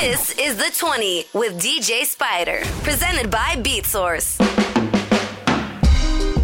This 0.00 0.32
is 0.38 0.56
The 0.56 0.70
20 0.76 1.24
with 1.32 1.58
DJ 1.58 2.04
Spider, 2.04 2.60
presented 2.82 3.30
by 3.30 3.56
BeatSource. 3.56 4.38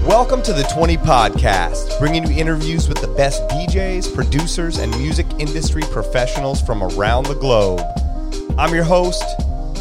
Welcome 0.07 0.43
to 0.45 0.55
the 0.55 0.63
20 0.73 0.97
Podcast, 0.97 1.99
bringing 1.99 2.27
you 2.27 2.35
interviews 2.41 2.89
with 2.89 3.03
the 3.03 3.09
best 3.09 3.47
DJs, 3.51 4.15
producers, 4.15 4.79
and 4.79 4.91
music 4.97 5.27
industry 5.39 5.83
professionals 5.91 6.63
from 6.63 6.83
around 6.83 7.27
the 7.27 7.35
globe. 7.35 7.83
I'm 8.59 8.75
your 8.75 8.85
host, 8.85 9.23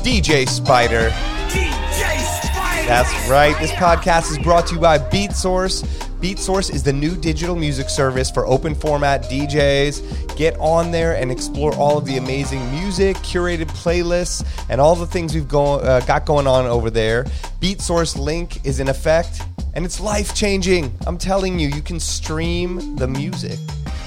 DJ 0.03 0.49
Spider. 0.49 1.09
DJ 1.47 2.19
Spider. 2.43 2.87
That's 2.87 3.29
right. 3.29 3.57
This 3.61 3.71
podcast 3.71 4.31
is 4.31 4.37
brought 4.39 4.67
to 4.67 4.75
you 4.75 4.81
by 4.81 4.99
BeatSource. 4.99 6.10
BeatSource 6.21 6.71
is 6.71 6.83
the 6.83 6.93
new 6.93 7.15
digital 7.15 7.55
music 7.55 7.89
service 7.89 8.29
for 8.29 8.45
open 8.45 8.75
format 8.75 9.23
DJs. 9.23 10.37
Get 10.37 10.55
on 10.59 10.91
there 10.91 11.15
and 11.15 11.31
explore 11.31 11.73
all 11.73 11.97
of 11.97 12.05
the 12.05 12.17
amazing 12.17 12.69
music, 12.69 13.17
curated 13.17 13.65
playlists, 13.69 14.47
and 14.69 14.79
all 14.79 14.95
the 14.95 15.07
things 15.07 15.33
we've 15.33 15.47
go, 15.47 15.79
uh, 15.79 15.99
got 16.01 16.27
going 16.27 16.45
on 16.45 16.67
over 16.67 16.91
there. 16.91 17.23
BeatSource 17.59 18.15
link 18.19 18.63
is 18.63 18.79
in 18.79 18.87
effect, 18.87 19.41
and 19.73 19.83
it's 19.83 19.99
life 19.99 20.35
changing. 20.35 20.95
I'm 21.07 21.17
telling 21.17 21.57
you, 21.57 21.69
you 21.69 21.81
can 21.81 21.99
stream 21.99 22.97
the 22.97 23.07
music 23.07 23.57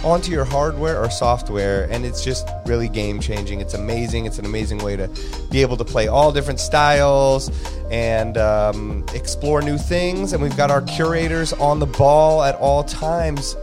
onto 0.04 0.30
your 0.30 0.44
hardware 0.44 1.02
or 1.02 1.10
software, 1.10 1.88
and 1.90 2.04
it's 2.04 2.22
just 2.22 2.48
really 2.66 2.88
game 2.88 3.20
changing. 3.20 3.60
It's 3.60 3.74
amazing. 3.74 4.26
It's 4.26 4.38
an 4.38 4.44
amazing 4.44 4.78
way 4.78 4.96
to 4.96 5.08
be 5.50 5.62
able 5.62 5.76
to 5.78 5.84
play 5.84 6.08
all 6.08 6.30
different 6.32 6.60
styles 6.60 7.50
and 7.90 8.36
um, 8.36 9.04
explore 9.14 9.62
new 9.62 9.78
things. 9.78 10.32
And 10.32 10.42
we've 10.42 10.56
got 10.56 10.70
our 10.70 10.82
curators 10.82 11.52
on 11.54 11.78
the 11.80 11.86
ball 11.86 12.42
at 12.42 12.54
all 12.56 12.84
times, 12.84 13.56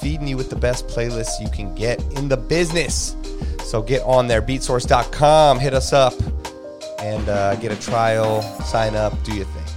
feeding 0.00 0.28
you 0.28 0.36
with 0.36 0.50
the 0.50 0.56
best 0.56 0.86
playlists 0.86 1.40
you 1.40 1.50
can 1.50 1.74
get 1.74 2.02
in 2.14 2.28
the 2.28 2.36
business. 2.36 3.16
So 3.64 3.82
get 3.82 4.02
on 4.02 4.28
there, 4.28 4.40
beatsource.com, 4.40 5.58
hit 5.58 5.74
us 5.74 5.92
up, 5.92 6.14
and 7.00 7.28
uh, 7.28 7.56
get 7.56 7.72
a 7.72 7.76
trial, 7.80 8.42
sign 8.62 8.94
up, 8.94 9.12
do 9.24 9.34
your 9.34 9.44
thing. 9.44 9.67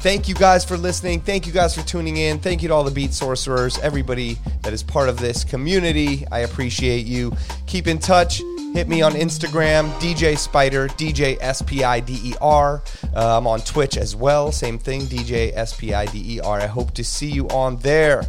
Thank 0.00 0.28
you 0.28 0.34
guys 0.34 0.64
for 0.64 0.78
listening. 0.78 1.20
Thank 1.20 1.46
you 1.46 1.52
guys 1.52 1.74
for 1.74 1.82
tuning 1.82 2.16
in. 2.16 2.38
Thank 2.38 2.62
you 2.62 2.68
to 2.68 2.74
all 2.74 2.84
the 2.84 2.90
beat 2.90 3.12
sorcerers, 3.12 3.78
everybody 3.80 4.38
that 4.62 4.72
is 4.72 4.82
part 4.82 5.10
of 5.10 5.18
this 5.18 5.44
community. 5.44 6.26
I 6.32 6.38
appreciate 6.38 7.04
you. 7.04 7.36
Keep 7.66 7.86
in 7.86 7.98
touch. 7.98 8.40
Hit 8.72 8.88
me 8.88 9.02
on 9.02 9.12
Instagram, 9.12 9.90
DJ 10.00 10.38
Spider, 10.38 10.88
DJ 10.88 11.36
S 11.42 11.60
P 11.60 11.84
I 11.84 12.00
D 12.00 12.18
E 12.24 12.34
R. 12.40 12.82
Uh, 13.14 13.36
I'm 13.36 13.46
on 13.46 13.60
Twitch 13.60 13.98
as 13.98 14.16
well. 14.16 14.50
Same 14.52 14.78
thing, 14.78 15.02
DJ 15.02 15.52
S 15.54 15.78
P 15.78 15.92
I 15.92 16.06
D 16.06 16.36
E 16.36 16.40
R. 16.40 16.60
I 16.60 16.66
hope 16.66 16.92
to 16.94 17.04
see 17.04 17.30
you 17.30 17.46
on 17.48 17.76
there. 17.78 18.24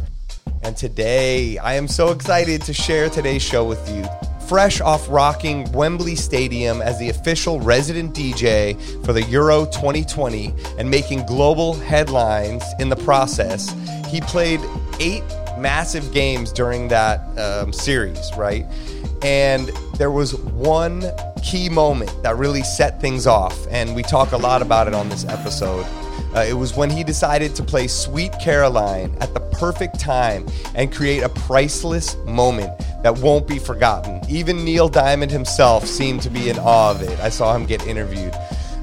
And 0.62 0.76
today, 0.76 1.56
I 1.56 1.74
am 1.74 1.88
so 1.88 2.10
excited 2.10 2.60
to 2.62 2.74
share 2.74 3.08
today's 3.08 3.42
show 3.42 3.64
with 3.64 3.88
you. 3.88 4.04
Fresh 4.48 4.80
off 4.80 5.08
rocking 5.08 5.70
Wembley 5.72 6.14
Stadium 6.14 6.82
as 6.82 6.98
the 6.98 7.08
official 7.08 7.60
resident 7.60 8.14
DJ 8.14 8.78
for 9.04 9.12
the 9.12 9.22
Euro 9.24 9.64
2020 9.66 10.54
and 10.78 10.90
making 10.90 11.24
global 11.26 11.74
headlines 11.74 12.62
in 12.78 12.88
the 12.88 12.96
process, 12.96 13.74
he 14.08 14.20
played 14.20 14.60
eight 15.00 15.24
massive 15.58 16.12
games 16.12 16.52
during 16.52 16.88
that 16.88 17.20
um, 17.38 17.72
series, 17.72 18.30
right? 18.36 18.66
And 19.22 19.68
there 19.96 20.10
was 20.10 20.34
one 20.34 21.04
key 21.42 21.68
moment 21.68 22.10
that 22.22 22.36
really 22.36 22.62
set 22.62 23.00
things 23.00 23.26
off, 23.26 23.66
and 23.70 23.94
we 23.94 24.02
talk 24.02 24.32
a 24.32 24.36
lot 24.36 24.60
about 24.62 24.88
it 24.88 24.94
on 24.94 25.08
this 25.08 25.24
episode. 25.24 25.86
Uh, 26.34 26.40
it 26.40 26.54
was 26.54 26.76
when 26.76 26.90
he 26.90 27.04
decided 27.04 27.54
to 27.54 27.62
play 27.62 27.86
Sweet 27.86 28.32
Caroline 28.40 29.16
at 29.20 29.34
the 29.34 29.40
perfect 29.40 30.00
time 30.00 30.46
and 30.74 30.92
create 30.92 31.22
a 31.22 31.28
priceless 31.28 32.16
moment 32.26 32.72
that 33.02 33.18
won't 33.18 33.46
be 33.46 33.58
forgotten. 33.58 34.20
Even 34.28 34.64
Neil 34.64 34.88
Diamond 34.88 35.30
himself 35.30 35.86
seemed 35.86 36.22
to 36.22 36.30
be 36.30 36.48
in 36.48 36.58
awe 36.58 36.90
of 36.90 37.02
it. 37.02 37.18
I 37.20 37.28
saw 37.28 37.54
him 37.54 37.66
get 37.66 37.86
interviewed. 37.86 38.34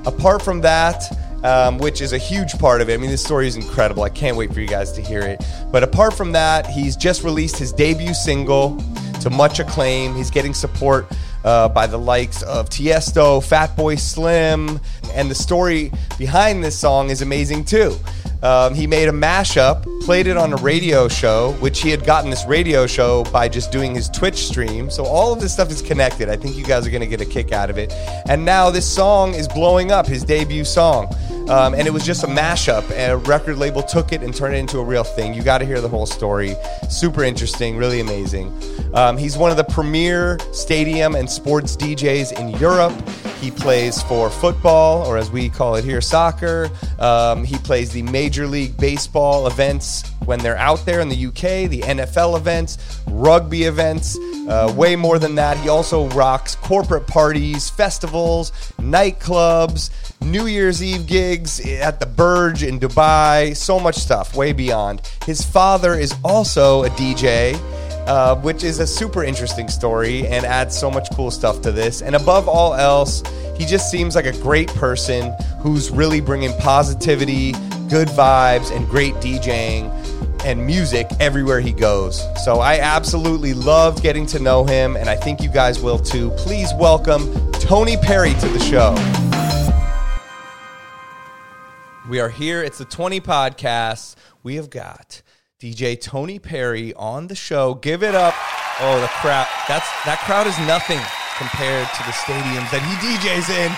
Apart 0.05 0.41
from 0.41 0.61
that, 0.61 1.03
um, 1.43 1.77
which 1.77 2.01
is 2.01 2.13
a 2.13 2.17
huge 2.17 2.57
part 2.59 2.81
of 2.81 2.89
it. 2.89 2.93
I 2.93 2.97
mean, 2.97 3.09
this 3.09 3.23
story 3.23 3.47
is 3.47 3.55
incredible. 3.55 4.03
I 4.03 4.09
can't 4.09 4.35
wait 4.35 4.53
for 4.53 4.59
you 4.59 4.67
guys 4.67 4.91
to 4.93 5.01
hear 5.01 5.21
it. 5.21 5.43
But 5.71 5.83
apart 5.83 6.13
from 6.13 6.31
that, 6.33 6.67
he's 6.67 6.95
just 6.95 7.23
released 7.23 7.57
his 7.57 7.71
debut 7.71 8.13
single 8.13 8.81
to 9.21 9.29
much 9.29 9.59
acclaim. 9.59 10.15
He's 10.15 10.29
getting 10.29 10.53
support 10.53 11.07
uh, 11.43 11.69
by 11.69 11.87
the 11.87 11.97
likes 11.97 12.41
of 12.43 12.69
Tiesto, 12.69 13.39
Fatboy 13.41 13.99
Slim, 13.99 14.79
and 15.13 15.29
the 15.29 15.35
story 15.35 15.91
behind 16.17 16.63
this 16.63 16.77
song 16.77 17.09
is 17.09 17.21
amazing 17.21 17.65
too. 17.65 17.95
Um, 18.41 18.73
he 18.73 18.87
made 18.87 19.09
a 19.09 19.11
mashup, 19.11 19.83
played 20.01 20.27
it 20.27 20.37
on 20.37 20.53
a 20.53 20.55
radio 20.57 21.07
show, 21.09 21.53
which 21.59 21.81
he 21.81 21.89
had 21.89 22.05
gotten 22.05 22.29
this 22.29 22.45
radio 22.45 22.87
show 22.87 23.25
by 23.25 23.49
just 23.49 23.71
doing 23.71 23.93
his 23.93 24.09
Twitch 24.09 24.47
stream. 24.47 24.89
So 24.89 25.03
all 25.03 25.33
of 25.33 25.41
this 25.41 25.53
stuff 25.53 25.69
is 25.69 25.81
connected. 25.81 26.29
I 26.29 26.37
think 26.37 26.55
you 26.55 26.63
guys 26.63 26.87
are 26.87 26.89
going 26.89 27.01
to 27.01 27.07
get 27.07 27.19
a 27.19 27.25
kick 27.25 27.51
out 27.51 27.69
of 27.69 27.77
it. 27.77 27.91
And 28.29 28.45
now 28.45 28.69
this 28.69 28.89
song 28.89 29.33
is 29.33 29.47
blowing 29.47 29.91
up, 29.91 30.07
his 30.07 30.23
debut 30.23 30.63
song. 30.63 31.13
Um, 31.49 31.73
and 31.73 31.87
it 31.87 31.91
was 31.91 32.05
just 32.05 32.23
a 32.23 32.27
mashup. 32.27 32.89
And 32.91 33.11
a 33.11 33.17
record 33.17 33.57
label 33.57 33.81
took 33.81 34.13
it 34.13 34.21
and 34.21 34.35
turned 34.35 34.55
it 34.55 34.59
into 34.59 34.79
a 34.79 34.83
real 34.83 35.03
thing. 35.03 35.33
You 35.33 35.41
got 35.41 35.57
to 35.59 35.65
hear 35.65 35.81
the 35.81 35.89
whole 35.89 36.05
story. 36.05 36.55
Super 36.89 37.23
interesting, 37.23 37.77
really 37.77 37.99
amazing. 37.99 38.53
Um, 38.93 39.17
he's 39.17 39.37
one 39.37 39.51
of 39.51 39.57
the 39.57 39.63
premier 39.63 40.37
stadium 40.51 41.15
and 41.15 41.29
sports 41.29 41.75
DJs 41.75 42.39
in 42.39 42.49
Europe. 42.59 42.93
He 43.39 43.51
plays 43.51 44.01
for 44.03 44.29
football, 44.29 45.07
or 45.07 45.17
as 45.17 45.31
we 45.31 45.49
call 45.49 45.75
it 45.75 45.83
here, 45.83 46.01
soccer. 46.01 46.69
Um, 46.99 47.43
he 47.43 47.57
plays 47.57 47.91
the 47.91 48.03
Major 48.03 48.47
League 48.47 48.77
Baseball 48.77 49.47
events 49.47 50.03
when 50.25 50.39
they're 50.39 50.57
out 50.57 50.85
there 50.85 50.99
in 50.99 51.09
the 51.09 51.25
UK, 51.27 51.69
the 51.69 51.81
NFL 51.81 52.37
events, 52.37 53.01
rugby 53.07 53.63
events. 53.63 54.17
Uh, 54.47 54.73
way 54.75 54.95
more 54.95 55.19
than 55.19 55.35
that, 55.35 55.57
he 55.57 55.69
also 55.69 56.07
rocks 56.09 56.55
corporate 56.55 57.07
parties, 57.07 57.69
festivals, 57.69 58.51
nightclubs, 58.79 59.91
New 60.21 60.47
Year's 60.47 60.83
Eve 60.83 61.07
gigs 61.07 61.59
at 61.67 61.99
the 61.99 62.05
Burj 62.05 62.63
in 62.63 62.79
Dubai, 62.79 63.55
so 63.55 63.79
much 63.79 63.95
stuff, 63.95 64.35
way 64.35 64.53
beyond. 64.53 65.01
His 65.25 65.43
father 65.43 65.93
is 65.93 66.13
also 66.23 66.83
a 66.83 66.89
DJ. 66.91 67.59
Uh, 68.07 68.35
which 68.37 68.63
is 68.63 68.79
a 68.79 68.87
super 68.87 69.23
interesting 69.23 69.67
story 69.67 70.25
and 70.25 70.43
adds 70.43 70.75
so 70.75 70.89
much 70.89 71.07
cool 71.13 71.29
stuff 71.29 71.61
to 71.61 71.71
this. 71.71 72.01
And 72.01 72.15
above 72.15 72.47
all 72.47 72.73
else, 72.73 73.21
he 73.55 73.67
just 73.67 73.91
seems 73.91 74.15
like 74.15 74.25
a 74.25 74.31
great 74.41 74.67
person 74.69 75.31
who's 75.59 75.91
really 75.91 76.19
bringing 76.19 76.51
positivity, 76.53 77.51
good 77.87 78.07
vibes, 78.07 78.75
and 78.75 78.87
great 78.89 79.13
DJing 79.15 79.98
and 80.45 80.65
music 80.65 81.07
everywhere 81.19 81.59
he 81.59 81.71
goes. 81.71 82.23
So 82.43 82.59
I 82.59 82.79
absolutely 82.79 83.53
loved 83.53 84.01
getting 84.01 84.25
to 84.27 84.39
know 84.39 84.63
him, 84.63 84.95
and 84.95 85.09
I 85.09 85.15
think 85.15 85.41
you 85.41 85.49
guys 85.49 85.79
will 85.79 85.99
too. 85.99 86.31
Please 86.31 86.73
welcome 86.73 87.51
Tony 87.53 87.97
Perry 87.97 88.33
to 88.35 88.47
the 88.47 88.59
show. 88.59 88.95
We 92.09 92.19
are 92.19 92.29
here. 92.29 92.63
It's 92.63 92.79
the 92.79 92.85
20 92.85 93.21
podcast. 93.21 94.15
We 94.41 94.55
have 94.55 94.69
got 94.69 95.21
DJ 95.59 95.99
Tony 95.99 96.39
Perry 96.39 96.93
on 96.95 97.27
the 97.27 97.35
show. 97.35 97.75
Give 97.75 98.01
it 98.01 98.15
up. 98.15 98.33
Oh, 98.79 98.99
the 99.01 99.07
crowd. 99.07 99.45
That's 99.67 99.85
that 100.05 100.19
crowd 100.25 100.47
is 100.47 100.57
nothing 100.65 100.99
compared 101.37 101.87
to 101.87 102.03
the 102.03 102.15
stadiums 102.15 102.71
that 102.71 102.81
he 102.81 102.95
DJs 103.03 103.49
in. 103.53 103.71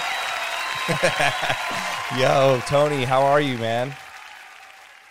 Yo, 2.22 2.62
Tony, 2.68 3.04
how 3.04 3.22
are 3.22 3.42
you, 3.42 3.58
man? 3.58 3.94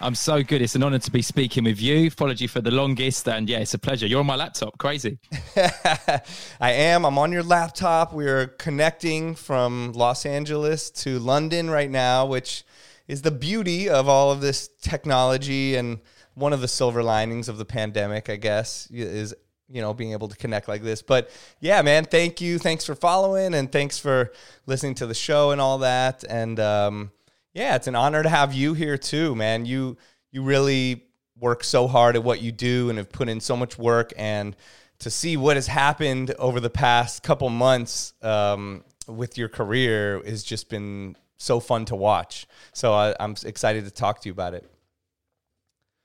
I'm 0.03 0.15
so 0.15 0.43
good. 0.43 0.63
It's 0.63 0.75
an 0.75 0.83
honor 0.83 0.99
to 0.99 1.11
be 1.11 1.21
speaking 1.21 1.65
with 1.65 1.79
you. 1.81 1.95
You 1.95 2.11
for 2.11 2.33
the 2.63 2.71
longest, 2.71 3.29
and 3.29 3.47
yeah, 3.47 3.59
it's 3.59 3.75
a 3.75 3.79
pleasure. 3.79 4.07
You're 4.07 4.21
on 4.21 4.27
my 4.27 4.35
laptop. 4.35 4.79
Crazy. 4.79 5.19
I 5.57 6.73
am. 6.73 7.05
I'm 7.05 7.19
on 7.19 7.33
your 7.33 7.43
laptop. 7.43 8.15
We're 8.15 8.47
connecting 8.47 9.35
from 9.35 9.93
Los 9.93 10.25
Angeles 10.25 10.91
to 11.03 11.19
London 11.19 11.69
right 11.69 11.91
now, 11.91 12.25
which 12.25 12.65
is 13.09 13.21
the 13.21 13.31
beauty 13.31 13.91
of 13.91 14.09
all 14.09 14.31
of 14.31 14.41
this 14.41 14.69
technology 14.81 15.77
and 15.77 16.01
one 16.33 16.55
of 16.55 16.63
the 16.63 16.69
silver 16.69 17.03
linings 17.03 17.51
of 17.51 17.59
the 17.59 17.67
pandemic, 17.67 18.31
I 18.31 18.37
guess, 18.37 18.89
is 18.91 19.35
you 19.69 19.83
know 19.83 19.93
being 19.93 20.13
able 20.13 20.29
to 20.29 20.37
connect 20.37 20.67
like 20.67 20.83
this. 20.83 21.03
But 21.03 21.29
yeah, 21.61 21.83
man, 21.83 22.07
thank 22.07 22.41
you. 22.41 22.59
Thanks 22.59 22.87
for 22.87 22.95
following 22.95 23.53
and 23.53 23.71
thanks 23.71 23.99
for 23.99 24.33
listening 24.65 24.95
to 24.95 25.07
the 25.07 25.15
show 25.15 25.51
and 25.51 25.61
all 25.61 25.79
that. 25.79 26.25
And 26.25 26.59
um, 26.59 27.11
yeah, 27.55 27.77
it's 27.77 27.87
an 27.87 27.97
honor 27.97 28.23
to 28.23 28.29
have 28.29 28.53
you 28.55 28.75
here 28.75 28.99
too, 28.99 29.35
man. 29.35 29.67
You 29.67 29.97
you 30.31 30.43
really 30.43 31.05
work 31.39 31.65
so 31.65 31.89
hard 31.89 32.17
at 32.17 32.23
what 32.23 32.43
you 32.43 32.53
do 32.53 32.89
and 32.91 32.99
have 32.99 33.11
put 33.11 33.29
in 33.29 33.41
so 33.41 33.57
much 33.57 33.79
work 33.79 34.13
and 34.17 34.55
to 34.99 35.11
see 35.11 35.37
what 35.37 35.57
has 35.57 35.67
happened 35.67 36.35
over 36.39 36.61
the 36.61 36.71
past 36.71 37.23
couple 37.23 37.49
months 37.49 38.13
um, 38.23 38.85
with 39.09 39.39
your 39.39 39.49
career 39.49 40.23
has 40.27 40.43
just 40.43 40.69
been 40.69 41.17
so 41.39 41.59
fun 41.59 41.87
to 41.87 41.97
watch. 41.97 42.47
So 42.75 42.93
I, 42.93 43.15
I'm 43.19 43.35
excited 43.45 43.85
to 43.87 43.91
talk 43.91 44.21
to 44.21 44.29
you 44.29 44.33
about 44.33 44.55
it. 44.55 44.71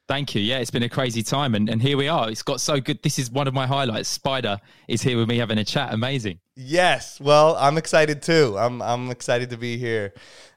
Thank 0.07 0.35
you. 0.35 0.41
Yeah, 0.41 0.59
it's 0.59 0.71
been 0.71 0.83
a 0.83 0.89
crazy 0.89 1.23
time, 1.23 1.55
and, 1.55 1.67
and 1.67 1.81
here 1.81 1.97
we 1.97 2.07
are. 2.07 2.29
It's 2.29 2.43
got 2.43 2.61
so 2.61 2.79
good. 2.79 3.01
This 3.01 3.17
is 3.17 3.31
one 3.31 3.47
of 3.47 3.55
my 3.55 3.65
highlights. 3.65 4.07
Spider 4.07 4.59
is 4.87 5.01
here 5.01 5.17
with 5.17 5.27
me 5.27 5.39
having 5.39 5.57
a 5.57 5.65
chat. 5.65 5.93
Amazing. 5.93 6.39
Yes. 6.55 7.19
Well, 7.19 7.55
I'm 7.55 7.77
excited 7.77 8.21
too. 8.21 8.55
I'm 8.57 8.83
I'm 8.83 9.09
excited 9.09 9.49
to 9.49 9.57
be 9.57 9.77
here. 9.77 10.13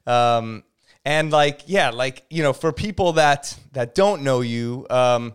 Um, 0.06 0.64
and 1.09 1.33
like, 1.33 1.63
yeah, 1.65 1.89
like 1.89 2.25
you 2.29 2.43
know, 2.43 2.53
for 2.53 2.71
people 2.71 3.15
that 3.15 3.59
that 3.73 3.95
don't 3.95 4.23
know 4.23 4.43
you, 4.43 4.87
um, 4.91 5.35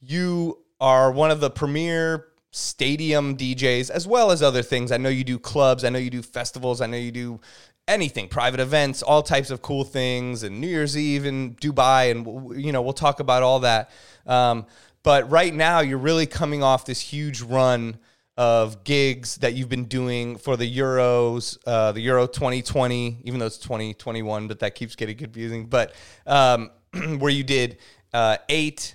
you 0.00 0.58
are 0.80 1.10
one 1.10 1.32
of 1.32 1.40
the 1.40 1.50
premier 1.50 2.26
stadium 2.52 3.36
DJs 3.36 3.90
as 3.90 4.06
well 4.06 4.30
as 4.30 4.44
other 4.44 4.62
things. 4.62 4.92
I 4.92 4.96
know 4.96 5.08
you 5.08 5.24
do 5.24 5.36
clubs, 5.36 5.82
I 5.82 5.88
know 5.88 5.98
you 5.98 6.08
do 6.08 6.22
festivals, 6.22 6.80
I 6.80 6.86
know 6.86 6.96
you 6.96 7.10
do 7.10 7.40
anything, 7.88 8.28
private 8.28 8.60
events, 8.60 9.02
all 9.02 9.24
types 9.24 9.50
of 9.50 9.60
cool 9.60 9.82
things, 9.82 10.44
and 10.44 10.60
New 10.60 10.68
Year's 10.68 10.96
Eve 10.96 11.26
in 11.26 11.56
Dubai, 11.56 12.12
and 12.12 12.64
you 12.64 12.70
know 12.70 12.80
we'll 12.80 12.92
talk 12.92 13.18
about 13.18 13.42
all 13.42 13.58
that. 13.60 13.90
Um, 14.24 14.66
but 15.02 15.28
right 15.28 15.52
now, 15.52 15.80
you're 15.80 15.98
really 15.98 16.26
coming 16.26 16.62
off 16.62 16.84
this 16.84 17.00
huge 17.00 17.42
run 17.42 17.98
of 18.38 18.84
gigs 18.84 19.34
that 19.38 19.54
you've 19.54 19.68
been 19.68 19.86
doing 19.86 20.38
for 20.38 20.56
the 20.56 20.78
Euros, 20.78 21.58
uh, 21.66 21.90
the 21.90 22.00
Euro 22.02 22.28
2020, 22.28 23.18
even 23.24 23.40
though 23.40 23.46
it's 23.46 23.58
2021, 23.58 24.46
but 24.46 24.60
that 24.60 24.76
keeps 24.76 24.94
getting 24.94 25.16
confusing. 25.16 25.66
But 25.66 25.92
um, 26.24 26.70
where 27.18 27.32
you 27.32 27.42
did 27.42 27.78
uh, 28.14 28.36
eight 28.48 28.94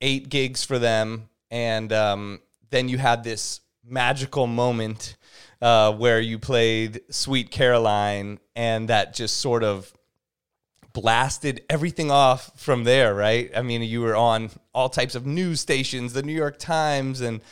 eight 0.00 0.30
gigs 0.30 0.64
for 0.64 0.78
them, 0.78 1.28
and 1.50 1.92
um, 1.92 2.40
then 2.70 2.88
you 2.88 2.96
had 2.96 3.22
this 3.22 3.60
magical 3.84 4.46
moment 4.46 5.18
uh, 5.60 5.92
where 5.92 6.18
you 6.18 6.38
played 6.38 7.02
Sweet 7.10 7.50
Caroline, 7.50 8.40
and 8.56 8.88
that 8.88 9.12
just 9.12 9.36
sort 9.40 9.62
of 9.62 9.92
blasted 10.94 11.62
everything 11.68 12.10
off 12.10 12.58
from 12.58 12.84
there, 12.84 13.14
right? 13.14 13.50
I 13.54 13.60
mean, 13.60 13.82
you 13.82 14.00
were 14.00 14.16
on 14.16 14.48
all 14.72 14.88
types 14.88 15.14
of 15.14 15.26
news 15.26 15.60
stations, 15.60 16.14
the 16.14 16.22
New 16.22 16.32
York 16.32 16.58
Times, 16.58 17.20
and 17.20 17.42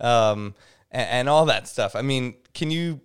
um, 0.00 0.54
and, 0.90 1.08
and 1.08 1.28
all 1.28 1.46
that 1.46 1.68
stuff. 1.68 1.94
I 1.96 2.02
mean, 2.02 2.34
can 2.54 2.70
you 2.70 3.00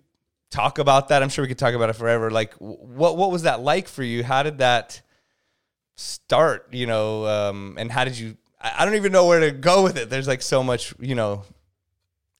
talk 0.50 0.78
about 0.78 1.08
that? 1.08 1.22
I'm 1.22 1.28
sure 1.28 1.42
we 1.42 1.48
could 1.48 1.58
talk 1.58 1.74
about 1.74 1.90
it 1.90 1.94
forever. 1.94 2.30
Like, 2.30 2.54
what 2.54 3.16
what 3.16 3.30
was 3.30 3.42
that 3.42 3.60
like 3.60 3.88
for 3.88 4.02
you? 4.02 4.24
How 4.24 4.42
did 4.42 4.58
that 4.58 5.02
start? 5.96 6.68
You 6.72 6.86
know, 6.86 7.26
um, 7.26 7.76
and 7.78 7.90
how 7.90 8.04
did 8.04 8.18
you? 8.18 8.36
I 8.60 8.84
don't 8.84 8.94
even 8.94 9.12
know 9.12 9.26
where 9.26 9.40
to 9.40 9.50
go 9.50 9.82
with 9.82 9.98
it. 9.98 10.08
There's 10.08 10.26
like 10.26 10.40
so 10.40 10.62
much, 10.62 10.94
you 10.98 11.14
know, 11.14 11.44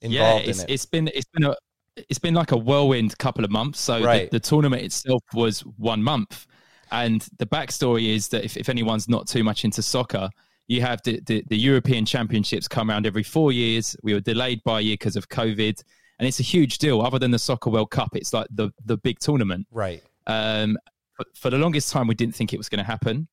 involved 0.00 0.44
yeah, 0.44 0.50
it's, 0.50 0.58
in 0.60 0.64
it. 0.64 0.72
It's 0.72 0.86
been 0.86 1.08
it's 1.08 1.28
been 1.34 1.44
a 1.44 1.54
it's 1.96 2.18
been 2.18 2.34
like 2.34 2.52
a 2.52 2.56
whirlwind 2.56 3.16
couple 3.18 3.44
of 3.44 3.50
months. 3.50 3.80
So 3.80 4.02
Right. 4.02 4.30
the, 4.30 4.38
the 4.38 4.40
tournament 4.40 4.82
itself 4.82 5.22
was 5.32 5.60
one 5.60 6.02
month, 6.02 6.46
and 6.90 7.26
the 7.38 7.46
backstory 7.46 8.14
is 8.14 8.28
that 8.28 8.44
if, 8.44 8.56
if 8.56 8.68
anyone's 8.68 9.08
not 9.08 9.26
too 9.28 9.44
much 9.44 9.64
into 9.64 9.82
soccer, 9.82 10.30
you 10.66 10.80
have 10.80 11.00
the, 11.04 11.20
the, 11.26 11.44
the 11.48 11.56
European 11.56 12.06
Championships 12.06 12.68
come 12.68 12.90
around 12.90 13.06
every 13.06 13.22
four 13.22 13.52
years. 13.52 13.96
We 14.02 14.14
were 14.14 14.20
delayed 14.20 14.62
by 14.64 14.80
a 14.80 14.82
year 14.82 14.94
because 14.94 15.16
of 15.16 15.28
COVID, 15.28 15.82
and 16.18 16.28
it's 16.28 16.40
a 16.40 16.44
huge 16.44 16.78
deal. 16.78 17.02
Other 17.02 17.18
than 17.18 17.30
the 17.30 17.38
Soccer 17.38 17.70
World 17.70 17.90
Cup, 17.90 18.16
it's 18.16 18.32
like 18.32 18.46
the 18.50 18.70
the 18.84 18.96
big 18.96 19.18
tournament. 19.18 19.66
right. 19.70 20.02
Um, 20.26 20.78
but 21.18 21.28
for 21.36 21.50
the 21.50 21.58
longest 21.58 21.92
time, 21.92 22.08
we 22.08 22.14
didn't 22.14 22.34
think 22.34 22.52
it 22.52 22.56
was 22.56 22.68
going 22.68 22.78
to 22.78 22.84
happen. 22.84 23.28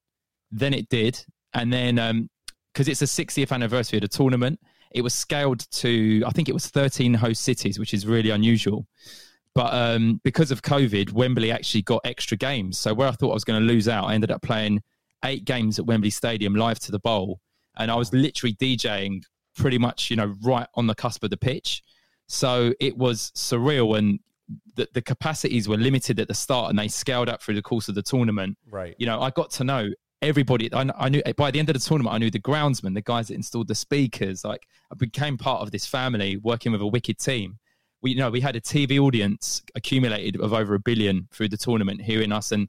Then 0.51 0.73
it 0.73 0.89
did, 0.89 1.23
and 1.53 1.71
then 1.71 2.29
because 2.73 2.87
it's 2.87 2.99
the 2.99 3.05
60th 3.05 3.51
anniversary 3.51 3.97
of 3.97 4.01
the 4.01 4.07
tournament, 4.07 4.59
it 4.93 5.01
was 5.01 5.13
scaled 5.13 5.69
to 5.71 6.23
I 6.25 6.31
think 6.31 6.49
it 6.49 6.53
was 6.53 6.67
13 6.67 7.13
host 7.13 7.41
cities, 7.41 7.79
which 7.79 7.93
is 7.93 8.05
really 8.05 8.29
unusual. 8.29 8.85
But 9.53 9.73
um, 9.73 10.21
because 10.23 10.51
of 10.51 10.61
COVID, 10.61 11.11
Wembley 11.11 11.51
actually 11.51 11.81
got 11.81 12.01
extra 12.05 12.37
games. 12.37 12.77
So 12.77 12.93
where 12.93 13.07
I 13.07 13.11
thought 13.11 13.31
I 13.31 13.33
was 13.33 13.43
going 13.43 13.59
to 13.59 13.65
lose 13.65 13.89
out, 13.89 14.05
I 14.05 14.13
ended 14.13 14.31
up 14.31 14.41
playing 14.41 14.81
eight 15.25 15.45
games 15.45 15.79
at 15.79 15.85
Wembley 15.85 16.09
Stadium 16.09 16.55
live 16.55 16.79
to 16.79 16.91
the 16.91 16.99
bowl, 16.99 17.39
and 17.77 17.89
I 17.91 17.95
was 17.95 18.11
literally 18.13 18.53
DJing 18.55 19.23
pretty 19.55 19.77
much, 19.77 20.09
you 20.09 20.15
know, 20.15 20.35
right 20.41 20.67
on 20.75 20.87
the 20.87 20.95
cusp 20.95 21.23
of 21.23 21.29
the 21.29 21.37
pitch. 21.37 21.83
So 22.27 22.73
it 22.79 22.97
was 22.97 23.31
surreal, 23.35 23.97
and 23.97 24.19
the, 24.75 24.87
the 24.93 25.01
capacities 25.01 25.67
were 25.67 25.77
limited 25.77 26.19
at 26.19 26.27
the 26.27 26.33
start, 26.33 26.69
and 26.69 26.79
they 26.79 26.87
scaled 26.87 27.29
up 27.29 27.41
through 27.41 27.55
the 27.55 27.61
course 27.61 27.89
of 27.89 27.95
the 27.95 28.01
tournament. 28.01 28.57
Right. 28.69 28.95
You 28.97 29.05
know, 29.05 29.21
I 29.21 29.29
got 29.31 29.51
to 29.51 29.63
know 29.63 29.89
everybody. 30.21 30.71
I, 30.73 30.89
I 30.97 31.09
knew 31.09 31.21
by 31.35 31.51
the 31.51 31.59
end 31.59 31.69
of 31.69 31.73
the 31.73 31.79
tournament, 31.79 32.13
I 32.13 32.17
knew 32.19 32.31
the 32.31 32.39
groundsman, 32.39 32.93
the 32.93 33.01
guys 33.01 33.27
that 33.27 33.35
installed 33.35 33.67
the 33.67 33.75
speakers. 33.75 34.45
Like, 34.45 34.67
I 34.91 34.95
became 34.95 35.37
part 35.37 35.61
of 35.61 35.71
this 35.71 35.85
family, 35.85 36.37
working 36.37 36.71
with 36.71 36.81
a 36.81 36.87
wicked 36.87 37.17
team. 37.19 37.57
We, 38.01 38.11
you 38.11 38.17
know, 38.17 38.31
we 38.31 38.41
had 38.41 38.55
a 38.55 38.61
TV 38.61 38.99
audience 38.99 39.61
accumulated 39.75 40.39
of 40.41 40.53
over 40.53 40.73
a 40.73 40.79
billion 40.79 41.27
through 41.31 41.49
the 41.49 41.57
tournament, 41.57 42.01
hearing 42.01 42.31
us, 42.31 42.51
and 42.51 42.67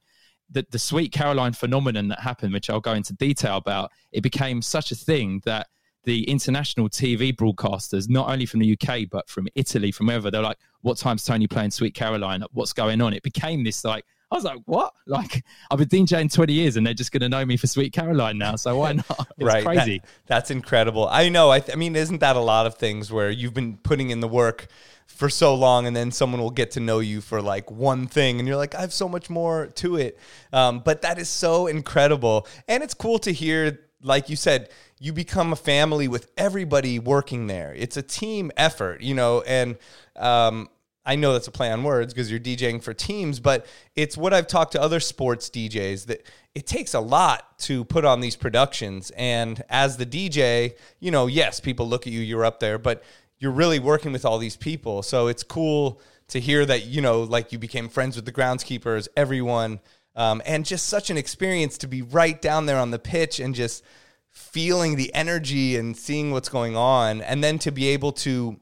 the 0.49 0.65
the 0.71 0.79
Sweet 0.79 1.11
Caroline 1.11 1.53
phenomenon 1.53 2.07
that 2.09 2.19
happened, 2.19 2.53
which 2.53 2.69
I'll 2.69 2.79
go 2.79 2.93
into 2.93 3.13
detail 3.13 3.57
about. 3.57 3.91
It 4.11 4.21
became 4.21 4.61
such 4.61 4.91
a 4.91 4.95
thing 4.95 5.41
that 5.45 5.67
the 6.05 6.29
international 6.29 6.89
TV 6.89 7.33
broadcasters, 7.33 8.09
not 8.09 8.29
only 8.29 8.45
from 8.45 8.59
the 8.59 8.77
UK 8.79 9.09
but 9.09 9.29
from 9.29 9.47
Italy, 9.55 9.91
from 9.91 10.07
wherever, 10.07 10.29
they're 10.29 10.41
like, 10.41 10.57
"What 10.81 10.97
time's 10.97 11.23
Tony 11.23 11.47
playing 11.47 11.71
Sweet 11.71 11.93
Caroline? 11.95 12.43
What's 12.51 12.73
going 12.73 13.01
on?" 13.01 13.13
It 13.13 13.23
became 13.23 13.63
this 13.63 13.83
like. 13.83 14.05
I 14.31 14.35
was 14.35 14.43
like, 14.45 14.59
"What? 14.65 14.93
Like, 15.05 15.43
I've 15.69 15.77
been 15.77 16.05
DJing 16.05 16.33
twenty 16.33 16.53
years, 16.53 16.75
and 16.75 16.85
they're 16.85 16.93
just 16.95 17.11
going 17.11 17.21
to 17.21 17.29
know 17.29 17.45
me 17.45 17.55
for 17.55 17.67
Sweet 17.67 17.93
Caroline 17.93 18.37
now. 18.39 18.55
So 18.55 18.77
why 18.77 18.93
not? 18.93 19.27
It's 19.37 19.45
right. 19.47 19.63
crazy. 19.63 19.99
That- 19.99 20.09
that's 20.25 20.51
incredible. 20.51 21.07
I 21.07 21.29
know. 21.29 21.51
I, 21.51 21.59
th- 21.59 21.75
I 21.75 21.79
mean, 21.79 21.95
isn't 21.95 22.19
that 22.19 22.35
a 22.35 22.39
lot 22.39 22.65
of 22.65 22.75
things 22.75 23.11
where 23.11 23.29
you've 23.29 23.53
been 23.53 23.77
putting 23.77 24.09
in 24.09 24.19
the 24.21 24.27
work 24.27 24.67
for 25.07 25.29
so 25.29 25.53
long, 25.55 25.87
and 25.87 25.95
then 25.95 26.11
someone 26.11 26.41
will 26.41 26.51
get 26.51 26.71
to 26.71 26.79
know 26.79 26.99
you 26.99 27.21
for 27.21 27.41
like 27.41 27.69
one 27.69 28.07
thing, 28.07 28.39
and 28.39 28.47
you're 28.47 28.57
like, 28.57 28.75
I 28.75 28.81
have 28.81 28.93
so 28.93 29.07
much 29.07 29.29
more 29.29 29.67
to 29.67 29.97
it. 29.97 30.19
Um, 30.51 30.79
but 30.79 31.01
that 31.03 31.19
is 31.19 31.29
so 31.29 31.67
incredible, 31.67 32.47
and 32.67 32.83
it's 32.83 32.93
cool 32.93 33.19
to 33.19 33.31
hear. 33.31 33.79
Like 34.05 34.27
you 34.27 34.35
said, 34.35 34.69
you 34.99 35.13
become 35.13 35.53
a 35.53 35.55
family 35.55 36.09
with 36.09 36.29
everybody 36.37 36.99
working 36.99 37.47
there. 37.47 37.73
It's 37.73 37.95
a 37.95 38.01
team 38.01 38.51
effort, 38.57 38.99
you 38.99 39.15
know, 39.15 39.41
and 39.43 39.77
um, 40.17 40.67
I 41.05 41.17
know 41.17 41.33
that's 41.33 41.47
a 41.47 41.51
play 41.51 41.69
on 41.71 41.83
words 41.83 42.13
because 42.13 42.31
you're 42.31 42.39
DJing 42.39 42.81
for 42.81 42.93
teams, 42.93 43.39
but 43.39 43.65
it's 43.95 44.17
what 44.17 44.33
I've 44.33 44.47
talked 44.47 44.71
to 44.73 44.81
other 44.81 45.01
sports 45.01 45.49
DJs 45.49 46.05
that 46.05 46.25
it 46.55 46.65
takes 46.65 46.93
a 46.93 47.01
lot 47.01 47.59
to 47.59 47.83
put 47.83 48.05
on 48.05 48.21
these 48.21 48.37
productions. 48.37 49.11
And 49.17 49.61
as 49.69 49.97
the 49.97 50.05
DJ, 50.05 50.75
you 50.99 51.11
know, 51.11 51.27
yes, 51.27 51.59
people 51.59 51.87
look 51.87 52.07
at 52.07 52.13
you, 52.13 52.21
you're 52.21 52.45
up 52.45 52.61
there, 52.61 52.77
but 52.77 53.03
you're 53.43 53.51
really 53.51 53.77
working 53.77 54.13
with 54.13 54.23
all 54.23 54.37
these 54.37 54.55
people. 54.55 55.03
So 55.03 55.27
it's 55.27 55.43
cool 55.43 55.99
to 56.29 56.39
hear 56.39 56.65
that, 56.65 56.85
you 56.85 57.01
know, 57.01 57.23
like 57.23 57.51
you 57.51 57.59
became 57.59 57.89
friends 57.89 58.15
with 58.15 58.23
the 58.23 58.31
groundskeepers, 58.31 59.09
everyone, 59.17 59.81
um, 60.15 60.41
and 60.45 60.65
just 60.65 60.87
such 60.87 61.09
an 61.09 61.17
experience 61.17 61.77
to 61.79 61.87
be 61.87 62.01
right 62.01 62.41
down 62.41 62.67
there 62.67 62.77
on 62.77 62.91
the 62.91 62.99
pitch 62.99 63.41
and 63.41 63.53
just 63.53 63.83
feeling 64.29 64.95
the 64.95 65.13
energy 65.13 65.75
and 65.75 65.97
seeing 65.97 66.31
what's 66.31 66.47
going 66.47 66.77
on. 66.77 67.21
And 67.21 67.43
then 67.43 67.59
to 67.59 67.71
be 67.71 67.89
able 67.89 68.13
to 68.13 68.61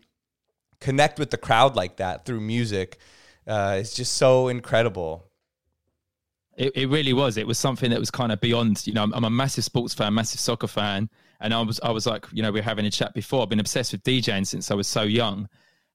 connect 0.80 1.20
with 1.20 1.30
the 1.30 1.38
crowd 1.38 1.76
like 1.76 1.98
that 1.98 2.26
through 2.26 2.42
music 2.42 2.98
uh, 3.46 3.78
is 3.80 3.94
just 3.94 4.14
so 4.14 4.48
incredible. 4.48 5.28
It, 6.58 6.72
it 6.76 6.90
really 6.90 7.14
was. 7.14 7.38
It 7.38 7.46
was 7.46 7.60
something 7.60 7.92
that 7.92 8.00
was 8.00 8.10
kind 8.10 8.32
of 8.32 8.42
beyond. 8.42 8.88
You 8.88 8.94
know, 8.94 9.04
I'm, 9.04 9.14
I'm 9.14 9.26
a 9.26 9.30
massive 9.30 9.64
sports 9.64 9.94
fan, 9.94 10.16
massive 10.16 10.40
soccer 10.40 10.68
fan, 10.68 11.08
and 11.42 11.54
I 11.54 11.62
was 11.62 11.80
I 11.82 11.92
was 11.92 12.06
like, 12.06 12.26
you 12.32 12.42
know, 12.42 12.52
we 12.52 12.60
were 12.60 12.64
having 12.64 12.86
a 12.86 12.92
chat 12.92 13.14
before. 13.14 13.44
I've 13.44 13.50
been 13.50 13.60
obsessed 13.60 13.92
with 13.92 14.04
DJing 14.04 14.46
since 14.48 14.72
I 14.72 14.76
was 14.76 14.88
so 14.88 15.04
young, 15.04 15.48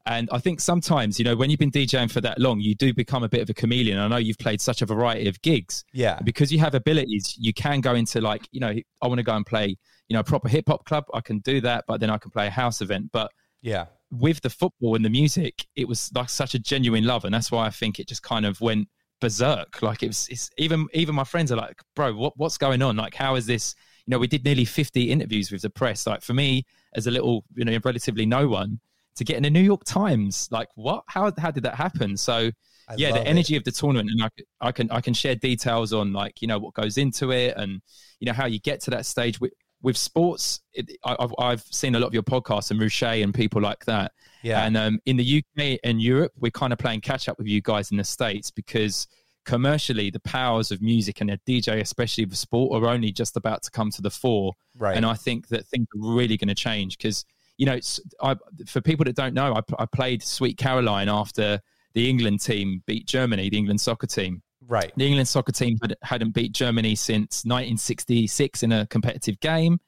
and 0.07 0.29
I 0.33 0.39
think 0.39 0.61
sometimes, 0.61 1.19
you 1.19 1.25
know, 1.25 1.35
when 1.35 1.51
you've 1.51 1.59
been 1.59 1.71
DJing 1.71 2.11
for 2.11 2.21
that 2.21 2.39
long, 2.39 2.61
you 2.61 2.75
do 2.75 2.93
become 2.95 3.23
a 3.25 3.29
bit 3.29 3.41
of 3.43 3.51
a 3.51 3.55
chameleon. 3.55 3.99
I 3.99 4.07
know 4.09 4.17
you've 4.19 4.39
played 4.39 4.61
such 4.61 4.83
a 4.83 4.87
variety 4.87 5.29
of 5.29 5.41
gigs. 5.43 5.85
Yeah. 5.93 6.19
Because 6.23 6.53
you 6.53 6.59
have 6.61 6.75
abilities, 6.75 7.35
you 7.39 7.53
can 7.53 7.81
go 7.81 7.95
into 7.95 8.21
like, 8.21 8.47
you 8.53 8.61
know, 8.61 8.73
I 9.03 9.07
want 9.09 9.19
to 9.19 9.25
go 9.25 9.35
and 9.35 9.45
play, 9.45 9.77
you 10.09 10.15
know, 10.15 10.21
a 10.21 10.25
proper 10.25 10.49
hip 10.49 10.65
hop 10.69 10.85
club. 10.85 11.05
I 11.13 11.21
can 11.21 11.41
do 11.41 11.61
that, 11.63 11.85
but 11.89 12.01
then 12.01 12.11
I 12.11 12.19
can 12.19 12.31
play 12.31 12.47
a 12.47 12.51
house 12.51 12.81
event. 12.81 13.11
But 13.13 13.33
Yeah. 13.63 13.87
with 14.13 14.41
the 14.43 14.51
football 14.51 14.95
and 14.95 15.05
the 15.05 15.11
music, 15.11 15.67
it 15.75 15.89
was 15.89 16.11
like 16.15 16.29
such 16.31 16.55
a 16.55 16.59
genuine 16.61 17.05
love, 17.05 17.25
and 17.25 17.35
that's 17.35 17.51
why 17.51 17.67
I 17.67 17.71
think 17.71 17.99
it 17.99 18.07
just 18.07 18.23
kind 18.23 18.47
of 18.47 18.61
went 18.61 18.89
berserk. 19.21 19.83
Like 19.83 20.03
it 20.05 20.09
was, 20.09 20.29
it's 20.29 20.51
even 20.59 20.87
even 20.93 21.15
my 21.17 21.25
friends 21.25 21.51
are 21.51 21.57
like, 21.57 21.83
"Bro, 21.97 22.15
what 22.15 22.35
what's 22.37 22.59
going 22.59 22.81
on? 22.83 22.97
Like, 22.97 23.15
how 23.15 23.35
is 23.35 23.47
this?" 23.47 23.75
You 24.07 24.13
know, 24.13 24.19
we 24.19 24.27
did 24.27 24.45
nearly 24.45 24.65
fifty 24.65 25.11
interviews 25.11 25.51
with 25.51 25.63
the 25.63 25.71
press. 25.71 26.07
Like 26.07 26.23
for 26.23 26.35
me, 26.35 26.65
as 26.95 27.07
a 27.07 27.11
little, 27.11 27.45
you 27.55 27.65
know, 27.65 27.79
relatively 27.85 28.25
no 28.27 28.47
one, 28.49 28.79
to 29.17 29.25
get 29.25 29.37
in 29.37 29.43
the 29.43 29.51
New 29.51 29.61
York 29.61 29.85
Times, 29.85 30.49
like 30.51 30.69
what? 30.77 31.03
How 31.09 31.33
how 31.39 31.51
did 31.51 31.65
that 31.65 31.75
happen? 31.75 32.17
So. 32.17 32.51
I 32.89 32.95
yeah, 32.97 33.11
the 33.11 33.21
it. 33.21 33.27
energy 33.27 33.57
of 33.57 33.65
the 33.65 33.73
tournament, 33.73 34.11
and 34.13 34.31
I 34.61 34.71
can 34.71 34.89
I 34.93 35.01
can 35.01 35.13
share 35.13 35.35
details 35.35 35.93
on 35.93 36.13
like 36.13 36.41
you 36.41 36.47
know 36.47 36.57
what 36.61 36.73
goes 36.75 36.99
into 36.99 37.33
it, 37.33 37.55
and 37.57 37.83
you 38.21 38.27
know 38.27 38.33
how 38.33 38.47
you 38.47 38.61
get 38.61 38.81
to 38.83 38.93
that 38.93 39.07
stage 39.07 39.41
with 39.41 39.53
with 39.83 39.97
sports. 39.97 40.61
It, 40.73 40.93
I, 41.05 41.17
I've 41.19 41.35
I've 41.37 41.63
seen 41.63 41.97
a 41.97 41.99
lot 41.99 42.07
of 42.07 42.15
your 42.15 42.23
podcasts 42.23 42.71
and 42.71 42.79
Ruche 42.79 43.25
and 43.25 43.35
people 43.35 43.61
like 43.61 43.85
that, 43.87 44.13
Yeah. 44.45 44.65
and 44.65 44.77
um, 44.77 45.01
in 45.05 45.17
the 45.17 45.43
UK 45.43 45.81
and 45.83 46.01
Europe, 46.01 46.31
we're 46.39 46.53
kind 46.53 46.73
of 46.73 46.79
playing 46.79 47.01
catch 47.01 47.29
up 47.29 47.39
with 47.39 47.49
you 47.49 47.61
guys 47.61 47.91
in 47.91 47.97
the 47.97 48.05
States 48.05 48.53
because 48.53 49.09
commercially, 49.47 50.11
the 50.11 50.21
powers 50.21 50.71
of 50.71 50.83
music 50.83 51.21
and 51.23 51.31
a 51.31 51.39
DJ, 51.39 51.81
especially 51.81 52.27
with 52.27 52.37
sport, 52.37 52.83
are 52.83 52.89
only 52.89 53.13
just 53.13 53.37
about 53.37 53.63
to 53.63 53.71
come 53.71 53.91
to 53.93 54.03
the 54.03 54.11
fore. 54.11 54.53
Right. 54.77 54.97
And 54.97 55.07
I 55.07 55.15
think 55.15 55.49
that 55.49 55.67
things 55.67 55.87
are 55.95 56.15
really 56.15 56.37
going 56.37 56.49
to 56.49 56.55
change 56.55 56.99
because, 56.99 57.25
you 57.57 57.65
know, 57.65 57.79
I, 58.21 58.37
for 58.67 58.83
people 58.83 59.05
that 59.05 59.17
don't 59.17 59.33
know, 59.33 59.55
I, 59.55 59.83
I 59.83 59.87
played 59.87 60.23
Sweet 60.23 60.59
Caroline 60.59 61.09
after 61.09 61.61
the 61.95 62.11
England 62.11 62.41
team 62.41 62.83
beat 62.87 63.07
Germany, 63.07 63.49
the 63.49 63.57
England 63.57 63.81
soccer 63.81 64.07
team. 64.07 64.43
right. 64.67 64.93
The 64.97 65.07
England 65.07 65.29
soccer 65.29 65.53
team 65.53 65.79
had, 65.81 65.97
hadn't 66.03 66.35
beat 66.35 66.53
Germany 66.53 66.95
since 66.95 67.45
1966 67.45 68.63
in 68.65 68.73
a 68.73 68.87
competitive 68.89 69.41
game. 69.41 69.79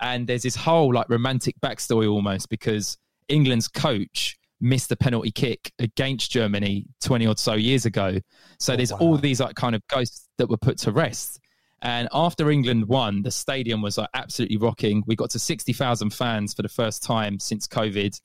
And 0.00 0.26
there's 0.26 0.42
this 0.42 0.56
whole 0.56 0.92
like 0.92 1.08
romantic 1.08 1.54
backstory 1.62 2.10
almost 2.10 2.50
because 2.50 2.98
England's 3.28 3.68
coach 3.68 4.36
missed 4.60 4.88
the 4.88 4.96
penalty 4.96 5.30
kick 5.30 5.72
against 5.78 6.30
Germany 6.30 6.86
20 7.02 7.26
or 7.26 7.36
so 7.36 7.54
years 7.54 7.84
ago. 7.86 8.18
So 8.58 8.76
there's 8.76 8.92
all 8.92 9.16
these 9.18 9.40
like 9.40 9.54
kind 9.54 9.74
of 9.74 9.82
ghosts 9.88 10.28
that 10.38 10.48
were 10.48 10.56
put 10.56 10.78
to 10.78 10.92
rest. 10.92 11.40
And 11.82 12.08
after 12.12 12.50
England 12.50 12.86
won, 12.88 13.22
the 13.22 13.30
stadium 13.30 13.82
was 13.82 13.98
like 13.98 14.08
absolutely 14.14 14.56
rocking. 14.56 15.02
We 15.06 15.14
got 15.14 15.30
to 15.30 15.38
60,000 15.38 16.10
fans 16.10 16.54
for 16.54 16.62
the 16.62 16.68
first 16.70 17.02
time 17.02 17.38
since 17.38 17.66
COVID. 17.68 18.18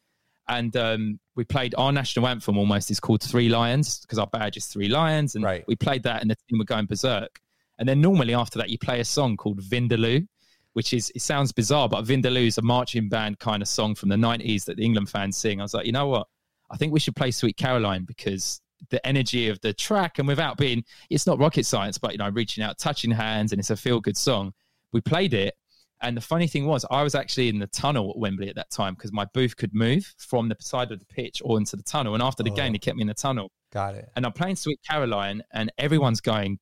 and 0.48 0.76
um, 0.76 1.20
we 1.36 1.44
played 1.44 1.76
our 1.78 1.92
national 1.92 2.28
anthem. 2.28 2.58
Almost 2.58 2.92
is 2.92 3.00
called 3.00 3.22
Three 3.22 3.50
Lions 3.50 4.00
because 4.00 4.18
our 4.20 4.28
badge 4.28 4.58
is 4.58 4.66
three 4.66 4.88
lions, 4.90 5.36
and 5.36 5.44
Right. 5.44 5.64
we 5.68 5.76
played 5.76 6.04
that, 6.04 6.22
and 6.22 6.30
the 6.32 6.36
team 6.50 6.60
were 6.60 6.66
going 6.66 6.86
berserk. 6.88 7.40
And 7.80 7.88
then 7.88 8.02
normally 8.02 8.34
after 8.34 8.58
that, 8.60 8.70
you 8.70 8.78
play 8.78 9.00
a 9.00 9.06
song 9.06 9.38
called 9.38 9.62
Vindaloo, 9.62 10.28
which 10.74 10.94
is 10.94 11.12
it 11.16 11.22
sounds 11.22 11.52
bizarre, 11.52 11.90
but 11.90 12.06
Vindaloo 12.06 12.48
is 12.48 12.58
a 12.58 12.62
marching 12.62 13.10
band 13.10 13.40
kind 13.40 13.62
of 13.62 13.68
song 13.68 13.96
from 13.96 14.10
the 14.10 14.16
'90s 14.16 14.66
that 14.66 14.78
the 14.78 14.86
England 14.86 15.10
fans 15.10 15.38
sing. 15.38 15.60
I 15.60 15.64
was 15.64 15.74
like, 15.74 15.86
you 15.86 15.92
know 15.92 16.08
what? 16.08 16.28
I 16.70 16.78
think 16.78 16.94
we 16.94 17.00
should 17.00 17.16
play 17.16 17.32
Sweet 17.32 17.58
Caroline 17.58 18.06
because 18.06 18.62
the 18.90 19.06
energy 19.06 19.48
of 19.50 19.60
the 19.62 19.74
track 19.74 20.20
and 20.20 20.28
without 20.28 20.58
being, 20.58 20.84
it's 21.10 21.28
not 21.28 21.40
rocket 21.40 21.66
science, 21.66 21.98
but 21.98 22.14
you 22.14 22.18
know, 22.18 22.30
reaching 22.30 22.64
out, 22.64 22.80
touching 22.80 23.12
hands, 23.12 23.52
and 23.52 23.60
it's 23.60 23.70
a 23.70 23.76
feel 23.76 24.00
good 24.00 24.18
song. 24.18 24.54
We 24.92 25.02
played 25.02 25.34
it. 25.34 25.56
And 26.04 26.18
the 26.18 26.22
funny 26.22 26.48
thing 26.48 26.66
was, 26.66 26.84
I 26.90 27.04
was 27.04 27.14
actually 27.14 27.50
in 27.50 27.60
the 27.60 27.68
tunnel 27.68 28.10
at 28.10 28.18
Wembley 28.18 28.50
at 28.50 28.56
that 28.56 28.72
time 28.72 28.96
because 28.96 29.14
my 29.14 29.26
booth 29.36 29.56
could 29.56 29.72
move 29.76 30.12
from 30.18 30.50
the 30.50 30.56
side 30.60 30.92
of 30.92 30.98
the 30.98 31.06
pitch 31.06 31.44
or 31.46 31.60
into 31.60 31.76
the 31.76 31.84
tunnel. 31.84 32.16
And 32.16 32.24
after 32.24 32.42
the 32.42 32.50
game, 32.50 32.70
oh. 32.70 32.72
they 32.72 32.80
kept 32.80 32.98
me 32.98 33.04
in 33.04 33.08
the 33.08 33.14
tunnel 33.14 33.52
Got 33.72 33.94
it. 33.96 34.10
and 34.16 34.26
I'm 34.26 34.32
playing 34.32 34.56
Sweet 34.56 34.80
Caroline, 34.90 35.44
and 35.54 35.72
everyone's 35.78 36.20
going, 36.20 36.58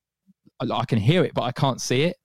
I 0.59 0.83
can 0.83 0.99
hear 0.99 1.23
it, 1.23 1.33
but 1.33 1.43
I 1.43 1.53
can't 1.53 1.79
see 1.79 2.01
it. 2.01 2.17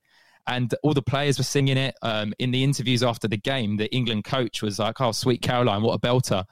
And 0.46 0.74
all 0.82 0.92
the 0.92 1.02
players 1.02 1.38
were 1.38 1.44
singing 1.44 1.78
it. 1.78 1.96
Um, 2.02 2.34
in 2.38 2.50
the 2.50 2.64
interviews 2.64 3.02
after 3.02 3.28
the 3.28 3.36
game, 3.36 3.76
the 3.76 3.92
England 3.94 4.24
coach 4.24 4.62
was 4.62 4.78
like, 4.78 5.00
"Oh, 5.00 5.12
Sweet 5.12 5.42
Caroline, 5.42 5.82
what 5.82 5.94
a 5.94 5.98
belter!" 5.98 6.44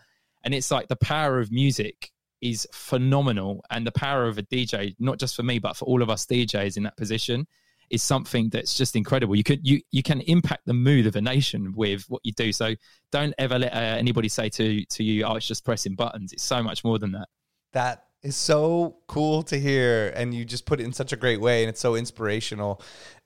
And 0.44 0.54
it's 0.54 0.70
like 0.70 0.88
the 0.88 0.96
power 0.96 1.38
of 1.38 1.52
music 1.52 2.10
is 2.40 2.66
phenomenal, 2.72 3.64
and 3.70 3.86
the 3.86 3.92
power 3.92 4.26
of 4.26 4.38
a 4.38 4.42
DJ, 4.42 4.94
not 4.98 5.18
just 5.18 5.36
for 5.36 5.42
me, 5.42 5.58
but 5.58 5.76
for 5.76 5.84
all 5.84 6.02
of 6.02 6.10
us 6.10 6.26
DJs 6.26 6.76
in 6.76 6.82
that 6.84 6.96
position, 6.96 7.46
is 7.92 8.02
something 8.02 8.48
that's 8.48 8.74
just 8.74 8.96
incredible. 8.96 9.36
You 9.36 9.44
could 9.44 9.66
you 9.66 9.80
you 9.90 10.02
can 10.02 10.22
impact 10.22 10.62
the 10.66 10.74
mood 10.74 11.06
of 11.06 11.14
a 11.14 11.20
nation 11.20 11.72
with 11.74 12.04
what 12.08 12.22
you 12.24 12.32
do. 12.32 12.50
So 12.52 12.74
don't 13.12 13.34
ever 13.38 13.58
let 13.58 13.72
uh, 13.72 13.76
anybody 13.76 14.28
say 14.28 14.48
to 14.48 14.84
to 14.84 15.04
you, 15.04 15.24
"Oh, 15.24 15.34
it's 15.34 15.46
just 15.46 15.64
pressing 15.64 15.94
buttons." 15.94 16.32
It's 16.32 16.42
so 16.42 16.62
much 16.62 16.82
more 16.82 16.98
than 16.98 17.12
that. 17.12 17.28
That 17.72 18.06
is 18.22 18.36
so 18.36 18.96
cool 19.06 19.42
to 19.44 19.58
hear, 19.58 20.12
and 20.14 20.34
you 20.34 20.44
just 20.44 20.64
put 20.64 20.80
it 20.80 20.84
in 20.84 20.92
such 20.92 21.12
a 21.12 21.16
great 21.16 21.40
way, 21.40 21.62
and 21.62 21.68
it's 21.68 21.80
so 21.80 21.94
inspirational. 21.94 22.80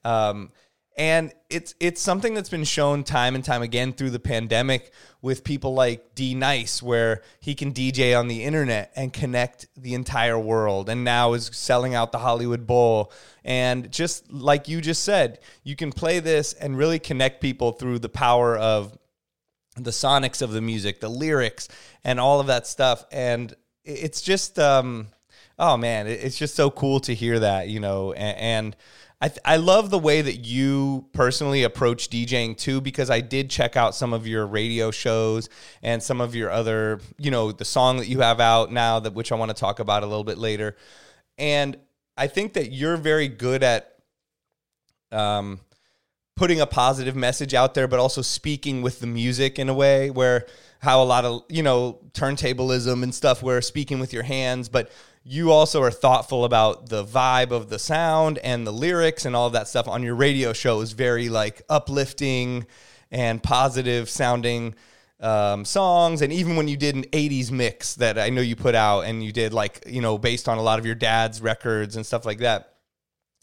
Um, 0.04 0.50
and 0.96 1.32
it's 1.50 1.74
it's 1.78 2.00
something 2.00 2.32
that's 2.32 2.48
been 2.48 2.64
shown 2.64 3.04
time 3.04 3.34
and 3.34 3.44
time 3.44 3.60
again 3.60 3.92
through 3.92 4.10
the 4.10 4.18
pandemic 4.18 4.92
with 5.20 5.44
people 5.44 5.74
like 5.74 6.14
D 6.14 6.34
Nice, 6.34 6.82
where 6.82 7.22
he 7.38 7.54
can 7.54 7.74
DJ 7.74 8.18
on 8.18 8.28
the 8.28 8.42
internet 8.42 8.92
and 8.96 9.12
connect 9.12 9.66
the 9.76 9.92
entire 9.92 10.38
world, 10.38 10.88
and 10.88 11.04
now 11.04 11.34
is 11.34 11.50
selling 11.52 11.94
out 11.94 12.12
the 12.12 12.18
Hollywood 12.18 12.66
Bowl. 12.66 13.12
And 13.44 13.92
just 13.92 14.32
like 14.32 14.68
you 14.68 14.80
just 14.80 15.04
said, 15.04 15.40
you 15.62 15.76
can 15.76 15.92
play 15.92 16.18
this 16.18 16.54
and 16.54 16.78
really 16.78 16.98
connect 16.98 17.42
people 17.42 17.72
through 17.72 17.98
the 17.98 18.08
power 18.08 18.56
of 18.56 18.96
the 19.76 19.90
sonics 19.90 20.40
of 20.40 20.52
the 20.52 20.62
music, 20.62 21.00
the 21.00 21.10
lyrics, 21.10 21.68
and 22.04 22.18
all 22.18 22.40
of 22.40 22.46
that 22.46 22.66
stuff. 22.66 23.04
And 23.12 23.54
it's 23.86 24.20
just, 24.20 24.58
um, 24.58 25.08
oh 25.58 25.76
man, 25.76 26.06
it's 26.06 26.36
just 26.36 26.54
so 26.54 26.70
cool 26.70 27.00
to 27.00 27.14
hear 27.14 27.38
that, 27.38 27.68
you 27.68 27.80
know. 27.80 28.12
And, 28.12 28.38
and 28.38 28.76
I, 29.20 29.28
th- 29.28 29.40
I 29.44 29.56
love 29.56 29.88
the 29.88 29.98
way 29.98 30.20
that 30.20 30.44
you 30.44 31.06
personally 31.12 31.62
approach 31.62 32.10
DJing 32.10 32.56
too, 32.56 32.80
because 32.80 33.08
I 33.08 33.20
did 33.20 33.48
check 33.48 33.76
out 33.76 33.94
some 33.94 34.12
of 34.12 34.26
your 34.26 34.46
radio 34.46 34.90
shows 34.90 35.48
and 35.82 36.02
some 36.02 36.20
of 36.20 36.34
your 36.34 36.50
other, 36.50 37.00
you 37.16 37.30
know, 37.30 37.52
the 37.52 37.64
song 37.64 37.96
that 37.98 38.08
you 38.08 38.20
have 38.20 38.40
out 38.40 38.70
now, 38.70 39.00
that 39.00 39.14
which 39.14 39.32
I 39.32 39.36
want 39.36 39.50
to 39.50 39.54
talk 39.54 39.78
about 39.78 40.02
a 40.02 40.06
little 40.06 40.24
bit 40.24 40.36
later. 40.36 40.76
And 41.38 41.78
I 42.16 42.26
think 42.26 42.54
that 42.54 42.72
you're 42.72 42.96
very 42.96 43.28
good 43.28 43.62
at 43.62 43.94
um, 45.12 45.60
putting 46.34 46.60
a 46.60 46.66
positive 46.66 47.16
message 47.16 47.54
out 47.54 47.72
there, 47.72 47.88
but 47.88 47.98
also 47.98 48.20
speaking 48.20 48.82
with 48.82 49.00
the 49.00 49.06
music 49.06 49.58
in 49.58 49.70
a 49.70 49.74
way 49.74 50.10
where 50.10 50.46
how 50.80 51.02
a 51.02 51.04
lot 51.04 51.24
of, 51.24 51.44
you 51.48 51.62
know, 51.62 52.00
turntablism 52.12 53.02
and 53.02 53.14
stuff 53.14 53.42
where 53.42 53.60
speaking 53.60 53.98
with 53.98 54.12
your 54.12 54.22
hands, 54.22 54.68
but 54.68 54.90
you 55.24 55.50
also 55.50 55.82
are 55.82 55.90
thoughtful 55.90 56.44
about 56.44 56.88
the 56.88 57.04
vibe 57.04 57.50
of 57.50 57.68
the 57.68 57.78
sound 57.78 58.38
and 58.38 58.66
the 58.66 58.72
lyrics 58.72 59.24
and 59.24 59.34
all 59.34 59.46
of 59.46 59.52
that 59.54 59.66
stuff 59.66 59.88
on 59.88 60.02
your 60.02 60.14
radio 60.14 60.52
show 60.52 60.80
is 60.80 60.92
very 60.92 61.28
like 61.28 61.62
uplifting 61.68 62.66
and 63.10 63.42
positive 63.42 64.08
sounding 64.08 64.74
um, 65.20 65.64
songs. 65.64 66.22
And 66.22 66.32
even 66.32 66.56
when 66.56 66.68
you 66.68 66.76
did 66.76 66.94
an 66.94 67.04
80s 67.04 67.50
mix 67.50 67.94
that 67.96 68.18
I 68.18 68.30
know 68.30 68.40
you 68.40 68.54
put 68.54 68.74
out 68.74 69.00
and 69.00 69.24
you 69.24 69.32
did 69.32 69.52
like, 69.52 69.82
you 69.86 70.00
know, 70.00 70.18
based 70.18 70.48
on 70.48 70.58
a 70.58 70.62
lot 70.62 70.78
of 70.78 70.86
your 70.86 70.94
dad's 70.94 71.40
records 71.40 71.96
and 71.96 72.06
stuff 72.06 72.24
like 72.24 72.38
that, 72.38 72.74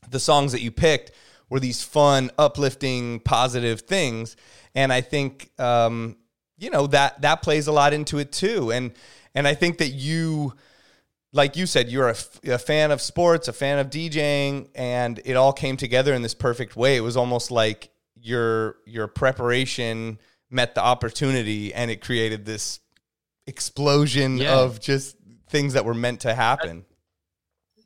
the 0.09 0.19
songs 0.19 0.51
that 0.51 0.61
you 0.61 0.71
picked 0.71 1.11
were 1.49 1.59
these 1.59 1.83
fun, 1.83 2.31
uplifting, 2.37 3.19
positive 3.19 3.81
things, 3.81 4.35
and 4.75 4.91
I 4.91 5.01
think 5.01 5.51
um, 5.59 6.17
you 6.57 6.69
know 6.69 6.87
that 6.87 7.21
that 7.21 7.41
plays 7.41 7.67
a 7.67 7.71
lot 7.71 7.93
into 7.93 8.17
it 8.19 8.31
too. 8.31 8.71
And 8.71 8.91
and 9.35 9.47
I 9.47 9.53
think 9.55 9.79
that 9.79 9.89
you, 9.89 10.53
like 11.31 11.55
you 11.55 11.65
said, 11.65 11.89
you're 11.89 12.07
a, 12.09 12.11
f- 12.11 12.39
a 12.45 12.57
fan 12.59 12.91
of 12.91 13.01
sports, 13.01 13.47
a 13.47 13.53
fan 13.53 13.79
of 13.79 13.89
DJing, 13.89 14.69
and 14.75 15.19
it 15.25 15.35
all 15.35 15.51
came 15.53 15.75
together 15.77 16.13
in 16.13 16.21
this 16.21 16.35
perfect 16.35 16.75
way. 16.75 16.95
It 16.97 17.01
was 17.01 17.17
almost 17.17 17.49
like 17.51 17.89
your 18.21 18.75
your 18.85 19.07
preparation 19.07 20.19
met 20.49 20.75
the 20.75 20.83
opportunity, 20.83 21.73
and 21.73 21.89
it 21.89 22.01
created 22.01 22.45
this 22.45 22.79
explosion 23.47 24.37
Yeah. 24.37 24.55
of 24.59 24.79
just 24.79 25.17
things 25.49 25.73
that 25.73 25.85
were 25.85 25.93
meant 25.93 26.21
to 26.21 26.33
happen. 26.33 26.85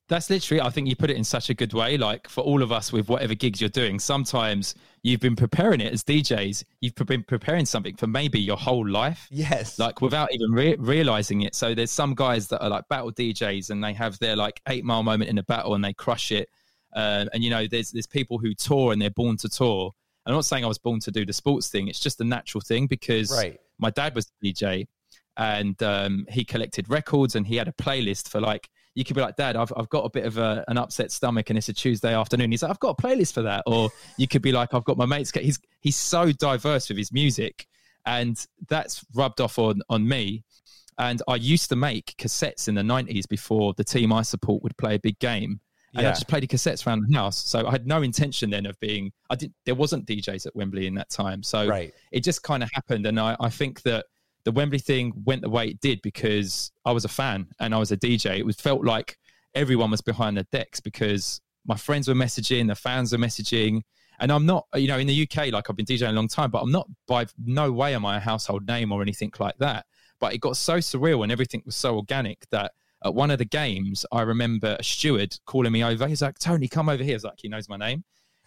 That's 0.10 0.30
literally, 0.30 0.62
I 0.62 0.70
think 0.70 0.88
you 0.88 0.96
put 0.96 1.10
it 1.10 1.18
in 1.18 1.24
such 1.26 1.50
a 1.50 1.54
good 1.54 1.74
way. 1.74 1.98
Like 1.98 2.30
for 2.30 2.42
all 2.42 2.62
of 2.64 2.72
us 2.72 2.94
with 2.94 3.10
whatever 3.10 3.36
gigs 3.36 3.60
you're 3.60 3.70
doing, 3.70 4.00
sometimes 4.00 4.74
you've 5.04 5.20
been 5.20 5.36
preparing 5.36 5.82
it 5.82 5.92
as 5.92 6.02
DJs, 6.04 6.64
you've 6.80 6.96
been 6.96 7.24
preparing 7.24 7.66
something 7.66 7.96
for 7.98 8.08
maybe 8.08 8.40
your 8.40 8.56
whole 8.56 8.88
life, 8.88 9.28
Yes, 9.30 9.78
like 9.78 10.00
without 10.02 10.34
even 10.34 10.52
re- 10.52 10.76
realizing 10.80 11.42
it. 11.42 11.56
So 11.56 11.76
there's 11.76 11.92
some 11.92 12.16
guys 12.16 12.48
that 12.48 12.64
are 12.64 12.70
like 12.70 12.88
battle 12.88 13.12
DJs 13.12 13.70
and 13.70 13.84
they 13.84 13.92
have 13.94 14.18
their 14.20 14.36
like 14.38 14.62
eight 14.70 14.86
mile 14.86 15.04
moment 15.04 15.30
in 15.30 15.38
a 15.40 15.44
battle 15.44 15.76
and 15.76 15.84
they 15.84 15.94
crush 15.94 16.32
it. 16.32 16.48
Uh, 16.96 17.26
and 17.34 17.44
you 17.44 17.50
know, 17.50 17.68
there's 17.68 17.92
there's 17.92 18.08
people 18.08 18.38
who 18.38 18.54
tour 18.54 18.94
and 18.94 19.02
they're 19.02 19.10
born 19.10 19.36
to 19.38 19.50
tour. 19.50 19.92
I'm 20.26 20.34
not 20.34 20.46
saying 20.46 20.64
I 20.64 20.68
was 20.68 20.78
born 20.78 21.00
to 21.02 21.12
do 21.12 21.26
the 21.26 21.34
sports 21.34 21.68
thing. 21.70 21.90
It's 21.90 22.00
just 22.00 22.20
a 22.22 22.24
natural 22.24 22.62
thing 22.62 22.88
because 22.88 23.30
Right. 23.32 23.60
my 23.78 23.90
dad 23.90 24.16
was 24.16 24.28
a 24.42 24.46
DJ 24.46 24.88
and 25.36 25.82
um, 25.84 26.26
he 26.30 26.44
collected 26.46 26.90
records 26.90 27.36
and 27.36 27.46
he 27.46 27.58
had 27.58 27.68
a 27.68 27.72
playlist 27.74 28.30
for 28.30 28.40
like 28.42 28.70
you 28.98 29.06
could 29.06 29.16
be 29.16 29.22
like 29.22 29.36
dad 29.36 29.56
i've, 29.56 29.72
I've 29.78 29.90
got 29.90 30.06
a 30.06 30.10
bit 30.10 30.26
of 30.26 30.38
a, 30.38 30.66
an 30.68 30.78
upset 30.78 31.12
stomach 31.12 31.50
and 31.50 31.58
it's 31.58 31.70
a 31.70 31.74
tuesday 31.74 32.14
afternoon 32.16 32.50
he's 32.52 32.64
like 32.64 32.72
i've 32.72 32.80
got 32.80 32.98
a 33.00 33.02
playlist 33.02 33.34
for 33.34 33.44
that 33.44 33.64
or 33.68 33.90
you 34.18 34.28
could 34.28 34.42
be 34.42 34.52
like 34.52 34.74
i've 34.74 34.84
got 34.86 34.98
my 34.98 35.06
mates 35.06 35.32
he's 35.32 35.60
he's 35.82 35.96
so 35.96 36.32
diverse 36.32 36.90
with 36.90 36.98
his 36.98 37.12
music 37.12 37.68
and 38.06 38.46
that's 38.68 39.06
rubbed 39.14 39.40
off 39.40 39.60
on 39.60 39.82
on 39.90 40.08
me 40.08 40.44
and 40.98 41.22
i 41.28 41.36
used 41.36 41.70
to 41.70 41.76
make 41.76 42.16
cassettes 42.18 42.68
in 42.68 42.74
the 42.76 42.82
90s 42.82 43.28
before 43.30 43.74
the 43.78 43.84
team 43.84 44.12
i 44.12 44.22
support 44.24 44.64
would 44.64 44.76
play 44.78 44.96
a 44.96 45.00
big 45.00 45.18
game 45.20 45.60
and 45.94 46.04
Yeah. 46.04 46.10
I 46.10 46.12
just 46.12 46.28
played 46.28 46.44
the 46.44 46.48
cassettes 46.48 46.86
around 46.86 47.06
the 47.08 47.18
house. 47.18 47.38
So 47.38 47.66
I 47.66 47.72
had 47.72 47.88
no 47.88 48.02
intention 48.02 48.50
then 48.50 48.66
of 48.66 48.78
being. 48.82 49.10
I 49.30 49.36
didn't, 49.36 49.54
There 49.66 49.74
wasn't 49.74 50.06
DJs 50.06 50.46
at 50.46 50.54
Wembley 50.54 50.86
in 50.86 50.94
that 50.96 51.10
time. 51.10 51.42
So 51.42 51.66
Right. 51.66 51.94
it 52.12 52.26
just 52.26 52.44
kind 52.44 52.62
of 52.62 52.70
happened. 52.74 53.06
And 53.08 53.18
I, 53.18 53.38
I 53.40 53.50
think 53.50 53.82
that 53.84 54.06
the 54.48 54.54
Wembley 54.54 54.80
thing 54.80 55.12
went 55.26 55.42
the 55.42 55.50
way 55.50 55.68
it 55.68 55.82
did 55.82 56.02
because 56.02 56.72
I 56.86 56.94
was 56.94 57.04
a 57.04 57.10
fan 57.10 57.48
and 57.60 57.76
I 57.76 57.80
was 57.80 57.92
a 57.92 57.98
DJ. 57.98 58.38
It 58.38 58.46
was 58.46 58.56
felt 58.56 58.86
like 58.86 59.18
everyone 59.54 59.92
was 59.92 60.00
behind 60.00 60.38
the 60.38 60.44
decks 60.54 60.80
because 60.80 61.42
my 61.66 61.76
friends 61.76 62.08
were 62.08 62.14
messaging, 62.14 62.70
the 62.70 62.76
fans 62.76 63.12
were 63.12 63.18
messaging. 63.18 63.82
And 64.22 64.32
I'm 64.32 64.46
not, 64.46 64.66
you 64.76 64.88
know, 64.88 65.00
in 65.00 65.06
the 65.06 65.24
UK, 65.30 65.48
like 65.52 65.70
I've 65.70 65.76
been 65.76 65.86
DJing 65.86 66.08
a 66.08 66.14
long 66.14 66.30
time, 66.30 66.50
but 66.50 66.62
I'm 66.62 66.72
not 66.72 66.88
by 67.08 67.26
no 67.44 67.74
way 67.74 67.94
am 67.94 68.06
I 68.06 68.16
a 68.16 68.20
household 68.22 68.66
name 68.70 68.94
or 68.94 69.02
anything 69.02 69.34
like 69.38 69.58
that. 69.58 69.86
But 70.22 70.34
it 70.34 70.38
got 70.38 70.56
so 70.56 70.78
surreal 70.78 71.24
and 71.24 71.32
everything 71.32 71.62
was 71.66 71.76
so 71.76 71.98
organic 71.98 72.50
that 72.52 72.72
at 73.04 73.14
one 73.14 73.30
of 73.30 73.40
the 73.40 73.46
games, 73.46 74.06
I 74.14 74.22
remember 74.22 74.78
a 74.80 74.84
steward 74.84 75.38
calling 75.46 75.74
me 75.74 75.84
over. 75.84 76.08
He's 76.08 76.22
like, 76.22 76.40
Tony, 76.40 76.70
come 76.70 76.88
over 76.88 77.04
here. 77.04 77.16
Was 77.16 77.26
like, 77.26 77.42
he 77.42 77.50
knows 77.50 77.68
my 77.68 77.76
name. 77.76 78.06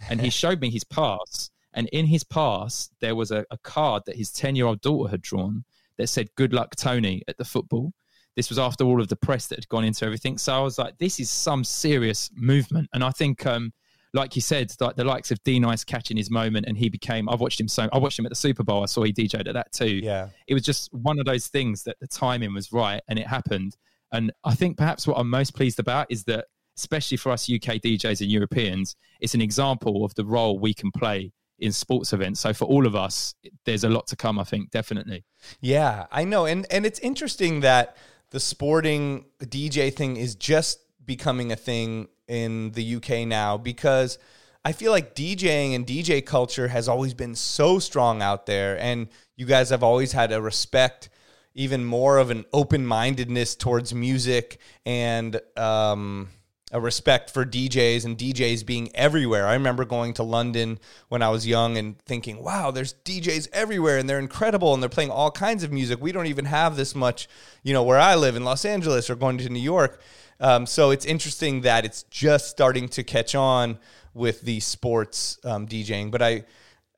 And 0.08 0.18
he 0.18 0.30
showed 0.30 0.62
me 0.62 0.70
his 0.70 0.82
pass. 0.82 1.50
And 1.74 1.88
in 1.88 2.06
his 2.06 2.24
pass, 2.24 2.88
there 3.00 3.14
was 3.14 3.30
a, 3.30 3.44
a 3.50 3.58
card 3.58 4.04
that 4.06 4.16
his 4.16 4.32
10 4.32 4.56
year 4.56 4.64
old 4.64 4.80
daughter 4.80 5.10
had 5.10 5.20
drawn 5.20 5.62
that 6.00 6.08
said, 6.08 6.28
Good 6.36 6.52
luck, 6.52 6.74
Tony, 6.76 7.22
at 7.28 7.38
the 7.38 7.44
football. 7.44 7.92
This 8.36 8.48
was 8.48 8.58
after 8.58 8.84
all 8.84 9.00
of 9.00 9.08
the 9.08 9.16
press 9.16 9.48
that 9.48 9.58
had 9.58 9.68
gone 9.68 9.84
into 9.84 10.04
everything. 10.04 10.38
So 10.38 10.54
I 10.54 10.60
was 10.60 10.78
like, 10.78 10.96
this 10.98 11.18
is 11.20 11.30
some 11.30 11.64
serious 11.64 12.30
movement. 12.34 12.88
And 12.94 13.02
I 13.02 13.10
think, 13.10 13.44
um, 13.44 13.72
like 14.12 14.36
you 14.36 14.42
said, 14.42 14.72
like 14.80 14.96
the 14.96 15.04
likes 15.04 15.30
of 15.30 15.42
D 15.44 15.58
Nice 15.58 15.84
catching 15.84 16.16
his 16.16 16.30
moment, 16.30 16.66
and 16.66 16.76
he 16.76 16.88
became. 16.88 17.28
I've 17.28 17.40
watched 17.40 17.60
him 17.60 17.68
so. 17.68 17.88
I 17.92 17.98
watched 17.98 18.18
him 18.18 18.26
at 18.26 18.30
the 18.30 18.36
Super 18.36 18.64
Bowl. 18.64 18.82
I 18.82 18.86
saw 18.86 19.02
he 19.02 19.12
DJ'd 19.12 19.46
at 19.46 19.54
that 19.54 19.72
too. 19.72 20.00
Yeah. 20.02 20.28
It 20.48 20.54
was 20.54 20.62
just 20.62 20.92
one 20.92 21.18
of 21.18 21.26
those 21.26 21.46
things 21.48 21.84
that 21.84 21.96
the 22.00 22.08
timing 22.08 22.54
was 22.54 22.72
right, 22.72 23.00
and 23.08 23.18
it 23.18 23.26
happened. 23.26 23.76
And 24.12 24.32
I 24.42 24.54
think 24.54 24.76
perhaps 24.76 25.06
what 25.06 25.16
I'm 25.16 25.30
most 25.30 25.54
pleased 25.54 25.78
about 25.78 26.08
is 26.10 26.24
that, 26.24 26.46
especially 26.76 27.18
for 27.18 27.30
us 27.30 27.48
UK 27.48 27.76
DJs 27.76 28.20
and 28.20 28.30
Europeans, 28.30 28.96
it's 29.20 29.34
an 29.34 29.40
example 29.40 30.04
of 30.04 30.14
the 30.16 30.24
role 30.24 30.58
we 30.58 30.74
can 30.74 30.90
play 30.90 31.32
in 31.60 31.72
sports 31.72 32.12
events. 32.12 32.40
So 32.40 32.52
for 32.52 32.64
all 32.64 32.86
of 32.86 32.96
us, 32.96 33.34
there's 33.64 33.84
a 33.84 33.88
lot 33.88 34.06
to 34.08 34.16
come. 34.16 34.38
I 34.38 34.44
think 34.44 34.70
definitely. 34.70 35.24
Yeah, 35.60 36.06
I 36.10 36.24
know. 36.24 36.46
And 36.46 36.66
and 36.70 36.84
it's 36.84 36.98
interesting 37.00 37.60
that 37.60 37.96
the 38.30 38.40
sporting 38.40 39.26
DJ 39.40 39.92
thing 39.94 40.16
is 40.16 40.34
just 40.34 40.80
becoming 41.04 41.52
a 41.52 41.56
thing 41.56 42.08
in 42.28 42.70
the 42.72 42.96
UK 42.96 43.26
now 43.26 43.58
because 43.58 44.18
I 44.64 44.72
feel 44.72 44.92
like 44.92 45.14
DJing 45.14 45.74
and 45.74 45.86
DJ 45.86 46.24
culture 46.24 46.68
has 46.68 46.88
always 46.88 47.14
been 47.14 47.34
so 47.34 47.78
strong 47.78 48.22
out 48.22 48.46
there 48.46 48.78
and 48.78 49.08
you 49.36 49.46
guys 49.46 49.70
have 49.70 49.82
always 49.82 50.12
had 50.12 50.32
a 50.32 50.40
respect 50.40 51.08
even 51.54 51.84
more 51.84 52.18
of 52.18 52.30
an 52.30 52.44
open 52.52 52.86
mindedness 52.86 53.56
towards 53.56 53.92
music 53.92 54.60
and 54.86 55.40
um, 55.56 56.28
a 56.70 56.80
respect 56.80 57.30
for 57.30 57.44
DJs 57.44 58.04
and 58.04 58.16
DJs 58.16 58.64
being 58.64 58.94
everywhere. 58.94 59.46
I 59.46 59.54
remember 59.54 59.84
going 59.84 60.14
to 60.14 60.22
London 60.22 60.78
when 61.08 61.22
I 61.22 61.28
was 61.28 61.46
young 61.46 61.76
and 61.76 61.98
thinking, 62.00 62.42
wow, 62.42 62.70
there's 62.70 62.94
DJs 63.04 63.48
everywhere 63.52 63.98
and 63.98 64.08
they're 64.08 64.18
incredible 64.18 64.72
and 64.72 64.82
they're 64.82 64.88
playing 64.88 65.10
all 65.10 65.30
kinds 65.30 65.64
of 65.64 65.72
music. 65.72 66.00
We 66.00 66.12
don't 66.12 66.26
even 66.26 66.44
have 66.44 66.76
this 66.76 66.94
much, 66.94 67.28
you 67.62 67.72
know, 67.72 67.82
where 67.82 67.98
I 67.98 68.14
live 68.14 68.36
in 68.36 68.44
Los 68.44 68.64
Angeles 68.64 69.10
or 69.10 69.16
going 69.16 69.38
to 69.38 69.48
New 69.48 69.60
York. 69.60 70.00
Um, 70.38 70.64
so 70.64 70.90
it's 70.90 71.04
interesting 71.04 71.62
that 71.62 71.84
it's 71.84 72.04
just 72.04 72.48
starting 72.48 72.88
to 72.90 73.02
catch 73.02 73.34
on 73.34 73.78
with 74.14 74.42
the 74.42 74.60
sports 74.60 75.38
um, 75.44 75.66
DJing. 75.66 76.10
But 76.10 76.22
I, 76.22 76.44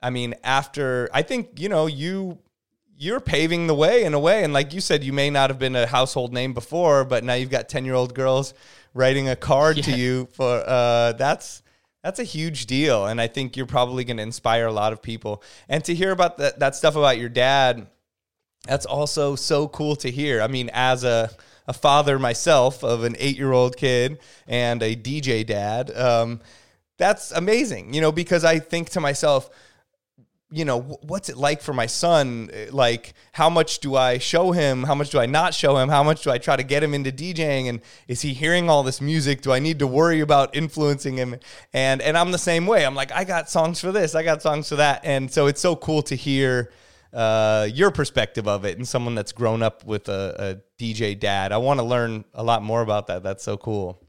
I 0.03 0.11
mean, 0.11 0.35
after 0.45 1.09
I 1.13 1.23
think 1.23 1.61
you 1.61 1.69
know 1.69 1.87
you 1.87 2.39
you're 3.03 3.21
paving 3.21 3.67
the 3.67 3.75
way 3.75 4.05
in 4.05 4.15
a 4.15 4.19
way, 4.19 4.45
and 4.45 4.53
like 4.53 4.73
you 4.73 4.81
said, 4.81 5.03
you 5.03 5.13
may 5.13 5.29
not 5.29 5.51
have 5.51 5.59
been 5.59 5.75
a 5.75 5.87
household 5.89 6.33
name 6.33 6.55
before, 6.55 7.05
but 7.05 7.25
now 7.25 7.35
you've 7.35 7.51
got 7.51 7.69
ten 7.69 7.85
year 7.85 7.95
old 7.95 8.15
girls 8.15 8.55
writing 8.95 9.29
a 9.29 9.35
card 9.35 9.79
yeah. 9.79 9.83
to 9.83 9.93
you 9.97 10.29
for 10.33 10.63
uh, 10.65 11.13
that's 11.13 11.63
that's 12.05 12.21
a 12.21 12.25
huge 12.25 12.67
deal, 12.67 13.07
and 13.07 13.21
I 13.21 13.27
think 13.27 13.57
you're 13.57 13.67
probably 13.67 14.05
going 14.05 14.19
to 14.19 14.23
inspire 14.23 14.67
a 14.67 14.73
lot 14.73 14.93
of 14.93 15.03
people. 15.03 15.43
And 15.69 15.85
to 15.85 15.95
hear 15.95 16.13
about 16.13 16.39
that 16.39 16.61
that 16.61 16.77
stuff 16.77 16.95
about 16.95 17.19
your 17.19 17.29
dad, 17.29 17.89
that's 18.69 18.87
also 18.87 19.35
so 19.35 19.67
cool 19.67 19.97
to 19.97 20.11
hear. 20.11 20.41
I 20.41 20.47
mean, 20.47 20.71
as 20.73 21.03
a 21.03 21.29
a 21.67 21.73
father 21.73 22.21
myself 22.21 22.85
of 22.85 23.03
an 23.03 23.17
eight 23.19 23.37
year 23.37 23.53
old 23.53 23.77
kid 23.77 24.21
and 24.47 24.81
a 24.81 24.95
DJ 24.95 25.45
dad. 25.45 25.91
Um, 25.97 26.41
that's 26.99 27.33
amazing, 27.33 27.95
you 27.95 28.01
know, 28.01 28.13
because 28.13 28.45
I 28.45 28.61
think 28.61 28.91
to 28.91 29.01
myself, 29.01 29.51
you 30.53 30.65
know, 30.67 30.81
what's 30.81 31.29
it 31.31 31.37
like 31.37 31.63
for 31.63 31.73
my 31.73 31.87
son? 31.87 32.51
Like, 32.71 33.15
how 33.33 33.49
much 33.49 33.79
do 33.79 33.97
I 33.97 34.19
show 34.19 34.53
him? 34.53 34.85
How 34.85 34.95
much 34.95 35.11
do 35.11 35.19
I 35.19 35.27
not 35.27 35.55
show 35.55 35.79
him? 35.79 35.89
How 35.89 36.03
much 36.03 36.23
do 36.23 36.31
I 36.31 36.39
try 36.39 36.57
to 36.57 36.63
get 36.63 36.83
him 36.83 36.93
into 36.93 37.11
DJing? 37.11 37.69
And 37.69 37.81
is 38.07 38.21
he 38.21 38.35
hearing 38.35 38.69
all 38.69 38.83
this 38.83 39.01
music? 39.01 39.41
Do 39.41 39.53
I 39.53 39.59
need 39.59 39.79
to 39.79 39.87
worry 39.87 40.21
about 40.21 40.55
influencing 40.55 41.17
him? 41.17 41.37
And 41.73 42.03
and 42.03 42.19
I'm 42.19 42.33
the 42.33 42.39
same 42.39 42.67
way. 42.67 42.85
I'm 42.85 42.95
like, 42.95 43.11
I 43.13 43.25
got 43.25 43.49
songs 43.49 43.81
for 43.81 43.93
this, 43.93 44.15
I 44.15 44.23
got 44.23 44.43
songs 44.43 44.69
for 44.69 44.77
that, 44.77 45.01
and 45.05 45.33
so 45.33 45.47
it's 45.47 45.61
so 45.61 45.75
cool 45.75 46.03
to 46.03 46.15
hear 46.15 46.71
uh, 47.13 47.69
your 47.73 47.91
perspective 47.91 48.47
of 48.47 48.65
it 48.65 48.77
and 48.77 48.87
someone 48.87 49.15
that's 49.15 49.33
grown 49.33 49.63
up 49.63 49.85
with 49.85 50.09
a, 50.09 50.61
a 50.79 50.83
DJ 50.83 51.19
dad. 51.19 51.53
I 51.53 51.59
want 51.59 51.81
to 51.81 51.85
learn 51.85 52.25
a 52.35 52.43
lot 52.43 52.63
more 52.63 52.83
about 52.83 53.07
that. 53.07 53.23
That's 53.23 53.43
so 53.43 53.57
cool. 53.57 54.01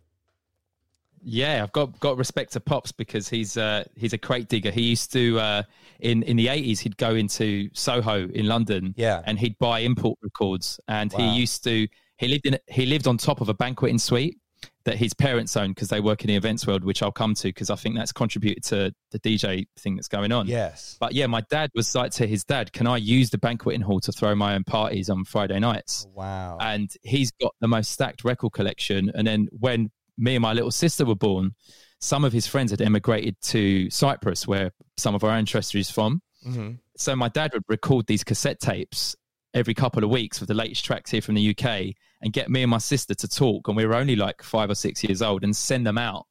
Yeah, 1.24 1.64
I've 1.64 1.72
got 1.72 2.00
got 2.00 2.18
respect 2.18 2.54
to 2.54 2.60
Pops 2.60 2.92
because 2.92 3.30
he's 3.30 3.58
uh, 3.58 3.86
he's 3.96 4.14
a 4.14 4.18
crate 4.18 4.50
digger. 4.50 4.72
He 4.72 4.82
used 4.82 5.12
to 5.14 5.40
uh, 5.40 5.64
in 6.00 6.24
in 6.24 6.38
the 6.38 6.50
eighties 6.50 6.80
he'd 6.80 6.98
go 6.98 7.16
into 7.16 7.70
Soho 7.74 8.28
in 8.30 8.48
London, 8.48 8.94
yeah, 8.98 9.22
and 9.26 9.40
he'd 9.40 9.58
buy 9.60 9.80
import 9.80 10.20
records. 10.22 10.80
And 10.88 11.12
wow. 11.14 11.20
he 11.20 11.40
used 11.40 11.64
to 11.64 11.88
he 12.18 12.28
lived 12.28 12.46
in 12.46 12.58
he 12.68 12.86
lived 12.86 13.08
on 13.08 13.18
top 13.18 13.42
of 13.42 13.50
a 13.50 13.54
banqueting 13.54 14.00
suite 14.00 14.38
that 14.86 14.98
his 14.98 15.14
parents 15.14 15.56
own 15.56 15.70
because 15.70 15.88
they 15.88 16.00
work 16.02 16.24
in 16.24 16.28
the 16.28 16.36
events 16.36 16.68
world, 16.68 16.84
which 16.84 17.02
I'll 17.02 17.12
come 17.12 17.34
to 17.36 17.48
because 17.48 17.70
I 17.70 17.76
think 17.76 17.96
that's 17.96 18.12
contributed 18.12 18.64
to 18.66 18.94
the 19.12 19.20
DJ 19.20 19.66
thing 19.80 19.96
that's 19.96 20.10
going 20.10 20.32
on. 20.32 20.48
Yes, 20.48 20.98
but 21.00 21.14
yeah, 21.14 21.28
my 21.28 21.42
dad 21.50 21.70
was 21.74 21.96
like 21.96 22.12
to 22.14 22.28
his 22.28 22.44
dad, 22.44 22.74
"Can 22.74 22.88
I 22.88 22.98
use 22.98 23.30
the 23.30 23.38
banqueting 23.38 23.82
hall 23.82 24.02
to 24.02 24.12
throw 24.12 24.36
my 24.36 24.56
own 24.56 24.64
parties 24.66 25.10
on 25.10 25.24
Friday 25.24 25.60
nights?" 25.60 26.08
wow, 26.14 26.58
and 26.60 26.92
he's 27.04 27.32
got 27.32 27.54
the 27.62 27.68
most 27.68 27.92
stacked 27.92 28.26
record 28.26 28.52
collection. 28.52 29.12
And 29.16 29.26
then 29.26 29.48
when 29.52 29.90
me 30.18 30.36
and 30.36 30.42
my 30.42 30.54
little 30.54 30.72
sister 30.72 31.06
were 31.06 31.16
born, 31.16 31.56
some 32.00 32.26
of 32.26 32.34
his 32.34 32.46
friends 32.46 32.72
had 32.72 32.82
emigrated 32.82 33.40
to 33.42 33.90
Cyprus, 33.90 34.48
where 34.48 34.72
some 34.98 35.16
of 35.16 35.24
our 35.24 35.32
ancestry 35.32 35.80
is 35.80 35.90
from. 35.90 36.22
Mm-hmm. 36.46 36.72
So 36.98 37.16
my 37.16 37.30
dad 37.30 37.52
would 37.54 37.64
record 37.68 38.08
these 38.08 38.24
cassette 38.24 38.60
tapes 38.60 39.16
every 39.54 39.74
couple 39.74 40.04
of 40.04 40.10
weeks 40.10 40.40
with 40.40 40.48
the 40.48 40.54
latest 40.54 40.84
tracks 40.84 41.12
here 41.12 41.22
from 41.22 41.36
the 41.36 41.56
UK 41.56 41.94
and 42.22 42.34
get 42.34 42.50
me 42.50 42.64
and 42.64 42.72
my 42.72 42.78
sister 42.78 43.14
to 43.16 43.28
talk. 43.28 43.68
And 43.68 43.78
we 43.78 43.86
were 43.86 43.96
only 43.96 44.16
like 44.16 44.44
five 44.44 44.70
or 44.70 44.76
six 44.76 45.04
years 45.04 45.22
old 45.22 45.44
and 45.44 45.56
send 45.56 45.86
them 45.86 45.98
out 45.98 46.26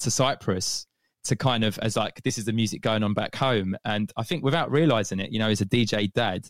to 0.00 0.10
Cyprus 0.10 0.86
to 1.24 1.36
kind 1.36 1.64
of 1.64 1.78
as 1.78 1.96
like 1.96 2.20
this 2.22 2.36
is 2.36 2.44
the 2.44 2.52
music 2.52 2.82
going 2.82 3.02
on 3.02 3.14
back 3.14 3.34
home. 3.34 3.76
And 3.84 4.12
I 4.16 4.24
think 4.24 4.44
without 4.44 4.70
realizing 4.70 5.20
it, 5.20 5.32
you 5.32 5.38
know, 5.38 5.48
as 5.48 5.60
a 5.60 5.66
DJ 5.66 6.12
dad, 6.12 6.48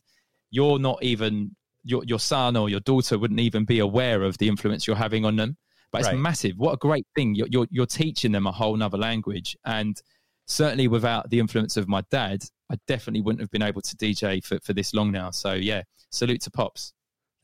you're 0.50 0.78
not 0.78 1.02
even 1.02 1.54
your 1.84 2.02
your 2.04 2.18
son 2.18 2.56
or 2.56 2.68
your 2.68 2.80
daughter 2.80 3.18
wouldn't 3.18 3.40
even 3.40 3.64
be 3.64 3.78
aware 3.78 4.22
of 4.22 4.38
the 4.38 4.48
influence 4.48 4.86
you're 4.86 4.96
having 4.96 5.24
on 5.24 5.36
them 5.36 5.56
but 5.94 6.00
it's 6.00 6.08
right. 6.08 6.18
massive. 6.18 6.56
What 6.56 6.72
a 6.72 6.76
great 6.76 7.06
thing! 7.14 7.36
You're, 7.36 7.46
you're, 7.48 7.66
you're 7.70 7.86
teaching 7.86 8.32
them 8.32 8.48
a 8.48 8.52
whole 8.52 8.76
nother 8.76 8.98
language, 8.98 9.56
and 9.64 9.96
certainly 10.44 10.88
without 10.88 11.30
the 11.30 11.38
influence 11.38 11.76
of 11.76 11.86
my 11.86 12.02
dad, 12.10 12.42
I 12.68 12.78
definitely 12.88 13.20
wouldn't 13.20 13.40
have 13.40 13.50
been 13.52 13.62
able 13.62 13.80
to 13.80 13.96
DJ 13.96 14.44
for, 14.44 14.58
for 14.64 14.72
this 14.72 14.92
long 14.92 15.12
now. 15.12 15.30
So 15.30 15.52
yeah, 15.52 15.82
salute 16.10 16.42
to 16.42 16.50
pops. 16.50 16.94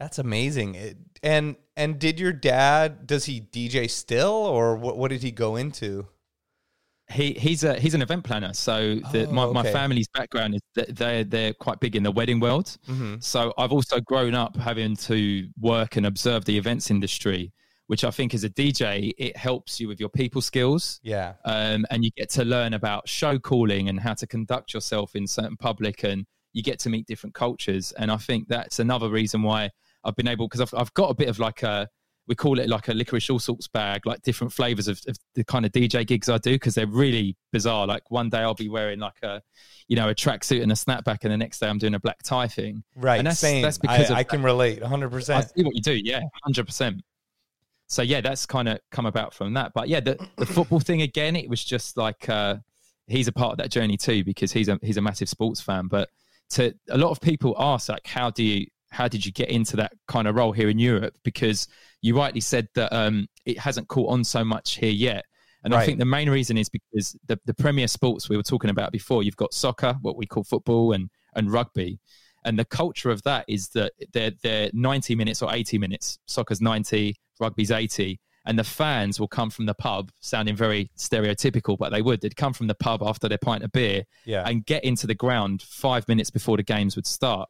That's 0.00 0.18
amazing. 0.18 0.96
And 1.22 1.54
and 1.76 2.00
did 2.00 2.18
your 2.18 2.32
dad 2.32 3.06
does 3.06 3.26
he 3.26 3.40
DJ 3.40 3.88
still, 3.88 4.32
or 4.32 4.74
what? 4.74 4.96
What 4.96 5.12
did 5.12 5.22
he 5.22 5.30
go 5.30 5.54
into? 5.54 6.08
He 7.08 7.34
he's 7.34 7.62
a 7.62 7.78
he's 7.78 7.94
an 7.94 8.02
event 8.02 8.24
planner. 8.24 8.52
So 8.52 8.96
the, 9.12 9.28
oh, 9.28 9.32
my, 9.32 9.44
okay. 9.44 9.52
my 9.52 9.70
family's 9.70 10.08
background 10.08 10.56
is 10.56 10.62
that 10.74 10.96
they're 10.96 11.22
they're 11.22 11.54
quite 11.54 11.78
big 11.78 11.94
in 11.94 12.02
the 12.02 12.10
wedding 12.10 12.40
world. 12.40 12.76
Mm-hmm. 12.88 13.16
So 13.20 13.54
I've 13.56 13.70
also 13.70 14.00
grown 14.00 14.34
up 14.34 14.56
having 14.56 14.96
to 14.96 15.48
work 15.60 15.94
and 15.94 16.04
observe 16.04 16.46
the 16.46 16.58
events 16.58 16.90
industry 16.90 17.52
which 17.90 18.04
I 18.04 18.12
think 18.12 18.34
as 18.34 18.44
a 18.44 18.48
DJ, 18.48 19.12
it 19.18 19.36
helps 19.36 19.80
you 19.80 19.88
with 19.88 19.98
your 19.98 20.10
people 20.10 20.40
skills. 20.40 21.00
Yeah. 21.02 21.32
Um, 21.44 21.84
and 21.90 22.04
you 22.04 22.12
get 22.16 22.30
to 22.30 22.44
learn 22.44 22.74
about 22.74 23.08
show 23.08 23.36
calling 23.36 23.88
and 23.88 23.98
how 23.98 24.14
to 24.14 24.28
conduct 24.28 24.72
yourself 24.72 25.16
in 25.16 25.26
certain 25.26 25.56
public 25.56 26.04
and 26.04 26.24
you 26.52 26.62
get 26.62 26.78
to 26.80 26.88
meet 26.88 27.08
different 27.08 27.34
cultures. 27.34 27.90
And 27.98 28.12
I 28.12 28.16
think 28.16 28.46
that's 28.46 28.78
another 28.78 29.10
reason 29.10 29.42
why 29.42 29.70
I've 30.04 30.14
been 30.14 30.28
able, 30.28 30.46
because 30.46 30.60
I've, 30.60 30.72
I've 30.80 30.94
got 30.94 31.10
a 31.10 31.14
bit 31.14 31.28
of 31.28 31.40
like 31.40 31.64
a, 31.64 31.88
we 32.28 32.36
call 32.36 32.60
it 32.60 32.68
like 32.68 32.86
a 32.86 32.94
licorice 32.94 33.28
all 33.28 33.40
sorts 33.40 33.66
bag, 33.66 34.06
like 34.06 34.22
different 34.22 34.52
flavors 34.52 34.86
of, 34.86 35.00
of 35.08 35.16
the 35.34 35.42
kind 35.42 35.66
of 35.66 35.72
DJ 35.72 36.06
gigs 36.06 36.28
I 36.28 36.38
do 36.38 36.52
because 36.52 36.76
they're 36.76 36.86
really 36.86 37.36
bizarre. 37.50 37.88
Like 37.88 38.08
one 38.08 38.30
day 38.30 38.38
I'll 38.38 38.54
be 38.54 38.68
wearing 38.68 39.00
like 39.00 39.20
a, 39.24 39.42
you 39.88 39.96
know, 39.96 40.10
a 40.10 40.14
tracksuit 40.14 40.62
and 40.62 40.70
a 40.70 40.76
snapback, 40.76 41.24
and 41.24 41.32
the 41.32 41.36
next 41.36 41.58
day 41.58 41.66
I'm 41.66 41.78
doing 41.78 41.94
a 41.94 41.98
black 41.98 42.22
tie 42.22 42.46
thing. 42.46 42.84
Right, 42.94 43.18
and 43.18 43.26
that's, 43.26 43.40
same. 43.40 43.62
That's 43.62 43.78
because 43.78 44.12
I, 44.12 44.18
I 44.18 44.22
can 44.22 44.44
relate 44.44 44.80
100. 44.80 45.10
percent 45.10 45.44
I 45.44 45.48
see 45.48 45.64
what 45.64 45.74
you 45.74 45.82
do. 45.82 45.94
Yeah, 45.94 46.20
100. 46.20 46.66
percent 46.66 47.02
so 47.90 48.02
yeah, 48.02 48.20
that's 48.20 48.46
kind 48.46 48.68
of 48.68 48.78
come 48.92 49.04
about 49.04 49.34
from 49.34 49.52
that. 49.54 49.72
But 49.74 49.88
yeah, 49.88 49.98
the, 49.98 50.16
the 50.36 50.46
football 50.46 50.78
thing 50.78 51.02
again, 51.02 51.34
it 51.34 51.50
was 51.50 51.62
just 51.62 51.96
like 51.96 52.28
uh, 52.28 52.56
he's 53.08 53.26
a 53.26 53.32
part 53.32 53.50
of 53.50 53.58
that 53.58 53.70
journey 53.70 53.96
too 53.96 54.22
because 54.22 54.52
he's 54.52 54.68
a 54.68 54.78
he's 54.80 54.96
a 54.96 55.02
massive 55.02 55.28
sports 55.28 55.60
fan. 55.60 55.88
But 55.88 56.08
to 56.50 56.72
a 56.88 56.96
lot 56.96 57.10
of 57.10 57.20
people 57.20 57.56
ask 57.58 57.88
like, 57.88 58.06
how 58.06 58.30
do 58.30 58.44
you 58.44 58.66
how 58.92 59.08
did 59.08 59.26
you 59.26 59.32
get 59.32 59.50
into 59.50 59.74
that 59.76 59.92
kind 60.06 60.28
of 60.28 60.36
role 60.36 60.52
here 60.52 60.68
in 60.68 60.78
Europe? 60.78 61.16
Because 61.24 61.66
you 62.00 62.16
rightly 62.16 62.40
said 62.40 62.68
that 62.76 62.92
um, 62.92 63.26
it 63.44 63.58
hasn't 63.58 63.88
caught 63.88 64.12
on 64.12 64.22
so 64.22 64.44
much 64.44 64.76
here 64.76 64.92
yet. 64.92 65.24
And 65.64 65.74
right. 65.74 65.82
I 65.82 65.84
think 65.84 65.98
the 65.98 66.04
main 66.04 66.30
reason 66.30 66.56
is 66.56 66.68
because 66.68 67.16
the, 67.26 67.40
the 67.44 67.54
premier 67.54 67.88
sports 67.88 68.28
we 68.28 68.36
were 68.36 68.44
talking 68.44 68.70
about 68.70 68.92
before, 68.92 69.24
you've 69.24 69.36
got 69.36 69.52
soccer, 69.52 69.98
what 70.00 70.16
we 70.16 70.26
call 70.26 70.44
football, 70.44 70.92
and 70.92 71.10
and 71.34 71.52
rugby. 71.52 71.98
And 72.44 72.56
the 72.56 72.64
culture 72.64 73.10
of 73.10 73.20
that 73.24 73.46
is 73.48 73.70
that 73.70 73.92
they're 74.12 74.32
they're 74.44 74.70
90 74.72 75.16
minutes 75.16 75.42
or 75.42 75.52
80 75.52 75.76
minutes. 75.78 76.20
Soccer's 76.26 76.60
90, 76.60 77.16
rugby's 77.40 77.70
80 77.70 78.20
and 78.46 78.58
the 78.58 78.64
fans 78.64 79.20
will 79.20 79.28
come 79.28 79.50
from 79.50 79.66
the 79.66 79.74
pub, 79.74 80.10
sounding 80.20 80.56
very 80.56 80.90
stereotypical, 80.96 81.76
but 81.76 81.90
they 81.90 82.02
would. 82.02 82.20
They'd 82.20 82.36
come 82.36 82.52
from 82.52 82.68
the 82.68 82.74
pub 82.74 83.02
after 83.02 83.28
their 83.28 83.38
pint 83.38 83.62
of 83.62 83.72
beer 83.72 84.04
yeah. 84.24 84.44
and 84.46 84.64
get 84.64 84.84
into 84.84 85.06
the 85.06 85.14
ground 85.14 85.62
five 85.62 86.08
minutes 86.08 86.30
before 86.30 86.56
the 86.56 86.62
games 86.62 86.96
would 86.96 87.06
start. 87.06 87.48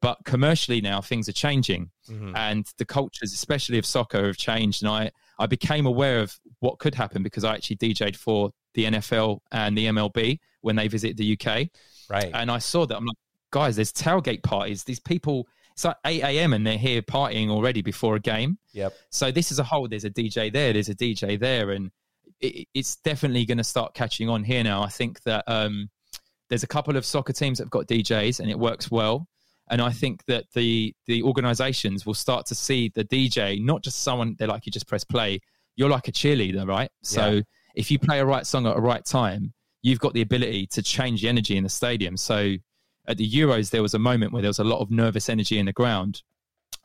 But 0.00 0.18
commercially 0.24 0.80
now, 0.80 1.00
things 1.00 1.28
are 1.28 1.32
changing, 1.32 1.90
mm-hmm. 2.08 2.36
and 2.36 2.64
the 2.78 2.84
cultures, 2.84 3.32
especially 3.32 3.78
of 3.78 3.86
soccer, 3.86 4.26
have 4.26 4.36
changed. 4.36 4.82
And 4.82 4.90
I, 4.90 5.10
I 5.40 5.46
became 5.46 5.86
aware 5.86 6.20
of 6.20 6.38
what 6.60 6.78
could 6.78 6.94
happen 6.94 7.24
because 7.24 7.42
I 7.42 7.54
actually 7.54 7.76
DJ'd 7.76 8.16
for 8.16 8.52
the 8.74 8.84
NFL 8.84 9.40
and 9.50 9.76
the 9.76 9.86
MLB 9.86 10.38
when 10.60 10.76
they 10.76 10.86
visit 10.86 11.16
the 11.16 11.36
UK. 11.36 11.68
Right. 12.08 12.30
And 12.32 12.48
I 12.48 12.58
saw 12.58 12.86
that. 12.86 12.96
I'm 12.96 13.06
like, 13.06 13.16
guys, 13.50 13.74
there's 13.74 13.92
tailgate 13.92 14.44
parties. 14.44 14.84
These 14.84 15.00
people 15.00 15.48
it's 15.78 15.84
like 15.84 15.96
8 16.04 16.24
a.m. 16.24 16.54
and 16.54 16.66
they're 16.66 16.76
here 16.76 17.02
partying 17.02 17.50
already 17.50 17.82
before 17.82 18.16
a 18.16 18.18
game. 18.18 18.58
Yep. 18.72 18.94
So 19.10 19.30
this 19.30 19.52
is 19.52 19.60
a 19.60 19.62
whole, 19.62 19.86
there's 19.86 20.04
a 20.04 20.10
DJ 20.10 20.52
there, 20.52 20.72
there's 20.72 20.88
a 20.88 20.94
DJ 20.94 21.38
there. 21.38 21.70
And 21.70 21.92
it, 22.40 22.66
it's 22.74 22.96
definitely 22.96 23.44
going 23.44 23.58
to 23.58 23.64
start 23.64 23.94
catching 23.94 24.28
on 24.28 24.42
here 24.42 24.64
now. 24.64 24.82
I 24.82 24.88
think 24.88 25.22
that 25.22 25.44
um, 25.46 25.88
there's 26.48 26.64
a 26.64 26.66
couple 26.66 26.96
of 26.96 27.06
soccer 27.06 27.32
teams 27.32 27.58
that 27.58 27.66
have 27.66 27.70
got 27.70 27.86
DJs 27.86 28.40
and 28.40 28.50
it 28.50 28.58
works 28.58 28.90
well. 28.90 29.28
And 29.70 29.80
I 29.80 29.92
think 29.92 30.24
that 30.24 30.46
the 30.52 30.92
the 31.06 31.22
organizations 31.22 32.04
will 32.04 32.14
start 32.14 32.46
to 32.46 32.56
see 32.56 32.90
the 32.96 33.04
DJ, 33.04 33.64
not 33.64 33.84
just 33.84 34.02
someone 34.02 34.34
they're 34.36 34.48
like, 34.48 34.66
you 34.66 34.72
just 34.72 34.88
press 34.88 35.04
play. 35.04 35.38
You're 35.76 35.90
like 35.90 36.08
a 36.08 36.12
cheerleader, 36.12 36.66
right? 36.66 36.90
So 37.04 37.28
yeah. 37.28 37.40
if 37.76 37.88
you 37.92 38.00
play 38.00 38.18
a 38.18 38.24
right 38.24 38.44
song 38.44 38.66
at 38.66 38.76
a 38.76 38.80
right 38.80 39.04
time, 39.04 39.52
you've 39.82 40.00
got 40.00 40.12
the 40.12 40.22
ability 40.22 40.66
to 40.72 40.82
change 40.82 41.22
the 41.22 41.28
energy 41.28 41.56
in 41.56 41.62
the 41.62 41.70
stadium. 41.70 42.16
So 42.16 42.56
at 43.08 43.16
the 43.16 43.28
Euros, 43.28 43.70
there 43.70 43.82
was 43.82 43.94
a 43.94 43.98
moment 43.98 44.32
where 44.32 44.42
there 44.42 44.50
was 44.50 44.58
a 44.58 44.64
lot 44.64 44.80
of 44.80 44.90
nervous 44.90 45.28
energy 45.28 45.58
in 45.58 45.66
the 45.66 45.72
ground. 45.72 46.22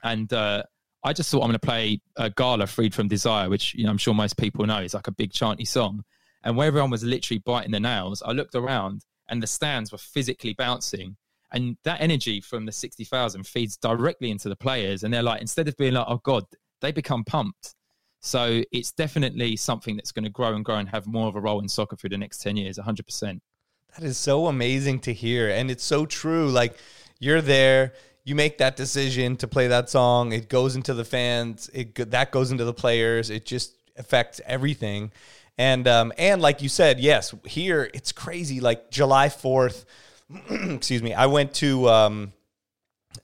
And 0.04 0.32
uh, 0.32 0.64
I 1.04 1.14
just 1.14 1.30
thought 1.30 1.44
I'm 1.44 1.50
going 1.50 1.54
to 1.54 1.60
play 1.60 2.02
Gala 2.36 2.66
Freed 2.66 2.96
from 2.96 3.10
Desire, 3.10 3.50
which 3.50 3.76
you 3.76 3.84
know, 3.84 3.92
I'm 3.92 3.98
sure 3.98 4.14
most 4.14 4.38
people 4.38 4.66
know 4.66 4.80
is 4.80 4.94
like 4.94 5.08
a 5.08 5.12
big 5.12 5.34
chanty 5.34 5.66
song. 5.66 6.04
And 6.44 6.58
where 6.58 6.68
everyone 6.68 6.90
was 6.90 7.04
literally 7.04 7.40
biting 7.40 7.72
their 7.72 7.82
nails, 7.82 8.24
I 8.26 8.32
looked 8.32 8.56
around 8.56 9.02
and 9.30 9.44
the 9.44 9.48
stands 9.48 9.92
were 9.92 9.98
physically 9.98 10.54
bouncing. 10.54 11.18
And 11.52 11.78
that 11.84 12.02
energy 12.02 12.42
from 12.42 12.66
the 12.66 12.72
60,000 12.72 13.46
feeds 13.46 13.78
directly 13.78 14.32
into 14.32 14.50
the 14.50 14.56
players. 14.56 15.04
And 15.04 15.14
they're 15.14 15.22
like, 15.22 15.42
instead 15.42 15.68
of 15.68 15.78
being 15.78 15.94
like, 15.94 16.06
oh 16.08 16.20
God, 16.24 16.46
they 16.82 16.92
become 16.92 17.24
pumped. 17.24 17.76
So 18.22 18.64
it's 18.72 18.92
definitely 18.94 19.58
something 19.58 19.98
that's 19.98 20.14
going 20.14 20.24
to 20.24 20.32
grow 20.32 20.56
and 20.56 20.64
grow 20.64 20.78
and 20.78 20.90
have 20.90 21.06
more 21.06 21.28
of 21.28 21.36
a 21.36 21.42
role 21.42 21.60
in 21.60 21.68
soccer 21.68 21.98
for 21.98 22.08
the 22.08 22.18
next 22.18 22.42
10 22.42 22.56
years, 22.56 22.78
100%. 22.78 23.40
That 23.96 24.06
is 24.06 24.18
so 24.18 24.48
amazing 24.48 25.00
to 25.02 25.14
hear. 25.14 25.50
And 25.50 25.70
it's 25.70 25.84
so 25.84 26.06
true. 26.06 26.50
Like, 26.50 26.78
you're 27.20 27.42
there, 27.42 27.94
you 28.26 28.36
make 28.36 28.58
that 28.58 28.76
decision 28.76 29.38
to 29.38 29.48
play 29.48 29.68
that 29.68 29.90
song, 29.90 30.32
it 30.32 30.50
goes 30.50 30.76
into 30.76 30.94
the 30.94 31.06
fans, 31.06 31.70
it 31.74 31.96
that 32.12 32.32
goes 32.32 32.52
into 32.52 32.66
the 32.66 32.74
players, 32.74 33.30
it 33.30 33.46
just 33.46 33.74
affects 33.98 34.42
everything. 34.46 35.12
And 35.58 35.88
um, 35.88 36.14
and 36.18 36.42
like 36.42 36.62
you 36.62 36.70
said, 36.70 37.00
yes, 37.00 37.34
here 37.46 37.90
it's 37.94 38.12
crazy. 38.12 38.60
Like 38.60 38.90
July 38.90 39.30
fourth, 39.30 39.86
excuse 40.50 41.04
me, 41.04 41.14
I 41.14 41.28
went 41.28 41.54
to 41.56 41.88
um, 41.90 42.34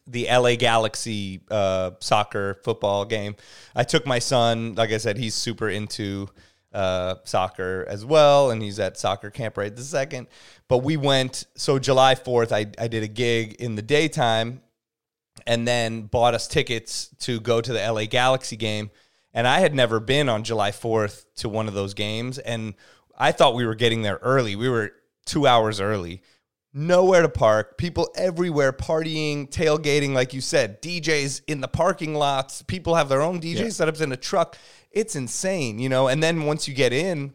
the 0.06 0.28
LA 0.30 0.56
Galaxy 0.56 1.42
uh, 1.50 1.92
soccer 2.00 2.60
football 2.64 3.06
game. 3.06 3.36
I 3.76 3.84
took 3.84 4.06
my 4.06 4.20
son. 4.20 4.76
Like 4.76 4.92
I 4.92 4.98
said, 4.98 5.18
he's 5.18 5.34
super 5.34 5.70
into 5.70 6.30
uh, 6.74 7.16
soccer 7.24 7.86
as 7.88 8.06
well, 8.06 8.52
and 8.52 8.62
he's 8.62 8.80
at 8.80 8.98
soccer 8.98 9.30
camp 9.30 9.58
right 9.58 9.76
the 9.76 9.84
second. 9.84 10.28
But 10.68 10.80
we 10.80 10.98
went. 10.98 11.46
So 11.56 11.80
July 11.80 12.16
fourth, 12.16 12.52
I 12.52 12.68
I 12.78 12.88
did 12.88 13.04
a 13.04 13.08
gig 13.08 13.56
in 13.56 13.76
the 13.76 13.82
daytime, 13.82 14.62
and 15.48 15.68
then 15.68 16.04
bought 16.04 16.34
us 16.34 16.48
tickets 16.48 17.10
to 17.22 17.40
go 17.40 17.62
to 17.62 17.74
the 17.74 17.92
LA 17.92 18.06
Galaxy 18.06 18.56
game 18.56 18.92
and 19.34 19.48
I 19.48 19.60
had 19.60 19.76
never 19.76 20.00
been 20.00 20.30
on 20.30 20.44
July 20.44 20.72
4th 20.72 21.26
to 21.38 21.50
one 21.50 21.68
of 21.68 21.74
those 21.74 21.94
games. 21.94 22.40
And 22.40 22.74
I 23.18 23.32
thought 23.32 23.54
we 23.54 23.66
were 23.66 23.76
getting 23.76 24.02
there 24.02 24.20
early. 24.22 24.56
We 24.56 24.70
were 24.70 24.94
two 25.26 25.46
hours 25.46 25.80
early. 25.80 26.24
Nowhere 26.72 27.24
to 27.24 27.30
park, 27.30 27.78
people 27.78 28.12
everywhere 28.16 28.72
partying, 28.72 29.50
tailgating, 29.50 30.14
like 30.14 30.36
you 30.36 30.42
said, 30.42 30.82
DJs 30.84 31.42
in 31.48 31.62
the 31.62 31.68
parking 31.68 32.14
lots. 32.14 32.62
People 32.62 32.94
have 32.94 33.10
their 33.10 33.22
own 33.22 33.42
DJ 33.42 33.60
yeah. 33.60 33.66
setups 33.66 34.02
in 34.02 34.12
a 34.12 34.18
truck. 34.18 34.56
It's 34.92 35.16
insane, 35.16 35.80
you 35.80 35.90
know. 35.90 36.08
And 36.08 36.22
then 36.22 36.44
once 36.44 36.68
you 36.68 36.74
get 36.74 36.94
in, 36.94 37.34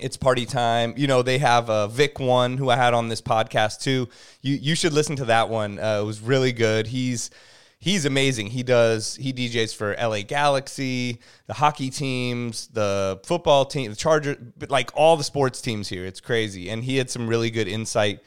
it's 0.00 0.16
party 0.16 0.46
time. 0.46 0.94
You 0.96 1.06
know, 1.06 1.22
they 1.22 1.38
have 1.38 1.70
uh, 1.70 1.86
Vic 1.88 2.18
one 2.18 2.56
who 2.56 2.68
I 2.70 2.76
had 2.76 2.94
on 2.94 3.08
this 3.08 3.20
podcast 3.20 3.80
too. 3.80 4.08
You 4.42 4.54
you 4.54 4.74
should 4.74 4.92
listen 4.92 5.16
to 5.16 5.26
that 5.26 5.48
one. 5.48 5.78
Uh, 5.78 6.00
it 6.02 6.04
was 6.04 6.20
really 6.20 6.52
good. 6.52 6.88
He's 6.88 7.30
he's 7.78 8.04
amazing. 8.04 8.48
He 8.48 8.62
does 8.62 9.16
he 9.16 9.32
DJs 9.32 9.74
for 9.76 9.94
LA 10.00 10.22
Galaxy, 10.22 11.20
the 11.46 11.54
hockey 11.54 11.90
teams, 11.90 12.68
the 12.68 13.20
football 13.24 13.64
team, 13.64 13.90
the 13.90 13.96
Chargers, 13.96 14.38
like 14.68 14.90
all 14.94 15.16
the 15.16 15.24
sports 15.24 15.60
teams 15.60 15.88
here. 15.88 16.04
It's 16.04 16.20
crazy, 16.20 16.70
and 16.70 16.82
he 16.82 16.96
had 16.96 17.10
some 17.10 17.28
really 17.28 17.50
good 17.50 17.68
insight 17.68 18.20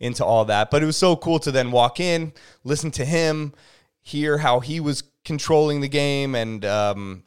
into 0.00 0.24
all 0.24 0.44
that. 0.46 0.70
But 0.70 0.82
it 0.82 0.86
was 0.86 0.96
so 0.96 1.16
cool 1.16 1.38
to 1.40 1.50
then 1.50 1.70
walk 1.70 2.00
in, 2.00 2.32
listen 2.64 2.90
to 2.92 3.04
him, 3.04 3.54
hear 4.02 4.38
how 4.38 4.60
he 4.60 4.80
was 4.80 5.04
controlling 5.24 5.80
the 5.80 5.88
game, 5.88 6.34
and 6.34 6.64
um, 6.64 7.22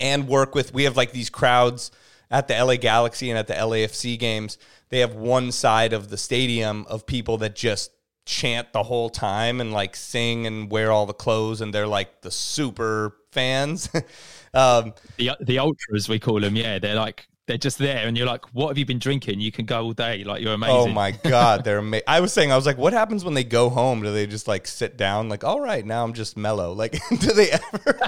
and 0.00 0.28
work 0.28 0.54
with. 0.54 0.74
We 0.74 0.84
have 0.84 0.96
like 0.96 1.12
these 1.12 1.30
crowds 1.30 1.90
at 2.30 2.48
the 2.48 2.54
LA 2.62 2.76
Galaxy 2.76 3.30
and 3.30 3.38
at 3.38 3.46
the 3.46 3.54
LAFC 3.54 4.18
games. 4.18 4.58
They 4.88 5.00
have 5.00 5.14
one 5.14 5.52
side 5.52 5.92
of 5.92 6.10
the 6.10 6.16
stadium 6.16 6.86
of 6.88 7.06
people 7.06 7.38
that 7.38 7.56
just 7.56 7.90
chant 8.24 8.72
the 8.72 8.82
whole 8.82 9.08
time 9.08 9.60
and 9.60 9.72
like 9.72 9.94
sing 9.94 10.46
and 10.46 10.70
wear 10.70 10.90
all 10.90 11.06
the 11.06 11.14
clothes 11.14 11.60
and 11.60 11.72
they're 11.72 11.86
like 11.86 12.22
the 12.22 12.30
super 12.30 13.16
fans 13.30 13.88
um, 14.54 14.92
the 15.16 15.30
the 15.40 15.60
ultras 15.60 16.08
we 16.08 16.18
call 16.18 16.40
them 16.40 16.56
yeah 16.56 16.80
they're 16.80 16.96
like 16.96 17.28
they're 17.46 17.56
just 17.56 17.78
there 17.78 18.06
and 18.06 18.16
you're 18.16 18.26
like 18.26 18.44
what 18.54 18.68
have 18.68 18.78
you 18.78 18.84
been 18.84 18.98
drinking? 18.98 19.40
You 19.40 19.52
can 19.52 19.66
go 19.66 19.84
all 19.84 19.92
day. 19.92 20.24
Like 20.24 20.42
you're 20.42 20.50
oh 20.50 20.54
amazing. 20.54 20.76
oh 20.76 20.88
my 20.88 21.12
god 21.12 21.64
they're 21.64 21.78
amazing 21.86 22.04
i 22.06 22.20
was 22.20 22.32
saying 22.32 22.52
i 22.52 22.56
was 22.56 22.66
like 22.66 22.78
what 22.78 22.92
happens 22.92 23.24
when 23.24 23.34
they 23.34 23.44
go 23.44 23.68
home? 23.68 24.02
Do 24.02 24.12
they 24.12 24.26
just 24.26 24.48
like 24.48 24.66
sit 24.66 24.96
down? 24.96 25.28
Like 25.28 25.44
all 25.44 25.60
right 25.60 25.84
now 25.84 26.04
i'm 26.04 26.12
just 26.12 26.36
mellow. 26.36 26.72
Like 26.72 26.92
do 27.20 27.32
they 27.32 27.50
ever 27.50 27.98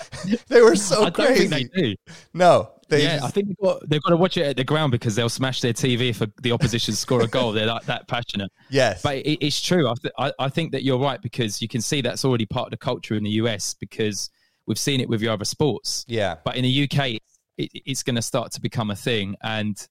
they 0.48 0.60
were 0.60 0.76
so 0.76 1.10
crazy. 1.10 1.98
no 2.34 2.72
they 2.88 3.02
yeah, 3.02 3.16
just... 3.16 3.24
I 3.24 3.28
think 3.28 3.48
they've 3.48 3.56
got, 3.58 3.88
they've 3.88 4.02
got 4.02 4.10
to 4.10 4.16
watch 4.16 4.36
it 4.36 4.46
at 4.46 4.56
the 4.56 4.64
ground 4.64 4.92
because 4.92 5.14
they'll 5.14 5.28
smash 5.28 5.60
their 5.60 5.72
TV 5.72 6.10
if 6.10 6.22
the 6.40 6.52
opposition 6.52 6.94
score 6.94 7.22
a 7.22 7.26
goal. 7.26 7.52
They're 7.52 7.66
like 7.66 7.84
that 7.84 8.08
passionate. 8.08 8.50
Yes, 8.70 9.02
but 9.02 9.16
it, 9.16 9.44
it's 9.44 9.60
true. 9.60 9.88
I, 9.88 9.94
th- 10.00 10.14
I, 10.18 10.32
I, 10.38 10.48
think 10.48 10.72
that 10.72 10.84
you're 10.84 10.98
right 10.98 11.20
because 11.20 11.60
you 11.60 11.68
can 11.68 11.80
see 11.80 12.00
that's 12.00 12.24
already 12.24 12.46
part 12.46 12.68
of 12.68 12.70
the 12.70 12.78
culture 12.78 13.14
in 13.14 13.24
the 13.24 13.30
US 13.30 13.74
because 13.74 14.30
we've 14.66 14.78
seen 14.78 15.00
it 15.00 15.08
with 15.08 15.20
your 15.20 15.32
other 15.32 15.44
sports. 15.44 16.04
Yeah, 16.08 16.36
but 16.44 16.56
in 16.56 16.62
the 16.62 16.90
UK, 16.90 17.20
it, 17.58 17.70
it's 17.84 18.02
going 18.02 18.16
to 18.16 18.22
start 18.22 18.52
to 18.52 18.60
become 18.60 18.90
a 18.90 18.96
thing, 18.96 19.36
and 19.42 19.86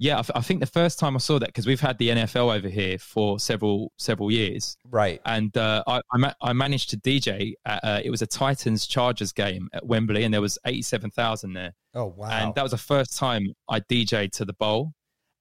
yeah, 0.00 0.16
I, 0.16 0.38
I 0.38 0.40
think 0.40 0.60
the 0.60 0.66
first 0.66 0.98
time 0.98 1.14
I 1.14 1.18
saw 1.18 1.38
that 1.38 1.50
because 1.50 1.66
we've 1.66 1.80
had 1.80 1.98
the 1.98 2.08
NFL 2.08 2.56
over 2.56 2.68
here 2.68 2.96
for 2.96 3.38
several 3.38 3.92
several 3.98 4.30
years, 4.30 4.78
right? 4.90 5.20
And 5.26 5.54
uh, 5.56 5.84
I 5.86 6.00
I, 6.10 6.16
ma- 6.16 6.32
I, 6.40 6.52
managed 6.54 6.88
to 6.90 6.96
DJ. 6.96 7.52
At, 7.66 7.84
uh, 7.84 8.00
it 8.02 8.10
was 8.10 8.22
a 8.22 8.26
Titans 8.26 8.86
Chargers 8.86 9.30
game 9.30 9.68
at 9.74 9.86
Wembley, 9.86 10.24
and 10.24 10.32
there 10.32 10.40
was 10.40 10.58
eighty 10.64 10.80
seven 10.80 11.10
thousand 11.10 11.52
there. 11.52 11.74
Oh 11.94 12.14
wow! 12.16 12.30
And 12.30 12.54
that 12.54 12.62
was 12.62 12.72
the 12.72 12.78
first 12.78 13.16
time 13.18 13.44
I 13.68 13.80
DJed 13.80 14.32
to 14.32 14.46
the 14.46 14.54
bowl, 14.54 14.94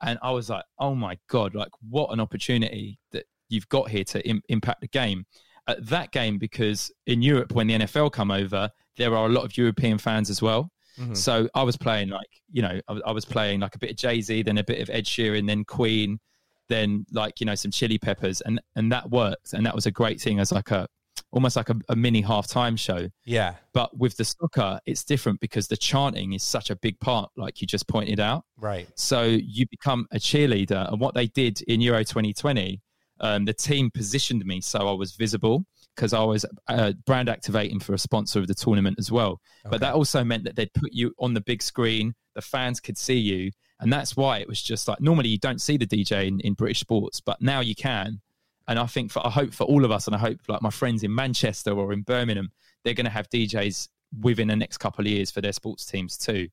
and 0.04 0.20
I 0.22 0.32
was 0.32 0.50
like, 0.50 0.65
oh 0.78 0.94
my 0.94 1.18
god, 1.30 1.56
like 1.56 1.72
what 1.89 2.12
an 2.12 2.20
opportunity 2.20 3.00
that 3.13 3.24
you've 3.48 3.70
got 3.70 3.89
here 3.89 4.04
to 4.04 4.28
Im- 4.28 4.44
impact 4.50 4.82
the 4.82 4.89
game. 4.89 5.26
At 5.70 5.86
that 5.88 6.12
game, 6.12 6.38
because 6.38 6.92
in 7.06 7.22
Europe, 7.22 7.54
when 7.54 7.68
the 7.68 7.76
NFL 7.76 8.12
come 8.12 8.32
over, 8.32 8.70
there 8.98 9.15
are 9.15 9.28
a 9.28 9.30
lot 9.30 9.46
of 9.46 9.56
European 9.56 10.00
fans 10.00 10.30
as 10.30 10.42
well. 10.42 10.70
Mm-hmm. 10.99 11.13
So 11.13 11.49
I 11.55 11.63
was 11.63 11.77
playing 11.77 12.09
like, 12.09 12.29
you 12.51 12.62
know, 12.62 12.79
I 12.88 12.91
was, 12.91 13.01
I 13.05 13.12
was 13.12 13.25
playing 13.25 13.62
like 13.62 13.75
a 13.75 13.79
bit 13.79 13.91
of 13.91 13.95
Jay 13.95 14.21
Z, 14.21 14.43
then 14.43 14.57
a 14.57 14.63
bit 14.63 14.81
of 14.81 14.89
Ed 14.89 15.05
Sheeran, 15.05 15.47
then 15.47 15.63
Queen, 15.63 16.19
then 16.67 17.05
like, 17.12 17.39
you 17.39 17.45
know, 17.45 17.55
some 17.55 17.71
chili 17.71 17.97
peppers. 17.97 18.41
And, 18.41 18.62
and 18.75 18.91
that 18.91 19.09
worked. 19.09 19.53
And 19.53 19.65
that 19.65 19.75
was 19.75 19.85
a 19.85 19.91
great 19.91 20.19
thing 20.19 20.39
as 20.39 20.51
like 20.51 20.71
a, 20.71 20.88
almost 21.31 21.55
like 21.55 21.69
a, 21.69 21.75
a 21.89 21.95
mini 21.95 22.21
halftime 22.21 22.77
show. 22.77 23.07
Yeah. 23.23 23.55
But 23.73 23.97
with 23.97 24.17
the 24.17 24.25
soccer, 24.25 24.79
it's 24.85 25.03
different 25.03 25.39
because 25.39 25.67
the 25.67 25.77
chanting 25.77 26.33
is 26.33 26.43
such 26.43 26.69
a 26.69 26.75
big 26.75 26.99
part, 26.99 27.29
like 27.38 27.62
you 27.62 27.67
just 27.67 27.88
pointed 27.88 28.19
out. 28.19 28.43
Right. 28.57 28.88
So 28.95 29.23
you 29.23 29.65
become 29.69 30.05
a 30.12 30.17
cheerleader. 30.17 30.91
And 30.91 30.99
what 30.99 31.15
they 31.15 31.27
did 31.27 31.62
in 31.63 31.81
Euro 31.81 32.03
2020, 32.03 32.81
um, 33.21 33.45
the 33.45 33.53
team 33.53 33.91
positioned 33.91 34.45
me 34.45 34.62
so 34.62 34.88
I 34.88 34.93
was 34.93 35.13
visible 35.13 35.65
because 35.95 36.13
I 36.13 36.23
was 36.23 36.45
uh, 36.67 36.93
brand 37.06 37.30
activating 37.30 37.80
for 37.80 37.93
a 37.93 37.97
sponsor 37.97 38.39
of 38.39 38.47
the 38.47 38.54
tournament 38.54 38.97
as 38.99 39.12
well. 39.12 39.41
Okay. 39.65 39.71
But 39.71 39.82
that 39.82 39.93
also 39.93 40.23
meant 40.23 40.45
that 40.45 40.56
they'd 40.56 40.73
put 40.73 40.93
you 40.93 41.13
on 41.19 41.34
the 41.34 41.41
big 41.41 41.62
screen, 41.62 42.13
the 42.36 42.41
fans 42.41 42.80
could 42.80 42.97
see 42.97 43.17
you. 43.17 43.52
And 43.82 43.91
that's 43.91 44.15
why 44.15 44.39
it 44.39 44.47
was 44.47 44.62
just 44.62 44.88
like 44.88 45.02
normally 45.02 45.30
you 45.30 45.38
don't 45.38 45.62
see 45.62 45.78
the 45.78 45.88
DJ 45.88 46.28
in, 46.28 46.39
in 46.41 46.54
British 46.54 46.80
sports, 46.80 47.21
but 47.21 47.41
now 47.41 47.60
you 47.60 47.75
can. 47.75 48.21
And 48.67 48.78
I 48.78 48.86
think 48.86 49.12
for 49.12 49.25
I 49.25 49.30
hope 49.30 49.54
for 49.54 49.63
all 49.63 49.84
of 49.84 49.91
us, 49.91 50.06
and 50.06 50.15
I 50.15 50.19
hope 50.19 50.39
like 50.47 50.62
my 50.62 50.69
friends 50.69 51.04
in 51.04 51.13
Manchester 51.13 51.71
or 51.71 51.91
in 51.91 52.04
Birmingham, 52.04 52.52
they're 52.84 52.93
going 52.93 53.06
to 53.06 53.12
have 53.12 53.30
DJs 53.30 53.89
within 54.21 54.47
the 54.47 54.56
next 54.56 54.78
couple 54.78 55.06
of 55.06 55.12
years 55.12 55.32
for 55.32 55.41
their 55.41 55.54
sports 55.54 55.86
teams 55.86 56.17
too. 56.17 56.47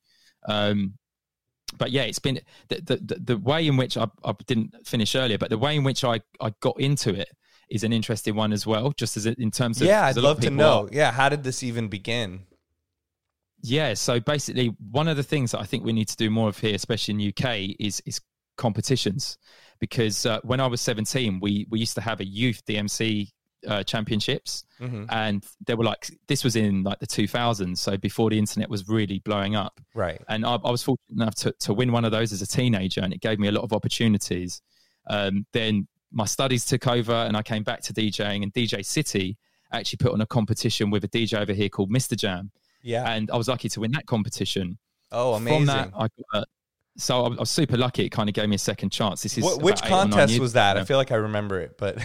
Um, 0.47 0.95
but 1.79 1.91
yeah, 1.91 2.03
it's 2.03 2.19
been 2.19 2.41
the, 2.69 2.81
the 2.81 3.19
the 3.23 3.37
way 3.39 3.67
in 3.67 3.77
which 3.77 3.97
I, 3.97 4.07
I 4.25 4.33
didn't 4.47 4.87
finish 4.87 5.15
earlier, 5.15 5.37
but 5.37 5.51
the 5.51 5.59
way 5.59 5.77
in 5.77 5.85
which 5.85 6.05
I, 6.05 6.21
I 6.41 6.53
got 6.61 6.81
into 6.81 7.13
it 7.15 7.29
is 7.69 7.85
an 7.85 7.93
interesting 7.93 8.35
one 8.35 8.53
as 8.53 8.67
well. 8.67 8.93
Just 8.93 9.17
as 9.17 9.27
it, 9.27 9.39
in 9.39 9.51
terms 9.51 9.81
of 9.81 9.87
yeah, 9.87 10.05
I'd 10.05 10.17
love 10.17 10.41
to 10.41 10.51
know. 10.51 10.85
Are, 10.85 10.89
yeah, 10.93 11.13
how 11.13 11.29
did 11.29 11.43
this 11.43 11.63
even 11.63 11.89
begin? 11.89 12.41
Yeah, 13.63 13.95
so 13.95 14.21
basically, 14.21 14.75
one 14.91 15.09
of 15.09 15.17
the 15.17 15.23
things 15.23 15.53
that 15.53 15.61
I 15.61 15.65
think 15.65 15.85
we 15.85 15.93
need 15.93 16.09
to 16.09 16.17
do 16.17 16.31
more 16.31 16.49
of 16.49 16.59
here, 16.59 16.75
especially 16.75 17.15
in 17.15 17.29
UK, 17.29 17.77
is 17.81 18.03
is 18.07 18.21
competitions. 18.57 19.39
Because 19.79 20.25
uh, 20.25 20.41
when 20.43 20.61
I 20.61 20.67
was 20.67 20.81
seventeen, 20.81 21.41
we 21.41 21.67
we 21.71 21.79
used 21.79 21.95
to 21.97 22.01
have 22.01 22.21
a 22.21 22.25
youth 22.25 22.63
DMC 22.67 23.31
uh, 23.67 23.83
championships, 23.83 24.65
mm-hmm. 24.81 25.05
and 25.11 25.45
they 25.67 25.75
were 25.75 25.85
like 25.85 26.11
this 26.29 26.45
was 26.45 26.57
in 26.57 26.83
like 26.83 26.99
the 26.99 27.07
2000s, 27.07 27.79
so 27.79 27.97
before 27.97 28.31
the 28.31 28.39
internet 28.39 28.69
was 28.69 28.89
really 28.89 29.19
blowing 29.21 29.57
up. 29.57 29.81
Right. 29.95 30.23
And 30.29 30.45
I, 30.45 30.55
I 30.65 30.71
was 30.71 30.83
fortunate 30.83 31.21
enough 31.21 31.35
to 31.37 31.53
to 31.61 31.75
win 31.75 31.93
one 31.93 32.05
of 32.05 32.13
those 32.13 32.33
as 32.33 32.43
a 32.43 32.47
teenager, 32.47 33.01
and 33.01 33.13
it 33.13 33.21
gave 33.21 33.39
me 33.39 33.49
a 33.49 33.53
lot 33.53 33.65
of 33.65 33.73
opportunities. 33.73 34.63
Um, 35.09 35.47
then 35.53 35.87
my 36.17 36.25
studies 36.25 36.65
took 36.65 36.89
over 36.89 37.13
and 37.13 37.37
I 37.37 37.43
came 37.43 37.63
back 37.63 37.83
to 37.83 37.93
DJing 37.93 38.43
and 38.43 38.53
DJ 38.53 38.85
City 38.85 39.37
actually 39.71 39.99
put 39.99 40.13
on 40.13 40.23
a 40.23 40.27
competition 40.27 40.91
with 40.91 41.05
a 41.05 41.09
DJ 41.09 41.39
over 41.39 41.53
here 41.53 41.69
called 41.69 41.91
Mr. 41.91 42.17
Jam. 42.17 42.51
Yeah. 42.83 43.11
And 43.13 43.31
I 43.31 43.37
was 43.37 43.49
lucky 43.49 43.69
to 43.69 43.81
win 43.81 43.93
that 43.93 44.07
competition. 44.07 44.79
Oh, 45.13 45.35
amazing. 45.35 45.59
From 45.59 45.67
that, 45.67 45.91
I 45.95 46.09
got, 46.33 46.49
so 46.97 47.27
I 47.27 47.29
was 47.29 47.51
super 47.51 47.77
lucky. 47.77 48.07
It 48.07 48.09
kind 48.09 48.31
of 48.31 48.35
gave 48.35 48.49
me 48.49 48.57
a 48.57 48.59
second 48.59 48.91
chance. 48.91 49.23
This 49.23 49.37
is 49.37 49.45
what, 49.45 49.63
which 49.63 49.83
contest 49.83 50.39
was 50.41 50.55
that? 50.55 50.79
I 50.79 50.85
feel 50.85 50.97
like 50.97 51.13
I 51.13 51.17
remember 51.17 51.61
it, 51.61 51.77
but 51.77 51.99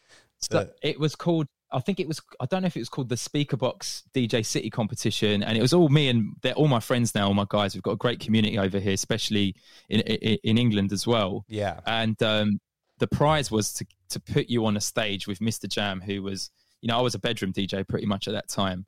so 0.38 0.70
it 0.82 0.98
was 0.98 1.14
called. 1.14 1.46
I 1.70 1.80
think 1.80 2.00
it 2.00 2.08
was. 2.08 2.22
I 2.40 2.46
don't 2.46 2.62
know 2.62 2.66
if 2.66 2.76
it 2.76 2.80
was 2.80 2.88
called 2.88 3.10
the 3.10 3.16
Speaker 3.18 3.58
Box 3.58 4.04
DJ 4.14 4.46
City 4.46 4.70
competition, 4.70 5.42
and 5.42 5.58
it 5.58 5.60
was 5.60 5.74
all 5.74 5.90
me 5.90 6.08
and 6.08 6.34
they're 6.40 6.54
all 6.54 6.68
my 6.68 6.80
friends 6.80 7.14
now. 7.14 7.26
All 7.26 7.34
my 7.34 7.44
guys. 7.50 7.74
We've 7.74 7.82
got 7.82 7.90
a 7.90 7.96
great 7.96 8.20
community 8.20 8.58
over 8.58 8.78
here, 8.78 8.94
especially 8.94 9.54
in 9.90 10.00
in, 10.00 10.38
in 10.44 10.58
England 10.58 10.92
as 10.92 11.06
well. 11.06 11.44
Yeah. 11.46 11.80
And 11.84 12.20
um, 12.22 12.58
the 12.98 13.06
prize 13.06 13.50
was 13.50 13.72
to 13.74 13.86
to 14.10 14.20
put 14.20 14.48
you 14.48 14.64
on 14.66 14.76
a 14.76 14.80
stage 14.80 15.26
with 15.26 15.38
Mr. 15.38 15.68
Jam, 15.68 16.00
who 16.00 16.22
was, 16.22 16.50
you 16.80 16.88
know, 16.88 16.98
I 16.98 17.02
was 17.02 17.14
a 17.14 17.18
bedroom 17.18 17.52
DJ 17.52 17.86
pretty 17.86 18.06
much 18.06 18.26
at 18.26 18.34
that 18.34 18.48
time, 18.48 18.86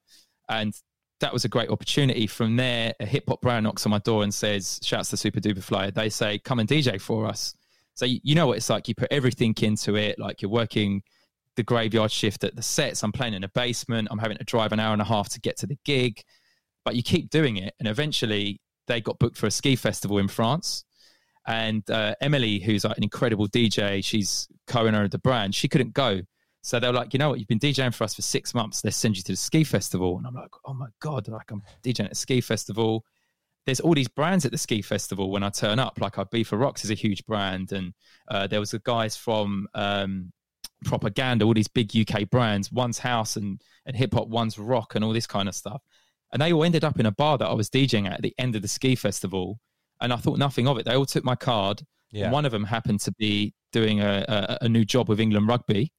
and 0.49 0.75
that 1.21 1.33
was 1.33 1.45
a 1.45 1.49
great 1.49 1.69
opportunity. 1.69 2.27
From 2.27 2.57
there, 2.57 2.95
a 3.01 3.07
hip 3.07 3.25
hop 3.29 3.43
brand 3.43 3.65
knocks 3.65 3.85
on 3.87 3.91
my 3.91 3.99
door 3.99 4.23
and 4.23 4.33
says, 4.33 4.81
"Shouts 4.83 5.11
to 5.11 5.17
Super 5.17 5.41
Duper 5.41 5.63
Flyer." 5.63 5.91
They 5.91 6.09
say, 6.09 6.39
"Come 6.39 6.61
and 6.61 6.69
DJ 6.69 7.01
for 7.01 7.27
us." 7.27 7.55
So 7.95 8.07
you, 8.07 8.21
you 8.23 8.35
know 8.35 8.47
what 8.47 8.57
it's 8.57 8.71
like. 8.71 8.89
You 8.89 8.95
put 8.95 9.13
everything 9.13 9.55
into 9.61 9.97
it. 9.97 10.19
Like 10.19 10.41
you're 10.43 10.51
working 10.51 11.03
the 11.57 11.63
graveyard 11.63 12.11
shift 12.11 12.45
at 12.45 12.57
the 12.57 12.63
sets. 12.63 13.03
I'm 13.03 13.13
playing 13.13 13.35
in 13.35 13.45
a 13.45 13.49
basement. 13.49 14.09
I'm 14.11 14.19
having 14.19 14.39
to 14.39 14.45
drive 14.45 14.73
an 14.73 14.81
hour 14.81 14.93
and 14.93 15.03
a 15.03 15.05
half 15.05 15.29
to 15.31 15.41
get 15.41 15.59
to 15.59 15.67
the 15.67 15.79
gig, 15.85 16.23
but 16.85 16.97
you 16.97 17.03
keep 17.03 17.31
doing 17.31 17.57
it, 17.59 17.75
and 17.79 17.89
eventually 17.89 18.61
they 18.87 19.01
got 19.01 19.19
booked 19.19 19.37
for 19.37 19.47
a 19.47 19.51
ski 19.51 19.77
festival 19.77 20.19
in 20.19 20.29
France. 20.29 20.85
And 21.51 21.91
uh, 21.91 22.15
Emily, 22.21 22.61
who's 22.61 22.85
like 22.85 22.97
an 22.97 23.03
incredible 23.03 23.49
DJ, 23.49 24.05
she's 24.05 24.47
co-owner 24.69 25.03
of 25.03 25.11
the 25.11 25.19
brand. 25.19 25.53
She 25.53 25.67
couldn't 25.67 25.95
go, 25.95 26.21
so 26.63 26.79
they're 26.79 26.93
like, 26.93 27.13
you 27.13 27.19
know 27.19 27.31
what, 27.31 27.41
you've 27.41 27.49
been 27.49 27.59
DJing 27.59 27.93
for 27.93 28.05
us 28.05 28.15
for 28.15 28.23
six 28.23 28.55
months. 28.55 28.85
Let's 28.85 28.97
send 28.97 29.17
you 29.17 29.25
to 29.25 29.33
the 29.33 29.37
ski 29.37 29.65
festival. 29.65 30.17
And 30.17 30.29
I'm 30.29 30.35
like, 30.35 30.53
oh 30.65 30.75
my 30.75 30.87
god, 31.01 31.27
like 31.27 31.51
I'm 31.51 31.61
DJing 31.83 32.05
at 32.05 32.13
a 32.13 32.15
ski 32.15 32.41
festival. 32.41 33.05
There's 33.67 33.81
all 33.81 33.95
these 33.95 34.07
brands 34.07 34.45
at 34.47 34.53
the 34.53 34.59
ski 34.59 34.81
festival 34.81 35.33
when 35.33 35.43
I 35.43 35.51
turn 35.51 35.81
up. 35.81 36.01
Like 36.01 36.15
Ibiza 36.15 36.57
Rocks 36.59 36.85
is 36.85 36.93
a 36.93 36.95
huge 36.95 37.27
brand, 37.27 37.73
and 37.73 37.95
uh, 38.29 38.47
there 38.47 38.61
was 38.61 38.71
the 38.71 38.79
guys 38.79 39.17
from 39.17 39.67
um, 39.75 40.33
Propaganda, 40.85 41.47
all 41.47 41.55
these 41.55 41.67
big 41.67 41.91
UK 41.97 42.31
brands. 42.31 42.71
One's 42.71 42.99
house 42.99 43.37
and 43.37 43.61
and 43.87 43.97
hip 43.97 44.15
hop, 44.15 44.29
one's 44.29 44.57
rock, 44.57 44.95
and 44.95 45.05
all 45.05 45.13
this 45.13 45.27
kind 45.27 45.49
of 45.49 45.55
stuff. 45.57 45.83
And 46.33 46.41
they 46.41 46.53
all 46.53 46.63
ended 46.63 46.85
up 46.85 47.01
in 47.01 47.07
a 47.07 47.11
bar 47.11 47.39
that 47.39 47.49
I 47.49 47.55
was 47.55 47.69
DJing 47.69 48.07
at 48.07 48.15
at 48.15 48.23
the 48.23 48.35
end 48.39 48.55
of 48.55 48.63
the 48.63 48.69
ski 48.69 48.95
festival. 48.95 49.59
And 50.01 50.13
I 50.13 50.17
thought 50.17 50.39
nothing 50.39 50.67
of 50.69 50.79
it. 50.79 50.85
They 50.87 50.95
all 50.95 51.07
took 51.07 51.25
my 51.25 51.35
card. 51.37 51.83
Yeah. 52.11 52.25
And 52.25 52.33
one 52.33 52.45
of 52.45 52.53
them 52.53 52.65
happened 52.65 53.01
to 53.01 53.13
be 53.13 53.55
doing 53.73 54.01
a, 54.01 54.25
a, 54.29 54.65
a 54.65 54.69
new 54.69 54.85
job 54.85 55.09
with 55.09 55.21
England 55.21 55.47
Rugby. 55.49 55.93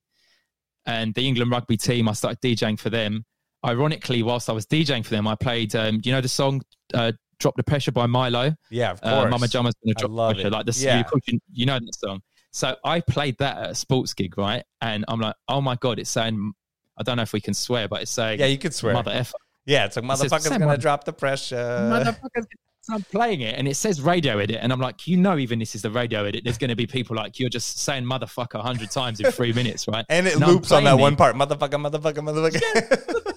And 0.85 1.13
the 1.13 1.27
England 1.27 1.51
Rugby 1.51 1.77
team, 1.77 2.09
I 2.09 2.13
started 2.13 2.39
DJing 2.41 2.79
for 2.79 2.89
them. 2.89 3.23
Ironically, 3.65 4.23
whilst 4.23 4.49
I 4.49 4.53
was 4.53 4.65
DJing 4.65 5.03
for 5.05 5.11
them, 5.11 5.27
I 5.27 5.35
played, 5.35 5.75
um, 5.75 5.99
do 5.99 6.09
you 6.09 6.15
know 6.15 6.21
the 6.21 6.27
song 6.27 6.61
uh, 6.95 7.11
Drop 7.39 7.55
the 7.55 7.63
Pressure 7.63 7.91
by 7.91 8.07
Mylo? 8.07 8.55
Yeah, 8.71 8.91
of 8.91 8.99
Uh, 9.03 9.19
course. 9.21 9.31
Mama 9.31 9.47
Jama's 9.47 9.75
gonna 9.83 9.93
I 9.97 9.99
drop 10.01 10.11
love 10.11 10.33
pressure. 10.33 10.47
it. 10.47 10.51
Like 10.53 10.65
the 10.65 10.79
Yeah. 10.83 10.97
you, 10.97 11.03
push- 11.03 11.39
you 11.53 11.65
know 11.67 11.77
that 11.79 11.95
song. 11.95 12.21
So 12.51 12.75
I 12.83 12.99
played 13.01 13.37
that 13.37 13.57
at 13.57 13.69
a 13.69 13.75
sports 13.75 14.13
gig, 14.15 14.37
right? 14.37 14.63
And 14.81 15.05
I'm 15.07 15.19
like, 15.19 15.35
oh 15.47 15.61
my 15.61 15.75
god, 15.75 15.99
it's 15.99 16.09
saying, 16.09 16.51
I 16.97 17.03
don't 17.03 17.17
know 17.17 17.23
if 17.23 17.31
we 17.33 17.39
can 17.41 17.53
swear, 17.53 17.87
but 17.87 18.01
it's 18.01 18.11
saying, 18.11 18.39
yeah, 18.39 18.47
you 18.47 18.57
could 18.57 18.73
swear. 18.73 18.93
mother 18.93 19.11
effer. 19.11 19.37
yeah, 19.65 19.85
it's 19.85 19.95
like 19.95 20.03
motherfucker's 20.05 20.43
"Sam, 20.43 20.53
gonna 20.53 20.65
mother- 20.65 20.81
drop 20.81 21.03
the 21.03 21.13
pressure. 21.13 21.55
Motherfuckers. 21.55 22.45
So 22.83 22.95
I'm 22.95 23.03
playing 23.03 23.41
it 23.41 23.59
and 23.59 23.67
it 23.67 23.75
says 23.75 24.01
radio 24.01 24.39
edit, 24.39 24.57
and 24.59 24.73
I'm 24.73 24.79
like, 24.79 25.07
you 25.07 25.15
know, 25.15 25.37
even 25.37 25.59
this 25.59 25.75
is 25.75 25.83
the 25.83 25.91
radio 25.91 26.25
edit. 26.25 26.43
There's 26.43 26.57
going 26.57 26.71
to 26.71 26.75
be 26.75 26.87
people 26.87 27.15
like 27.15 27.39
you're 27.39 27.49
just 27.49 27.79
saying 27.79 28.03
motherfucker 28.03 28.55
a 28.55 28.63
hundred 28.63 28.89
times 28.89 29.19
in 29.19 29.31
three 29.31 29.53
minutes, 29.53 29.87
right? 29.87 30.03
and 30.09 30.25
it 30.25 30.41
I'm 30.41 30.49
loops 30.49 30.71
on 30.71 30.83
that 30.85 30.97
it, 30.97 31.01
one 31.01 31.15
part. 31.15 31.35
Motherfucker, 31.35 31.79
motherfucker, 31.79 32.51
motherfucker. 32.51 33.33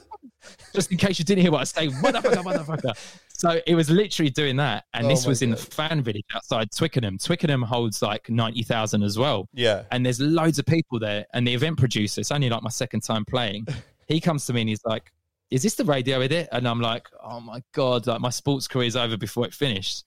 just 0.75 0.91
in 0.91 0.97
case 0.97 1.19
you 1.19 1.27
didn't 1.27 1.43
hear 1.43 1.53
what 1.53 1.61
I 1.61 1.65
say, 1.65 1.89
motherfucker, 1.89 2.43
motherfucker. 2.43 3.19
So 3.29 3.61
it 3.67 3.75
was 3.75 3.91
literally 3.91 4.31
doing 4.31 4.57
that, 4.57 4.85
and 4.95 5.05
Oh 5.05 5.09
this 5.11 5.27
was 5.27 5.43
in 5.43 5.51
the 5.51 5.57
fan 5.57 6.03
village 6.03 6.25
outside 6.35 6.71
Twickenham. 6.75 7.19
Twickenham 7.19 7.61
holds 7.61 8.01
like 8.01 8.31
ninety 8.31 8.63
thousand 8.63 9.03
as 9.03 9.19
well. 9.19 9.47
yeah. 9.53 9.83
and 9.91 10.07
there's 10.07 10.21
loads 10.21 10.59
of 10.59 10.65
people 10.65 10.99
there. 10.99 11.27
And 11.35 11.47
the 11.47 11.53
event 11.53 11.77
producer, 11.79 12.23
it's 12.23 12.33
only 12.33 12.49
like 12.49 12.63
my 12.63 12.71
second 12.71 13.03
time 13.03 13.27
playing. 13.27 13.67
He 14.07 14.21
comes 14.21 14.47
to 14.47 14.53
me 14.53 14.61
and 14.61 14.69
he's 14.69 14.85
like, 14.85 15.11
"Is 15.51 15.63
this 15.63 15.75
the 15.75 15.85
radio 15.85 16.21
edit?" 16.21 16.49
And 16.53 16.67
I'm 16.67 16.81
like, 16.81 17.07
"Oh 17.23 17.41
my 17.41 17.63
god!" 17.73 18.07
Like 18.07 18.21
my 18.21 18.31
sports 18.31 18.69
career's 18.69 18.97
over 18.97 19.17
before 19.17 19.47
it 19.47 19.55
finished. 19.55 20.05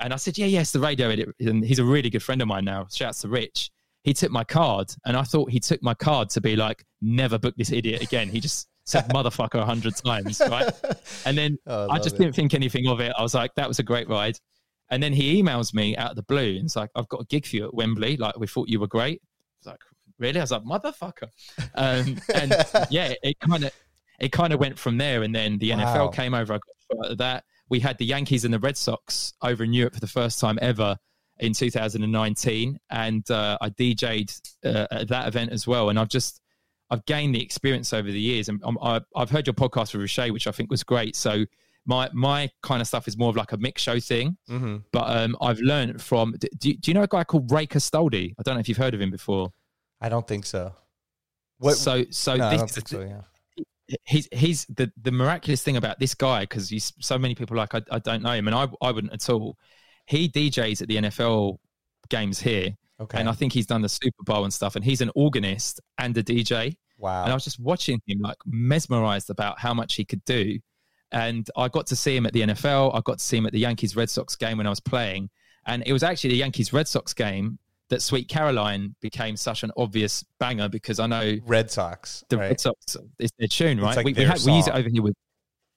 And 0.00 0.12
I 0.12 0.16
said, 0.16 0.38
"Yeah, 0.38 0.46
yes, 0.46 0.70
the 0.72 0.80
radio 0.80 1.08
edit." 1.10 1.28
And 1.40 1.64
he's 1.64 1.78
a 1.78 1.84
really 1.84 2.10
good 2.10 2.22
friend 2.22 2.40
of 2.42 2.48
mine 2.48 2.64
now. 2.64 2.86
Shouts 2.92 3.22
to 3.22 3.28
Rich. 3.28 3.70
He 4.04 4.14
took 4.14 4.30
my 4.30 4.44
card, 4.44 4.94
and 5.06 5.16
I 5.16 5.22
thought 5.22 5.50
he 5.50 5.60
took 5.60 5.82
my 5.82 5.94
card 5.94 6.30
to 6.30 6.40
be 6.40 6.56
like, 6.56 6.84
"Never 7.00 7.38
book 7.38 7.54
this 7.56 7.72
idiot 7.72 8.02
again." 8.02 8.28
He 8.28 8.40
just 8.40 8.68
said 8.84 9.08
"motherfucker" 9.10 9.60
a 9.60 9.64
hundred 9.66 9.96
times, 9.96 10.40
right? 10.48 10.70
And 11.26 11.36
then 11.36 11.58
Oh, 11.66 11.88
I 11.88 11.94
I 11.94 11.98
just 11.98 12.14
it. 12.14 12.18
didn't 12.18 12.34
think 12.34 12.54
anything 12.54 12.86
of 12.88 13.00
it. 13.00 13.12
I 13.18 13.22
was 13.22 13.34
like, 13.34 13.54
"That 13.56 13.68
was 13.68 13.78
a 13.78 13.82
great 13.82 14.08
ride." 14.08 14.38
And 14.90 15.02
then 15.02 15.12
he 15.12 15.42
emails 15.42 15.74
me 15.74 15.96
out 15.96 16.10
of 16.10 16.16
the 16.16 16.22
blue 16.22 16.56
and 16.56 16.64
it's 16.64 16.76
like, 16.76 16.90
I've 16.94 17.08
got 17.08 17.20
a 17.20 17.24
gig 17.26 17.46
for 17.46 17.56
you 17.56 17.66
at 17.66 17.74
Wembley. 17.74 18.16
Like, 18.16 18.38
we 18.38 18.46
thought 18.46 18.68
you 18.68 18.80
were 18.80 18.86
great. 18.86 19.20
I 19.20 19.58
was 19.60 19.66
like, 19.66 19.80
really? 20.18 20.40
I 20.40 20.42
was 20.42 20.50
like, 20.50 20.62
motherfucker. 20.62 21.28
Um, 21.74 22.16
and 22.34 22.52
yeah, 22.90 23.12
it 23.22 23.38
kind 23.40 23.64
of 23.64 23.72
it 24.18 24.32
kind 24.32 24.52
of 24.52 24.60
went 24.60 24.78
from 24.78 24.98
there. 24.98 25.22
And 25.22 25.34
then 25.34 25.58
the 25.58 25.72
Wow. 25.72 25.84
NFL 26.08 26.14
came 26.14 26.34
over. 26.34 26.54
I 26.54 26.56
got 26.56 26.62
a 26.68 26.96
shot 27.04 27.12
at 27.12 27.18
that. 27.18 27.44
We 27.68 27.80
had 27.80 27.98
the 27.98 28.06
Yankees 28.06 28.44
and 28.44 28.52
the 28.54 28.58
Red 28.58 28.76
Sox 28.76 29.32
over 29.42 29.62
in 29.64 29.72
Europe 29.72 29.94
for 29.94 30.00
the 30.00 30.06
first 30.06 30.40
time 30.40 30.58
ever 30.62 30.96
in 31.40 31.52
2019, 31.52 32.78
and 32.90 33.30
uh, 33.30 33.56
I 33.60 33.70
DJ'd 33.70 34.32
uh, 34.64 34.86
at 34.90 35.08
that 35.08 35.28
event 35.28 35.52
as 35.52 35.66
well. 35.66 35.88
And 35.90 35.98
I've 35.98 36.08
just 36.08 36.40
I've 36.90 37.04
gained 37.04 37.34
the 37.34 37.42
experience 37.42 37.92
over 37.92 38.10
the 38.10 38.18
years, 38.20 38.48
and 38.48 38.60
I'm, 38.64 38.78
I, 38.82 39.00
I've 39.14 39.30
heard 39.30 39.46
your 39.46 39.54
podcast 39.54 39.92
with 39.92 40.02
Riche, 40.02 40.30
which 40.32 40.46
I 40.46 40.50
think 40.50 40.70
was 40.70 40.82
great. 40.82 41.14
So 41.14 41.44
my 41.86 42.08
my 42.12 42.50
kind 42.62 42.80
of 42.80 42.88
stuff 42.88 43.06
is 43.06 43.16
more 43.18 43.28
of 43.30 43.36
like 43.36 43.52
a 43.52 43.56
mix 43.58 43.82
show 43.82 44.00
thing. 44.00 44.36
hmm 44.48 44.78
But 44.92 45.16
um, 45.16 45.36
I've 45.40 45.60
learned 45.60 46.00
from. 46.02 46.34
Do, 46.38 46.48
do 46.74 46.90
you 46.90 46.94
know 46.94 47.02
a 47.02 47.08
guy 47.08 47.24
called 47.24 47.52
Ray 47.52 47.66
Castoldi? 47.66 48.34
I 48.38 48.42
don't 48.42 48.54
know 48.54 48.60
if 48.60 48.68
you've 48.68 48.78
heard 48.78 48.94
of 48.94 49.00
him 49.00 49.10
before. 49.10 49.52
I 50.00 50.08
don't 50.08 50.26
think 50.26 50.46
so. 50.46 50.74
What? 51.58 51.76
So 51.76 52.04
so 52.10 52.36
no, 52.36 52.50
this 52.50 52.58
don't 52.60 52.68
is 52.70 52.74
think 52.74 52.88
so. 52.88 53.00
Yeah. 53.02 53.20
He's 54.04 54.28
he's 54.32 54.66
the 54.66 54.90
the 55.02 55.10
miraculous 55.10 55.62
thing 55.62 55.76
about 55.76 55.98
this 55.98 56.14
guy 56.14 56.40
because 56.40 56.68
he's 56.68 56.92
so 57.00 57.18
many 57.18 57.34
people 57.34 57.56
like 57.56 57.74
I, 57.74 57.82
I 57.90 57.98
don't 57.98 58.22
know 58.22 58.32
him 58.32 58.46
and 58.48 58.54
I 58.54 58.66
I 58.82 58.90
wouldn't 58.90 59.12
at 59.12 59.28
all. 59.30 59.56
He 60.06 60.28
DJs 60.28 60.82
at 60.82 60.88
the 60.88 60.96
NFL 60.96 61.58
games 62.08 62.38
here, 62.40 62.74
Okay. 63.00 63.18
and 63.18 63.28
I 63.28 63.32
think 63.32 63.52
he's 63.52 63.66
done 63.66 63.82
the 63.82 63.88
Super 63.88 64.22
Bowl 64.24 64.44
and 64.44 64.52
stuff. 64.52 64.74
And 64.76 64.84
he's 64.84 65.00
an 65.02 65.10
organist 65.14 65.80
and 65.98 66.16
a 66.16 66.22
DJ. 66.22 66.76
wow. 66.96 67.22
And 67.24 67.30
I 67.30 67.34
was 67.34 67.44
just 67.44 67.60
watching 67.60 68.00
him, 68.06 68.18
like 68.20 68.38
mesmerized 68.46 69.28
about 69.30 69.58
how 69.58 69.74
much 69.74 69.94
he 69.96 70.04
could 70.04 70.24
do. 70.24 70.58
And 71.12 71.48
I 71.56 71.68
got 71.68 71.86
to 71.88 71.96
see 71.96 72.16
him 72.16 72.26
at 72.26 72.32
the 72.32 72.40
NFL. 72.42 72.94
I 72.94 73.00
got 73.02 73.18
to 73.18 73.24
see 73.24 73.36
him 73.38 73.46
at 73.46 73.52
the 73.52 73.58
Yankees 73.60 73.96
Red 73.96 74.10
Sox 74.10 74.34
game 74.36 74.58
when 74.58 74.66
I 74.66 74.70
was 74.70 74.80
playing. 74.80 75.30
And 75.66 75.82
it 75.86 75.92
was 75.92 76.02
actually 76.02 76.30
the 76.30 76.36
Yankees 76.36 76.72
Red 76.72 76.88
Sox 76.88 77.12
game 77.14 77.58
that 77.90 78.02
Sweet 78.02 78.28
Caroline 78.28 78.94
became 79.00 79.36
such 79.36 79.62
an 79.62 79.72
obvious 79.76 80.24
banger 80.38 80.68
because 80.68 81.00
I 81.00 81.06
know 81.06 81.38
Red 81.46 81.70
Sox. 81.70 82.24
the 82.28 82.36
right? 82.36 82.48
Red 82.48 82.60
Sox 82.60 82.96
is 83.18 83.30
their 83.38 83.48
tune, 83.48 83.80
right? 83.80 83.96
like 83.96 84.04
we, 84.04 84.10
we, 84.10 84.14
their 84.14 84.28
have, 84.28 84.44
we 84.44 84.52
use 84.52 84.66
it 84.66 84.74
over 84.74 84.88
here 84.88 85.02
with 85.02 85.14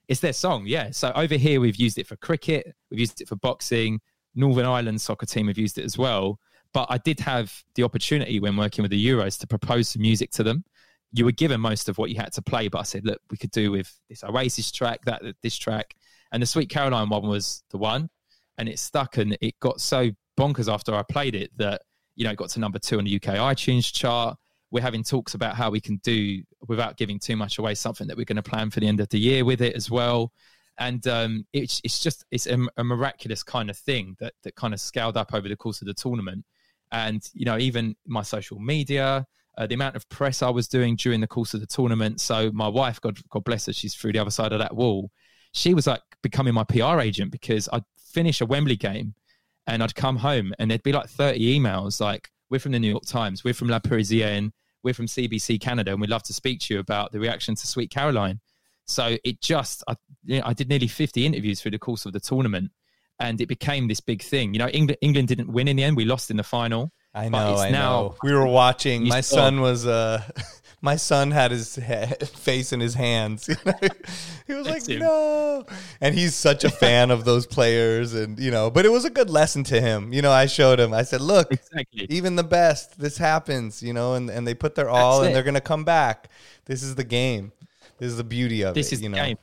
it's 0.08 0.19
their 0.19 0.34
song, 0.34 0.65
yeah. 0.65 0.91
So 0.91 1.12
over 1.15 1.36
here 1.36 1.62
we've 1.62 1.78
used 1.78 1.97
it 1.97 2.06
for 2.06 2.17
cricket, 2.17 2.76
we've 2.89 3.00
used 3.00 3.21
it 3.21 3.30
for 3.30 3.38
boxing. 3.38 4.02
Northern 4.36 4.65
Ireland 4.65 5.00
soccer 5.02 5.26
team 5.26 5.47
have 5.47 5.58
used 5.58 5.78
it 5.78 5.86
as 5.86 5.97
well. 5.97 6.39
But 6.74 6.88
I 6.89 6.97
did 6.97 7.19
have 7.21 7.54
the 7.76 7.84
opportunity 7.84 8.39
when 8.39 8.56
working 8.56 8.82
with 8.82 8.91
the 8.91 9.08
Euros 9.08 9.39
to 9.39 9.47
propose 9.47 9.89
some 9.89 10.02
music 10.02 10.32
to 10.32 10.43
them. 10.43 10.63
You 11.12 11.26
were 11.26 11.34
given 11.34 11.60
most 11.60 11.89
of 11.89 11.97
what 11.97 12.10
you 12.10 12.15
had 12.15 12.32
to 12.34 12.41
play, 12.41 12.69
but 12.69 12.80
I 12.80 12.84
said, 12.84 13.06
look, 13.06 13.19
we 13.30 13.36
could 13.36 13.52
do 13.52 13.71
with 13.71 13.93
this 14.08 14.24
Oasis 14.24 14.71
track, 14.71 15.04
that 15.06 15.21
this 15.43 15.58
track, 15.58 15.93
and 16.32 16.41
the 16.41 16.47
Sweet 16.47 16.69
Caroline 16.69 17.10
one 17.10 17.28
was 17.28 17.63
the 17.71 17.78
one, 17.78 18.10
and 18.58 18.69
it 18.69 18.80
stuck, 18.80 19.17
and 19.17 19.38
it 19.41 19.60
got 19.60 19.82
so 19.82 20.12
bonkers 20.39 20.71
after 20.71 20.95
I 20.95 21.04
played 21.04 21.36
it 21.36 21.52
that 21.58 21.82
you 22.15 22.24
know 22.26 22.36
got 22.36 22.50
to 22.50 22.60
number 22.60 22.80
two 22.80 22.97
on 22.97 23.06
the 23.06 23.15
UK 23.15 23.36
iTunes 23.36 23.91
chart. 23.91 24.38
We're 24.71 24.82
having 24.82 25.04
talks 25.04 25.34
about 25.34 25.56
how 25.56 25.69
we 25.69 25.82
can 25.82 25.97
do 25.97 26.41
without 26.67 26.95
giving 26.95 27.19
too 27.19 27.36
much 27.36 27.58
away 27.58 27.76
something 27.76 28.08
that 28.08 28.15
we're 28.15 28.26
going 28.26 28.38
to 28.38 28.43
plan 28.43 28.69
for 28.69 28.80
the 28.80 28.88
end 28.88 29.02
of 29.02 29.10
the 29.10 29.19
year 29.19 29.43
with 29.43 29.62
it 29.62 29.76
as 29.76 29.91
well 29.91 30.32
and 30.82 31.06
um, 31.08 31.45
it's 31.54 31.80
it's 31.84 32.00
just 32.00 32.26
it's 32.32 32.47
a, 32.47 32.58
a 32.78 32.84
miraculous 32.84 33.43
kind 33.43 33.69
of 33.69 33.78
thing 33.78 34.15
that 34.19 34.34
that 34.43 34.56
kind 34.56 34.74
of 34.74 34.80
scaled 34.80 35.15
up 35.15 35.34
over 35.34 35.47
the 35.47 35.56
course 35.56 35.82
of 35.82 35.88
the 35.88 35.93
tournament. 35.93 36.43
And 36.91 37.24
you 37.34 37.45
know, 37.45 37.58
even 37.58 37.95
my 38.08 38.24
social 38.24 38.60
media, 38.60 39.26
uh, 39.58 39.67
the 39.67 39.76
amount 39.76 39.95
of 39.95 40.10
press 40.10 40.41
I 40.41 40.50
was 40.50 40.67
doing 40.67 40.95
during 40.95 41.21
the 41.21 41.28
course 41.28 41.54
of 41.54 41.60
the 41.60 41.67
tournament. 41.67 42.19
So 42.19 42.52
my 42.52 42.67
wife, 42.67 43.00
God 43.00 43.19
God 43.30 43.43
bless 43.43 43.67
her, 43.67 43.74
she's 43.74 43.93
through 43.93 44.13
the 44.13 44.19
other 44.19 44.32
side 44.32 44.54
of 44.54 44.60
that 44.60 44.76
wall. 44.76 45.12
She 45.54 45.74
was 45.74 45.86
like 45.86 46.02
becoming 46.24 46.54
my 46.54 46.63
PR 46.63 47.00
agent 47.00 47.32
because 47.32 47.69
I'd 47.71 47.84
finish 47.97 48.41
a 48.41 48.45
Wembley 48.45 48.78
game 48.78 49.13
and 49.67 49.84
I'd 49.84 49.95
come 49.95 50.17
home 50.17 50.54
and 50.60 50.69
there'd 50.69 50.84
be 50.84 50.91
like 50.93 51.08
30 51.10 51.60
emails 51.60 52.00
like, 52.02 52.30
we're 52.50 52.60
from 52.60 52.71
the 52.74 52.80
New 52.80 52.89
York 52.89 53.06
Times, 53.06 53.43
we're 53.43 53.54
from 53.54 53.69
La 53.69 53.80
Parisienne, 53.80 54.52
we're 54.84 54.93
from 54.93 55.06
CBC 55.06 55.62
Canada, 55.62 55.91
and 55.91 56.02
we'd 56.02 56.10
love 56.10 56.24
to 56.24 56.34
speak 56.34 56.60
to 56.62 56.74
you 56.74 56.80
about 56.80 57.12
the 57.12 57.19
reaction 57.19 57.56
to 57.56 57.67
Sweet 57.67 57.89
Caroline. 57.91 58.39
So 58.88 59.17
it 59.24 59.39
just, 59.41 59.84
I, 59.88 59.95
you 60.26 60.39
know, 60.39 60.45
I 60.45 60.54
did 60.54 60.67
nearly 60.67 60.88
50 60.88 61.26
interviews 61.26 61.62
through 61.62 61.71
the 61.71 61.80
course 61.80 62.06
of 62.06 62.13
the 62.13 62.19
tournament 62.19 62.71
and 63.19 63.39
it 63.39 63.45
became 63.47 63.88
this 63.88 64.00
big 64.02 64.21
thing. 64.24 64.54
You 64.54 64.60
know, 64.60 64.67
England, 64.69 64.97
England 65.02 65.28
didn't 65.28 65.52
win 65.52 65.67
in 65.67 65.76
the 65.78 65.84
end. 65.84 65.95
We 65.95 66.06
lost 66.06 66.32
in 66.32 66.38
the 66.38 66.43
final. 66.43 66.91
I 67.13 67.30
but 67.30 67.45
know. 67.45 67.54
it's 67.54 67.62
I 67.62 67.69
now- 67.69 67.80
know. 68.02 68.15
We 68.24 68.34
were 68.34 68.47
watching. 68.47 69.08
My 69.08 69.21
saw- 69.21 69.36
son 69.36 69.62
was. 69.62 69.86
uh 69.86 70.24
My 70.84 70.96
son 70.96 71.30
had 71.30 71.52
his 71.52 71.76
face 71.76 72.74
in 72.74 72.80
his 72.80 72.96
hands. 72.96 73.48
You 73.58 73.58
know? 73.65 73.89
he 74.48 74.54
was 74.54 74.67
like, 74.67 74.88
him. 74.88 75.00
"No!" 75.00 75.65
And 76.02 76.15
he's 76.15 76.34
such 76.36 76.63
a 76.63 76.70
fan 76.70 77.12
of 77.12 77.24
those 77.24 77.46
players, 77.46 78.13
and 78.13 78.38
you 78.39 78.52
know. 78.52 78.70
But 78.72 78.86
it 78.86 78.91
was 78.91 79.06
a 79.06 79.10
good 79.10 79.30
lesson 79.30 79.63
to 79.65 79.80
him. 79.80 80.12
You 80.12 80.22
know, 80.22 80.32
I 80.32 80.48
showed 80.48 80.80
him. 80.80 80.94
I 80.94 81.04
said, 81.04 81.22
"Look, 81.22 81.52
Exactly. 81.52 82.08
even 82.10 82.36
the 82.36 82.44
best, 82.44 83.00
this 83.00 83.17
happens." 83.17 83.82
You 83.84 83.94
know, 83.94 84.15
and 84.15 84.30
and 84.30 84.46
they 84.48 84.54
put 84.56 84.76
their 84.76 84.89
all, 84.89 85.20
That's 85.20 85.28
and 85.28 85.32
it. 85.32 85.34
they're 85.36 85.44
gonna 85.44 85.62
come 85.62 85.84
back. 85.86 86.30
This 86.65 86.82
is 86.84 86.96
the 86.96 87.04
game. 87.04 87.52
This 88.00 88.10
is 88.10 88.17
the 88.17 88.24
beauty 88.24 88.63
of 88.63 88.72
it. 88.72 88.76
this 88.76 88.91
is 88.91 89.02
you 89.02 89.10
the 89.10 89.15
know? 89.15 89.24
game. 89.26 89.38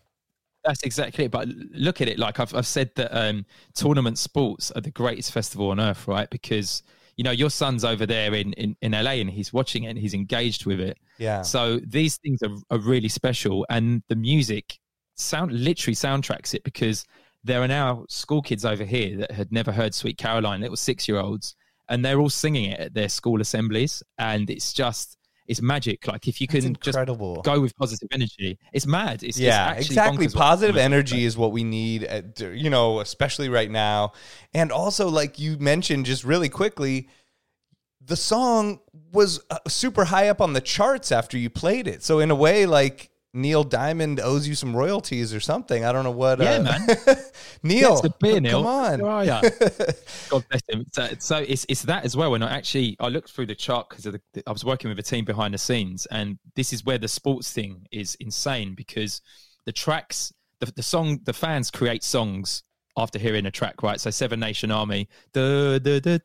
That's 0.65 0.83
exactly 0.83 1.27
it. 1.27 1.31
But 1.31 1.49
look 1.49 2.01
at 2.01 2.09
it. 2.09 2.19
Like 2.19 2.41
I've, 2.41 2.53
I've 2.55 2.67
said 2.67 2.91
that 2.97 3.17
um, 3.17 3.47
tournament 3.75 4.19
sports 4.19 4.71
are 4.73 4.81
the 4.83 4.91
greatest 4.91 5.33
festival 5.33 5.71
on 5.71 5.79
earth, 5.81 6.07
right? 6.09 6.29
Because 6.29 6.83
you 7.19 7.25
know 7.25 7.33
your 7.33 7.51
son's 7.51 7.85
over 7.85 8.07
there 8.07 8.33
in, 8.33 8.53
in, 8.55 8.77
in 8.81 8.93
LA 8.93 9.19
and 9.19 9.29
he's 9.29 9.53
watching 9.53 9.83
it 9.83 9.89
and 9.89 9.99
he's 9.99 10.15
engaged 10.15 10.65
with 10.65 10.81
it. 10.81 10.97
Yeah. 11.19 11.43
So 11.43 11.81
these 11.85 12.17
things 12.19 12.39
are, 12.43 12.55
are 12.71 12.79
really 12.79 13.09
special, 13.09 13.67
and 13.69 14.03
the 14.09 14.17
music 14.17 14.79
sound 15.17 15.53
literally 15.53 15.97
soundtracks 15.97 16.55
it 16.55 16.63
because 16.63 17.05
there 17.43 17.61
are 17.61 17.69
now 17.69 18.07
school 18.09 18.41
kids 18.41 18.65
over 18.65 18.85
here 18.85 19.19
that 19.19 19.33
had 19.33 19.53
never 19.53 19.73
heard 19.73 19.95
Sweet 19.95 20.17
Caroline, 20.17 20.61
little 20.61 20.77
six 20.77 21.09
year 21.09 21.19
olds, 21.19 21.57
and 21.89 22.05
they're 22.05 22.21
all 22.21 22.31
singing 22.31 22.71
it 22.71 22.79
at 22.79 22.95
their 22.95 23.09
school 23.09 23.41
assemblies, 23.41 24.01
and 24.19 24.49
it's 24.49 24.73
just 24.73 25.18
it's 25.49 25.63
magic. 25.63 26.07
Like 26.07 26.29
if 26.29 26.41
you 26.41 26.47
can 26.47 26.77
just 26.81 26.99
go 27.43 27.61
with 27.61 27.75
positive 27.77 28.09
energy, 28.13 28.59
it's 28.73 28.87
mad. 28.87 29.23
It's, 29.23 29.39
yeah, 29.39 29.69
actually 29.69 29.87
exactly. 29.87 30.29
Positive 30.29 30.77
energy 30.77 31.25
is 31.25 31.37
what 31.37 31.53
we 31.53 31.65
need, 31.65 32.05
at, 32.05 32.39
you 32.39 32.69
know, 32.69 33.01
especially 33.01 33.49
right 33.49 33.71
now. 33.71 34.13
And 34.53 34.71
also, 34.71 35.09
like 35.09 35.39
you 35.39 35.57
mentioned, 35.59 36.05
just 36.05 36.23
really 36.23 36.51
quickly, 36.51 37.09
the 38.05 38.17
song 38.17 38.81
was 39.13 39.41
uh, 39.51 39.59
super 39.67 40.05
high 40.05 40.29
up 40.29 40.41
on 40.41 40.53
the 40.53 40.61
charts 40.61 41.11
after 41.11 41.39
you 41.39 41.51
played 41.51 41.89
it. 41.89 42.03
So 42.03 42.21
in 42.21 42.31
a 42.31 42.37
way, 42.37 42.67
like 42.67 43.11
Neil 43.35 43.63
Diamond 43.63 44.21
owes 44.21 44.49
you 44.49 44.55
some 44.55 44.75
royalties 44.75 45.35
or 45.35 45.41
something. 45.41 45.85
I 45.85 45.93
don't 45.93 46.05
know 46.05 46.11
what. 46.11 46.41
Yeah, 46.41 46.53
uh, 46.53 46.63
man. 46.63 46.89
Neil, 47.63 48.03
beer, 48.21 48.41
come 48.41 48.67
on. 48.67 49.01
Where 49.01 49.11
are 49.11 49.25
ya? 49.25 49.41
God 50.31 50.45
bless 50.49 50.63
him. 50.69 50.85
So, 50.93 51.09
so 51.19 51.37
it's 51.37 51.67
it's 51.69 51.83
that 51.83 52.05
as 52.05 52.17
well. 52.17 52.35
And 52.35 52.43
I 52.43 52.51
actually 52.51 52.97
I 53.01 53.09
looked 53.09 53.31
through 53.31 53.47
the 53.47 53.55
chart 53.55 53.91
because 53.91 54.07
I 54.47 54.51
was 54.51 54.65
working 54.65 54.89
with 54.89 54.99
a 54.99 55.03
team 55.03 55.25
behind 55.25 55.53
the 55.53 55.59
scenes, 55.59 56.07
and 56.07 56.39
this 56.55 56.73
is 56.73 56.85
where 56.85 56.99
the 56.99 57.09
sports 57.09 57.53
thing 57.53 57.87
is 57.93 58.17
insane 58.19 58.75
because 58.75 59.21
the 59.67 59.73
tracks, 59.73 60.33
the, 60.61 60.73
the 60.75 60.83
song, 60.83 61.21
the 61.25 61.35
fans 61.35 61.71
create 61.71 62.03
songs 62.03 62.63
after 62.97 63.19
hearing 63.19 63.45
a 63.47 63.51
track, 63.51 63.83
right? 63.83 64.01
So 64.01 64.11
Seven 64.11 64.41
Nation 64.41 64.71
Army, 64.71 65.09
duh, 65.33 65.79
duh, 65.79 66.01
duh, 66.01 66.19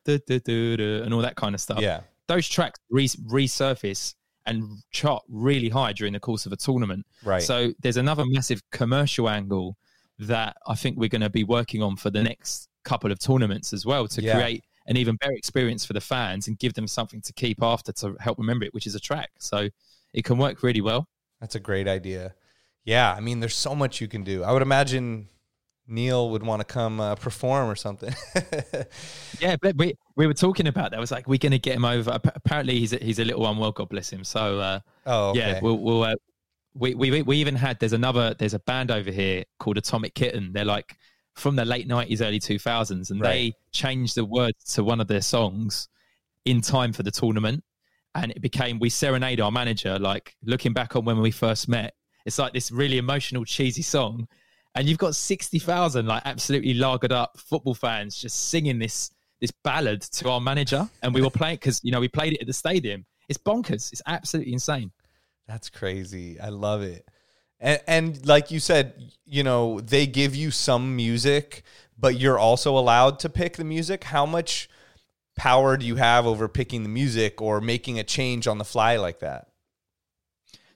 and 1.04 1.14
all 1.14 1.20
that 1.20 1.36
kind 1.36 1.54
of 1.54 1.60
stuff. 1.60 1.80
Yeah. 1.80 2.00
those 2.28 2.48
tracks 2.48 2.80
re- 2.90 3.06
resurface 3.08 4.14
and 4.46 4.82
chart 4.90 5.22
really 5.28 5.68
high 5.68 5.92
during 5.92 6.12
the 6.12 6.20
course 6.20 6.46
of 6.46 6.52
a 6.52 6.56
tournament. 6.56 7.06
Right. 7.24 7.42
So 7.42 7.72
there's 7.80 7.96
another 7.96 8.24
massive 8.26 8.60
commercial 8.70 9.28
angle 9.28 9.76
that 10.18 10.56
I 10.66 10.74
think 10.74 10.98
we're 10.98 11.08
going 11.08 11.22
to 11.22 11.30
be 11.30 11.44
working 11.44 11.82
on 11.82 11.96
for 11.96 12.10
the 12.10 12.22
next 12.22 12.68
couple 12.84 13.10
of 13.10 13.18
tournaments 13.18 13.72
as 13.72 13.86
well 13.86 14.06
to 14.08 14.22
Yeah. 14.22 14.34
create 14.36 14.64
an 14.86 14.96
even 14.96 15.16
better 15.16 15.32
experience 15.32 15.84
for 15.84 15.94
the 15.94 16.00
fans 16.00 16.46
and 16.46 16.58
give 16.58 16.74
them 16.74 16.86
something 16.86 17.22
to 17.22 17.32
keep 17.32 17.62
after 17.62 17.90
to 17.92 18.14
help 18.20 18.38
remember 18.38 18.66
it, 18.66 18.74
which 18.74 18.86
is 18.86 18.94
a 18.94 19.00
track. 19.00 19.30
So 19.38 19.68
it 20.12 20.24
can 20.24 20.36
work 20.36 20.62
really 20.62 20.82
well. 20.82 21.08
That's 21.40 21.54
a 21.54 21.60
great 21.60 21.88
idea. 21.88 22.34
Yeah, 22.84 23.14
I 23.14 23.20
mean, 23.20 23.40
there's 23.40 23.56
so 23.56 23.74
much 23.74 24.02
you 24.02 24.08
can 24.08 24.22
do. 24.24 24.44
I 24.44 24.52
would 24.52 24.60
imagine 24.60 25.28
Neil 25.86 26.30
would 26.30 26.42
want 26.42 26.60
to 26.60 26.64
come 26.64 27.00
uh, 27.00 27.14
perform 27.14 27.68
or 27.70 27.76
something. 27.76 28.14
Yeah, 29.40 29.56
but 29.60 29.76
we 29.76 29.94
we 30.16 30.26
were 30.26 30.34
talking 30.34 30.68
about 30.68 30.92
that. 30.92 30.96
I 30.96 31.00
was 31.00 31.10
like, 31.10 31.26
we're 31.26 31.38
going 31.38 31.52
to 31.52 31.58
get 31.58 31.74
him 31.74 31.84
over. 31.84 32.12
Apparently, 32.12 32.78
he's 32.78 32.92
a, 32.92 32.98
he's 32.98 33.18
a 33.18 33.24
little 33.24 33.46
unwell. 33.46 33.72
God 33.72 33.88
bless 33.88 34.10
him. 34.10 34.22
So 34.24 34.60
uh, 34.60 34.80
oh, 35.06 35.30
okay. 35.30 35.38
yeah, 35.40 35.60
we'll, 35.60 35.78
we'll 35.78 36.04
uh, 36.04 36.14
we, 36.74 36.94
we 36.94 37.22
we 37.22 37.36
even 37.38 37.56
had 37.56 37.78
there's 37.80 37.92
another 37.92 38.34
there's 38.34 38.54
a 38.54 38.60
band 38.60 38.90
over 38.90 39.10
here 39.10 39.44
called 39.58 39.76
Atomic 39.76 40.14
Kitten. 40.14 40.52
They're 40.52 40.64
like 40.64 40.96
from 41.34 41.56
the 41.56 41.64
late 41.64 41.86
nineties, 41.88 42.22
early 42.22 42.38
two 42.38 42.58
thousands, 42.58 43.10
and 43.10 43.20
Right. 43.20 43.28
they 43.32 43.52
changed 43.72 44.14
the 44.14 44.24
words 44.24 44.62
to 44.74 44.84
one 44.84 45.00
of 45.00 45.08
their 45.08 45.20
songs 45.20 45.88
in 46.44 46.60
time 46.60 46.92
for 46.92 47.02
the 47.02 47.10
tournament, 47.10 47.64
and 48.14 48.30
it 48.30 48.40
became 48.40 48.78
we 48.78 48.90
serenade 48.90 49.40
our 49.40 49.50
manager. 49.50 49.98
Like 49.98 50.36
looking 50.44 50.72
back 50.72 50.94
on 50.96 51.04
when 51.04 51.20
we 51.20 51.32
first 51.32 51.68
met, 51.68 51.94
it's 52.24 52.38
like 52.38 52.52
this 52.52 52.70
really 52.70 52.98
emotional, 52.98 53.44
cheesy 53.44 53.82
song, 53.82 54.28
and 54.74 54.88
you've 54.88 54.98
got 54.98 55.14
sixty 55.14 55.58
thousand 55.58 56.06
like 56.06 56.22
absolutely 56.24 56.74
lagered 56.74 57.12
up 57.12 57.38
football 57.38 57.74
fans 57.74 58.16
just 58.16 58.48
singing 58.48 58.78
this 58.78 59.10
this 59.40 59.52
ballad 59.62 60.02
to 60.02 60.30
our 60.30 60.40
manager, 60.40 60.88
and 61.02 61.14
we 61.14 61.22
were 61.22 61.30
playing 61.40 61.56
because 61.56 61.80
you 61.84 61.92
know 61.92 62.00
we 62.00 62.08
played 62.08 62.32
it 62.32 62.40
at 62.40 62.46
the 62.46 62.52
stadium. 62.52 63.04
It's 63.28 63.38
bonkers. 63.38 63.92
It's 63.92 64.02
absolutely 64.06 64.52
insane. 64.52 64.92
That's 65.46 65.70
crazy. 65.70 66.38
I 66.40 66.48
love 66.48 66.82
it. 66.82 67.08
And, 67.60 67.80
and 67.86 68.26
like 68.26 68.50
you 68.50 68.60
said, 68.60 69.12
you 69.24 69.42
know, 69.42 69.80
they 69.80 70.06
give 70.06 70.34
you 70.34 70.50
some 70.50 70.94
music, 70.96 71.62
but 71.98 72.18
you're 72.18 72.38
also 72.38 72.76
allowed 72.76 73.18
to 73.20 73.28
pick 73.28 73.56
the 73.56 73.64
music. 73.64 74.04
How 74.04 74.26
much 74.26 74.68
power 75.36 75.76
do 75.76 75.86
you 75.86 75.96
have 75.96 76.26
over 76.26 76.48
picking 76.48 76.82
the 76.82 76.88
music 76.88 77.40
or 77.40 77.60
making 77.60 77.98
a 77.98 78.04
change 78.04 78.46
on 78.46 78.58
the 78.58 78.64
fly 78.64 78.96
like 78.96 79.20
that? 79.20 79.48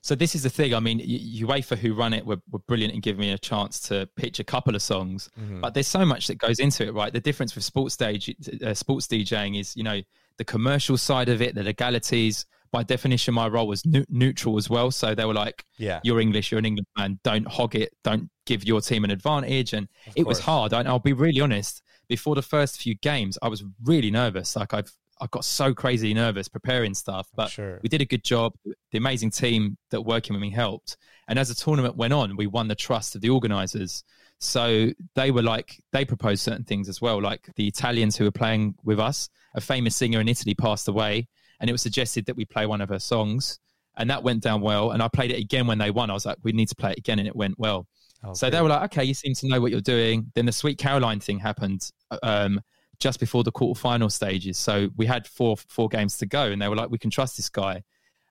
So 0.01 0.15
this 0.15 0.33
is 0.35 0.43
the 0.43 0.49
thing. 0.49 0.73
I 0.73 0.79
mean, 0.79 0.99
UEFA, 0.99 1.77
who 1.77 1.93
run 1.93 2.13
it, 2.13 2.25
were, 2.25 2.39
were 2.51 2.59
brilliant 2.59 2.93
in 2.93 3.01
giving 3.01 3.19
me 3.21 3.31
a 3.31 3.37
chance 3.37 3.79
to 3.89 4.07
pitch 4.15 4.39
a 4.39 4.43
couple 4.43 4.75
of 4.75 4.81
songs. 4.81 5.29
But 5.61 5.73
there's 5.73 5.87
so 5.87 6.05
much 6.05 6.27
that 6.27 6.37
goes 6.37 6.59
into 6.59 6.87
it, 6.87 6.93
right? 6.93 7.11
The 7.11 7.19
difference 7.19 7.55
with 7.55 7.63
sports 7.63 7.93
stage, 7.93 8.33
uh, 8.65 8.73
sports 8.73 9.07
DJing 9.07 9.59
is, 9.59 9.75
you 9.75 9.83
know, 9.83 10.01
the 10.37 10.45
commercial 10.45 10.97
side 10.97 11.27
of 11.29 11.41
it, 11.41 11.53
the 11.55 11.63
legalities. 11.63 12.45
By 12.71 12.83
definition, 12.83 13.33
my 13.33 13.47
role 13.47 13.67
was 13.67 13.83
neu- 13.83 14.05
neutral 14.09 14.57
as 14.57 14.69
well. 14.69 14.91
So 14.91 15.15
they 15.15 15.25
were 15.25 15.33
like, 15.33 15.65
Yeah. 15.77 15.99
"You're 16.03 16.19
English, 16.19 16.51
you're 16.51 16.59
an 16.59 16.65
England 16.65 16.87
man. 16.97 17.19
Don't 17.23 17.47
hog 17.47 17.75
it. 17.75 17.93
Don't 18.03 18.29
give 18.45 18.63
your 18.63 18.79
team 18.79 19.03
an 19.03 19.11
advantage." 19.11 19.73
And 19.73 19.87
it 20.15 20.25
was 20.25 20.39
hard. 20.39 20.71
I, 20.73 20.83
I'll 20.83 20.99
be 20.99 21.13
really 21.13 21.41
honest. 21.41 21.81
Before 22.07 22.35
the 22.35 22.41
first 22.43 22.79
few 22.81 22.95
games, 22.95 23.37
I 23.41 23.47
was 23.49 23.63
really 23.83 24.11
nervous. 24.11 24.55
Like 24.55 24.73
I've 24.73 24.91
I 25.21 25.27
got 25.31 25.43
so 25.45 25.73
crazy 25.73 26.13
nervous 26.13 26.47
preparing 26.47 26.93
stuff, 26.93 27.27
but 27.35 27.49
Sure. 27.49 27.79
we 27.83 27.89
did 27.89 28.01
a 28.01 28.05
good 28.05 28.23
job. 28.23 28.53
The 28.91 28.97
amazing 28.97 29.31
team 29.31 29.77
that 29.91 30.01
working 30.01 30.33
with 30.33 30.41
me 30.41 30.49
helped. 30.51 30.97
And 31.27 31.37
as 31.37 31.49
the 31.49 31.55
tournament 31.55 31.95
went 31.97 32.13
on, 32.13 32.35
we 32.37 32.47
won 32.47 32.67
the 32.67 32.75
trust 32.75 33.15
of 33.15 33.21
the 33.21 33.29
organizers. 33.29 34.03
So 34.39 34.91
they 35.15 35.31
were 35.31 35.41
like, 35.43 35.83
they 35.91 36.05
proposed 36.05 36.41
certain 36.41 36.63
things 36.63 36.87
as 36.87 37.01
well. 37.01 37.21
Like 37.21 37.49
the 37.55 37.67
Italians 37.67 38.15
who 38.15 38.23
were 38.23 38.31
playing 38.31 38.75
with 38.83 38.99
us, 38.99 39.29
a 39.55 39.61
famous 39.61 39.95
singer 39.95 40.21
in 40.21 40.27
Italy 40.29 40.55
passed 40.55 40.87
away, 40.87 41.27
and 41.59 41.69
it 41.69 41.73
was 41.73 41.81
suggested 41.81 42.25
that 42.27 42.35
we 42.37 42.45
play 42.45 42.65
one 42.65 42.79
of 42.81 42.89
her 42.89 42.99
songs. 42.99 43.59
And 43.97 44.09
that 44.09 44.23
went 44.23 44.41
down 44.41 44.61
well. 44.61 44.91
And 44.91 45.03
I 45.03 45.09
played 45.09 45.31
it 45.31 45.39
again 45.39 45.67
when 45.67 45.77
they 45.77 45.91
won. 45.91 46.09
I 46.09 46.13
was 46.13 46.25
like, 46.25 46.37
we 46.41 46.53
need 46.53 46.69
to 46.69 46.75
play 46.75 46.91
it 46.91 46.97
again. 46.99 47.19
And 47.19 47.27
it 47.27 47.35
went 47.35 47.59
well. 47.59 47.85
so 48.33 48.49
they 48.49 48.61
were 48.61 48.69
like, 48.69 48.83
okay, 48.93 49.03
you 49.03 49.13
seem 49.13 49.33
to 49.35 49.47
know 49.47 49.59
what 49.59 49.71
you're 49.71 49.81
doing. 49.81 50.31
Then 50.35 50.45
the 50.45 50.53
Sweet 50.53 50.77
Caroline 50.77 51.19
thing 51.19 51.37
happened 51.39 51.89
um, 52.23 52.61
just 52.99 53.19
before 53.19 53.43
the 53.43 53.51
quarterfinal 53.51 54.11
stages. 54.11 54.57
So 54.57 54.89
we 54.97 55.05
had 55.05 55.27
four 55.27 55.57
four 55.57 55.87
games 55.87 56.17
to 56.17 56.25
go, 56.25 56.45
and 56.45 56.61
they 56.61 56.67
were 56.67 56.75
like, 56.75 56.89
we 56.89 56.97
can 56.97 57.09
trust 57.09 57.37
this 57.37 57.49
guy. 57.49 57.83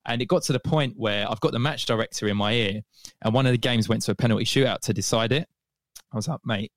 And 0.07 0.23
it 0.23 0.27
got 0.27 0.43
to 0.45 0.53
the 0.53 0.61
point 0.61 0.95
where 0.97 1.31
I've 1.31 1.41
got 1.41 1.53
the 1.53 1.59
match 1.59 1.87
director 1.87 2.29
in 2.29 2.37
my 2.37 2.53
ear, 2.53 2.81
and 3.23 3.35
one 3.35 3.47
of 3.47 3.53
the 3.53 3.59
games 3.59 3.89
went 3.89 4.03
to 4.03 4.13
a 4.13 4.15
penalty 4.15 4.45
shootout 4.45 4.81
to 4.81 4.95
decide 4.95 5.33
it. 5.33 5.49
I 6.13 6.17
was 6.17 6.29
like, 6.29 6.41
mate, 6.45 6.73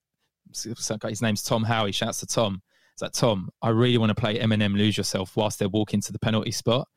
his 0.52 1.22
name's 1.22 1.42
Tom 1.42 1.64
Howie. 1.64 1.92
Shouts 1.92 2.20
to 2.20 2.26
Tom. 2.26 2.62
It's 2.92 3.02
like, 3.02 3.12
Tom, 3.12 3.48
I 3.62 3.70
really 3.70 3.96
want 3.96 4.10
to 4.10 4.14
play 4.14 4.38
Eminem 4.38 4.76
Lose 4.76 4.98
Yourself 4.98 5.34
whilst 5.36 5.58
they're 5.58 5.68
walking 5.68 6.02
to 6.02 6.12
the 6.12 6.18
penalty 6.18 6.50
spot. 6.50 6.88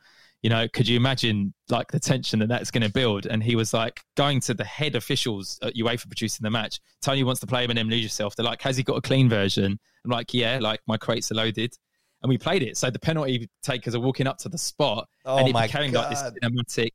You 0.45 0.49
know, 0.49 0.67
could 0.67 0.87
you 0.87 0.95
imagine 0.95 1.55
like 1.69 1.91
the 1.91 1.99
tension 1.99 2.37
that 2.37 2.49
that's 2.49 2.69
going 2.69 2.83
to 2.83 2.91
build? 2.91 3.25
And 3.25 3.41
he 3.41 3.55
was 3.55 3.73
like 3.73 4.01
going 4.15 4.39
to 4.41 4.53
the 4.53 4.63
head 4.63 4.93
officials 4.95 5.57
at 5.63 5.73
UEFA 5.73 6.05
producing 6.07 6.43
the 6.43 6.51
match. 6.51 6.79
Tony 7.01 7.23
wants 7.23 7.41
to 7.41 7.47
play 7.47 7.65
Eminem 7.65 7.89
Lose 7.89 8.03
Yourself. 8.03 8.35
They're 8.35 8.45
like, 8.45 8.61
has 8.61 8.77
he 8.77 8.83
got 8.83 8.95
a 8.95 9.01
clean 9.01 9.27
version? 9.27 9.79
I'm 10.03 10.11
like, 10.11 10.35
yeah, 10.35 10.59
like 10.61 10.81
my 10.85 10.97
crates 10.97 11.31
are 11.31 11.33
loaded. 11.33 11.73
And 12.21 12.29
we 12.29 12.37
played 12.37 12.61
it. 12.61 12.77
So 12.77 12.91
the 12.91 12.99
penalty 12.99 13.49
takers 13.63 13.95
are 13.95 13.99
walking 13.99 14.27
up 14.27 14.37
to 14.37 14.49
the 14.49 14.59
spot 14.59 15.09
Oh 15.25 15.37
and 15.39 15.47
it 15.47 15.53
my 15.53 15.65
became 15.65 15.91
like 15.91 16.11
this 16.11 16.21
God. 16.21 16.37
cinematic. 16.39 16.89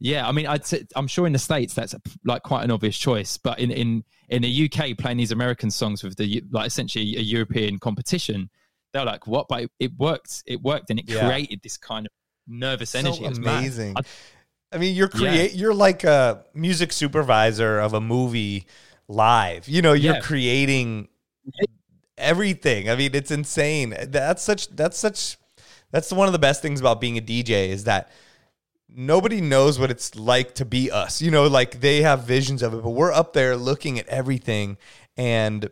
Yeah, 0.00 0.26
I 0.26 0.32
mean, 0.32 0.46
I'd 0.46 0.64
say, 0.64 0.86
I'm 0.96 1.06
sure 1.06 1.26
in 1.26 1.34
the 1.34 1.38
states 1.38 1.74
that's 1.74 1.92
a, 1.92 2.00
like 2.24 2.44
quite 2.44 2.64
an 2.64 2.70
obvious 2.70 2.96
choice, 2.96 3.36
but 3.36 3.58
in 3.58 3.70
in 3.72 4.04
in 4.30 4.40
the 4.40 4.70
UK, 4.72 4.96
playing 4.96 5.18
these 5.18 5.32
American 5.32 5.70
songs 5.70 6.02
with 6.02 6.16
the 6.16 6.42
like 6.50 6.68
essentially 6.68 7.18
a 7.18 7.20
European 7.20 7.78
competition, 7.78 8.48
they're 8.94 9.04
like, 9.04 9.26
what? 9.26 9.48
But 9.48 9.64
it, 9.64 9.70
it 9.80 9.92
worked. 9.98 10.42
It 10.46 10.62
worked, 10.62 10.88
and 10.88 10.98
it 10.98 11.04
Yeah. 11.10 11.26
created 11.26 11.60
this 11.62 11.76
kind 11.76 12.06
of 12.06 12.12
nervous 12.46 12.94
energy. 12.94 13.18
So 13.18 13.24
It 13.24 13.28
was 13.30 13.40
mad. 13.40 13.58
amazing. 13.58 13.94
I- 13.96 14.02
I 14.72 14.78
mean, 14.78 14.96
you're 14.96 15.08
create 15.08 15.52
you're 15.54 15.72
like 15.74 16.02
a 16.04 16.44
music 16.52 16.92
supervisor 16.92 17.78
of 17.78 17.94
a 17.94 18.00
movie 18.00 18.66
live. 19.08 19.68
You 19.68 19.80
know, 19.80 19.92
you're 19.92 20.14
Yeah. 20.16 20.20
creating 20.20 21.08
everything. 22.18 22.90
I 22.90 22.96
mean, 22.96 23.14
it's 23.14 23.30
insane. 23.30 23.96
That's 24.08 24.42
such 24.42 24.68
that's 24.68 24.98
such 24.98 25.36
that's 25.92 26.12
one 26.12 26.26
of 26.26 26.32
the 26.32 26.38
best 26.38 26.62
things 26.62 26.80
about 26.80 27.00
being 27.00 27.16
a 27.16 27.20
DJ 27.20 27.68
is 27.70 27.84
that 27.84 28.10
nobody 28.88 29.40
knows 29.40 29.78
what 29.78 29.90
it's 29.90 30.16
like 30.16 30.54
to 30.56 30.64
be 30.64 30.90
us. 30.90 31.22
You 31.22 31.30
know, 31.30 31.46
like 31.46 31.80
they 31.80 32.02
have 32.02 32.24
visions 32.24 32.62
of 32.62 32.74
it, 32.74 32.82
but 32.82 32.90
we're 32.90 33.12
up 33.12 33.32
there 33.34 33.56
looking 33.56 33.98
at 33.98 34.08
everything 34.08 34.78
and 35.16 35.70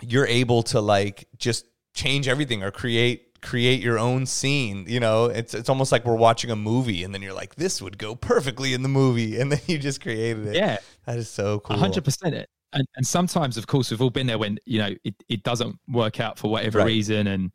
you're 0.00 0.26
able 0.26 0.62
to 0.64 0.80
like 0.80 1.28
just 1.38 1.66
change 1.94 2.28
everything 2.28 2.62
or 2.62 2.70
create 2.70 3.25
create 3.42 3.80
your 3.82 3.98
own 3.98 4.26
scene 4.26 4.84
you 4.88 5.00
know 5.00 5.26
it's 5.26 5.54
it's 5.54 5.68
almost 5.68 5.92
like 5.92 6.04
we're 6.04 6.14
watching 6.16 6.50
a 6.50 6.56
movie 6.56 7.04
and 7.04 7.12
then 7.14 7.22
you're 7.22 7.32
like 7.34 7.54
this 7.56 7.80
would 7.82 7.98
go 7.98 8.14
perfectly 8.14 8.74
in 8.74 8.82
the 8.82 8.88
movie 8.88 9.38
and 9.40 9.52
then 9.52 9.60
you 9.66 9.78
just 9.78 10.00
created 10.00 10.46
it 10.48 10.54
Yeah. 10.56 10.78
that 11.06 11.18
is 11.18 11.28
so 11.28 11.60
cool 11.60 11.76
hundred 11.76 12.04
percent. 12.04 12.34
It 12.34 12.48
and 12.72 12.84
and 12.96 13.06
sometimes, 13.06 13.56
of 13.56 13.66
course, 13.68 13.90
we've 13.90 14.02
all 14.02 14.10
been 14.10 14.26
there 14.26 14.38
when 14.38 14.58
you 14.66 14.78
know 14.80 14.94
it, 15.04 15.14
it 15.28 15.42
doesn't 15.44 15.78
work 15.88 16.18
out 16.20 16.36
for 16.38 16.50
whatever 16.50 16.78
Right. 16.80 16.86
reason, 16.88 17.28
and 17.28 17.52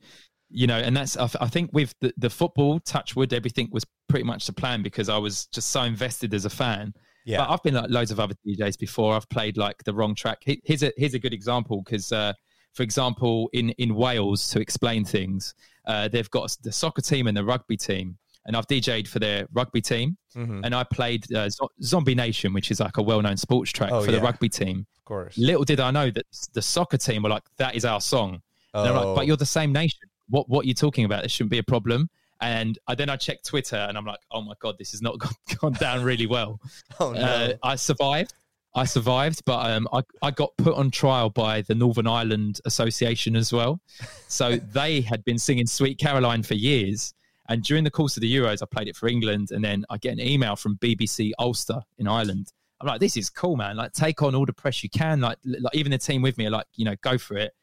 you 0.50 0.68
know, 0.68 0.78
and 0.78 0.96
that's 0.96 1.18
I, 1.18 1.30
I 1.42 1.48
think 1.48 1.70
with 1.74 1.94
the, 2.00 2.14
the 2.18 2.30
football, 2.30 2.80
Touchwood, 2.80 3.34
everything 3.34 3.68
was 3.72 3.86
pretty 4.08 4.24
much 4.24 4.46
the 4.48 4.54
plan 4.54 4.82
because 4.82 5.10
I 5.10 5.18
was 5.18 5.48
just 5.48 5.70
so 5.70 5.82
invested 5.84 6.34
as 6.34 6.46
a 6.46 6.50
fan. 6.50 6.94
yeah 7.26 7.38
But 7.40 7.50
I've 7.52 7.62
been 7.62 7.74
like 7.76 7.90
loads 7.90 8.12
of 8.12 8.20
other 8.22 8.36
DJs 8.48 8.80
before. 8.80 9.14
I've 9.16 9.30
played 9.30 9.58
like 9.58 9.84
the 9.84 9.94
wrong 9.94 10.16
track. 10.16 10.40
He- 10.46 10.62
Here's 10.64 10.82
a 10.82 10.92
here's 10.98 11.14
a 11.14 11.20
good 11.20 11.34
example 11.34 11.84
because, 11.84 12.12
uh, 12.14 12.32
for 12.74 12.84
example, 12.84 13.50
in 13.54 13.70
in 13.72 13.94
Wales, 13.96 14.48
to 14.52 14.62
explain 14.62 15.04
things, 15.04 15.54
uh, 15.86 16.08
they've 16.08 16.30
got 16.32 16.56
the 16.64 16.72
soccer 16.72 17.02
team 17.02 17.28
and 17.28 17.36
the 17.36 17.44
rugby 17.44 17.78
team, 17.78 18.18
and 18.46 18.56
I've 18.58 18.68
DJ'd 18.68 19.08
for 19.08 19.20
their 19.20 19.48
rugby 19.54 19.82
team, 19.82 20.18
Mhm. 20.36 20.62
and 20.64 20.74
I 20.76 20.84
played 20.84 21.32
uh, 21.34 21.50
Zo- 21.50 21.70
Zombie 21.84 22.16
Nation, 22.16 22.54
which 22.54 22.72
is 22.72 22.80
like 22.80 22.98
a 22.98 23.02
well 23.02 23.22
known 23.22 23.38
sports 23.38 23.72
track 23.72 23.92
Oh, 23.92 24.04
for 24.04 24.12
yeah. 24.12 24.18
the 24.18 24.24
rugby 24.24 24.50
team. 24.50 24.86
of 24.98 25.06
course 25.06 25.38
Little 25.38 25.64
did 25.66 25.80
I 25.80 25.92
know 25.92 26.10
that 26.12 26.26
the 26.54 26.62
soccer 26.62 26.98
team 26.98 27.24
were 27.24 27.30
like, 27.30 27.44
"That 27.58 27.76
is 27.76 27.84
our 27.86 28.00
song." 28.02 28.42
And 28.74 28.86
they're 28.86 28.94
Oh. 28.94 29.08
like, 29.10 29.16
"But 29.16 29.28
you're 29.28 29.38
the 29.38 29.46
same 29.46 29.72
nation. 29.74 30.00
what 30.30 30.48
what 30.48 30.64
are 30.64 30.68
you 30.68 30.74
talking 30.74 31.04
about? 31.04 31.24
This 31.24 31.32
shouldn't 31.34 31.52
be 31.52 31.58
a 31.58 31.64
problem. 31.64 32.10
And 32.40 32.80
I, 32.88 32.96
then 32.96 33.10
I 33.10 33.18
checked 33.18 33.46
Twitter, 33.46 33.76
and 33.76 33.98
I'm 33.98 34.06
like, 34.06 34.20
oh 34.32 34.42
my 34.42 34.54
god, 34.60 34.78
this 34.80 34.92
has 34.92 35.02
not 35.02 35.18
gone, 35.24 35.34
gone 35.60 35.74
down 35.74 36.04
really 36.04 36.26
well. 36.26 36.60
Oh 37.00 37.12
no. 37.12 37.20
Uh, 37.22 37.54
I 37.62 37.76
survived. 37.76 38.34
I 38.74 38.86
survived, 38.86 39.44
but 39.46 39.70
um, 39.70 39.88
I, 39.92 40.02
I 40.22 40.32
got 40.32 40.56
put 40.58 40.76
on 40.76 40.92
trial 40.92 41.30
by 41.30 41.62
the 41.62 41.76
Northern 41.76 42.08
Ireland 42.08 42.62
Association 42.66 43.36
as 43.36 43.52
well. 43.52 43.82
So 44.28 44.56
they 44.74 45.02
had 45.02 45.24
been 45.26 45.38
singing 45.38 45.68
Sweet 45.68 46.00
Caroline 46.00 46.44
for 46.44 46.54
years. 46.54 47.14
And 47.50 47.64
during 47.64 47.84
the 47.84 47.92
course 47.92 48.16
of 48.16 48.22
the 48.22 48.34
Euros, 48.34 48.62
I 48.62 48.66
played 48.66 48.88
it 48.88 48.96
for 48.96 49.10
England. 49.10 49.50
And 49.52 49.64
then 49.64 49.84
I 49.90 49.98
get 49.98 50.14
an 50.14 50.22
email 50.22 50.56
from 50.56 50.78
BBC 50.78 51.32
Ulster 51.38 51.82
in 51.98 52.08
Ireland. 52.08 52.48
I'm 52.80 52.88
like, 52.88 53.02
this 53.02 53.18
is 53.18 53.30
cool, 53.30 53.58
man. 53.58 53.76
Like, 53.76 53.92
take 53.92 54.22
on 54.24 54.36
all 54.36 54.46
the 54.46 54.54
press 54.54 54.84
you 54.84 54.90
can. 54.90 55.20
Like, 55.20 55.38
like 55.44 55.76
even 55.76 55.92
the 55.92 55.98
team 55.98 56.22
with 56.22 56.38
me 56.38 56.48
are 56.48 56.52
like, 56.52 56.66
you 56.76 56.86
know, 56.86 56.96
go 57.02 57.18
for 57.18 57.36
it. 57.38 57.54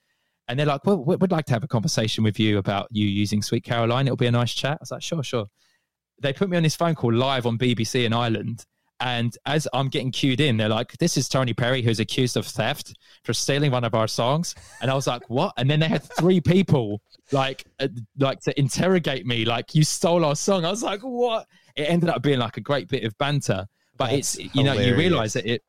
And 0.47 0.59
they're 0.59 0.67
like, 0.67 0.85
well, 0.85 1.03
we'd 1.03 1.31
like 1.31 1.47
to 1.47 1.53
have 1.53 1.65
a 1.65 1.69
conversation 1.69 2.23
with 2.23 2.39
you 2.39 2.59
about 2.59 2.89
you 2.91 3.07
using 3.07 3.43
Sweet 3.43 3.65
Caroline. 3.65 4.07
It'll 4.07 4.17
be 4.17 4.27
a 4.27 4.31
nice 4.31 4.53
chat. 4.53 4.73
I 4.73 4.79
was 4.81 4.91
like, 4.91 5.03
sure, 5.03 5.23
sure. 5.23 5.47
They 6.21 6.33
put 6.33 6.49
me 6.49 6.57
on 6.57 6.63
this 6.63 6.77
phone 6.77 6.95
call 6.95 7.13
live 7.13 7.47
on 7.47 7.59
BBC 7.59 8.05
in 8.05 8.13
Ireland. 8.13 8.65
And 9.01 9.37
as 9.47 9.69
I'm 9.73 9.89
getting 9.89 10.11
cued 10.11 10.41
in, 10.41 10.57
they're 10.57 10.69
like, 10.69 10.97
"This 10.99 11.17
is 11.17 11.29
Tony 11.29 11.55
Perry, 11.55 11.83
who's 11.83 12.01
accused 12.01 12.37
of 12.37 12.47
theft 12.47 12.95
for 13.25 13.33
stealing 13.33 13.71
one 13.71 13.85
of 13.85 13.95
our 13.95 14.09
songs." 14.09 14.55
And 14.81 14.91
I 14.91 14.95
was 14.95 15.07
like, 15.07 15.29
"What?" 15.31 15.55
And 15.57 15.71
then 15.71 15.81
they 15.81 15.89
had 15.89 16.03
three 16.19 16.41
people 16.41 17.01
like, 17.31 17.65
uh, 17.81 17.89
like 18.19 18.41
to 18.41 18.59
interrogate 18.59 19.27
me, 19.27 19.45
like, 19.45 19.75
"You 19.75 19.85
stole 19.85 20.25
our 20.25 20.37
song." 20.37 20.65
I 20.65 20.71
was 20.71 20.83
like, 20.83 21.01
"What?" 21.03 21.47
It 21.77 21.83
ended 21.83 22.11
up 22.11 22.23
being 22.23 22.39
like 22.41 22.57
a 22.57 22.61
great 22.61 22.89
bit 22.89 23.05
of 23.05 23.17
banter, 23.19 23.67
but 23.97 24.11
That's 24.11 24.35
it's 24.37 24.55
you 24.55 24.65
know 24.65 24.73
you 24.73 24.97
realize 24.97 25.33
that 25.35 25.47
it 25.47 25.63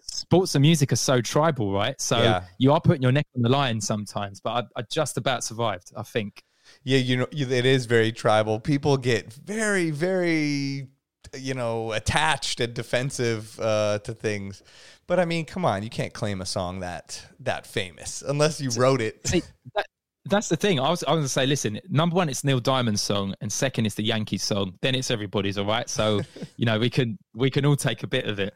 sports 0.00 0.54
and 0.54 0.62
music 0.62 0.92
are 0.92 0.96
so 0.96 1.20
tribal, 1.20 1.72
right? 1.72 2.00
So 2.00 2.18
Yeah. 2.22 2.44
you 2.58 2.72
are 2.72 2.80
putting 2.80 3.02
your 3.02 3.12
neck 3.12 3.26
on 3.36 3.42
the 3.42 3.48
line 3.48 3.80
sometimes. 3.80 4.40
But 4.40 4.50
I, 4.76 4.80
I 4.80 4.82
just 4.90 5.16
about 5.16 5.44
survived, 5.44 5.92
I 5.96 6.02
think. 6.02 6.42
Yeah, 6.84 6.98
you 6.98 7.16
know, 7.16 7.26
it 7.30 7.66
is 7.66 7.86
very 7.86 8.12
tribal. 8.12 8.60
People 8.60 8.96
get 8.96 9.32
very, 9.32 9.90
very, 9.90 10.88
you 11.36 11.54
know, 11.54 11.92
attached 11.92 12.60
and 12.60 12.74
defensive 12.74 13.58
uh, 13.60 13.98
to 14.00 14.12
things. 14.14 14.62
But 15.06 15.18
I 15.18 15.24
mean, 15.24 15.44
come 15.44 15.64
on, 15.64 15.82
you 15.82 15.90
can't 15.90 16.12
claim 16.12 16.40
a 16.40 16.46
song 16.46 16.80
that 16.80 17.24
that 17.40 17.66
famous 17.66 18.22
unless 18.22 18.60
you 18.60 18.70
wrote 18.70 19.00
it. 19.00 19.26
See, 19.26 19.42
that, 19.74 19.86
that's 20.26 20.48
the 20.48 20.56
thing. 20.56 20.78
I 20.78 20.88
was, 20.90 21.02
I 21.02 21.10
was 21.10 21.16
going 21.16 21.22
to 21.22 21.28
say, 21.28 21.46
listen, 21.46 21.80
number 21.88 22.14
one, 22.14 22.28
it's 22.28 22.44
Neil 22.44 22.60
Diamond's 22.60 23.00
song, 23.02 23.34
and 23.40 23.50
second, 23.50 23.86
it's 23.86 23.94
the 23.94 24.04
Yankees 24.04 24.44
song. 24.44 24.74
Then 24.82 24.94
it's 24.94 25.10
everybody's, 25.10 25.56
all 25.58 25.64
right. 25.64 25.88
So, 25.88 26.20
you 26.56 26.66
know, 26.66 26.78
we 26.78 26.90
can 26.90 27.18
we 27.34 27.50
can 27.50 27.64
all 27.66 27.76
take 27.76 28.02
a 28.02 28.06
bit 28.06 28.26
of 28.26 28.38
it. 28.38 28.54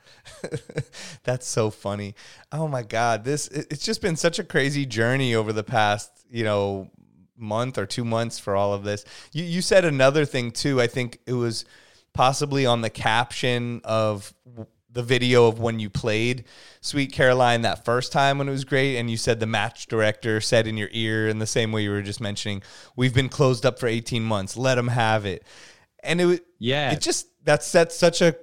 That's 1.24 1.46
so 1.46 1.70
funny. 1.70 2.14
Oh 2.52 2.68
my 2.68 2.82
god, 2.82 3.24
this 3.24 3.48
it- 3.48 3.66
it's 3.70 3.84
just 3.84 4.00
been 4.02 4.16
such 4.16 4.38
a 4.38 4.44
crazy 4.44 4.86
journey 4.86 5.34
over 5.34 5.52
the 5.52 5.64
past, 5.64 6.10
you 6.30 6.44
know, 6.44 6.90
month 7.36 7.78
or 7.78 7.86
2 7.86 8.04
months 8.04 8.38
for 8.38 8.54
all 8.54 8.72
of 8.72 8.84
this. 8.84 9.04
You 9.32 9.42
you 9.44 9.60
said 9.62 9.84
another 9.84 10.24
thing 10.24 10.50
too. 10.52 10.80
I 10.80 10.86
think 10.86 11.18
it 11.26 11.32
was 11.32 11.64
possibly 12.14 12.64
on 12.64 12.80
the 12.80 12.90
caption 12.90 13.80
of 13.84 14.32
the 14.90 15.02
video 15.02 15.48
of 15.48 15.58
when 15.58 15.80
you 15.80 15.90
played 15.90 16.44
Sweet 16.80 17.12
Caroline 17.12 17.62
that 17.62 17.84
first 17.84 18.12
time 18.12 18.38
when 18.38 18.48
it 18.48 18.52
was 18.52 18.64
great 18.64 18.96
and 18.96 19.10
you 19.10 19.16
said 19.16 19.40
the 19.40 19.46
match 19.46 19.88
director 19.88 20.40
said 20.40 20.66
in 20.68 20.76
your 20.76 20.88
ear 20.92 21.28
in 21.28 21.40
the 21.40 21.46
same 21.46 21.72
way 21.72 21.82
you 21.82 21.90
were 21.90 22.00
just 22.00 22.20
mentioning, 22.20 22.62
"We've 22.94 23.12
been 23.12 23.28
closed 23.28 23.66
up 23.66 23.78
for 23.80 23.88
18 23.88 24.22
months. 24.22 24.56
Let 24.56 24.76
them 24.76 24.88
have 24.88 25.26
it." 25.26 25.44
And 26.02 26.20
it 26.20 26.26
was 26.26 26.40
Yeah. 26.60 26.92
it 26.92 27.00
just 27.00 27.26
that 27.44 27.62
sets 27.64 27.96
such 27.96 28.22
a 28.22 28.36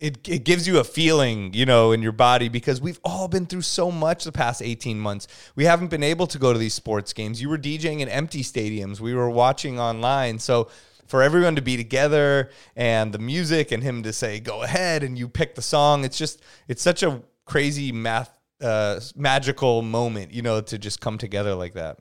it, 0.00 0.26
it 0.28 0.42
gives 0.44 0.66
you 0.66 0.80
a 0.80 0.84
feeling, 0.84 1.54
you 1.54 1.64
know, 1.64 1.92
in 1.92 2.02
your 2.02 2.10
body 2.10 2.48
because 2.48 2.80
we've 2.80 2.98
all 3.04 3.28
been 3.28 3.46
through 3.46 3.62
so 3.62 3.92
much 3.92 4.24
the 4.24 4.32
past 4.32 4.60
18 4.60 4.98
months. 4.98 5.28
We 5.54 5.64
haven't 5.64 5.90
been 5.90 6.02
able 6.02 6.26
to 6.26 6.38
go 6.40 6.52
to 6.52 6.58
these 6.58 6.74
sports 6.74 7.12
games. 7.12 7.40
You 7.40 7.48
were 7.48 7.56
DJing 7.56 8.00
in 8.00 8.08
empty 8.08 8.42
stadiums. 8.42 8.98
We 8.98 9.14
were 9.14 9.30
watching 9.30 9.78
online. 9.78 10.40
So 10.40 10.68
for 11.12 11.22
everyone 11.22 11.54
to 11.54 11.60
be 11.60 11.76
together 11.76 12.48
and 12.74 13.12
the 13.12 13.18
music 13.18 13.70
and 13.70 13.82
him 13.82 14.02
to 14.02 14.14
say 14.14 14.40
go 14.40 14.62
ahead 14.62 15.02
and 15.02 15.18
you 15.18 15.28
pick 15.28 15.54
the 15.54 15.60
song, 15.60 16.06
it's 16.06 16.16
just 16.16 16.40
it's 16.68 16.80
such 16.80 17.02
a 17.02 17.20
crazy 17.44 17.92
math 17.92 18.40
uh, 18.62 18.98
magical 19.14 19.82
moment, 19.82 20.32
you 20.32 20.40
know, 20.40 20.62
to 20.62 20.78
just 20.78 21.02
come 21.02 21.18
together 21.18 21.54
like 21.54 21.74
that. 21.74 21.98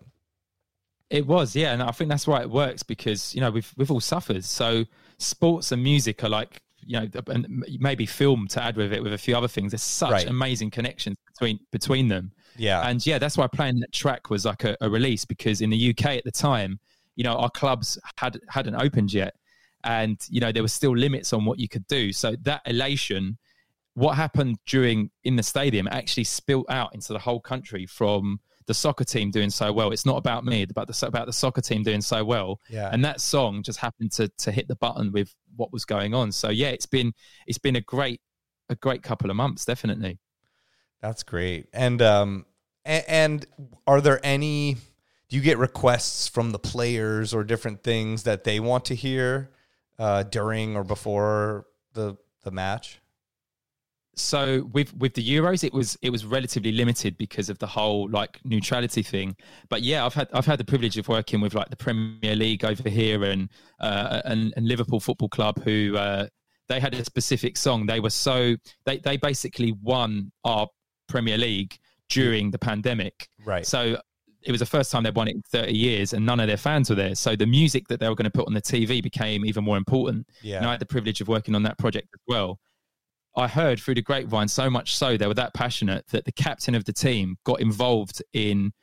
It 1.10 1.28
was, 1.28 1.58
yeah, 1.58 1.74
and 1.74 1.84
I 1.84 1.92
think 1.92 2.10
that's 2.10 2.26
why 2.26 2.40
it 2.40 2.50
works 2.50 2.84
because 2.84 3.36
you 3.36 3.42
know 3.42 3.52
we've 3.52 3.70
we've 3.76 3.92
all 3.92 4.00
suffered. 4.00 4.46
So 4.46 4.86
sports 5.18 5.74
and 5.74 5.84
music 5.84 6.24
are 6.24 6.30
like 6.30 6.62
you 6.80 7.02
know, 7.02 7.10
and 7.28 7.66
maybe 7.82 8.06
film 8.06 8.48
to 8.52 8.64
add 8.64 8.78
with 8.78 8.94
it 8.94 9.04
with 9.04 9.12
a 9.12 9.18
few 9.18 9.36
other 9.36 9.50
things. 9.50 9.74
There's 9.74 9.84
such 9.84 10.12
Right. 10.12 10.28
amazing 10.30 10.72
connections 10.72 11.18
between 11.34 11.60
between 11.74 12.08
them. 12.08 12.32
Yeah. 12.56 12.88
And 12.88 13.06
yeah, 13.06 13.18
that's 13.18 13.38
why 13.38 13.48
playing 13.48 13.82
that 13.82 13.92
track 13.92 14.30
was 14.30 14.46
like 14.46 14.64
a, 14.64 14.78
a 14.80 14.90
release 14.90 15.26
because 15.26 15.60
in 15.60 15.70
the 15.70 15.90
UK 15.90 16.06
at 16.16 16.24
the 16.24 16.32
time, 16.32 16.80
you 17.16 17.24
know, 17.24 17.36
our 17.36 17.50
clubs 17.50 17.98
had 18.18 18.40
hadn't 18.50 18.76
opened 18.76 19.14
yet, 19.14 19.36
and 19.84 20.18
you 20.30 20.40
know 20.40 20.52
there 20.52 20.64
were 20.64 20.70
still 20.70 20.96
limits 20.96 21.34
on 21.34 21.46
what 21.46 21.60
you 21.60 21.68
could 21.68 21.86
do. 21.88 22.14
So 22.14 22.36
that 22.44 22.62
elation, 22.66 23.38
what 23.94 24.16
happened 24.16 24.58
during 24.66 25.12
in 25.24 25.36
the 25.36 25.44
stadium, 25.44 25.88
actually 25.88 26.24
spilt 26.24 26.70
out 26.70 26.94
into 26.94 27.14
the 27.14 27.20
whole 27.20 27.40
country 27.40 27.86
from 27.86 28.40
the 28.68 28.74
soccer 28.74 29.04
team 29.04 29.32
doing 29.32 29.50
so 29.50 29.74
well. 29.74 29.92
It's 29.92 30.06
not 30.06 30.18
about 30.18 30.46
me, 30.46 30.64
about 30.64 30.88
the 30.88 31.06
about 31.06 31.26
the 31.26 31.34
soccer 31.34 31.62
team 31.62 31.84
doing 31.84 32.02
so 32.02 32.24
well. 32.24 32.60
Yeah. 32.70 32.90
And 32.92 33.04
that 33.04 33.22
song 33.22 33.64
just 33.64 33.80
happened 33.80 34.12
to 34.14 34.30
to 34.40 34.52
hit 34.52 34.68
the 34.68 34.76
button 34.76 35.12
with 35.12 35.34
what 35.56 35.74
was 35.74 35.86
going 35.86 36.14
on. 36.14 36.32
So 36.32 36.50
yeah, 36.50 36.70
it's 36.70 36.86
been 36.86 37.14
it's 37.48 37.58
been 37.58 37.76
a 37.76 37.82
great 37.82 38.22
a 38.70 38.76
great 38.76 39.04
couple 39.04 39.30
of 39.30 39.36
months, 39.36 39.66
definitely. 39.66 40.20
That's 41.02 41.24
great. 41.24 41.68
And 41.74 42.02
um 42.02 42.46
and, 42.86 43.04
and 43.08 43.46
are 43.88 44.02
there 44.02 44.20
any 44.24 44.78
do 45.32 45.38
you 45.38 45.42
get 45.42 45.58
requests 45.58 46.28
from 46.28 46.52
the 46.52 46.60
players 46.60 47.34
or 47.34 47.44
different 47.44 47.82
things 47.84 48.24
that 48.24 48.44
they 48.44 48.60
want 48.60 48.84
to 48.86 48.94
hear 48.96 49.50
uh 49.98 50.24
during 50.24 50.76
or 50.76 50.84
before 50.84 51.66
the 51.94 52.18
the 52.44 52.52
match? 52.52 53.00
so 54.16 54.70
with 54.74 54.94
with 54.98 55.14
the 55.14 55.24
euros 55.26 55.64
it 55.64 55.74
was 55.74 55.98
it 56.02 56.10
was 56.10 56.26
relatively 56.26 56.74
limited 56.74 57.18
because 57.18 57.50
of 57.50 57.58
the 57.60 57.66
whole 57.66 58.10
like 58.10 58.40
neutrality 58.44 59.02
thing 59.02 59.34
but 59.70 59.82
yeah 59.84 60.06
i've 60.06 60.14
had 60.14 60.28
i've 60.34 60.46
had 60.46 60.60
the 60.60 60.66
privilege 60.66 60.98
of 60.98 61.08
working 61.08 61.40
with 61.40 61.54
like 61.54 61.70
the 61.70 61.78
premier 61.78 62.36
league 62.36 62.66
over 62.66 62.90
here 62.90 63.24
and 63.24 63.50
uh 63.80 64.22
and, 64.26 64.54
and 64.58 64.68
liverpool 64.68 65.00
football 65.00 65.30
club 65.30 65.56
who 65.64 65.96
uh 65.98 66.28
they 66.68 66.78
had 66.78 66.94
a 66.94 67.06
specific 67.06 67.56
song 67.56 67.86
they 67.86 68.02
were 68.02 68.10
so 68.10 68.54
they 68.86 68.98
they 68.98 69.16
basically 69.16 69.72
won 69.82 70.30
our 70.44 70.68
premier 71.08 71.38
league 71.38 71.74
during 72.10 72.52
the 72.52 72.60
pandemic 72.60 73.30
Right. 73.46 73.66
so 73.66 73.98
it 74.44 74.52
was 74.52 74.60
the 74.60 74.66
first 74.66 74.92
time 74.92 75.04
they'd 75.04 75.16
won 75.16 75.28
it 75.28 75.36
in 75.36 75.42
30 75.44 75.72
years 75.74 76.14
and 76.14 76.26
none 76.26 76.40
of 76.40 76.48
their 76.48 76.58
fans 76.58 76.90
were 76.90 76.96
there 76.96 77.16
so 77.16 77.36
the 77.36 77.46
music 77.46 77.88
that 77.90 78.00
they 78.00 78.10
were 78.10 78.16
going 78.16 78.26
to 78.26 78.32
put 78.32 78.48
on 78.48 78.54
the 78.54 78.62
tv 78.62 79.02
became 79.04 79.46
even 79.46 79.64
more 79.64 79.78
important 79.78 80.28
Yeah. 80.42 80.58
and 80.58 80.66
i 80.66 80.72
had 80.72 80.80
the 80.82 80.86
privilege 80.86 81.22
of 81.22 81.28
working 81.28 81.54
on 81.56 81.64
that 81.64 81.78
project 81.78 82.08
as 82.14 82.22
well 82.28 82.60
I 83.34 83.48
heard 83.48 83.80
through 83.80 83.96
the 83.96 84.02
grapevine 84.02 84.50
so 84.50 84.70
much 84.70 84.98
so 84.98 85.16
they 85.16 85.26
were 85.26 85.34
that 85.36 85.54
passionate 85.54 86.06
that 86.08 86.26
the 86.26 86.34
captain 86.34 86.76
of 86.76 86.84
the 86.84 86.92
team 86.92 87.38
got 87.46 87.62
involved 87.62 88.22
in 88.34 88.74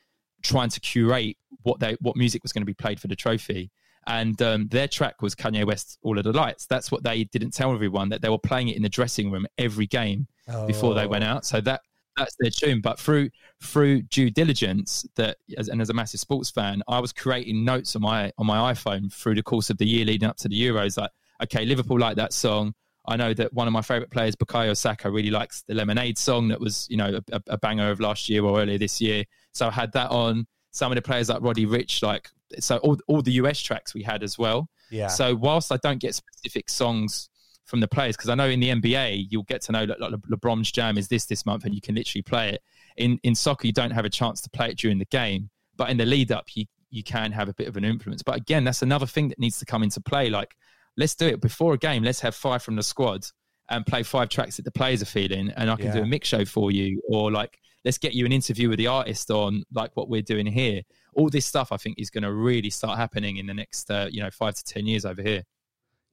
trying 0.41 0.69
to 0.69 0.79
curate 0.79 1.37
what 1.61 1.79
they 1.79 1.95
what 2.01 2.15
music 2.15 2.41
was 2.41 2.51
going 2.51 2.63
to 2.63 2.65
be 2.65 2.73
played 2.73 2.99
for 2.99 3.07
the 3.07 3.15
trophy. 3.15 3.69
And 4.07 4.41
um, 4.41 4.67
their 4.69 4.87
track 4.87 5.21
was 5.21 5.35
Kanye 5.35 5.65
West 5.67 5.99
"All 6.01 6.17
of 6.17 6.23
the 6.23 6.33
Lights." 6.33 6.65
That's 6.65 6.91
what 6.91 7.03
they 7.03 7.25
didn't 7.25 7.51
tell 7.51 7.71
everyone 7.71 8.09
that 8.09 8.23
they 8.23 8.29
were 8.29 8.39
playing 8.39 8.69
it 8.69 8.75
in 8.75 8.81
the 8.81 8.89
dressing 8.89 9.29
room 9.29 9.45
every 9.59 9.85
game 9.85 10.25
before 10.65 10.95
they 10.95 11.05
went 11.05 11.25
out. 11.25 11.45
So 11.45 11.61
that 11.61 11.81
that's 12.19 12.35
their 12.39 12.51
tune. 12.51 12.81
But 12.81 12.99
through 12.99 13.29
through 13.61 14.03
due 14.03 14.29
diligence, 14.29 15.05
that 15.15 15.37
as, 15.57 15.67
and 15.69 15.81
as 15.81 15.89
a 15.89 15.93
massive 15.93 16.19
sports 16.19 16.49
fan, 16.49 16.81
I 16.87 16.99
was 16.99 17.11
creating 17.11 17.63
notes 17.63 17.95
on 17.95 18.01
my 18.01 18.31
on 18.37 18.45
my 18.45 18.73
iPhone 18.73 19.11
through 19.11 19.35
the 19.35 19.43
course 19.43 19.69
of 19.69 19.77
the 19.77 19.85
year 19.85 20.05
leading 20.05 20.27
up 20.27 20.37
to 20.37 20.47
the 20.47 20.61
Euros. 20.61 20.97
Like, 20.97 21.11
okay, 21.43 21.65
Liverpool 21.65 21.99
like 21.99 22.15
that 22.17 22.33
song. 22.33 22.73
I 23.07 23.15
know 23.15 23.33
that 23.33 23.53
one 23.53 23.65
of 23.65 23.73
my 23.73 23.81
favorite 23.81 24.11
players, 24.11 24.35
Bukayo 24.35 24.77
Saka, 24.77 25.09
really 25.09 25.31
likes 25.31 25.63
the 25.67 25.73
Lemonade 25.73 26.17
song 26.17 26.47
that 26.49 26.59
was, 26.59 26.85
you 26.91 26.97
know, 26.97 27.19
a, 27.31 27.41
a 27.47 27.57
banger 27.57 27.89
of 27.89 27.99
last 27.99 28.29
year 28.29 28.43
or 28.43 28.61
earlier 28.61 28.77
this 28.77 29.01
year. 29.01 29.23
So 29.53 29.67
I 29.67 29.71
had 29.71 29.91
that 29.93 30.11
on. 30.11 30.45
Some 30.71 30.91
of 30.91 30.95
the 30.95 31.01
players 31.01 31.29
like 31.29 31.41
Roddy 31.41 31.65
Ricch, 31.65 32.03
like 32.03 32.29
so 32.59 32.77
all 32.77 32.97
all 33.07 33.21
the 33.21 33.33
US 33.33 33.59
tracks 33.59 33.93
we 33.93 34.03
had 34.03 34.21
as 34.21 34.37
well. 34.37 34.69
Yeah. 34.91 35.07
So 35.07 35.35
whilst 35.35 35.71
I 35.71 35.77
don't 35.77 35.99
get 35.99 36.13
specific 36.13 36.69
songs 36.69 37.29
from 37.69 37.79
the 37.79 37.87
players, 37.87 38.17
because 38.17 38.29
I 38.29 38.35
know 38.35 38.47
in 38.47 38.59
the 38.59 38.69
NBA 38.69 39.27
you'll 39.29 39.43
get 39.43 39.61
to 39.63 39.71
know 39.71 39.83
like, 39.83 39.99
like 39.99 40.11
Le- 40.11 40.37
LeBron's 40.37 40.71
jam 40.71 40.97
is 40.97 41.07
this 41.07 41.25
this 41.25 41.45
month, 41.45 41.65
and 41.65 41.73
you 41.73 41.81
can 41.81 41.95
literally 41.95 42.23
play 42.23 42.49
it. 42.49 42.61
In 42.97 43.19
in 43.23 43.35
soccer, 43.35 43.67
you 43.67 43.73
don't 43.73 43.91
have 43.91 44.05
a 44.05 44.09
chance 44.09 44.41
to 44.41 44.49
play 44.49 44.69
it 44.69 44.77
during 44.77 44.99
the 44.99 45.05
game, 45.05 45.49
but 45.77 45.89
in 45.89 45.97
the 45.97 46.05
lead 46.05 46.31
up, 46.31 46.47
you 46.55 46.65
you 46.89 47.03
can 47.03 47.31
have 47.31 47.47
a 47.49 47.53
bit 47.53 47.67
of 47.67 47.77
an 47.77 47.85
influence. 47.85 48.23
But 48.23 48.35
again, 48.35 48.63
that's 48.63 48.81
another 48.81 49.05
thing 49.05 49.29
that 49.29 49.39
needs 49.39 49.59
to 49.59 49.65
come 49.65 49.83
into 49.83 50.01
play. 50.01 50.29
Like 50.29 50.55
let's 50.97 51.15
do 51.15 51.27
it 51.27 51.39
before 51.39 51.73
a 51.73 51.77
game. 51.77 52.03
Let's 52.03 52.19
have 52.21 52.35
five 52.35 52.61
from 52.61 52.75
the 52.75 52.83
squad 52.83 53.25
and 53.69 53.85
play 53.85 54.03
five 54.03 54.29
tracks 54.29 54.57
that 54.57 54.65
the 54.65 54.71
players 54.71 55.01
are 55.01 55.05
feeling, 55.05 55.51
and 55.55 55.69
I 55.69 55.75
can 55.75 55.93
do 55.93 56.01
a 56.01 56.05
mix 56.05 56.27
show 56.27 56.43
for 56.45 56.71
you, 56.71 57.01
or 57.07 57.31
like 57.31 57.59
let's 57.85 57.97
get 57.97 58.13
you 58.13 58.25
an 58.25 58.31
interview 58.31 58.69
with 58.69 58.77
the 58.77 58.87
artist 58.87 59.31
on 59.31 59.63
like 59.73 59.91
what 59.95 60.09
we're 60.09 60.21
doing 60.21 60.45
here. 60.45 60.81
All 61.13 61.29
this 61.29 61.45
stuff, 61.45 61.71
I 61.71 61.77
think, 61.77 61.97
is 61.97 62.09
going 62.09 62.23
to 62.23 62.33
really 62.33 62.69
start 62.69 62.97
happening 62.97 63.37
in 63.37 63.45
the 63.47 63.53
next, 63.53 63.89
uh, 63.89 64.07
you 64.11 64.21
know, 64.21 64.29
five 64.31 64.55
to 64.55 64.63
ten 64.63 64.85
years 64.85 65.05
over 65.05 65.21
here. 65.21 65.43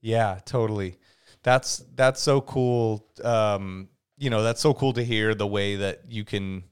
Yeah, 0.00 0.38
totally. 0.44 0.98
That's 1.46 1.70
that's 1.94 2.20
so 2.20 2.40
cool. 2.40 3.06
Um, 3.22 3.88
you 4.18 4.30
know, 4.30 4.42
that's 4.42 4.60
so 4.60 4.74
cool 4.74 4.92
to 4.94 5.04
hear 5.04 5.32
the 5.34 5.46
way 5.46 5.76
that 5.76 6.00
you 6.08 6.24
can 6.24 6.64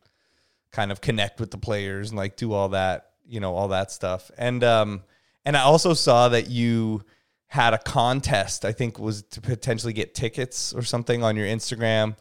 kind 0.73 0.91
of 0.91 1.01
connect 1.01 1.39
with 1.39 1.51
the 1.53 1.59
players 1.59 2.11
and 2.11 2.19
like 2.19 2.35
do 2.37 2.53
all 2.53 2.71
that, 2.71 3.11
you 3.25 3.39
know, 3.39 3.55
all 3.55 3.69
that 3.69 3.93
stuff. 3.93 4.31
And 4.37 4.63
um 4.65 5.03
And 5.47 5.57
I 5.57 5.61
also 5.61 5.95
saw 5.95 6.29
that 6.31 6.49
you 6.51 7.03
had 7.47 7.73
a 7.73 7.79
contest. 7.79 8.65
I 8.65 8.73
think 8.73 8.99
was 8.99 9.23
to 9.35 9.41
potentially 9.41 9.93
get 9.93 10.13
tickets 10.15 10.73
or 10.75 10.83
something 10.83 11.23
on 11.23 11.37
your 11.37 11.47
Instagram, 11.47 12.17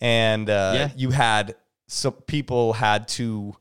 and 0.00 0.48
uh, 0.48 0.72
Yeah. 0.74 0.90
you 0.96 1.10
had 1.10 1.54
so 1.88 2.10
people 2.10 2.72
had 2.72 3.06
to. 3.18 3.54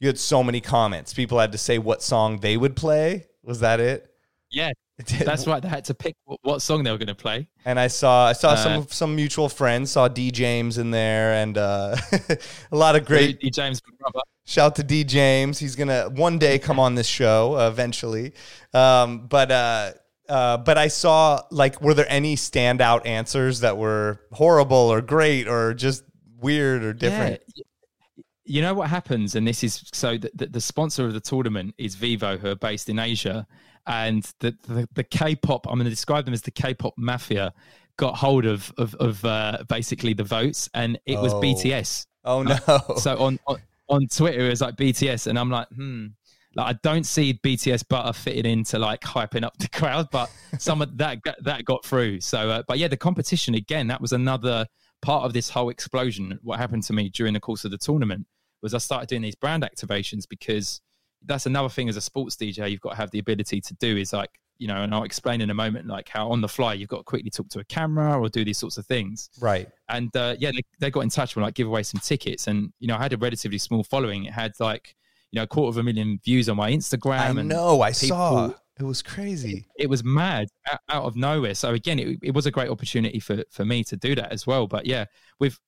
You 0.00 0.06
had 0.08 0.18
so 0.18 0.42
many 0.42 0.62
comments. 0.62 1.12
People 1.12 1.38
had 1.38 1.52
to 1.52 1.58
say 1.58 1.76
what 1.78 2.02
song 2.02 2.40
they 2.40 2.56
would 2.56 2.74
play. 2.76 3.26
Was 3.42 3.60
that 3.60 3.78
it? 3.80 4.10
Yeah, 4.50 4.70
that's 5.06 5.46
right. 5.46 5.62
They 5.62 5.68
had 5.68 5.84
to 5.86 5.94
pick 5.94 6.16
what, 6.24 6.38
what 6.42 6.62
song 6.62 6.82
they 6.82 6.90
were 6.90 6.98
going 6.98 7.08
to 7.08 7.14
play. 7.14 7.48
And 7.64 7.78
I 7.78 7.86
saw 7.88 8.26
I 8.28 8.32
saw 8.32 8.50
Uh, 8.50 8.56
some 8.56 8.86
some 8.88 9.16
mutual 9.16 9.48
friends. 9.48 9.90
Saw 9.92 10.08
D 10.08 10.30
James 10.30 10.78
in 10.78 10.90
there, 10.90 11.34
and 11.34 11.56
uh, 11.58 11.96
a 12.72 12.76
lot 12.76 12.96
of 12.96 13.04
great 13.04 13.40
D- 13.40 13.50
James 13.50 13.80
brother. 13.80 14.20
Shout 14.46 14.76
to 14.76 14.82
D 14.82 15.04
James. 15.04 15.58
He's 15.58 15.76
gonna 15.76 16.08
one 16.10 16.38
day 16.38 16.58
come 16.58 16.78
on 16.80 16.94
this 16.94 17.06
show 17.06 17.54
uh, 17.56 17.68
eventually. 17.68 18.32
Um, 18.74 19.26
but 19.28 19.50
uh, 19.50 19.92
uh, 20.28 20.56
but 20.58 20.78
I 20.78 20.88
saw 20.88 21.40
like, 21.50 21.80
were 21.80 21.94
there 21.94 22.06
any 22.08 22.36
standout 22.36 23.06
answers 23.06 23.60
that 23.60 23.76
were 23.76 24.20
horrible 24.32 24.76
or 24.76 25.00
great 25.00 25.48
or 25.48 25.74
just 25.74 26.04
weird 26.38 26.82
or 26.84 26.92
different? 26.92 27.40
Yeah. 27.54 27.64
You 28.44 28.62
know 28.62 28.74
what 28.74 28.90
happens, 28.90 29.36
and 29.36 29.46
this 29.46 29.62
is 29.62 29.84
so 29.92 30.18
the, 30.18 30.46
the 30.46 30.60
sponsor 30.60 31.04
of 31.04 31.12
the 31.12 31.20
tournament 31.20 31.72
is 31.78 31.94
Vivo, 31.94 32.36
who 32.36 32.48
are 32.48 32.56
based 32.56 32.88
in 32.88 32.98
Asia, 32.98 33.46
and 33.86 34.22
the 34.40 34.56
the, 34.66 34.88
the 34.94 35.04
K-pop. 35.04 35.66
I'm 35.66 35.74
going 35.74 35.84
to 35.84 35.90
describe 35.90 36.24
them 36.24 36.34
as 36.34 36.42
the 36.42 36.50
K-pop 36.50 36.94
mafia. 36.96 37.52
Got 37.96 38.16
hold 38.16 38.46
of 38.46 38.72
of, 38.78 38.94
of 38.96 39.24
uh, 39.24 39.58
basically 39.68 40.14
the 40.14 40.24
votes, 40.24 40.68
and 40.74 40.98
it 41.06 41.18
was 41.18 41.32
Oh. 41.34 41.40
BTS. 41.40 42.06
Oh 42.24 42.42
no! 42.42 42.56
So 42.96 43.18
on, 43.18 43.38
on 43.46 43.58
on 43.88 44.06
Twitter, 44.06 44.46
it 44.46 44.50
was 44.50 44.60
like 44.60 44.76
BTS, 44.76 45.26
and 45.26 45.38
I'm 45.38 45.50
like, 45.50 45.68
hmm. 45.68 46.06
Like 46.56 46.74
I 46.74 46.78
don't 46.82 47.04
see 47.04 47.38
BTS 47.44 47.86
butter 47.88 48.12
fitting 48.12 48.44
into 48.44 48.78
like 48.78 49.02
hyping 49.02 49.44
up 49.44 49.56
the 49.58 49.68
crowd, 49.68 50.08
but 50.10 50.30
some 50.58 50.82
of 50.82 50.96
that 50.98 51.18
that 51.42 51.64
got 51.64 51.84
through. 51.84 52.20
So, 52.22 52.50
uh, 52.50 52.62
but 52.66 52.78
yeah, 52.78 52.88
the 52.88 52.96
competition 52.96 53.54
again. 53.54 53.86
That 53.86 54.00
was 54.00 54.12
another 54.12 54.66
part 55.00 55.24
of 55.24 55.32
this 55.32 55.48
whole 55.48 55.70
explosion. 55.70 56.38
What 56.42 56.58
happened 56.58 56.82
to 56.84 56.92
me 56.92 57.08
during 57.08 57.34
the 57.34 57.40
course 57.40 57.64
of 57.64 57.70
the 57.70 57.78
tournament 57.78 58.26
was 58.62 58.74
I 58.74 58.78
started 58.78 59.08
doing 59.08 59.22
these 59.22 59.36
brand 59.36 59.62
activations 59.62 60.24
because 60.28 60.80
that's 61.24 61.46
another 61.46 61.68
thing 61.68 61.88
as 61.88 61.96
a 61.96 62.00
sports 62.00 62.36
DJ 62.36 62.70
you've 62.70 62.80
got 62.80 62.90
to 62.90 62.96
have 62.96 63.10
the 63.10 63.18
ability 63.18 63.60
to 63.60 63.74
do 63.74 63.96
is 63.96 64.12
like 64.12 64.30
you 64.60 64.68
know, 64.68 64.82
and 64.82 64.94
I'll 64.94 65.04
explain 65.04 65.40
in 65.40 65.48
a 65.48 65.54
moment 65.54 65.86
like 65.86 66.10
how 66.10 66.30
on 66.30 66.42
the 66.42 66.48
fly 66.48 66.74
you've 66.74 66.90
got 66.90 66.98
to 66.98 67.02
quickly 67.02 67.30
talk 67.30 67.48
to 67.48 67.60
a 67.60 67.64
camera 67.64 68.20
or 68.20 68.28
do 68.28 68.44
these 68.44 68.58
sorts 68.58 68.76
of 68.76 68.84
things 68.84 69.30
right. 69.40 69.66
and 69.88 70.14
uh, 70.14 70.36
yeah, 70.38 70.50
they, 70.52 70.60
they 70.78 70.90
got 70.90 71.00
in 71.00 71.08
touch 71.08 71.34
with 71.34 71.42
like 71.42 71.54
give 71.54 71.66
away 71.66 71.82
some 71.82 71.98
tickets, 71.98 72.46
and 72.46 72.70
you 72.78 72.86
know 72.86 72.96
I 72.96 73.02
had 73.02 73.14
a 73.14 73.16
relatively 73.16 73.56
small 73.58 73.82
following. 73.82 74.26
It 74.26 74.32
had 74.32 74.52
like 74.60 74.94
you 75.32 75.38
know 75.38 75.44
a 75.44 75.46
quarter 75.46 75.70
of 75.70 75.78
a 75.78 75.82
million 75.82 76.20
views 76.22 76.50
on 76.50 76.58
my 76.58 76.70
Instagram. 76.70 77.38
I 77.38 77.42
know. 77.42 77.80
I 77.80 77.92
people- 77.92 78.08
saw. 78.08 78.52
It 78.78 78.84
was 78.84 79.02
crazy. 79.02 79.66
It 79.76 79.90
was 79.90 80.02
mad 80.02 80.48
out, 80.72 80.80
out 80.88 81.04
of 81.04 81.14
nowhere. 81.14 81.54
So 81.54 81.74
again, 81.74 81.98
it, 81.98 82.18
it 82.22 82.34
was 82.34 82.46
a 82.46 82.50
great 82.50 82.70
opportunity 82.70 83.20
for 83.20 83.42
for 83.50 83.64
me 83.64 83.82
to 83.84 83.96
do 83.96 84.14
that 84.14 84.32
as 84.32 84.46
well. 84.46 84.66
But 84.66 84.86
yeah, 84.86 85.06
with 85.38 85.58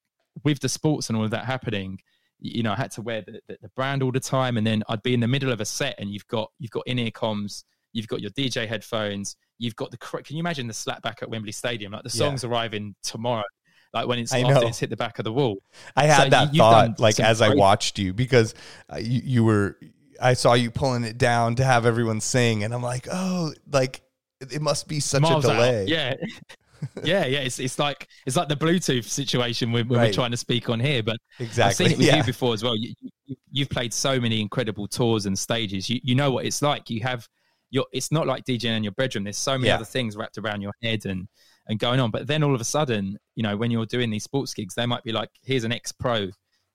with 0.44 0.60
the 0.60 0.68
sports 0.68 1.08
and 1.08 1.16
all 1.16 1.24
of 1.24 1.30
that 1.30 1.44
happening, 1.44 1.98
you 2.44 2.62
know, 2.62 2.72
I 2.72 2.76
had 2.76 2.90
to 2.92 3.02
wear 3.02 3.22
the, 3.22 3.40
the, 3.48 3.56
the 3.62 3.68
brand 3.76 4.02
all 4.02 4.12
the 4.12 4.20
time, 4.20 4.56
and 4.56 4.66
then 4.66 4.82
I'd 4.88 5.02
be 5.02 5.14
in 5.14 5.20
the 5.20 5.28
middle 5.28 5.52
of 5.52 5.60
a 5.60 5.64
set, 5.64 5.94
and 5.98 6.10
you've 6.10 6.26
got 6.26 6.50
you've 6.58 6.70
got 6.72 6.82
in 6.86 6.98
ear 6.98 7.10
comms, 7.10 7.64
you've 7.92 8.08
got 8.08 8.20
your 8.20 8.30
DJ 8.32 8.66
headphones, 8.66 9.36
you've 9.58 9.76
got 9.76 9.90
the. 9.92 9.96
Can 9.98 10.36
you 10.36 10.40
imagine 10.40 10.66
the 10.66 10.74
slap 10.74 11.02
back 11.02 11.20
at 11.22 11.30
Wembley 11.30 11.52
Stadium? 11.52 11.92
Like 11.92 12.02
the 12.02 12.08
Yeah. 12.12 12.26
songs 12.26 12.42
arriving 12.44 12.94
tomorrow, 13.02 13.44
like 13.94 14.06
when 14.08 14.18
it's 14.18 14.34
after 14.34 14.66
it's 14.66 14.78
hit 14.80 14.90
the 14.90 14.96
back 14.96 15.18
of 15.20 15.24
the 15.24 15.32
wall. 15.32 15.56
I 15.96 16.06
had 16.06 16.24
So 16.24 16.30
that 16.30 16.54
you- 16.54 16.58
thought 16.58 16.98
like 16.98 17.20
as 17.20 17.40
I 17.40 17.54
watched 17.54 17.98
you 17.98 18.12
because 18.12 18.54
uh, 18.92 18.96
you, 18.98 19.20
you 19.24 19.44
were. 19.44 19.78
I 20.20 20.34
saw 20.34 20.54
you 20.54 20.70
pulling 20.70 21.02
it 21.04 21.18
down 21.18 21.56
to 21.56 21.64
have 21.64 21.84
everyone 21.86 22.20
sing, 22.20 22.62
and 22.64 22.72
I'm 22.74 22.82
like, 22.82 23.08
oh, 23.10 23.52
like 23.72 24.02
it 24.40 24.60
must 24.62 24.86
be 24.88 25.00
such 25.00 25.22
miles 25.22 25.44
a 25.44 25.50
out. 25.50 25.54
delay. 25.54 25.84
Yeah. 25.86 26.14
Yeah, 27.04 27.26
yeah. 27.26 27.40
It's 27.40 27.58
it's 27.58 27.78
like 27.78 28.08
it's 28.26 28.36
like 28.36 28.48
the 28.48 28.56
Bluetooth 28.56 29.04
situation 29.04 29.72
when, 29.72 29.88
when 29.88 29.98
Right. 30.00 30.06
we're 30.08 30.12
trying 30.12 30.30
to 30.32 30.36
speak 30.36 30.68
on 30.68 30.80
here. 30.80 31.02
But 31.02 31.16
exactly. 31.38 31.62
I've 31.64 31.76
seen 31.76 31.90
it 31.92 31.98
with 31.98 32.06
yeah. 32.06 32.16
you 32.16 32.24
before 32.24 32.54
as 32.54 32.62
well. 32.62 32.76
You, 32.76 32.92
you, 33.26 33.36
you've 33.50 33.70
played 33.70 33.92
so 33.94 34.20
many 34.20 34.40
incredible 34.40 34.86
tours 34.88 35.26
and 35.26 35.38
stages. 35.38 35.88
You 35.88 36.00
you 36.02 36.14
know 36.14 36.30
what 36.30 36.44
it's 36.44 36.62
like. 36.62 36.90
You 36.90 37.00
have 37.02 37.26
your. 37.70 37.86
It's 37.92 38.10
not 38.12 38.26
like 38.26 38.44
DJing 38.44 38.76
in 38.76 38.82
your 38.82 38.92
bedroom. 38.92 39.24
There's 39.24 39.36
so 39.38 39.56
many 39.58 39.68
Yeah. 39.68 39.76
other 39.76 39.84
things 39.84 40.16
wrapped 40.16 40.38
around 40.38 40.60
your 40.62 40.72
head 40.82 41.06
and 41.06 41.28
and 41.68 41.78
going 41.78 42.00
on. 42.00 42.10
But 42.10 42.26
then 42.26 42.42
all 42.42 42.54
of 42.54 42.60
a 42.60 42.64
sudden, 42.64 43.16
you 43.36 43.42
know, 43.42 43.56
when 43.56 43.70
you're 43.70 43.86
doing 43.86 44.10
these 44.10 44.24
sports 44.24 44.52
gigs, 44.52 44.74
they 44.74 44.86
might 44.86 45.04
be 45.04 45.12
like, 45.12 45.30
"Here's 45.42 45.64
an 45.64 45.72
ex 45.72 45.92
pro," 45.92 46.28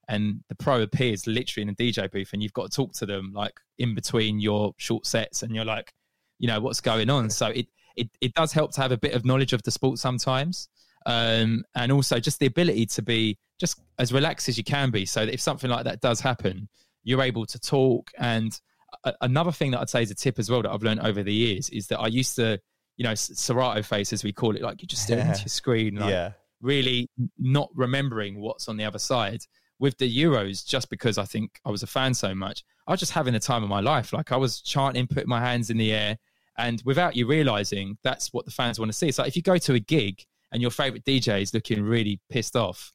and 0.08 0.42
the 0.48 0.56
pro 0.56 0.82
appears 0.82 1.28
literally 1.28 1.64
in 1.64 1.70
a 1.70 1.76
DJ 1.76 2.10
booth, 2.12 2.30
and 2.34 2.42
you've 2.42 2.54
got 2.54 2.72
to 2.72 2.76
talk 2.76 2.94
to 2.94 3.06
them 3.06 3.32
like 3.34 3.54
in 3.80 3.94
between 3.96 4.40
your 4.40 4.74
short 4.78 5.06
sets, 5.06 5.44
and 5.44 5.54
you're 5.54 5.66
like, 5.66 5.92
you 6.40 6.48
know, 6.48 6.60
what's 6.62 6.80
going 6.82 7.10
on. 7.10 7.30
So 7.30 7.48
it 7.48 7.68
it 7.98 8.10
it 8.22 8.34
does 8.34 8.54
help 8.54 8.72
to 8.74 8.82
have 8.82 8.92
a 8.92 8.98
bit 8.98 9.14
of 9.14 9.26
knowledge 9.26 9.52
of 9.54 9.64
the 9.64 9.72
sport 9.72 10.00
sometimes. 10.00 10.70
Um, 11.06 11.64
and 11.74 11.92
also 11.92 12.20
just 12.20 12.40
the 12.40 12.48
ability 12.48 12.86
to 12.88 13.02
be 13.02 13.38
just 13.60 13.82
as 13.98 14.12
relaxed 14.12 14.50
as 14.50 14.58
you 14.58 14.64
can 14.64 14.92
be. 14.92 15.06
So 15.06 15.26
that 15.26 15.34
if 15.34 15.40
something 15.40 15.70
like 15.70 15.86
that 15.86 16.02
does 16.02 16.20
happen 16.20 16.70
you're 17.08 17.22
able 17.22 17.46
to 17.46 17.58
talk. 17.58 18.12
And 18.18 18.60
a- 19.06 19.14
another 19.22 19.52
thing 19.52 19.72
that 19.72 19.82
i'd 19.82 19.90
say 19.90 20.02
is 20.02 20.12
a 20.12 20.16
tip 20.16 20.40
as 20.40 20.50
well 20.50 20.62
that 20.62 20.72
i've 20.72 20.84
learned 20.84 21.02
over 21.02 21.22
the 21.22 21.34
years 21.34 21.70
is 21.70 21.88
that 21.88 22.00
i 22.00 22.08
used 22.08 22.36
to 22.38 22.58
you 22.96 23.04
know 23.04 23.12
s- 23.12 23.32
serato 23.36 23.82
face 23.82 24.14
as 24.14 24.24
we 24.24 24.32
call 24.32 24.56
it 24.56 24.62
like 24.62 24.82
you 24.82 24.88
just 24.88 25.04
staring 25.04 25.28
into 25.28 25.40
your 25.42 25.48
screen 25.48 25.96
like 25.96 26.10
yeah. 26.10 26.32
really 26.62 27.10
not 27.38 27.70
remembering 27.76 28.40
what's 28.40 28.68
on 28.68 28.78
the 28.78 28.86
other 28.86 29.00
side. 29.00 29.42
With 29.80 29.98
the 30.00 30.12
euros 30.12 30.66
just 30.66 30.90
because 30.90 31.18
i 31.20 31.26
think 31.26 31.60
i 31.64 31.70
was 31.70 31.84
a 31.84 31.88
fan 31.88 32.16
so 32.16 32.34
much 32.34 32.64
i 32.88 32.92
was 32.92 33.00
just 33.00 33.12
having 33.12 33.34
the 33.34 33.40
time 33.40 33.62
of 33.62 33.70
my 33.70 33.82
life. 33.82 34.12
Like 34.12 34.32
i 34.32 34.38
was 34.38 34.62
chanting 34.62 35.06
putting 35.06 35.30
my 35.30 35.40
hands 35.40 35.70
in 35.70 35.78
the 35.78 35.94
air 35.94 36.18
and 36.58 36.82
without 36.86 37.16
you 37.16 37.28
realizing 37.28 37.98
that's 38.04 38.34
what 38.34 38.46
the 38.46 38.52
fans 38.52 38.80
want 38.80 38.92
to 38.92 38.98
see 38.98 39.08
it's 39.08 39.18
like 39.20 39.28
if 39.28 39.36
you 39.36 39.42
go 39.42 39.58
to 39.58 39.74
a 39.74 39.80
gig 39.80 40.24
and 40.52 40.62
your 40.62 40.72
favorite 40.72 41.04
dj 41.06 41.42
is 41.42 41.54
looking 41.54 41.82
really 41.84 42.20
pissed 42.30 42.56
off 42.56 42.92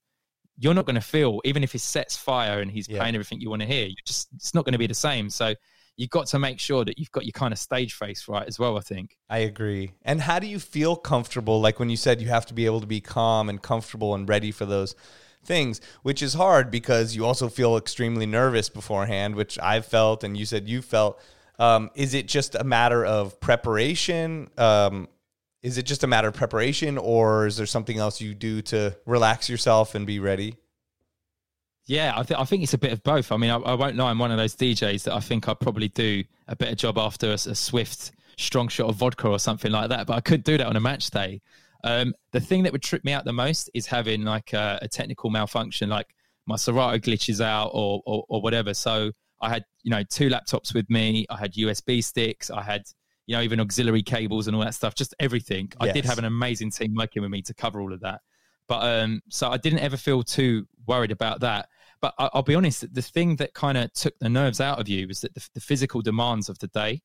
you're 0.58 0.74
not 0.74 0.84
going 0.86 0.94
to 0.94 1.00
feel 1.00 1.40
even 1.44 1.62
if 1.64 1.72
his 1.72 1.82
set's 1.82 2.16
fire 2.16 2.60
and 2.60 2.70
he's 2.70 2.88
Yeah. 2.88 2.98
playing 2.98 3.14
everything 3.14 3.40
you 3.40 3.50
want 3.50 3.62
to 3.62 3.66
hear 3.68 3.86
you 3.86 3.94
just 4.06 4.28
it's 4.34 4.54
not 4.54 4.64
going 4.64 4.72
to 4.72 4.78
be 4.78 4.86
the 4.86 4.94
same 4.94 5.30
so 5.30 5.54
you've 5.96 6.10
got 6.10 6.26
to 6.26 6.38
make 6.38 6.58
sure 6.58 6.84
that 6.84 6.98
you've 6.98 7.10
got 7.10 7.24
your 7.24 7.32
kind 7.32 7.52
of 7.52 7.58
stage 7.58 7.94
face 7.94 8.26
right 8.28 8.46
as 8.46 8.58
well 8.58 8.76
i 8.76 8.80
think 8.80 9.16
I 9.28 9.38
agree. 9.38 9.92
And 10.02 10.20
how 10.20 10.38
do 10.38 10.46
you 10.46 10.58
feel 10.58 10.94
comfortable? 10.94 11.58
Like 11.58 11.78
when 11.78 11.88
you 11.88 11.96
said 11.96 12.20
you 12.20 12.28
have 12.28 12.44
to 12.46 12.54
be 12.54 12.66
able 12.66 12.82
to 12.82 12.86
be 12.86 13.00
calm 13.00 13.48
and 13.48 13.62
comfortable 13.62 14.14
and 14.14 14.28
ready 14.28 14.50
for 14.52 14.66
those 14.66 14.94
things, 15.42 15.80
which 16.02 16.22
is 16.22 16.34
hard 16.34 16.70
because 16.70 17.16
you 17.16 17.24
also 17.24 17.48
feel 17.48 17.78
extremely 17.78 18.26
nervous 18.26 18.68
beforehand, 18.68 19.34
which 19.34 19.58
I've 19.58 19.86
felt 19.86 20.22
and 20.22 20.36
you 20.36 20.44
said 20.44 20.68
you 20.68 20.82
felt. 20.82 21.18
Um, 21.58 21.90
is 21.94 22.14
it 22.14 22.26
just 22.26 22.54
a 22.54 22.64
matter 22.64 23.04
of 23.04 23.40
preparation? 23.40 24.48
Um, 24.58 25.08
is 25.62 25.78
it 25.78 25.84
just 25.84 26.02
a 26.02 26.06
matter 26.06 26.28
of 26.28 26.34
preparation, 26.34 26.98
or 26.98 27.46
is 27.46 27.56
there 27.56 27.66
something 27.66 27.98
else 27.98 28.20
you 28.20 28.34
do 28.34 28.62
to 28.62 28.96
relax 29.06 29.48
yourself 29.48 29.94
and 29.94 30.06
be 30.06 30.18
ready? 30.18 30.56
Yeah, 31.86 32.14
I, 32.16 32.22
th- 32.22 32.38
I 32.38 32.44
think 32.44 32.62
it's 32.62 32.74
a 32.74 32.78
bit 32.78 32.92
of 32.92 33.02
both. 33.02 33.32
I 33.32 33.36
mean, 33.36 33.50
I, 33.50 33.56
I 33.56 33.74
won't 33.74 33.96
lie, 33.96 34.10
I'm 34.10 34.18
one 34.18 34.30
of 34.30 34.38
those 34.38 34.54
DJs 34.56 35.04
that 35.04 35.14
I 35.14 35.20
think 35.20 35.48
I'd 35.48 35.60
probably 35.60 35.88
do 35.88 36.24
a 36.48 36.56
better 36.56 36.74
job 36.74 36.98
after 36.98 37.30
a, 37.30 37.34
a 37.34 37.54
swift, 37.54 38.12
strong 38.36 38.68
shot 38.68 38.88
of 38.88 38.96
vodka 38.96 39.28
or 39.28 39.38
something 39.38 39.70
like 39.70 39.88
that, 39.90 40.06
but 40.06 40.14
I 40.14 40.20
couldn't 40.20 40.44
do 40.44 40.58
that 40.58 40.66
on 40.66 40.76
a 40.76 40.80
match 40.80 41.10
day. 41.10 41.40
Um, 41.84 42.14
the 42.32 42.40
thing 42.40 42.62
that 42.62 42.72
would 42.72 42.82
trip 42.82 43.04
me 43.04 43.12
out 43.12 43.24
the 43.24 43.32
most 43.32 43.68
is 43.74 43.86
having 43.86 44.22
like 44.22 44.52
a, 44.52 44.78
a 44.82 44.88
technical 44.88 45.30
malfunction, 45.30 45.88
like 45.88 46.14
my 46.46 46.56
Serato 46.56 46.98
glitches 46.98 47.40
out 47.40 47.70
or, 47.72 48.02
or, 48.06 48.24
or 48.28 48.40
whatever. 48.40 48.74
So 48.74 49.12
I 49.42 49.48
had, 49.50 49.64
you 49.82 49.90
know, 49.90 50.02
two 50.04 50.28
laptops 50.30 50.72
with 50.72 50.88
me, 50.88 51.26
I 51.28 51.36
had 51.36 51.52
USB 51.54 52.02
sticks, 52.02 52.50
I 52.50 52.62
had, 52.62 52.82
you 53.26 53.36
know, 53.36 53.42
even 53.42 53.60
auxiliary 53.60 54.02
cables 54.02 54.46
and 54.46 54.56
all 54.56 54.62
that 54.62 54.74
stuff, 54.74 54.94
just 54.94 55.14
everything. 55.20 55.70
I 55.80 55.90
did 55.92 56.04
have 56.04 56.18
an 56.18 56.24
amazing 56.24 56.70
team 56.70 56.94
working 56.96 57.22
with 57.22 57.30
me 57.30 57.42
to 57.42 57.54
cover 57.54 57.80
all 57.80 57.92
of 57.92 58.00
that. 58.00 58.20
But 58.68 58.84
um, 59.02 59.20
so 59.28 59.50
I 59.50 59.56
didn't 59.56 59.80
ever 59.80 59.96
feel 59.96 60.22
too 60.22 60.66
worried 60.86 61.10
about 61.10 61.40
that. 61.40 61.68
But 62.00 62.14
I, 62.18 62.30
I'll 62.32 62.42
be 62.42 62.54
honest, 62.54 62.92
the 62.94 63.02
thing 63.02 63.36
that 63.36 63.52
kind 63.54 63.76
of 63.76 63.92
took 63.92 64.14
the 64.20 64.28
nerves 64.28 64.60
out 64.60 64.78
of 64.80 64.88
you 64.88 65.06
was 65.08 65.20
that 65.20 65.34
the, 65.34 65.46
the 65.54 65.60
physical 65.60 66.00
demands 66.02 66.48
of 66.48 66.58
the 66.60 66.68
day, 66.68 67.02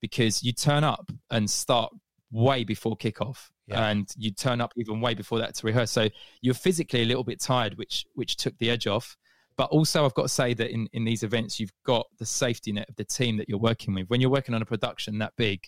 because 0.00 0.42
you 0.42 0.52
turn 0.52 0.84
up 0.84 1.10
and 1.30 1.50
start 1.50 1.92
way 2.30 2.64
before 2.64 2.96
kickoff, 2.96 3.50
Yeah. 3.66 3.90
and 3.90 4.08
you 4.16 4.30
turn 4.30 4.60
up 4.60 4.72
even 4.76 5.00
way 5.00 5.14
before 5.14 5.38
that 5.40 5.54
to 5.56 5.66
rehearse. 5.66 5.90
So 5.90 6.08
you're 6.40 6.54
physically 6.54 7.02
a 7.02 7.04
little 7.04 7.24
bit 7.24 7.40
tired, 7.40 7.76
which 7.76 8.06
which 8.14 8.36
took 8.36 8.56
the 8.58 8.70
edge 8.70 8.86
off. 8.86 9.16
But 9.60 9.68
also, 9.72 10.06
I've 10.06 10.14
got 10.14 10.22
to 10.22 10.28
say 10.30 10.54
that 10.54 10.70
in, 10.70 10.88
in 10.94 11.04
these 11.04 11.22
events, 11.22 11.60
you've 11.60 11.74
got 11.84 12.06
the 12.18 12.24
safety 12.24 12.72
net 12.72 12.88
of 12.88 12.96
the 12.96 13.04
team 13.04 13.36
that 13.36 13.46
you're 13.46 13.58
working 13.58 13.92
with. 13.92 14.08
When 14.08 14.18
you're 14.18 14.30
working 14.30 14.54
on 14.54 14.62
a 14.62 14.64
production 14.64 15.18
that 15.18 15.34
big, 15.36 15.60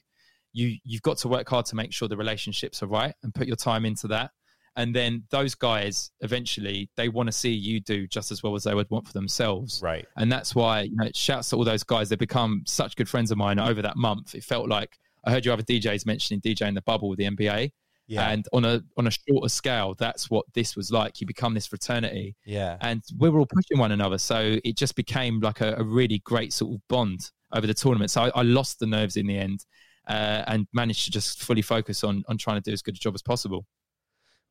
you 0.54 0.78
you've 0.82 1.02
got 1.02 1.18
to 1.18 1.28
work 1.28 1.46
hard 1.46 1.66
to 1.66 1.76
make 1.76 1.92
sure 1.92 2.08
the 2.08 2.16
relationships 2.16 2.82
are 2.82 2.86
right 2.86 3.12
and 3.22 3.34
put 3.34 3.46
your 3.46 3.56
time 3.56 3.84
into 3.84 4.08
that. 4.08 4.30
And 4.76 4.96
then 4.96 5.24
those 5.30 5.54
guys 5.54 6.10
eventually 6.20 6.88
they 6.96 7.10
want 7.10 7.26
to 7.26 7.32
see 7.32 7.50
you 7.50 7.80
do 7.80 8.06
just 8.06 8.32
as 8.32 8.42
well 8.42 8.54
as 8.54 8.64
they 8.64 8.74
would 8.74 8.88
want 8.88 9.06
for 9.06 9.12
themselves. 9.12 9.82
Right. 9.82 10.06
And 10.16 10.32
that's 10.32 10.54
why, 10.54 10.84
you 10.84 10.96
know, 10.96 11.10
shouts 11.14 11.50
to 11.50 11.56
all 11.56 11.64
those 11.64 11.84
guys. 11.84 12.08
They've 12.08 12.18
become 12.18 12.62
such 12.66 12.96
good 12.96 13.10
friends 13.10 13.30
of 13.30 13.36
mine 13.36 13.58
over 13.58 13.82
that 13.82 13.98
month. 13.98 14.34
It 14.34 14.42
felt 14.42 14.70
like 14.70 14.96
I 15.26 15.32
heard 15.32 15.44
you 15.44 15.52
other 15.52 15.62
DJs 15.62 16.06
mentioning 16.06 16.40
DJ 16.40 16.66
in 16.66 16.72
the 16.72 16.80
bubble 16.80 17.10
with 17.10 17.18
the 17.18 17.26
NBA. 17.26 17.72
Yeah. 18.12 18.30
And 18.30 18.46
on 18.52 18.64
a 18.64 18.82
on 18.96 19.06
a 19.06 19.10
shorter 19.10 19.48
scale, 19.48 19.94
that's 19.94 20.30
what 20.30 20.44
this 20.54 20.76
was 20.76 20.90
like. 20.90 21.20
You 21.20 21.26
become 21.26 21.54
this 21.54 21.66
fraternity 21.66 22.36
yeah. 22.44 22.76
and 22.80 23.02
we 23.18 23.30
were 23.30 23.38
all 23.40 23.46
pushing 23.46 23.78
one 23.78 23.92
another. 23.92 24.18
So 24.18 24.58
it 24.64 24.76
just 24.76 24.94
became 24.96 25.40
like 25.40 25.60
a, 25.62 25.74
a 25.78 25.84
really 25.84 26.20
great 26.24 26.52
sort 26.52 26.74
of 26.74 26.80
bond 26.88 27.20
over 27.52 27.66
the 27.66 27.74
tournament. 27.74 28.10
So 28.10 28.22
I, 28.24 28.30
I 28.40 28.42
lost 28.42 28.78
the 28.78 28.86
nerves 28.86 29.16
in 29.16 29.26
the 29.26 29.38
end. 29.38 29.64
uh, 30.08 30.44
and 30.46 30.66
managed 30.72 31.04
to 31.04 31.10
just 31.10 31.42
fully 31.42 31.62
focus 31.62 32.04
on 32.04 32.24
on 32.28 32.38
trying 32.38 32.56
to 32.56 32.62
do 32.62 32.72
as 32.72 32.82
good 32.82 32.96
a 32.96 32.98
job 32.98 33.14
as 33.14 33.22
possible. 33.22 33.66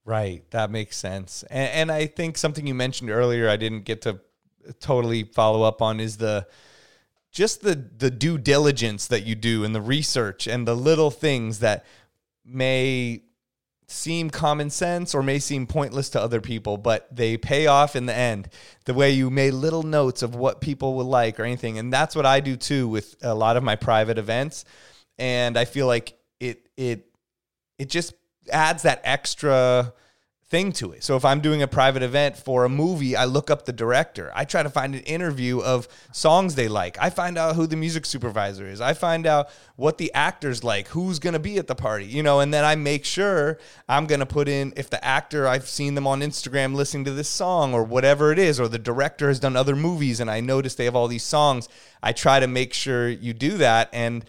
Right, 0.03 0.49
that 0.51 0.71
makes 0.71 0.97
sense. 0.97 1.43
And, 1.49 1.69
and 1.71 1.91
I 1.91 2.07
think 2.07 2.37
something 2.37 2.65
you 2.65 2.73
mentioned 2.73 3.11
earlier, 3.11 3.47
I 3.49 3.57
didn't 3.57 3.83
get 3.83 4.01
to 4.03 4.19
totally 4.79 5.23
follow 5.23 5.63
up 5.63 5.81
on, 5.81 5.99
is 5.99 6.17
the 6.17 6.47
just 7.31 7.61
the 7.61 7.75
the 7.75 8.11
due 8.11 8.37
diligence 8.37 9.07
that 9.07 9.25
you 9.25 9.35
do 9.35 9.63
and 9.63 9.75
the 9.75 9.81
research 9.81 10.47
and 10.47 10.67
the 10.67 10.75
little 10.75 11.11
things 11.11 11.59
that 11.59 11.85
may 12.45 13.23
seem 13.91 14.29
common 14.29 14.69
sense 14.69 15.13
or 15.13 15.21
may 15.21 15.39
seem 15.39 15.67
pointless 15.67 16.09
to 16.09 16.21
other 16.21 16.41
people, 16.41 16.77
but 16.77 17.13
they 17.15 17.37
pay 17.37 17.67
off 17.67 17.95
in 17.95 18.05
the 18.05 18.13
end. 18.13 18.49
The 18.85 18.93
way 18.93 19.11
you 19.11 19.29
made 19.29 19.51
little 19.53 19.83
notes 19.83 20.21
of 20.21 20.35
what 20.35 20.61
people 20.61 20.95
will 20.95 21.05
like 21.05 21.39
or 21.39 21.43
anything. 21.43 21.77
And 21.77 21.91
that's 21.91 22.15
what 22.15 22.25
I 22.25 22.39
do 22.39 22.55
too 22.55 22.87
with 22.87 23.15
a 23.21 23.35
lot 23.35 23.57
of 23.57 23.63
my 23.63 23.75
private 23.75 24.17
events. 24.17 24.65
And 25.17 25.57
I 25.57 25.65
feel 25.65 25.87
like 25.87 26.17
it 26.39 26.67
it 26.77 27.05
it 27.77 27.89
just 27.89 28.13
adds 28.51 28.83
that 28.83 29.01
extra 29.03 29.93
thing 30.51 30.73
to 30.73 30.91
it. 30.91 31.01
So 31.01 31.15
if 31.15 31.23
I'm 31.23 31.39
doing 31.39 31.61
a 31.61 31.67
private 31.67 32.03
event 32.03 32.35
for 32.35 32.65
a 32.65 32.69
movie, 32.69 33.15
I 33.15 33.23
look 33.23 33.49
up 33.49 33.63
the 33.63 33.71
director. 33.71 34.33
I 34.35 34.43
try 34.43 34.61
to 34.61 34.69
find 34.69 34.93
an 34.93 35.01
interview 35.03 35.61
of 35.61 35.87
songs 36.11 36.55
they 36.55 36.67
like. 36.67 36.97
I 36.99 37.09
find 37.09 37.37
out 37.37 37.55
who 37.55 37.65
the 37.65 37.77
music 37.77 38.05
supervisor 38.05 38.67
is. 38.67 38.81
I 38.81 38.93
find 38.93 39.25
out 39.25 39.49
what 39.77 39.97
the 39.97 40.13
actors 40.13 40.61
like, 40.61 40.89
who's 40.89 41.19
going 41.19 41.33
to 41.33 41.39
be 41.39 41.57
at 41.57 41.67
the 41.67 41.73
party, 41.73 42.05
you 42.05 42.21
know, 42.21 42.41
and 42.41 42.53
then 42.53 42.65
I 42.65 42.75
make 42.75 43.05
sure 43.05 43.59
I'm 43.87 44.07
going 44.07 44.19
to 44.19 44.25
put 44.25 44.49
in 44.49 44.73
if 44.75 44.89
the 44.89 45.03
actor 45.03 45.47
I've 45.47 45.69
seen 45.69 45.95
them 45.95 46.05
on 46.05 46.19
Instagram 46.19 46.75
listening 46.75 47.05
to 47.05 47.11
this 47.11 47.29
song 47.29 47.73
or 47.73 47.85
whatever 47.85 48.33
it 48.33 48.37
is 48.37 48.59
or 48.59 48.67
the 48.67 48.77
director 48.77 49.29
has 49.29 49.39
done 49.39 49.55
other 49.55 49.75
movies 49.75 50.19
and 50.19 50.29
I 50.29 50.41
notice 50.41 50.75
they 50.75 50.85
have 50.85 50.97
all 50.97 51.07
these 51.07 51.23
songs. 51.23 51.69
I 52.03 52.11
try 52.11 52.41
to 52.41 52.47
make 52.47 52.73
sure 52.73 53.07
you 53.07 53.33
do 53.33 53.57
that 53.59 53.89
and 53.93 54.25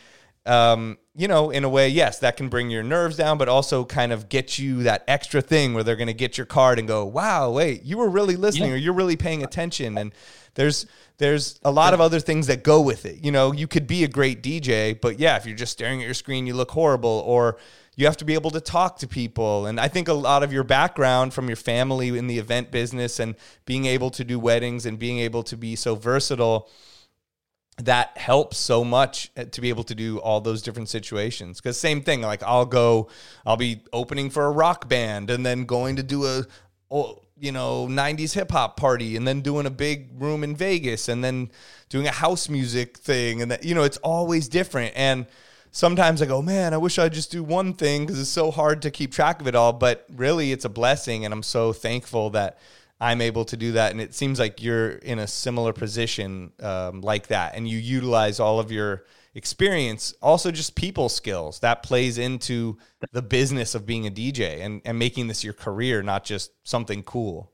um, 0.47 0.99
you 1.15 1.29
know, 1.29 1.51
in 1.51 1.63
a 1.63 1.69
way, 1.69 1.89
yes, 1.89 2.19
that 2.21 2.39
can 2.39 2.49
bring 2.49 2.71
your 2.71 2.83
nerves 2.83 3.17
down, 3.17 3.37
but 3.37 3.49
also 3.49 3.85
kind 3.85 4.13
of 4.13 4.31
get 4.31 4.59
you 4.59 4.85
that 4.85 5.05
extra 5.07 5.43
thing 5.43 5.75
where 5.75 5.85
they're 5.85 5.97
going 5.97 6.07
to 6.07 6.15
get 6.15 6.39
your 6.39 6.47
card 6.47 6.79
and 6.79 6.89
go, 6.89 7.05
"Wow, 7.05 7.51
wait, 7.51 7.83
you 7.83 7.99
were 7.99 8.09
really 8.09 8.37
listening, 8.37 8.71
yeah. 8.71 8.75
or 8.75 8.79
you're 8.79 8.95
really 8.95 9.17
paying 9.17 9.43
uh, 9.43 9.47
attention." 9.47 9.99
And 9.99 10.15
there's 10.55 10.87
there's 11.19 11.61
a 11.65 11.71
lot 11.71 11.93
of 11.93 12.01
other 12.01 12.19
things 12.19 12.47
that 12.47 12.63
go 12.63 12.81
with 12.81 13.05
it. 13.05 13.23
You 13.23 13.31
know, 13.31 13.53
you 13.53 13.67
could 13.67 13.87
be 13.87 14.05
a 14.05 14.09
great 14.09 14.43
DJ, 14.43 14.99
but 14.99 15.19
yeah, 15.19 15.37
if 15.37 15.45
you're 15.45 15.57
just 15.57 15.73
staring 15.73 16.01
at 16.01 16.07
your 16.07 16.15
screen, 16.15 16.47
you 16.47 16.55
look 16.55 16.71
horrible, 16.71 17.23
or 17.27 17.59
you 17.95 18.07
have 18.07 18.17
to 18.17 18.25
be 18.25 18.33
able 18.33 18.51
to 18.51 18.61
talk 18.61 18.99
to 19.01 19.07
people. 19.07 19.67
And 19.67 19.79
I 19.79 19.89
think 19.89 20.09
a 20.09 20.15
lot 20.15 20.43
of 20.43 20.51
your 20.51 20.65
background 20.65 21.35
from 21.35 21.47
your 21.47 21.57
family 21.57 22.17
in 22.17 22.27
the 22.27 22.39
event 22.39 22.71
business 22.71 23.21
and 23.21 23.35
being 23.67 23.85
able 23.85 24.11
to 24.13 24.25
do 24.25 24.39
weddings 24.39 24.87
and 24.87 24.99
being 24.99 25.19
able 25.19 25.43
to 25.45 25.59
be 25.59 25.77
so 25.77 25.95
versatile 25.95 26.71
that 27.79 28.17
helps 28.19 28.59
so 28.59 28.85
much 28.85 29.31
uh, 29.37 29.45
to 29.45 29.61
be 29.61 29.69
able 29.69 29.85
to 29.85 29.95
do 29.95 30.19
all 30.19 30.41
those 30.41 30.63
different 30.63 30.89
situations. 30.89 31.61
Because 31.61 31.79
same 31.79 32.03
thing 32.03 32.21
like 32.23 32.43
i'll 32.43 32.67
go 32.67 33.09
i'll 33.47 33.57
be 33.57 33.83
opening 33.93 34.31
for 34.31 34.47
a 34.47 34.51
rock 34.51 34.89
band 34.89 35.31
and 35.31 35.45
then 35.45 35.65
going 35.65 35.97
to 35.97 36.03
do 36.03 36.27
a 36.27 36.45
you 37.39 37.51
know 37.51 37.87
90s 37.89 38.35
hip 38.35 38.51
hop 38.51 38.77
party 38.77 39.17
and 39.17 39.27
then 39.27 39.41
doing 39.41 39.67
a 39.67 39.71
big 39.71 40.11
room 40.21 40.45
in 40.45 40.55
vegas 40.55 41.09
and 41.09 41.25
then 41.25 41.51
doing 41.89 42.07
a 42.07 42.13
house 42.13 42.49
music 42.49 42.99
thing 42.99 43.41
and 43.41 43.51
that 43.51 43.65
you 43.65 43.75
know 43.75 43.83
it's 43.83 43.99
always 43.99 44.49
different. 44.49 44.93
And 44.95 45.27
sometimes 45.75 46.21
i 46.21 46.27
go 46.27 46.43
man 46.43 46.75
i 46.75 46.77
wish 46.77 46.99
i'd 46.99 47.15
just 47.15 47.33
do 47.33 47.43
one 47.43 47.73
thing 47.73 48.05
because 48.05 48.21
it's 48.21 48.29
so 48.29 48.51
hard 48.51 48.83
to 48.83 48.91
keep 48.91 49.11
track 49.13 49.41
of 49.41 49.47
it 49.47 49.55
all. 49.55 49.73
But 49.73 50.07
really 50.15 50.53
it's 50.53 50.67
a 50.67 50.69
blessing 50.69 51.25
and 51.25 51.33
i'm 51.33 51.43
so 51.43 51.73
thankful 51.73 52.29
that 52.31 52.59
I'm 53.03 53.21
able 53.21 53.45
to 53.47 53.57
do 53.57 53.73
that. 53.73 53.91
And 53.91 54.01
it 54.01 54.15
seems 54.15 54.39
like 54.39 54.63
you're 54.63 54.93
in 54.93 55.19
a 55.19 55.27
similar 55.27 55.73
position 55.73 56.53
um, 56.61 57.01
like 57.01 57.27
that. 57.27 57.57
And 57.57 57.69
you 57.69 57.77
utilize 57.77 58.39
all 58.39 58.61
of 58.61 58.71
your 58.71 59.05
experience, 59.35 60.15
also 60.23 60.53
just 60.53 60.77
people 60.77 61.09
skills 61.09 61.59
that 61.61 61.83
plays 61.83 62.17
into 62.17 62.79
the 63.11 63.21
business 63.21 63.75
of 63.75 63.87
being 63.87 64.07
a 64.07 64.11
DJ 64.11 64.61
and, 64.61 64.83
and 64.85 65.01
making 65.01 65.27
this 65.27 65.43
your 65.43 65.53
career, 65.53 66.01
not 66.01 66.23
just 66.23 66.53
something 66.63 67.03
cool. 67.03 67.51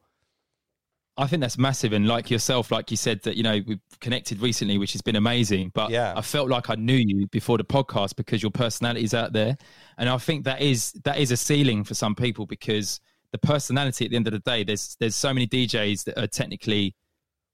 I 1.16 1.26
think 1.26 1.40
that's 1.40 1.56
massive. 1.56 1.94
And 1.94 2.06
like 2.06 2.30
yourself, 2.30 2.70
like 2.70 2.90
you 2.90 2.98
said, 2.98 3.22
that, 3.22 3.36
you 3.36 3.42
know, 3.42 3.58
we've 3.66 3.80
connected 4.00 4.40
recently, 4.40 4.76
which 4.76 4.92
has 4.92 5.00
been 5.00 5.16
amazing. 5.16 5.72
But 5.74 5.90
yeah. 5.90 6.12
I 6.14 6.20
felt 6.20 6.50
like 6.50 6.68
I 6.68 6.74
knew 6.74 6.94
you 6.94 7.26
before 7.28 7.56
the 7.56 7.64
podcast 7.64 8.16
because 8.16 8.42
your 8.42 8.52
personality 8.52 9.02
is 9.02 9.14
out 9.14 9.32
there. 9.32 9.56
And 9.96 10.10
I 10.10 10.18
think 10.18 10.44
that 10.44 10.60
is 10.60 10.92
that 11.04 11.18
is 11.18 11.32
a 11.32 11.38
ceiling 11.38 11.84
for 11.84 11.94
some 11.94 12.14
people 12.14 12.44
because 12.44 13.00
the 13.32 13.38
personality 13.38 14.04
at 14.04 14.10
the 14.10 14.16
end 14.16 14.26
of 14.26 14.32
the 14.32 14.38
day. 14.40 14.64
There's 14.64 14.96
there's 15.00 15.16
so 15.16 15.32
many 15.32 15.46
DJs 15.46 16.04
that 16.04 16.18
are 16.18 16.26
technically, 16.26 16.94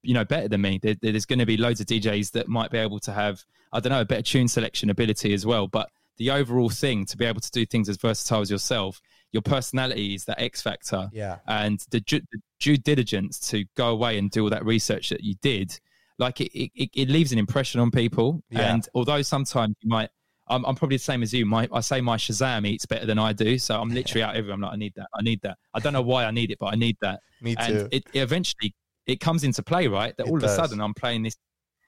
you 0.02 0.14
know, 0.14 0.24
better 0.24 0.48
than 0.48 0.60
me. 0.60 0.78
There, 0.82 0.94
there's 1.00 1.26
going 1.26 1.38
to 1.38 1.46
be 1.46 1.56
loads 1.56 1.80
of 1.80 1.86
DJs 1.86 2.32
that 2.32 2.48
might 2.48 2.70
be 2.70 2.78
able 2.78 3.00
to 3.00 3.12
have 3.12 3.44
I 3.72 3.80
don't 3.80 3.90
know 3.90 4.00
a 4.00 4.04
better 4.04 4.22
tune 4.22 4.48
selection 4.48 4.90
ability 4.90 5.34
as 5.34 5.44
well. 5.44 5.66
But 5.66 5.90
the 6.16 6.30
overall 6.30 6.68
thing 6.68 7.04
to 7.06 7.16
be 7.16 7.24
able 7.24 7.40
to 7.40 7.50
do 7.50 7.66
things 7.66 7.88
as 7.88 7.96
versatile 7.96 8.40
as 8.40 8.50
yourself, 8.50 9.00
your 9.32 9.42
personality 9.42 10.14
is 10.14 10.24
that 10.26 10.40
X 10.40 10.62
factor. 10.62 11.08
Yeah. 11.12 11.38
And 11.46 11.80
the, 11.90 12.00
the 12.08 12.40
due 12.60 12.76
diligence 12.76 13.40
to 13.50 13.64
go 13.76 13.88
away 13.88 14.16
and 14.18 14.30
do 14.30 14.44
all 14.44 14.50
that 14.50 14.64
research 14.64 15.08
that 15.08 15.22
you 15.22 15.34
did, 15.42 15.78
like 16.18 16.40
it, 16.40 16.52
it, 16.54 16.90
it 16.94 17.08
leaves 17.08 17.32
an 17.32 17.38
impression 17.38 17.80
on 17.80 17.90
people. 17.90 18.42
Yeah. 18.50 18.72
And 18.72 18.88
although 18.94 19.22
sometimes 19.22 19.74
you 19.80 19.88
might 19.88 20.10
I'm, 20.48 20.64
I'm 20.66 20.74
probably 20.74 20.96
the 20.96 21.02
same 21.02 21.22
as 21.22 21.32
you. 21.32 21.46
My 21.46 21.68
I 21.72 21.80
say 21.80 22.00
my 22.00 22.16
Shazam 22.16 22.66
eats 22.66 22.86
better 22.86 23.06
than 23.06 23.18
I 23.18 23.32
do, 23.32 23.58
so 23.58 23.80
I'm 23.80 23.88
literally 23.94 24.22
out 24.22 24.36
everywhere. 24.36 24.54
I'm 24.54 24.60
like, 24.60 24.72
I 24.72 24.76
need 24.76 24.92
that. 24.96 25.06
I 25.14 25.22
need 25.22 25.40
that. 25.42 25.56
I 25.72 25.80
don't 25.80 25.92
know 25.92 26.02
why 26.02 26.24
I 26.24 26.30
need 26.30 26.50
it, 26.50 26.58
but 26.58 26.66
I 26.66 26.76
need 26.76 26.96
that. 27.00 27.20
Me 27.40 27.54
too. 27.54 27.62
And 27.62 27.76
it, 27.92 28.04
it 28.12 28.20
eventually 28.20 28.74
it 29.06 29.20
comes 29.20 29.44
into 29.44 29.62
play, 29.62 29.88
right? 29.88 30.16
That 30.16 30.28
all 30.28 30.36
of 30.36 30.42
a 30.42 30.48
sudden 30.48 30.80
I'm 30.80 30.94
playing 30.94 31.22
this 31.22 31.36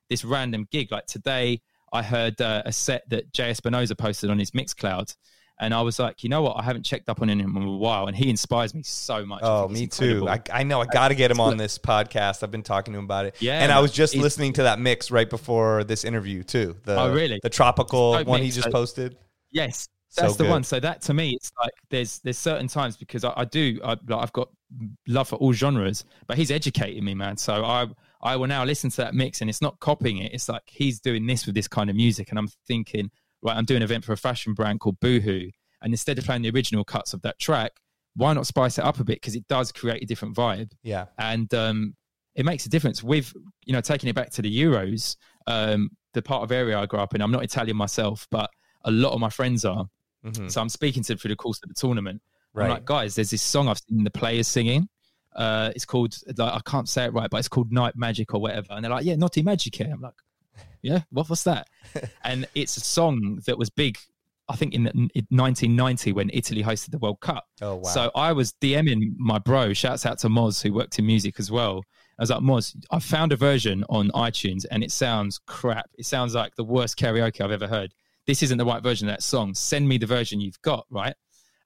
this 0.09 0.25
random 0.25 0.67
gig. 0.71 0.91
Like 0.91 1.07
today, 1.07 1.61
I 1.93 2.03
heard 2.03 2.41
uh, 2.41 2.63
a 2.65 2.73
set 2.73 3.09
that 3.11 3.33
Jay 3.33 3.51
Espinosa 3.51 3.95
posted 3.95 4.31
on 4.31 4.39
his 4.39 4.53
Mixcloud, 4.53 5.15
and 5.59 5.73
I 5.73 5.81
was 5.83 5.99
like, 5.99 6.23
you 6.23 6.29
know 6.29 6.43
what? 6.43 6.57
I 6.59 6.63
haven't 6.63 6.85
checked 6.85 7.09
up 7.09 7.23
on 7.23 7.31
him 7.31 7.41
in 7.41 7.63
a 7.63 7.71
while, 7.71 8.07
and 8.07 8.17
he 8.17 8.29
inspires 8.29 8.75
me 8.75 8.83
so 8.83 9.25
much. 9.25 9.41
Oh, 9.43 9.69
me 9.69 9.87
too. 9.87 10.29
I, 10.29 10.41
I, 10.53 10.63
know. 10.63 10.81
I 10.81 10.87
got 10.87 11.09
to 11.09 11.15
get 11.15 11.31
him 11.31 11.41
on 11.41 11.57
this 11.57 11.79
podcast. 11.79 12.43
I've 12.43 12.51
been 12.51 12.63
talking 12.63 12.93
to 12.93 12.99
him 12.99 13.05
about 13.05 13.27
it. 13.27 13.37
Yeah, 13.41 13.63
and 13.63 13.73
I 13.73 13.81
was 13.81 13.93
just 13.93 14.15
listening 14.15 14.53
to 14.55 14.65
that 14.65 14.79
mix 14.79 15.11
right 15.11 15.29
before 15.29 15.85
this 15.85 16.05
interview 16.05 16.43
too. 16.43 16.77
The, 16.85 17.01
oh, 17.01 17.13
really? 17.13 17.41
The 17.43 17.51
tropical 17.51 18.23
one 18.25 18.43
he 18.43 18.51
just 18.51 18.71
posted. 18.71 19.17
Yes, 19.51 19.89
that's 20.17 20.37
so 20.37 20.43
the 20.45 20.51
one. 20.51 20.63
So 20.63 20.79
that 20.81 21.03
to 21.03 21.15
me, 21.15 21.31
it's 21.31 21.51
like 21.61 21.73
there's 21.91 22.19
there's 22.21 22.39
certain 22.39 22.69
times 22.69 22.97
because 22.97 23.25
I, 23.25 23.33
I 23.37 23.45
do 23.45 23.81
I, 23.85 23.97
I've 24.11 24.33
got 24.33 24.51
love 25.09 25.29
for 25.29 25.37
all 25.37 25.53
genres, 25.53 26.05
but 26.27 26.37
he's 26.37 26.51
educating 26.51 27.05
me, 27.05 27.15
man. 27.15 27.37
So 27.37 27.65
I 27.65 27.87
I 28.23 28.37
will 28.37 28.47
now 28.47 28.65
listen 28.65 28.91
to 28.91 28.97
that 28.99 29.15
mix, 29.15 29.41
and 29.41 29.49
it's 29.49 29.63
not 29.63 29.79
copying 29.81 30.19
it. 30.19 30.33
It's 30.33 30.49
like 30.49 30.63
he's 30.67 31.01
doing 31.01 31.27
this 31.27 31.47
with 31.47 31.55
this 31.55 31.69
kind 31.69 31.91
of 31.91 31.97
music, 31.97 32.31
and 32.31 32.39
I'm 32.39 32.49
thinking, 32.67 33.11
right, 33.43 33.57
I'm 33.57 33.65
doing 33.65 33.79
an 33.79 33.83
event 33.85 34.05
for 34.05 34.13
a 34.13 34.17
fashion 34.17 34.55
brand 34.55 34.81
called 34.81 35.01
Boohoo, 35.01 35.51
and 35.83 35.93
instead 35.93 36.19
of 36.19 36.25
playing 36.25 36.43
the 36.43 36.51
original 36.51 36.85
cuts 36.85 37.13
of 37.13 37.23
that 37.23 37.39
track, 37.39 37.73
why 38.15 38.33
not 38.33 38.47
spice 38.47 38.79
it 38.79 38.85
up 38.85 38.99
a 38.99 39.05
bit 39.05 39.21
because 39.21 39.37
it 39.37 39.47
does 39.49 39.73
create 39.73 40.03
a 40.03 40.07
different 40.07 40.35
vibe. 40.35 40.73
Yeah, 40.83 41.07
and 41.19 41.53
um, 41.55 41.95
it 42.35 42.45
makes 42.45 42.67
a 42.67 42.69
difference 42.69 43.03
with 43.03 43.33
you 43.65 43.73
know 43.73 43.81
taking 43.81 44.09
it 44.09 44.15
back 44.15 44.31
to 44.33 44.43
the 44.43 44.63
Euros. 44.63 45.17
Um, 45.47 45.91
the 46.15 46.23
part 46.23 46.43
of 46.43 46.51
area 46.51 46.79
I 46.79 46.87
grew 46.87 46.99
up 46.99 47.15
in, 47.15 47.21
I'm 47.21 47.31
not 47.31 47.45
Italian 47.45 47.77
myself, 47.77 48.27
but 48.31 48.51
a 48.85 48.91
lot 48.91 49.13
of 49.13 49.21
my 49.21 49.29
friends 49.29 49.65
are. 49.65 49.87
Mm-hmm. 50.25 50.49
So 50.49 50.61
I'm 50.61 50.69
speaking 50.69 51.03
to 51.05 51.09
them 51.09 51.19
through 51.19 51.29
the 51.29 51.37
course 51.37 51.61
of 51.63 51.69
the 51.69 51.75
tournament. 51.75 52.23
Right. 52.55 52.65
I'm 52.65 52.71
like, 52.71 52.85
guys, 52.87 53.15
there's 53.15 53.31
this 53.31 53.43
song 53.43 53.69
I've 53.69 53.79
seen 53.79 54.03
the 54.03 54.11
players 54.11 54.49
singing. 54.49 54.89
Uh, 55.35 55.71
it's 55.75 55.85
called, 55.85 56.17
like, 56.39 56.55
I 56.55 56.61
can't 56.65 56.89
say 56.89 57.05
it 57.05 57.13
right, 57.13 57.29
but 57.29 57.37
it's 57.37 57.49
called 57.49 57.71
Night 57.71 57.95
Magic 57.97 58.33
or 58.33 58.41
whatever. 58.41 58.69
And 58.71 58.83
they're 58.83 58.91
like, 58.91 59.05
yeah, 59.05 59.17
Naughty 59.17 59.43
Magic 59.43 59.75
here. 59.77 59.91
I'm 59.93 60.01
like, 60.01 60.15
yeah, 60.87 61.01
what 61.11 61.29
was 61.29 61.45
that? 61.45 61.69
and 62.25 62.47
it's 62.55 62.77
a 62.77 62.81
song 62.81 63.41
that 63.47 63.59
was 63.59 63.71
big, 63.71 63.99
I 64.49 64.57
think, 64.57 64.75
in, 64.75 64.87
in 64.87 65.27
1990 65.31 66.13
when 66.13 66.31
Italy 66.33 66.63
hosted 66.63 66.91
the 66.91 66.99
World 66.99 67.21
Cup. 67.21 67.45
Oh, 67.61 67.77
wow. 67.77 67.83
So 67.91 68.11
I 68.15 68.33
was 68.33 68.53
DMing 68.61 69.15
my 69.17 69.39
bro, 69.39 69.73
shouts 69.73 70.07
out 70.07 70.19
to 70.21 70.29
Moz, 70.29 70.63
who 70.63 70.73
worked 70.73 70.99
in 70.99 71.07
music 71.07 71.39
as 71.39 71.51
well. 71.51 71.83
I 72.19 72.23
was 72.23 72.31
like, 72.31 72.41
Moz, 72.41 72.75
I 72.91 72.99
found 72.99 73.33
a 73.33 73.37
version 73.37 73.85
on 73.89 74.11
iTunes 74.13 74.65
and 74.71 74.83
it 74.83 74.91
sounds 74.91 75.39
crap. 75.47 75.91
It 75.99 76.07
sounds 76.07 76.35
like 76.35 76.55
the 76.57 76.65
worst 76.65 76.99
karaoke 76.99 77.43
I've 77.43 77.51
ever 77.51 77.67
heard 77.67 77.93
this 78.27 78.43
isn't 78.43 78.59
the 78.59 78.65
right 78.65 78.83
version 78.83 79.09
of 79.09 79.13
that 79.13 79.23
song. 79.23 79.55
Send 79.55 79.89
me 79.89 79.99
the 79.99 80.07
version 80.07 80.41
you've 80.41 80.61
got, 80.63 80.85
right? 80.91 81.15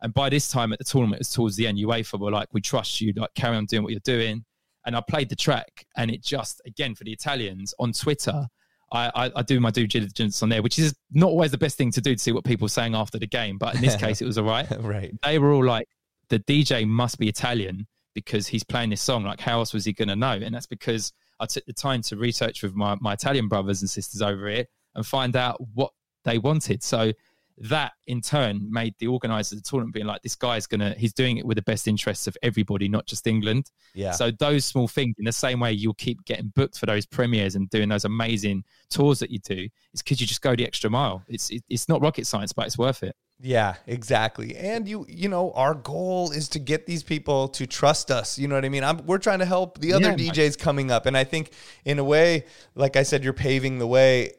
And 0.02 0.14
by 0.14 0.28
this 0.28 0.48
time 0.48 0.72
at 0.72 0.78
the 0.78 0.84
tournament, 0.84 1.16
it 1.16 1.20
was 1.20 1.30
towards 1.30 1.56
the 1.56 1.66
end, 1.66 1.78
UEFA 1.78 2.18
were 2.18 2.30
like, 2.30 2.48
we 2.52 2.60
trust 2.60 3.00
you, 3.00 3.12
like 3.16 3.34
carry 3.34 3.56
on 3.56 3.66
doing 3.66 3.82
what 3.82 3.92
you're 3.92 4.00
doing. 4.04 4.44
And 4.86 4.96
I 4.96 5.02
played 5.06 5.28
the 5.28 5.36
track 5.36 5.86
and 5.96 6.10
it 6.10 6.22
just, 6.22 6.60
again, 6.66 6.94
for 6.94 7.04
the 7.04 7.12
Italians 7.12 7.74
on 7.78 7.92
Twitter, 7.92 8.46
I, 8.92 9.10
I, 9.14 9.32
I, 9.36 9.42
do 9.42 9.60
my 9.60 9.70
due 9.70 9.86
diligence 9.86 10.42
on 10.42 10.48
there, 10.48 10.62
which 10.62 10.78
is 10.78 10.94
not 11.12 11.28
always 11.28 11.52
the 11.52 11.58
best 11.58 11.78
thing 11.78 11.92
to 11.92 12.00
do 12.00 12.14
to 12.14 12.20
see 12.20 12.32
what 12.32 12.44
people 12.44 12.66
are 12.66 12.70
saying 12.70 12.94
after 12.94 13.18
the 13.18 13.26
game. 13.26 13.56
But 13.56 13.76
in 13.76 13.80
this 13.80 13.96
case, 14.04 14.20
it 14.20 14.24
was 14.24 14.36
all 14.36 14.44
right. 14.44 14.66
right. 14.80 15.12
They 15.22 15.38
were 15.38 15.52
all 15.52 15.64
like, 15.64 15.88
the 16.28 16.40
DJ 16.40 16.86
must 16.86 17.18
be 17.18 17.28
Italian 17.28 17.86
because 18.14 18.46
he's 18.46 18.64
playing 18.64 18.90
this 18.90 19.00
song. 19.00 19.24
Like, 19.24 19.40
how 19.40 19.58
else 19.58 19.72
was 19.72 19.84
he 19.84 19.92
going 19.92 20.08
to 20.08 20.16
know? 20.16 20.32
And 20.32 20.54
that's 20.54 20.66
because 20.66 21.12
I 21.38 21.46
took 21.46 21.64
the 21.66 21.72
time 21.72 22.02
to 22.02 22.16
research 22.16 22.62
with 22.62 22.74
my, 22.74 22.96
my 23.00 23.12
Italian 23.12 23.48
brothers 23.48 23.80
and 23.80 23.90
sisters 23.90 24.22
over 24.22 24.48
here 24.48 24.64
and 24.94 25.06
find 25.06 25.36
out 25.36 25.60
what 25.74 25.92
they 26.24 26.38
wanted. 26.38 26.82
So 26.82 27.12
that 27.60 27.92
in 28.06 28.22
turn 28.22 28.66
made 28.70 28.94
the 28.98 29.06
organisers 29.06 29.52
of 29.52 29.62
the 29.62 29.68
tournament 29.68 29.94
being 29.94 30.06
like, 30.06 30.22
this 30.22 30.34
guy's 30.34 30.66
gonna, 30.66 30.94
he's 30.96 31.12
doing 31.12 31.36
it 31.36 31.46
with 31.46 31.56
the 31.56 31.62
best 31.62 31.86
interests 31.86 32.26
of 32.26 32.36
everybody, 32.42 32.88
not 32.88 33.06
just 33.06 33.26
England. 33.26 33.70
Yeah. 33.94 34.12
So 34.12 34.30
those 34.30 34.64
small 34.64 34.88
things, 34.88 35.14
in 35.18 35.24
the 35.24 35.32
same 35.32 35.60
way 35.60 35.72
you'll 35.72 35.94
keep 35.94 36.24
getting 36.24 36.48
booked 36.54 36.78
for 36.78 36.86
those 36.86 37.04
premieres 37.04 37.56
and 37.56 37.68
doing 37.68 37.88
those 37.88 38.06
amazing 38.06 38.64
tours 38.88 39.18
that 39.18 39.30
you 39.30 39.38
do, 39.40 39.68
it's 39.92 40.02
because 40.02 40.20
you 40.20 40.26
just 40.26 40.40
go 40.40 40.56
the 40.56 40.66
extra 40.66 40.88
mile. 40.88 41.22
It's 41.28 41.50
it, 41.50 41.62
it's 41.68 41.88
not 41.88 42.00
rocket 42.00 42.26
science, 42.26 42.52
but 42.52 42.66
it's 42.66 42.78
worth 42.78 43.02
it. 43.02 43.14
Yeah, 43.42 43.76
exactly. 43.86 44.54
And 44.56 44.86
you, 44.86 45.06
you 45.08 45.28
know, 45.28 45.52
our 45.52 45.74
goal 45.74 46.30
is 46.30 46.48
to 46.50 46.58
get 46.58 46.86
these 46.86 47.02
people 47.02 47.48
to 47.48 47.66
trust 47.66 48.10
us. 48.10 48.38
You 48.38 48.48
know 48.48 48.54
what 48.54 48.66
I 48.66 48.68
mean? 48.68 48.84
I'm, 48.84 49.04
we're 49.06 49.18
trying 49.18 49.38
to 49.38 49.46
help 49.46 49.78
the 49.78 49.94
other 49.94 50.10
Yeah, 50.10 50.30
DJs 50.30 50.58
coming 50.58 50.90
up, 50.90 51.06
and 51.06 51.16
I 51.16 51.24
think, 51.24 51.52
in 51.84 51.98
a 51.98 52.04
way, 52.04 52.44
like 52.74 52.96
I 52.96 53.02
said, 53.02 53.24
you're 53.24 53.32
paving 53.32 53.78
the 53.78 53.86
way 53.86 54.32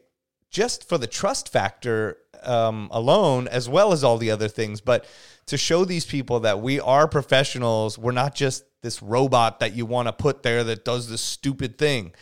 just 0.50 0.88
for 0.88 0.98
the 0.98 1.06
trust 1.08 1.48
factor 1.48 2.18
um, 2.44 2.88
alone, 2.90 3.48
as 3.48 3.68
well 3.68 3.92
as 3.92 4.02
all 4.04 4.18
the 4.18 4.30
other 4.30 4.48
things. 4.48 4.80
But 4.80 5.06
to 5.46 5.56
show 5.56 5.84
these 5.84 6.04
people 6.04 6.40
that 6.40 6.60
we 6.60 6.80
are 6.80 7.08
professionals, 7.08 7.98
we're 7.98 8.12
not 8.12 8.34
just 8.34 8.64
this 8.82 9.02
robot 9.02 9.60
that 9.60 9.74
you 9.74 9.86
want 9.86 10.08
to 10.08 10.12
put 10.12 10.42
there 10.42 10.64
that 10.64 10.84
does 10.84 11.08
this 11.08 11.20
stupid 11.20 11.78
thing. 11.78 12.12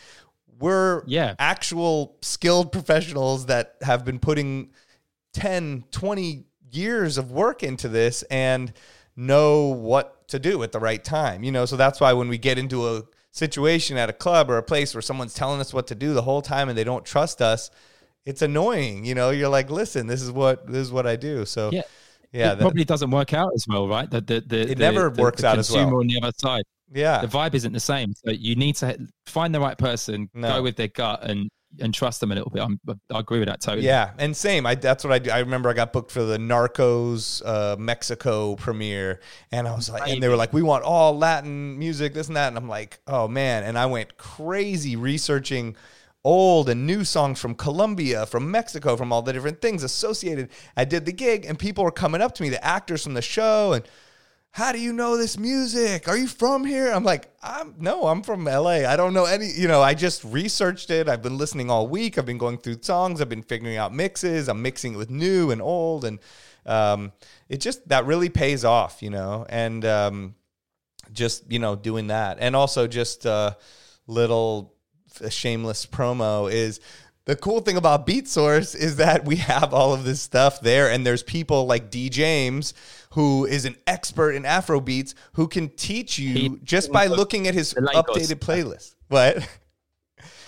We're 0.59 1.03
Yeah. 1.07 1.35
actual 1.39 2.17
skilled 2.21 2.71
professionals 2.71 3.47
that 3.47 3.75
have 3.81 4.05
been 4.05 4.19
putting 4.19 4.69
10, 5.33 5.85
20 5.91 6.45
years 6.71 7.17
of 7.17 7.31
work 7.31 7.63
into 7.63 7.87
this 7.87 8.23
and 8.23 8.73
know 9.15 9.67
what 9.67 10.27
to 10.29 10.39
do 10.39 10.61
at 10.63 10.71
the 10.71 10.79
right 10.79 11.03
time. 11.03 11.43
You 11.43 11.51
know, 11.51 11.65
so 11.65 11.75
that's 11.75 11.99
why 11.99 12.13
when 12.13 12.29
we 12.29 12.37
get 12.37 12.57
into 12.57 12.87
a 12.87 13.03
situation 13.31 13.97
at 13.97 14.09
a 14.09 14.13
club 14.13 14.49
or 14.49 14.57
a 14.57 14.63
place 14.63 14.93
where 14.93 15.01
someone's 15.01 15.33
telling 15.33 15.59
us 15.61 15.73
what 15.73 15.87
to 15.87 15.95
do 15.95 16.13
the 16.13 16.21
whole 16.21 16.41
time 16.41 16.69
and 16.69 16.77
they 16.77 16.83
don't 16.83 17.05
trust 17.05 17.41
us, 17.41 17.69
it's 18.25 18.41
annoying. 18.41 19.05
You 19.05 19.15
know, 19.15 19.29
you're 19.31 19.49
like, 19.49 19.69
listen, 19.69 20.07
this 20.07 20.21
is 20.21 20.31
what 20.31 20.67
this 20.67 20.77
is 20.87 20.91
what 20.91 21.07
I 21.07 21.15
do. 21.15 21.45
So 21.45 21.69
Yeah. 21.71 21.81
yeah, 22.31 22.51
it 22.53 22.55
that- 22.55 22.59
probably 22.61 22.83
doesn't 22.85 23.11
work 23.11 23.33
out 23.33 23.51
as 23.55 23.65
well, 23.67 23.87
right? 23.87 24.09
The, 24.09 24.21
the, 24.21 24.41
the, 24.45 24.59
It 24.61 24.67
the- 24.69 24.75
never 24.75 25.09
the- 25.09 25.21
works 25.21 25.41
the 25.41 25.47
out 25.47 25.59
as 25.59 25.69
well. 25.71 25.81
consumer 25.83 25.99
on 26.01 26.07
the 26.07 26.19
other 26.21 26.33
side. 26.37 26.63
yeah. 26.93 27.21
The 27.21 27.27
vibe 27.27 27.53
isn't 27.55 27.73
the 27.73 27.79
same. 27.79 28.13
So 28.25 28.31
you 28.31 28.55
need 28.55 28.75
to 28.77 28.97
find 29.25 29.53
the 29.55 29.59
right 29.59 29.77
person, 29.77 30.29
No. 30.33 30.55
go 30.57 30.63
with 30.63 30.75
their 30.75 30.87
gut, 30.89 31.23
and 31.23 31.49
and 31.79 31.93
trust 31.93 32.19
them 32.19 32.33
a 32.33 32.35
little 32.35 32.49
bit. 32.51 32.61
I'm, 32.61 32.77
I 33.13 33.19
agree 33.19 33.39
with 33.39 33.47
that 33.47 33.61
totally. 33.61 33.85
Yeah, 33.87 34.09
and 34.17 34.35
same. 34.35 34.65
I 34.65 34.75
that's 34.75 35.05
what 35.05 35.13
I 35.13 35.19
do. 35.19 35.31
I 35.31 35.39
remember 35.39 35.69
I 35.69 35.73
got 35.73 35.93
booked 35.93 36.11
for 36.11 36.21
the 36.23 36.37
Narcos 36.37 37.41
uh, 37.45 37.77
Mexico 37.79 38.57
premiere, 38.57 39.21
and 39.53 39.69
I 39.69 39.73
was 39.75 39.89
like, 39.89 40.09
and 40.09 40.21
they 40.21 40.27
were 40.27 40.35
like, 40.35 40.51
"We 40.51 40.63
want 40.63 40.83
all 40.83 41.17
Latin 41.17 41.79
music, 41.79 42.13
this 42.13 42.27
and 42.27 42.35
that," 42.35 42.49
and 42.49 42.57
I'm 42.57 42.67
like, 42.67 42.99
"Oh 43.07 43.29
man!" 43.29 43.63
And 43.63 43.77
I 43.77 43.85
went 43.85 44.17
crazy 44.17 44.97
researching 44.97 45.77
old 46.23 46.69
and 46.69 46.85
new 46.85 47.03
songs 47.03 47.39
from 47.39 47.55
Colombia, 47.55 48.25
from 48.25 48.51
Mexico, 48.51 48.95
from 48.95 49.11
all 49.11 49.21
the 49.21 49.33
different 49.33 49.61
things 49.61 49.83
associated. 49.83 50.49
I 50.77 50.85
did 50.85 51.05
the 51.05 51.11
gig, 51.11 51.45
and 51.45 51.57
people 51.57 51.83
were 51.83 51.91
coming 51.91 52.21
up 52.21 52.35
to 52.35 52.43
me, 52.43 52.49
the 52.49 52.63
actors 52.63 53.03
from 53.03 53.13
the 53.13 53.21
show, 53.21 53.73
and 53.73 53.83
how 54.51 54.73
do 54.73 54.79
you 54.79 54.91
know 54.91 55.15
this 55.15 55.37
music? 55.37 56.09
Are 56.09 56.17
you 56.17 56.27
from 56.27 56.65
here? 56.65 56.91
I'm 56.91 57.05
like, 57.05 57.33
I'm 57.41 57.73
no, 57.79 58.07
I'm 58.07 58.21
from 58.21 58.43
LA. 58.43 58.85
I 58.85 58.97
don't 58.97 59.13
know 59.13 59.23
any, 59.23 59.49
you 59.49 59.69
know, 59.69 59.81
I 59.81 59.93
just 59.93 60.25
researched 60.25 60.89
it. 60.89 61.07
I've 61.07 61.21
been 61.21 61.37
listening 61.37 61.71
all 61.71 61.87
week. 61.87 62.17
I've 62.17 62.25
been 62.25 62.37
going 62.37 62.57
through 62.57 62.81
songs. 62.81 63.21
I've 63.21 63.29
been 63.29 63.43
figuring 63.43 63.77
out 63.77 63.93
mixes. 63.93 64.49
I'm 64.49 64.61
mixing 64.61 64.95
it 64.95 64.97
with 64.97 65.09
new 65.09 65.51
and 65.51 65.61
old. 65.61 66.03
And 66.03 66.19
um, 66.65 67.13
it 67.47 67.61
just, 67.61 67.87
that 67.87 68.05
really 68.05 68.27
pays 68.27 68.65
off, 68.65 69.01
you 69.01 69.09
know, 69.09 69.45
and 69.47 69.85
um, 69.85 70.35
just, 71.13 71.49
you 71.49 71.59
know, 71.59 71.77
doing 71.77 72.07
that. 72.07 72.37
And 72.41 72.53
also 72.53 72.87
just 72.87 73.25
a 73.25 73.55
little 74.05 74.75
shameless 75.29 75.85
promo 75.85 76.51
is 76.51 76.79
the 77.25 77.35
cool 77.35 77.61
thing 77.61 77.77
about 77.77 78.07
Beatsource 78.07 78.75
is 78.75 78.95
that 78.95 79.25
we 79.25 79.35
have 79.37 79.73
all 79.73 79.93
of 79.93 80.03
this 80.03 80.21
stuff 80.21 80.59
there, 80.61 80.89
and 80.89 81.05
there's 81.05 81.23
people 81.23 81.65
like 81.65 81.91
D 81.91 82.09
James, 82.09 82.73
who 83.11 83.45
is 83.45 83.65
an 83.65 83.75
expert 83.85 84.31
in 84.31 84.45
Afro 84.45 84.81
beats, 84.81 85.13
who 85.33 85.47
can 85.47 85.69
teach 85.69 86.17
you 86.17 86.59
just 86.63 86.91
by 86.91 87.07
looking 87.07 87.47
at 87.47 87.53
his 87.53 87.73
updated 87.75 88.39
playlist. 88.39 88.95
What? 89.09 89.47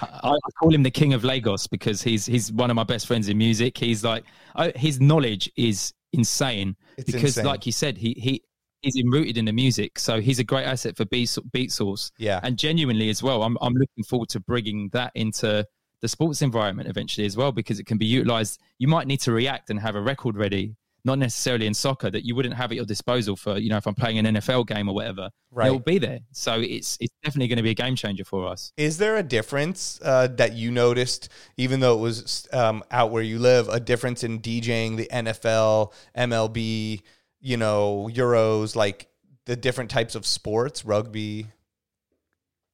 I, 0.02 0.38
call 0.60 0.74
him 0.74 0.84
the 0.84 0.92
king 0.92 1.14
of 1.14 1.24
Lagos 1.24 1.68
because 1.68 2.02
he's 2.02 2.26
he's 2.26 2.52
one 2.52 2.70
of 2.70 2.76
my 2.76 2.84
best 2.84 3.08
friends 3.08 3.30
in 3.30 3.38
music. 3.38 3.78
He's 3.78 4.04
like 4.04 4.24
I, 4.56 4.74
his 4.76 5.00
knowledge 5.00 5.52
is 5.56 5.94
insane 6.12 6.76
It's 6.98 7.06
because, 7.06 7.38
insane. 7.38 7.46
like 7.46 7.66
you 7.66 7.72
said, 7.72 7.98
he 7.98 8.14
he 8.18 8.44
he's 8.84 9.02
rooted 9.06 9.38
in 9.38 9.46
the 9.46 9.54
music, 9.54 9.98
so 9.98 10.22
he's 10.22 10.40
a 10.40 10.44
great 10.44 10.66
asset 10.66 10.96
for 10.96 11.06
Beat, 11.06 11.30
Beatsource. 11.56 12.12
Yeah. 12.18 12.40
and 12.44 12.58
genuinely 12.58 13.10
as 13.10 13.24
well, 13.24 13.42
I'm 13.44 13.58
I'm 13.62 13.74
looking 13.74 14.04
forward 14.04 14.30
to 14.30 14.40
bringing 14.40 14.90
that 14.94 15.12
into 15.16 15.66
the 16.02 16.08
sports 16.08 16.42
environment 16.42 16.90
eventually 16.90 17.26
as 17.26 17.38
well 17.38 17.52
because 17.52 17.80
it 17.80 17.86
can 17.86 17.98
be 17.98 18.06
utilized. 18.06 18.60
You 18.78 18.88
might 18.90 19.08
need 19.08 19.22
to 19.22 19.32
react 19.32 19.70
and 19.70 19.80
have 19.80 19.96
a 19.96 20.02
record 20.02 20.36
ready. 20.38 20.76
Not 21.06 21.20
necessarily 21.20 21.68
in 21.68 21.74
soccer 21.74 22.10
that 22.12 22.24
you 22.26 22.34
wouldn't 22.34 22.56
have 22.56 22.72
at 22.72 22.76
your 22.78 22.86
disposal 22.86 23.36
for 23.36 23.58
you 23.58 23.70
know 23.70 23.76
if 23.76 23.86
I'm 23.86 23.94
playing 23.94 24.20
an 24.20 24.36
NFL 24.36 24.68
game 24.68 24.88
or 24.88 24.96
whatever, 24.96 25.30
Right. 25.52 25.68
it'll 25.68 25.80
be 25.80 25.98
there. 25.98 26.20
So 26.32 26.62
it's 26.62 26.98
it's 27.02 27.14
definitely 27.24 27.50
going 27.50 27.58
to 27.58 27.64
be 27.64 27.72
a 27.72 27.74
game 27.74 27.96
changer 27.98 28.24
for 28.24 28.48
us. 28.48 28.72
Is 28.78 28.98
there 29.00 29.18
a 29.18 29.24
difference 29.24 30.00
uh, 30.02 30.28
that 30.38 30.54
you 30.54 30.72
noticed, 30.72 31.28
even 31.58 31.82
though 31.82 31.96
it 31.98 32.00
was 32.02 32.48
um, 32.54 32.84
out 32.90 33.12
where 33.12 33.22
you 33.24 33.38
live, 33.38 33.68
a 33.68 33.82
difference 33.82 34.24
in 34.24 34.40
DJing 34.40 34.96
the 34.96 35.08
NFL, 35.12 35.92
MLB, 36.18 37.02
you 37.44 37.58
know, 37.58 38.10
Euros, 38.12 38.76
like 38.76 39.10
the 39.46 39.56
different 39.56 39.92
types 39.92 40.16
of 40.16 40.26
sports, 40.26 40.86
rugby? 40.86 41.48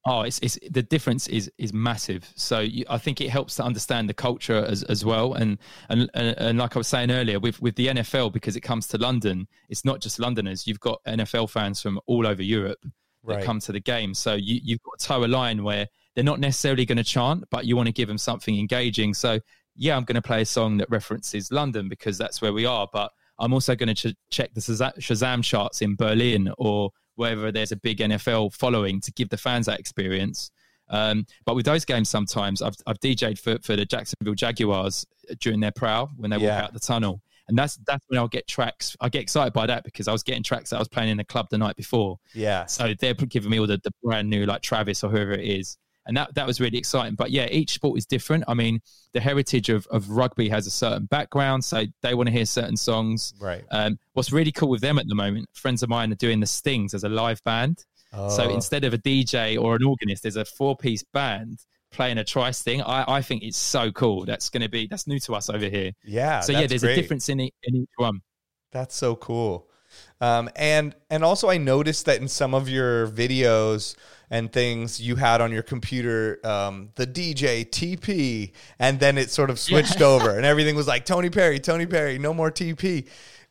Oh, 0.06 0.22
it's, 0.22 0.38
it's 0.38 0.58
the 0.70 0.82
difference 0.82 1.26
is 1.28 1.50
is 1.58 1.74
massive. 1.74 2.32
So 2.36 2.60
you, 2.60 2.84
I 2.88 2.96
think 2.96 3.20
it 3.20 3.28
helps 3.28 3.56
to 3.56 3.64
understand 3.64 4.08
the 4.08 4.14
culture 4.14 4.64
as, 4.64 4.82
as 4.84 5.04
well. 5.04 5.34
And, 5.34 5.58
and 5.90 6.08
and 6.14 6.38
and 6.38 6.58
like 6.58 6.76
I 6.76 6.78
was 6.78 6.88
saying 6.88 7.10
earlier, 7.10 7.38
with 7.38 7.60
with 7.60 7.74
the 7.74 7.88
NFL, 7.88 8.32
because 8.32 8.56
it 8.56 8.62
comes 8.62 8.86
to 8.88 8.98
London, 8.98 9.46
it's 9.68 9.84
not 9.84 10.00
just 10.00 10.18
Londoners. 10.20 10.66
You've 10.66 10.80
got 10.80 11.04
NFL 11.04 11.50
fans 11.50 11.82
from 11.82 12.00
all 12.06 12.26
over 12.26 12.42
Europe 12.42 12.78
that 13.26 13.34
Right. 13.36 13.44
come 13.44 13.60
to 13.60 13.72
the 13.72 13.80
game. 13.80 14.14
So 14.14 14.34
you 14.34 14.60
you've 14.62 14.80
got 14.82 14.98
to 15.00 15.06
toe 15.06 15.24
a 15.24 15.26
line 15.26 15.62
where 15.64 15.86
they're 16.14 16.24
not 16.24 16.40
necessarily 16.40 16.86
going 16.86 16.96
to 16.98 17.04
chant, 17.04 17.44
but 17.50 17.66
you 17.66 17.76
want 17.76 17.88
to 17.88 17.92
give 17.92 18.08
them 18.08 18.18
something 18.18 18.58
engaging. 18.58 19.12
So 19.12 19.40
yeah, 19.76 19.96
I'm 19.96 20.04
going 20.04 20.14
to 20.14 20.22
play 20.22 20.42
a 20.42 20.46
song 20.46 20.78
that 20.78 20.88
references 20.90 21.52
London 21.52 21.88
because 21.88 22.16
that's 22.16 22.40
where 22.40 22.52
we 22.52 22.64
are. 22.64 22.88
But 22.92 23.12
I'm 23.40 23.52
also 23.52 23.74
going 23.74 23.92
to 23.94 24.12
ch- 24.12 24.14
check 24.30 24.54
the 24.54 24.60
Shazam 24.60 25.42
charts 25.42 25.82
in 25.82 25.96
Berlin 25.96 26.52
or 26.58 26.90
wherever 27.16 27.50
there's 27.50 27.72
a 27.72 27.76
big 27.76 27.98
NFL 27.98 28.54
following 28.54 29.00
to 29.00 29.12
give 29.12 29.28
the 29.30 29.36
fans 29.36 29.66
that 29.66 29.80
experience. 29.80 30.50
Um, 30.88 31.24
but 31.46 31.54
with 31.56 31.64
those 31.66 31.84
games, 31.84 32.08
sometimes 32.08 32.62
I've, 32.62 32.74
I've 32.86 32.98
DJ'd 33.00 33.38
for, 33.38 33.58
for 33.62 33.76
the 33.76 33.84
Jacksonville 33.84 34.34
Jaguars 34.34 35.06
during 35.40 35.60
their 35.60 35.72
prow 35.72 36.08
when 36.16 36.30
they 36.30 36.36
Yeah. 36.38 36.56
walk 36.56 36.64
out 36.64 36.72
the 36.74 36.80
tunnel. 36.80 37.20
And 37.48 37.58
that's 37.58 37.76
that's 37.84 38.04
when 38.08 38.18
I'll 38.18 38.28
get 38.28 38.46
tracks. 38.46 38.96
I 39.00 39.08
get 39.08 39.22
excited 39.22 39.52
by 39.52 39.66
that 39.66 39.82
because 39.82 40.06
I 40.06 40.12
was 40.12 40.22
getting 40.22 40.42
tracks 40.44 40.70
that 40.70 40.76
I 40.76 40.78
was 40.78 40.86
playing 40.88 41.08
in 41.10 41.16
the 41.16 41.24
club 41.24 41.48
the 41.50 41.58
night 41.58 41.74
before. 41.74 42.18
Yeah. 42.32 42.66
So 42.66 42.94
they're 43.00 43.14
giving 43.14 43.50
me 43.50 43.58
all 43.58 43.66
the, 43.66 43.80
the 43.82 43.90
brand 44.04 44.30
new 44.30 44.46
like 44.46 44.62
Travis 44.62 45.02
or 45.02 45.10
whoever 45.10 45.32
it 45.32 45.44
is. 45.44 45.76
And 46.10 46.16
that, 46.16 46.34
that 46.34 46.44
was 46.44 46.60
really 46.60 46.76
exciting. 46.76 47.14
But 47.14 47.30
yeah, 47.30 47.46
each 47.52 47.74
sport 47.74 47.96
is 47.96 48.04
different. 48.04 48.42
I 48.48 48.54
mean, 48.54 48.80
the 49.12 49.20
heritage 49.20 49.68
of, 49.68 49.86
of 49.92 50.10
rugby 50.10 50.48
has 50.48 50.66
a 50.66 50.70
certain 50.70 51.04
background, 51.06 51.64
so 51.64 51.84
they 52.02 52.14
want 52.14 52.26
to 52.26 52.32
hear 52.32 52.46
certain 52.46 52.76
songs. 52.76 53.32
Right. 53.40 53.62
Um, 53.70 53.96
what's 54.14 54.32
really 54.32 54.50
cool 54.50 54.70
with 54.70 54.80
them 54.80 54.98
at 54.98 55.06
the 55.06 55.14
moment, 55.14 55.48
friends 55.52 55.84
of 55.84 55.88
mine 55.88 56.10
are 56.10 56.16
doing 56.16 56.40
the 56.40 56.46
Stings 56.46 56.94
as 56.94 57.04
a 57.04 57.08
live 57.08 57.40
band. 57.44 57.84
So 58.12 58.42
Oh. 58.42 58.50
instead 58.52 58.82
of 58.82 58.92
a 58.92 58.98
DJ 58.98 59.56
or 59.56 59.76
an 59.76 59.84
organist, 59.84 60.24
there's 60.24 60.34
a 60.34 60.44
four 60.44 60.76
piece 60.76 61.04
band 61.12 61.60
playing 61.92 62.18
a 62.18 62.24
tri 62.24 62.50
sting. 62.50 62.82
I, 62.82 63.04
I 63.06 63.22
think 63.22 63.44
it's 63.44 63.56
so 63.56 63.92
cool. 63.92 64.24
That's 64.24 64.50
going 64.50 64.62
to 64.62 64.68
be, 64.68 64.88
that's 64.88 65.06
new 65.06 65.20
to 65.20 65.36
us 65.36 65.48
over 65.48 65.68
here. 65.68 65.92
Yeah. 66.04 66.40
so 66.40 66.50
yeah, 66.50 66.66
there's 66.66 66.82
great. 66.82 66.98
a 66.98 67.00
difference 67.00 67.28
in, 67.28 67.38
in 67.38 67.50
each 67.76 67.88
one. 67.98 68.20
That's 68.72 68.96
so 68.96 69.14
cool. 69.14 69.68
Um, 70.20 70.50
and 70.56 70.94
and 71.08 71.24
also 71.24 71.48
I 71.48 71.56
noticed 71.56 72.06
that 72.06 72.20
in 72.20 72.28
some 72.28 72.54
of 72.54 72.68
your 72.68 73.08
videos 73.08 73.96
and 74.30 74.52
things 74.52 75.00
you 75.00 75.16
had 75.16 75.40
on 75.40 75.50
your 75.50 75.62
computer 75.62 76.38
um, 76.44 76.90
the 76.94 77.06
DJ 77.06 77.68
TP, 77.68 78.52
and 78.78 79.00
then 79.00 79.18
it 79.18 79.30
sort 79.30 79.50
of 79.50 79.58
switched 79.58 80.00
over, 80.02 80.36
and 80.36 80.44
everything 80.44 80.76
was 80.76 80.86
like 80.86 81.04
Tony 81.04 81.30
Perry, 81.30 81.58
Tony 81.58 81.86
Perry, 81.86 82.18
no 82.18 82.32
more 82.32 82.50
TP. 82.50 83.06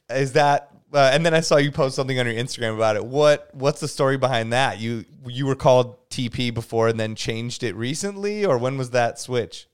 Is 0.09 0.33
that? 0.33 0.71
Uh, 0.91 1.11
and 1.13 1.23
then 1.23 1.35
I 1.35 1.41
saw 1.41 1.57
you 1.57 1.71
post 1.71 1.95
something 1.95 2.19
on 2.19 2.25
your 2.25 2.35
Instagram 2.35 2.75
about 2.75 2.95
it. 2.95 3.05
What 3.05 3.49
What's 3.53 3.79
the 3.79 3.87
story 3.87 4.17
behind 4.17 4.53
that? 4.53 4.79
You 4.79 5.05
you 5.27 5.45
were 5.45 5.55
called 5.55 6.09
TP 6.09 6.53
before 6.53 6.87
and 6.87 6.99
then 6.99 7.15
changed 7.15 7.63
it 7.63 7.75
recently, 7.75 8.45
or 8.45 8.57
when 8.57 8.77
was 8.77 8.91
that 8.91 9.19
switch? 9.19 9.67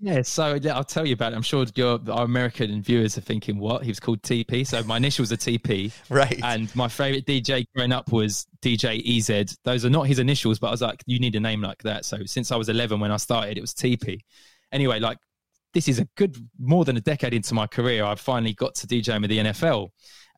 Yeah, 0.00 0.22
so 0.22 0.58
I'll 0.72 0.84
tell 0.84 1.06
you 1.06 1.14
about 1.14 1.32
it. 1.32 1.36
I'm 1.36 1.42
sure 1.42 1.64
your 1.76 2.00
our 2.10 2.24
American 2.24 2.82
viewers 2.82 3.16
are 3.16 3.20
thinking, 3.20 3.58
"What? 3.58 3.82
He 3.84 3.88
was 3.90 4.00
called 4.00 4.20
TP." 4.22 4.66
So 4.66 4.82
my 4.82 4.96
initials 4.96 5.30
are 5.32 5.36
TP, 5.36 5.92
Right. 6.10 6.40
and 6.42 6.74
my 6.74 6.88
favorite 6.88 7.26
DJ 7.26 7.66
growing 7.74 7.92
up 7.92 8.10
was 8.10 8.46
DJ 8.62 9.00
EZ. 9.18 9.56
Those 9.64 9.84
are 9.84 9.90
not 9.90 10.06
his 10.08 10.18
initials, 10.18 10.58
but 10.58 10.68
I 10.68 10.70
was 10.72 10.82
like, 10.82 11.02
"You 11.06 11.20
need 11.20 11.36
a 11.36 11.40
name 11.40 11.60
like 11.60 11.82
that." 11.84 12.04
So 12.04 12.18
since 12.26 12.50
I 12.50 12.56
was 12.56 12.68
11 12.68 12.98
when 12.98 13.12
I 13.12 13.16
started, 13.16 13.58
it 13.58 13.60
was 13.60 13.72
TP. 13.72 14.18
Anyway, 14.72 14.98
like 14.98 15.18
this 15.72 15.86
is 15.86 16.00
a 16.00 16.04
good 16.16 16.36
more 16.58 16.84
than 16.84 16.96
a 16.96 17.00
decade 17.00 17.32
into 17.32 17.54
my 17.54 17.66
career. 17.66 18.04
I've 18.04 18.18
finally 18.20 18.54
got 18.54 18.74
to 18.76 18.86
DJing 18.88 19.20
with 19.20 19.30
the 19.30 19.38
NFL. 19.38 19.90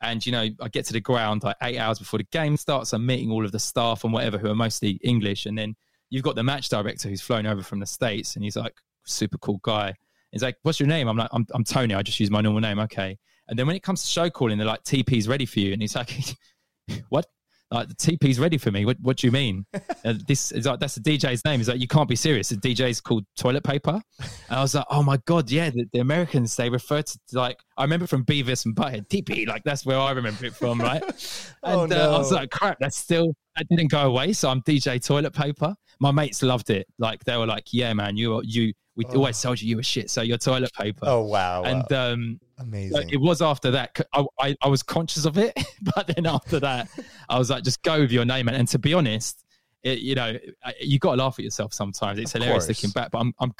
And 0.02 0.24
you 0.26 0.32
know, 0.32 0.48
I 0.60 0.68
get 0.68 0.84
to 0.86 0.92
the 0.92 1.00
ground 1.00 1.42
like 1.44 1.56
eight 1.62 1.78
hours 1.78 1.98
before 1.98 2.18
the 2.18 2.26
game 2.32 2.56
starts. 2.56 2.92
I'm 2.92 3.06
meeting 3.06 3.30
all 3.30 3.44
of 3.46 3.52
the 3.52 3.58
staff 3.58 4.04
and 4.04 4.12
whatever 4.12 4.36
who 4.36 4.50
are 4.50 4.54
mostly 4.54 4.98
English, 5.02 5.46
and 5.46 5.56
then 5.56 5.74
you've 6.10 6.24
got 6.24 6.34
the 6.34 6.42
match 6.42 6.68
director 6.68 7.08
who's 7.08 7.22
flown 7.22 7.46
over 7.46 7.62
from 7.62 7.78
the 7.80 7.86
states, 7.86 8.34
and 8.34 8.44
he's 8.44 8.56
like 8.56 8.74
super 9.04 9.38
cool 9.38 9.60
guy. 9.62 9.94
He's 10.30 10.42
like, 10.42 10.56
"What's 10.62 10.80
your 10.80 10.88
name?" 10.88 11.08
I'm 11.08 11.16
like, 11.16 11.30
"I'm, 11.32 11.46
I'm 11.54 11.64
Tony. 11.64 11.94
I 11.94 12.02
just 12.02 12.18
use 12.20 12.30
my 12.30 12.40
normal 12.40 12.60
name." 12.60 12.78
Okay. 12.80 13.18
And 13.48 13.58
then 13.58 13.66
when 13.66 13.76
it 13.76 13.82
comes 13.82 14.02
to 14.02 14.08
show 14.08 14.30
calling, 14.30 14.58
they're 14.58 14.66
like, 14.66 14.84
"TP's 14.84 15.28
ready 15.28 15.46
for 15.46 15.60
you," 15.60 15.72
and 15.72 15.82
he's 15.82 15.94
like, 15.96 16.36
"What?" 17.08 17.26
Like 17.72 17.88
the 17.88 17.94
TP's 17.94 18.38
ready 18.38 18.58
for 18.58 18.70
me. 18.70 18.84
What, 18.84 18.98
what 19.00 19.16
do 19.16 19.26
you 19.26 19.32
mean? 19.32 19.64
uh, 20.04 20.14
this 20.28 20.52
is 20.52 20.66
like 20.66 20.78
that's 20.78 20.94
the 20.94 21.00
DJ's 21.00 21.42
name. 21.46 21.58
He's 21.58 21.68
like, 21.70 21.80
you 21.80 21.88
can't 21.88 22.08
be 22.08 22.16
serious. 22.16 22.50
The 22.50 22.56
DJ's 22.56 23.00
called 23.00 23.24
toilet 23.34 23.64
paper. 23.64 23.98
And 24.20 24.30
I 24.50 24.60
was 24.60 24.74
like, 24.74 24.84
oh 24.90 25.02
my 25.02 25.16
god, 25.24 25.50
yeah. 25.50 25.70
The, 25.70 25.86
the 25.94 26.00
Americans 26.00 26.54
they 26.54 26.68
refer 26.68 27.00
to 27.00 27.18
like 27.32 27.58
I 27.78 27.82
remember 27.84 28.06
from 28.06 28.26
Beavis 28.26 28.66
and 28.66 28.76
Butthead 28.76 29.08
TP. 29.08 29.46
Like 29.48 29.64
that's 29.64 29.86
where 29.86 29.98
I 29.98 30.10
remember 30.10 30.44
it 30.44 30.54
from, 30.54 30.80
right? 30.80 31.02
And 31.64 31.74
Oh, 31.74 31.82
uh, 31.84 31.86
no. 31.86 32.14
I 32.14 32.18
was 32.18 32.30
like, 32.30 32.50
crap, 32.50 32.78
that's 32.78 32.96
still 32.96 33.34
that 33.56 33.66
didn't 33.70 33.90
go 33.90 34.02
away. 34.02 34.34
So 34.34 34.50
I'm 34.50 34.60
DJ 34.62 35.02
toilet 35.02 35.32
paper. 35.32 35.74
My 36.02 36.10
mates 36.10 36.42
loved 36.42 36.68
it. 36.70 36.86
Like 36.98 37.22
they 37.24 37.36
were 37.36 37.46
like, 37.46 37.72
yeah, 37.72 37.92
man, 37.94 38.16
you 38.16 38.36
are 38.36 38.42
you. 38.44 38.72
We 38.96 39.04
always 39.06 39.40
told 39.40 39.62
you 39.62 39.68
you 39.68 39.76
were 39.76 39.82
shit. 39.82 40.10
So 40.10 40.20
you're 40.20 40.36
toilet 40.36 40.70
paper. 40.74 41.06
Oh 41.08 41.22
wow, 41.22 41.62
And 41.62 41.84
wow. 41.90 42.12
um, 42.12 42.40
amazing. 42.58 43.08
it 43.10 43.16
was 43.18 43.40
after 43.40 43.70
that. 43.70 43.98
I 44.12 44.56
I 44.60 44.68
was 44.68 44.82
conscious 44.82 45.24
of 45.24 45.38
it, 45.38 45.54
but 45.94 46.08
then 46.08 46.26
after 46.26 46.60
that, 46.60 46.88
I 47.28 47.38
was 47.38 47.48
like, 47.50 47.62
just 47.64 47.82
go 47.84 48.00
with 48.00 48.12
your 48.12 48.24
name. 48.26 48.48
And, 48.48 48.56
and 48.56 48.68
to 48.68 48.78
be 48.78 48.92
honest, 48.92 49.44
it, 49.84 50.00
you 50.00 50.14
know, 50.14 50.36
you 50.80 50.98
got 50.98 51.12
to 51.16 51.22
laugh 51.22 51.36
at 51.38 51.44
yourself 51.44 51.72
sometimes. 51.72 52.18
It's 52.18 52.34
Of 52.34 52.42
hilarious 52.42 52.66
course. 52.66 52.82
looking 52.82 52.92
back, 52.92 53.12
but 53.12 53.18
I'm 53.20 53.32
I'm 53.40 53.52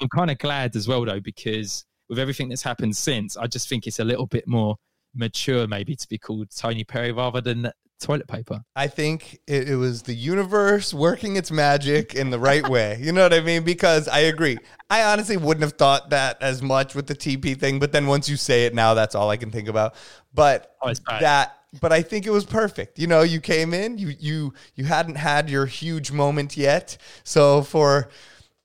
I'm 0.00 0.08
kind 0.08 0.30
of 0.30 0.38
glad 0.38 0.76
as 0.76 0.88
well 0.88 1.04
though 1.04 1.20
because 1.20 1.84
with 2.08 2.18
everything 2.18 2.48
that's 2.48 2.62
happened 2.62 2.96
since, 2.96 3.36
I 3.36 3.46
just 3.48 3.68
think 3.68 3.86
it's 3.86 3.98
a 3.98 4.04
little 4.04 4.26
bit 4.26 4.46
more 4.46 4.76
mature 5.14 5.66
maybe 5.66 5.94
to 5.96 6.08
be 6.08 6.16
called 6.18 6.48
Tony 6.56 6.84
Perry 6.84 7.10
rather 7.12 7.40
than 7.40 7.70
toilet 8.00 8.26
paper. 8.26 8.62
I 8.74 8.88
think 8.88 9.38
it, 9.46 9.68
it 9.68 9.76
was 9.76 10.02
the 10.02 10.14
universe 10.14 10.92
working 10.92 11.36
its 11.36 11.50
magic 11.50 12.14
in 12.14 12.30
the 12.30 12.38
right 12.38 12.68
way. 12.68 12.98
You 13.10 13.12
know 13.12 13.22
what 13.22 13.34
I 13.34 13.40
mean? 13.40 13.64
Because 13.64 14.08
I 14.08 14.20
agree. 14.20 14.56
I 14.88 15.04
honestly 15.04 15.36
wouldn't 15.36 15.62
have 15.62 15.72
thought 15.72 16.10
that 16.10 16.40
as 16.42 16.62
much 16.62 16.94
with 16.94 17.06
the 17.06 17.14
TP 17.14 17.58
thing, 17.58 17.78
but 17.78 17.92
then 17.92 18.06
once 18.06 18.28
you 18.28 18.36
say 18.36 18.66
it 18.66 18.74
now, 18.74 18.94
that's 18.94 19.14
all 19.14 19.30
I 19.30 19.36
can 19.36 19.50
think 19.50 19.68
about. 19.68 19.94
But 20.32 20.76
Oh, 20.82 20.92
that 21.20 21.56
but 21.80 21.92
I 21.92 22.02
think 22.02 22.26
it 22.26 22.30
was 22.30 22.44
perfect. 22.44 22.98
You 22.98 23.06
know, 23.06 23.22
you 23.22 23.40
came 23.40 23.72
in, 23.74 23.98
you 23.98 24.14
you 24.18 24.54
you 24.74 24.84
hadn't 24.84 25.16
had 25.16 25.48
your 25.48 25.66
huge 25.66 26.10
moment 26.10 26.56
yet. 26.56 26.96
So 27.24 27.62
for 27.62 28.08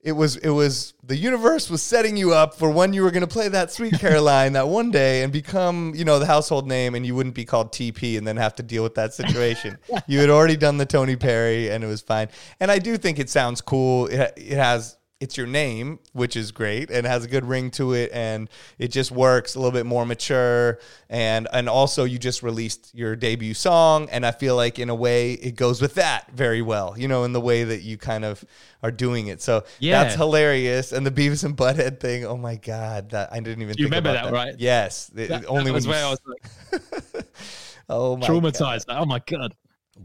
it 0.06 0.12
was 0.12 0.38
it 0.38 0.52
was 0.52 0.94
the 1.04 1.18
universe 1.18 1.68
was 1.68 1.82
setting 1.82 2.16
you 2.16 2.32
up 2.32 2.54
for 2.54 2.70
when 2.70 2.94
you 2.94 3.02
were 3.02 3.10
going 3.10 3.22
to 3.22 3.28
play 3.28 3.50
that 3.50 3.72
sweet 3.72 3.94
caroline 4.00 4.54
that 4.54 4.68
one 4.68 4.92
day 4.92 5.24
and 5.24 5.34
become 5.34 5.94
you 5.96 6.06
know 6.06 6.20
the 6.20 6.28
household 6.28 6.68
name 6.68 6.94
and 6.94 7.04
you 7.04 7.16
wouldn't 7.16 7.34
be 7.34 7.44
called 7.44 7.74
tp 7.74 8.16
and 8.16 8.26
then 8.26 8.38
have 8.38 8.54
to 8.54 8.64
deal 8.64 8.84
with 8.84 8.94
that 8.94 9.16
situation. 9.16 9.78
You 10.08 10.20
had 10.20 10.30
already 10.30 10.58
done 10.58 10.78
the 10.78 10.86
tony 10.86 11.16
perry 11.16 11.72
and 11.72 11.84
it 11.84 11.88
was 11.88 12.02
fine. 12.02 12.30
And 12.60 12.70
i 12.70 12.78
do 12.78 12.98
think 12.98 13.18
it 13.18 13.32
sounds 13.32 13.62
cool. 13.62 14.06
It, 14.06 14.34
it 14.38 14.58
has 14.58 14.96
it's 15.22 15.38
your 15.38 15.48
name 15.48 15.98
which 16.12 16.36
is 16.36 16.52
great 16.52 16.92
and 16.92 17.08
has 17.08 17.24
a 17.24 17.28
good 17.28 17.46
ring 17.46 17.72
to 17.72 17.94
it 17.94 18.12
and 18.14 18.50
it 18.78 18.90
just 18.90 19.12
works 19.12 19.56
a 19.56 19.60
little 19.60 19.72
bit 19.72 19.86
more 19.86 20.06
mature 20.06 20.78
and 21.10 21.48
and 21.54 21.70
also 21.70 22.04
you 22.04 22.20
just 22.20 22.44
released 22.44 22.92
your 22.94 23.16
debut 23.16 23.54
song 23.54 24.10
and 24.12 24.26
i 24.26 24.32
feel 24.32 24.58
like 24.58 24.78
in 24.78 24.90
a 24.90 24.96
way 24.96 25.32
it 25.34 25.56
goes 25.56 25.82
with 25.82 25.94
that 25.96 26.30
very 26.34 26.62
well 26.62 26.96
you 26.98 27.08
know 27.08 27.24
in 27.24 27.32
the 27.32 27.40
way 27.40 27.64
that 27.64 27.82
you 27.82 27.98
kind 27.98 28.26
of 28.26 28.44
are 28.84 28.92
doing 28.92 29.28
it 29.28 29.42
so 29.42 29.64
Yeah. 29.80 30.04
that's 30.04 30.16
hilarious 30.16 30.92
and 30.92 31.06
the 31.06 31.12
beavis 31.12 31.46
and 31.46 31.56
butthead 31.56 32.02
thing 32.02 32.26
oh 32.26 32.36
my 32.36 32.58
god 32.58 33.12
that 33.12 33.32
i 33.32 33.40
didn't 33.40 33.62
even 33.62 33.78
You 33.78 33.86
think 33.86 33.96
remember 33.96 34.10
about 34.10 34.26
that, 34.26 34.34
right? 34.34 34.56
yes 34.60 35.10
It- 35.16 35.30
That, 35.30 35.46
only 35.48 35.66
that 35.72 35.74
was 35.74 35.88
when 35.88 35.98
you 35.98 36.04
where 36.04 36.06
I 36.06 36.10
was 36.10 37.14
like 37.14 37.26
oh 37.90 38.18
my 38.18 38.28
traumatized. 38.28 38.88
Like, 38.90 38.98
oh 38.98 39.06
my 39.06 39.20
god. 39.26 39.56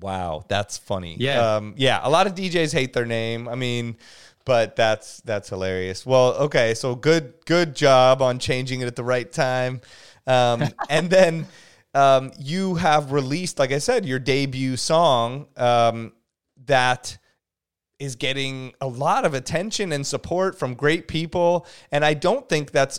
Wow, 0.00 0.44
that's 0.48 0.78
funny. 0.78 1.16
Yeah. 1.18 1.56
um, 1.56 1.74
yeah. 1.76 1.98
A 2.04 2.08
lot 2.08 2.28
of 2.28 2.34
DJs 2.36 2.72
hate 2.72 2.92
their 2.92 3.04
name. 3.06 3.48
I 3.48 3.56
mean, 3.56 3.96
but 4.50 4.74
that's 4.74 5.20
that's 5.20 5.48
hilarious. 5.48 6.04
Well, 6.04 6.34
okay, 6.34 6.74
so 6.74 6.96
good 6.96 7.34
good 7.46 7.76
job 7.76 8.20
on 8.20 8.40
changing 8.40 8.80
it 8.80 8.88
at 8.88 8.96
the 8.96 9.04
right 9.04 9.30
time, 9.30 9.80
um, 10.26 10.64
and 10.90 11.08
then 11.08 11.46
um, 11.94 12.32
you 12.36 12.74
have 12.74 13.12
released, 13.12 13.60
like 13.60 13.70
I 13.70 13.78
said, 13.78 14.04
your 14.04 14.18
debut 14.18 14.76
song 14.76 15.46
um, 15.56 16.14
that 16.66 17.16
is 18.00 18.16
getting 18.16 18.74
a 18.80 18.88
lot 18.88 19.24
of 19.24 19.34
attention 19.34 19.92
and 19.92 20.04
support 20.04 20.58
from 20.58 20.74
great 20.74 21.06
people, 21.06 21.64
and 21.92 22.04
I 22.04 22.14
don't 22.14 22.48
think 22.48 22.72
that's 22.72 22.98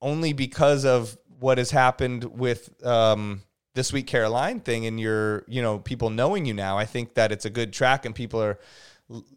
only 0.00 0.32
because 0.32 0.84
of 0.84 1.18
what 1.40 1.58
has 1.58 1.72
happened 1.72 2.22
with 2.22 2.70
um, 2.86 3.42
the 3.74 3.82
Sweet 3.82 4.06
Caroline 4.06 4.60
thing 4.60 4.86
and 4.86 5.00
your, 5.00 5.44
you 5.48 5.62
know, 5.62 5.80
people 5.80 6.10
knowing 6.10 6.46
you 6.46 6.54
now. 6.54 6.78
I 6.78 6.84
think 6.84 7.14
that 7.14 7.32
it's 7.32 7.44
a 7.44 7.50
good 7.50 7.72
track 7.72 8.06
and 8.06 8.14
people 8.14 8.40
are 8.40 8.60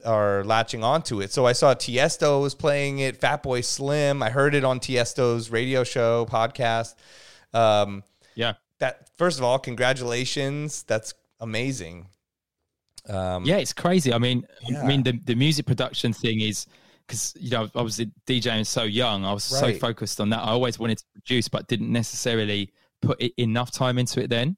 are 0.05 0.43
latching 0.43 0.84
onto 0.84 1.21
it. 1.21 1.32
So 1.32 1.45
I 1.45 1.53
saw 1.53 1.74
Tiesto 1.74 2.41
was 2.41 2.53
playing 2.55 2.99
it, 2.99 3.19
Fatboy 3.19 3.63
Slim. 3.63 4.21
I 4.21 4.30
heard 4.30 4.53
it 4.55 4.63
on 4.63 4.80
Tiesto's 4.80 5.49
radio 5.49 5.84
show 5.84 6.26
podcast. 6.26 6.95
Um, 7.53 8.03
Yeah. 8.36 8.53
that 8.80 9.09
first 9.17 9.38
of 9.39 9.43
all, 9.43 9.59
congratulations. 9.59 10.84
That's 10.84 11.13
amazing. 11.39 12.07
Um, 13.09 13.45
Yeah, 13.45 13.57
it's 13.57 13.74
crazy. 13.74 14.13
I 14.13 14.17
mean, 14.17 14.45
Yeah. 14.67 14.82
I 14.82 14.86
mean 14.86 15.03
the 15.03 15.13
the 15.26 15.36
music 15.36 15.65
production 15.65 16.13
thing 16.13 16.41
is 16.41 16.65
because 17.05 17.34
you 17.39 17.49
know 17.49 17.69
I 17.76 17.82
was 17.82 17.99
DJing 18.28 18.65
so 18.65 18.84
young. 18.84 19.26
I 19.26 19.34
was 19.34 19.43
so 19.43 19.74
focused 19.74 20.21
on 20.21 20.30
that. 20.30 20.39
I 20.39 20.51
always 20.51 20.80
wanted 20.80 20.99
to 20.99 21.05
produce, 21.13 21.47
but 21.47 21.67
didn't 21.67 21.91
necessarily 21.91 22.71
put 23.01 23.21
enough 23.38 23.71
time 23.71 23.97
into 23.97 24.21
it 24.21 24.30
then. 24.30 24.55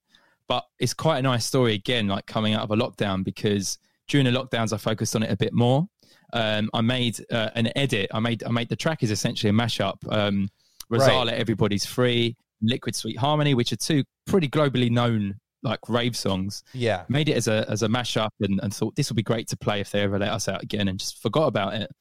But 0.47 0.63
it's 0.77 0.93
quite 0.93 1.19
a 1.19 1.21
nice 1.23 1.43
story 1.45 1.73
again, 1.73 2.07
like 2.07 2.27
coming 2.27 2.53
out 2.53 2.61
of 2.61 2.69
a 2.69 2.75
lockdown 2.75 3.23
because 3.23 3.79
during 4.07 4.25
the 4.25 4.31
lockdowns 4.31 4.73
I 4.73 4.77
focused 4.77 5.15
on 5.15 5.23
it 5.23 5.31
a 5.31 5.37
bit 5.37 5.53
more. 5.53 5.87
Um, 6.33 6.69
I 6.73 6.81
made 6.81 7.23
uh, 7.31 7.49
an 7.55 7.71
edit. 7.75 8.09
I 8.13 8.19
made 8.19 8.43
I 8.43 8.49
made 8.49 8.69
the 8.69 8.75
track 8.75 9.03
is 9.03 9.11
essentially 9.11 9.49
a 9.49 9.53
mashup. 9.53 9.95
Um, 10.11 10.49
Rozalla, 10.91 11.31
Everybody's 11.31 11.85
Free, 11.85 12.35
Liquid 12.61 12.95
Sweet 12.95 13.17
Harmony, 13.17 13.53
which 13.53 13.71
are 13.71 13.77
two 13.77 14.03
pretty 14.25 14.47
globally 14.47 14.91
known 14.91 15.35
like 15.65 15.79
rave 15.89 16.15
songs 16.15 16.63
yeah. 16.73 17.05
made 17.09 17.27
it 17.27 17.35
as 17.35 17.47
a 17.47 17.65
as 17.67 17.81
a 17.81 17.87
mashup 17.87 18.29
and, 18.39 18.59
and 18.61 18.71
thought 18.71 18.95
this 18.95 19.09
would 19.09 19.15
be 19.15 19.23
great 19.23 19.47
to 19.47 19.57
play 19.57 19.81
if 19.81 19.89
they 19.91 20.01
ever 20.01 20.19
let 20.19 20.29
us 20.29 20.47
out 20.47 20.61
again 20.61 20.87
and 20.87 20.99
just 20.99 21.21
forgot 21.21 21.47
about 21.47 21.73
it. 21.73 21.91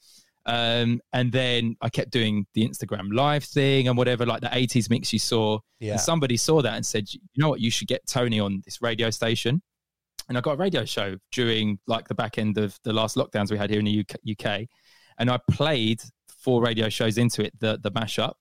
Um, 0.46 1.00
and 1.14 1.32
then 1.32 1.74
I 1.80 1.88
kept 1.88 2.10
doing 2.10 2.46
the 2.52 2.68
Instagram 2.68 3.14
live 3.14 3.44
thing 3.44 3.88
and 3.88 3.96
whatever, 3.96 4.26
like 4.26 4.42
the 4.42 4.48
80s 4.48 4.90
mix 4.90 5.10
you 5.12 5.18
saw. 5.18 5.58
Yeah. 5.80 5.92
And 5.92 6.00
somebody 6.00 6.36
saw 6.36 6.60
that 6.60 6.74
and 6.74 6.84
said, 6.84 7.10
you 7.10 7.20
know 7.38 7.48
what, 7.48 7.60
you 7.60 7.70
should 7.70 7.88
get 7.88 8.06
Tony 8.06 8.38
on 8.40 8.62
this 8.66 8.82
radio 8.82 9.08
station. 9.08 9.62
And 10.28 10.38
I 10.38 10.40
got 10.40 10.52
a 10.52 10.56
radio 10.56 10.84
show 10.84 11.16
during 11.32 11.78
like 11.86 12.08
the 12.08 12.14
back 12.14 12.38
end 12.38 12.56
of 12.58 12.78
the 12.84 12.92
last 12.92 13.16
lockdowns 13.16 13.50
we 13.50 13.58
had 13.58 13.70
here 13.70 13.78
in 13.78 13.84
the 13.84 14.00
UK. 14.00 14.16
UK. 14.46 14.66
And 15.18 15.30
I 15.30 15.38
played 15.50 16.02
four 16.28 16.62
radio 16.62 16.88
shows 16.88 17.18
into 17.18 17.44
it, 17.44 17.52
the, 17.60 17.78
the 17.82 17.90
mashup. 17.92 18.34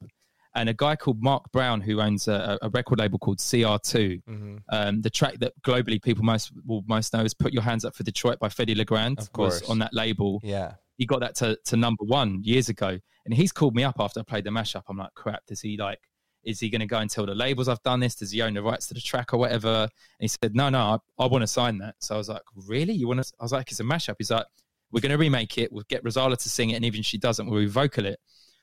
And 0.55 0.69
a 0.69 0.73
guy 0.73 0.95
called 0.95 1.21
Mark 1.21 1.51
Brown, 1.51 1.81
who 1.81 1.99
owns 1.99 2.27
a, 2.27 2.59
a 2.61 2.69
record 2.69 2.99
label 2.99 3.17
called 3.17 3.39
CR2, 3.39 4.21
Mhm. 4.29 4.59
um, 4.69 5.01
the 5.01 5.09
track 5.09 5.39
that 5.39 5.53
globally 5.65 6.01
people 6.01 6.23
most 6.23 6.51
will 6.65 6.83
most 6.87 7.11
know 7.13 7.21
is 7.23 7.33
"Put 7.33 7.53
Your 7.53 7.63
Hands 7.63 7.83
Up 7.83 7.95
for 7.95 8.03
Detroit" 8.03 8.37
by 8.39 8.49
Fedde 8.49 8.75
Le 8.77 8.85
Grand. 8.85 9.17
Of 9.19 9.29
was 9.35 9.59
course. 9.59 9.69
on 9.69 9.79
that 9.79 9.93
label. 9.95 10.39
Yeah. 10.43 10.73
He 10.97 11.07
got 11.07 11.21
that 11.21 11.33
to, 11.37 11.57
to 11.65 11.75
number 11.75 12.03
one 12.03 12.43
years 12.43 12.69
ago, 12.69 12.99
and 13.25 13.33
he's 13.33 13.51
called 13.51 13.73
me 13.75 13.83
up 13.83 13.95
after 13.99 14.19
I 14.19 14.23
played 14.23 14.43
the 14.43 14.51
mashup. 14.51 14.83
I'm 14.87 14.97
like, 14.97 15.13
crap. 15.15 15.43
Does 15.47 15.59
he 15.61 15.75
like? 15.75 15.99
Is 16.43 16.59
he 16.59 16.69
going 16.69 16.81
to 16.81 16.87
go 16.87 16.97
and 16.97 17.09
tell 17.09 17.25
the 17.25 17.35
labels 17.35 17.67
I've 17.67 17.81
done 17.83 17.99
this? 17.99 18.15
Does 18.15 18.31
he 18.31 18.41
own 18.41 18.53
the 18.53 18.61
rights 18.61 18.87
to 18.87 18.93
the 18.93 19.01
track 19.01 19.33
or 19.33 19.37
whatever? 19.37 19.83
And 19.83 19.89
he 20.19 20.27
said, 20.27 20.55
no, 20.55 20.69
no, 20.69 20.79
I, 20.79 21.23
I 21.23 21.27
want 21.27 21.41
to 21.41 21.47
sign 21.47 21.77
that. 21.79 21.95
So 21.99 22.15
I 22.15 22.17
was 22.17 22.29
like, 22.29 22.41
really? 22.67 22.93
You 22.93 23.07
want 23.07 23.23
to? 23.23 23.33
I 23.39 23.43
was 23.43 23.51
like, 23.51 23.71
it's 23.71 23.79
a 23.79 23.83
mashup. 23.83 24.15
He's 24.17 24.31
like, 24.31 24.45
we're 24.91 25.01
going 25.01 25.11
to 25.11 25.17
remake 25.17 25.57
it. 25.57 25.71
We'll 25.71 25.85
get 25.89 26.03
Rozalla 26.03 26.37
to 26.37 26.49
sing 26.49 26.69
it, 26.69 26.75
and 26.75 26.85
even 26.85 26.99
if 26.99 27.05
she 27.05 27.17
doesn't, 27.17 27.49
we'll 27.49 27.61
revocal 27.61 28.05
it. 28.05 28.19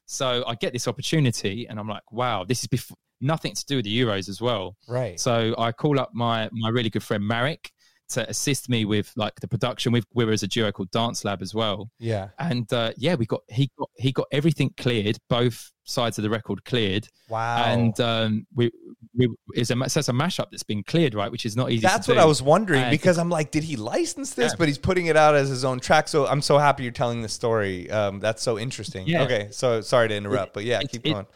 So 0.07 0.45
I 0.47 0.55
get 0.55 0.73
this 0.73 0.87
opportunity, 0.89 1.67
and 1.69 1.79
I'm 1.79 1.89
like, 1.89 2.11
wow, 2.13 2.45
this 2.45 2.61
is 2.61 2.67
before 2.67 2.97
nothing 3.21 3.55
to 3.55 3.65
do 3.67 3.77
with 3.77 3.85
the 3.85 4.01
Euros 4.01 4.29
as 4.29 4.41
well. 4.41 4.77
Right. 4.89 5.19
So 5.19 5.55
I 5.59 5.73
call 5.73 6.01
up 6.01 6.11
my 6.15 6.49
my 6.53 6.69
really 6.69 6.91
good 6.91 7.03
friend 7.03 7.27
Marek 7.27 7.73
to 8.11 8.29
assist 8.29 8.69
me 8.69 8.85
with 8.85 9.13
like 9.17 9.35
the 9.41 9.49
production. 9.49 9.93
We've, 9.93 10.07
we 10.15 10.25
were 10.25 10.33
as 10.33 10.43
a 10.43 10.49
duo 10.49 10.71
called 10.73 10.91
Dance 10.91 11.25
Lab 11.25 11.43
as 11.43 11.55
well, 11.55 11.91
yeah. 11.99 12.29
and 12.39 12.71
uh, 12.73 12.93
yeah, 12.97 13.15
we 13.15 13.27
got 13.27 13.43
he 13.49 13.71
got 13.79 13.91
he 13.97 14.13
got 14.13 14.27
everything 14.33 14.73
cleared, 14.77 15.19
both 15.29 15.71
sides 15.85 16.19
of 16.19 16.23
the 16.23 16.31
record 16.31 16.65
cleared, 16.65 17.09
Wow. 17.29 17.65
and 17.65 17.99
um, 18.01 18.47
we 18.55 18.71
we 19.17 19.29
it's 19.55 19.71
a 19.71 19.89
so 19.89 20.01
a 20.01 20.15
mashup 20.15 20.51
that's 20.51 20.63
been 20.63 20.83
cleared, 20.83 21.15
right? 21.15 21.31
Which 21.31 21.45
is 21.47 21.57
not 21.57 21.71
easy. 21.71 21.83
That's 21.83 22.07
what 22.09 22.15
do. 22.15 22.21
I 22.21 22.25
was 22.25 22.43
wondering 22.43 22.83
And- 22.83 22.91
because 22.91 23.19
I'm 23.19 23.29
like, 23.31 23.51
did 23.51 23.65
he 23.65 23.77
license 23.77 24.35
this? 24.35 24.53
Yeah. 24.53 24.57
But 24.59 24.69
he's 24.69 24.79
putting 24.79 25.07
it 25.07 25.17
out 25.17 25.35
as 25.35 25.49
his 25.49 25.65
own 25.65 25.81
track. 25.81 26.09
So 26.09 26.27
I'm 26.27 26.43
so 26.43 26.59
happy 26.59 26.83
you're 26.85 26.93
telling 26.93 27.23
this 27.23 27.33
story. 27.33 27.91
Um, 27.91 28.21
that's 28.21 28.43
so 28.43 28.59
interesting. 28.59 29.07
Yeah. 29.07 29.23
Okay, 29.23 29.49
so 29.51 29.81
sorry 29.81 30.09
to 30.09 30.15
interrupt, 30.17 30.55
but 30.55 30.65
yeah, 30.65 30.81
it- 30.81 30.91
keep 30.91 31.07
it- 31.07 31.13
going. 31.13 31.27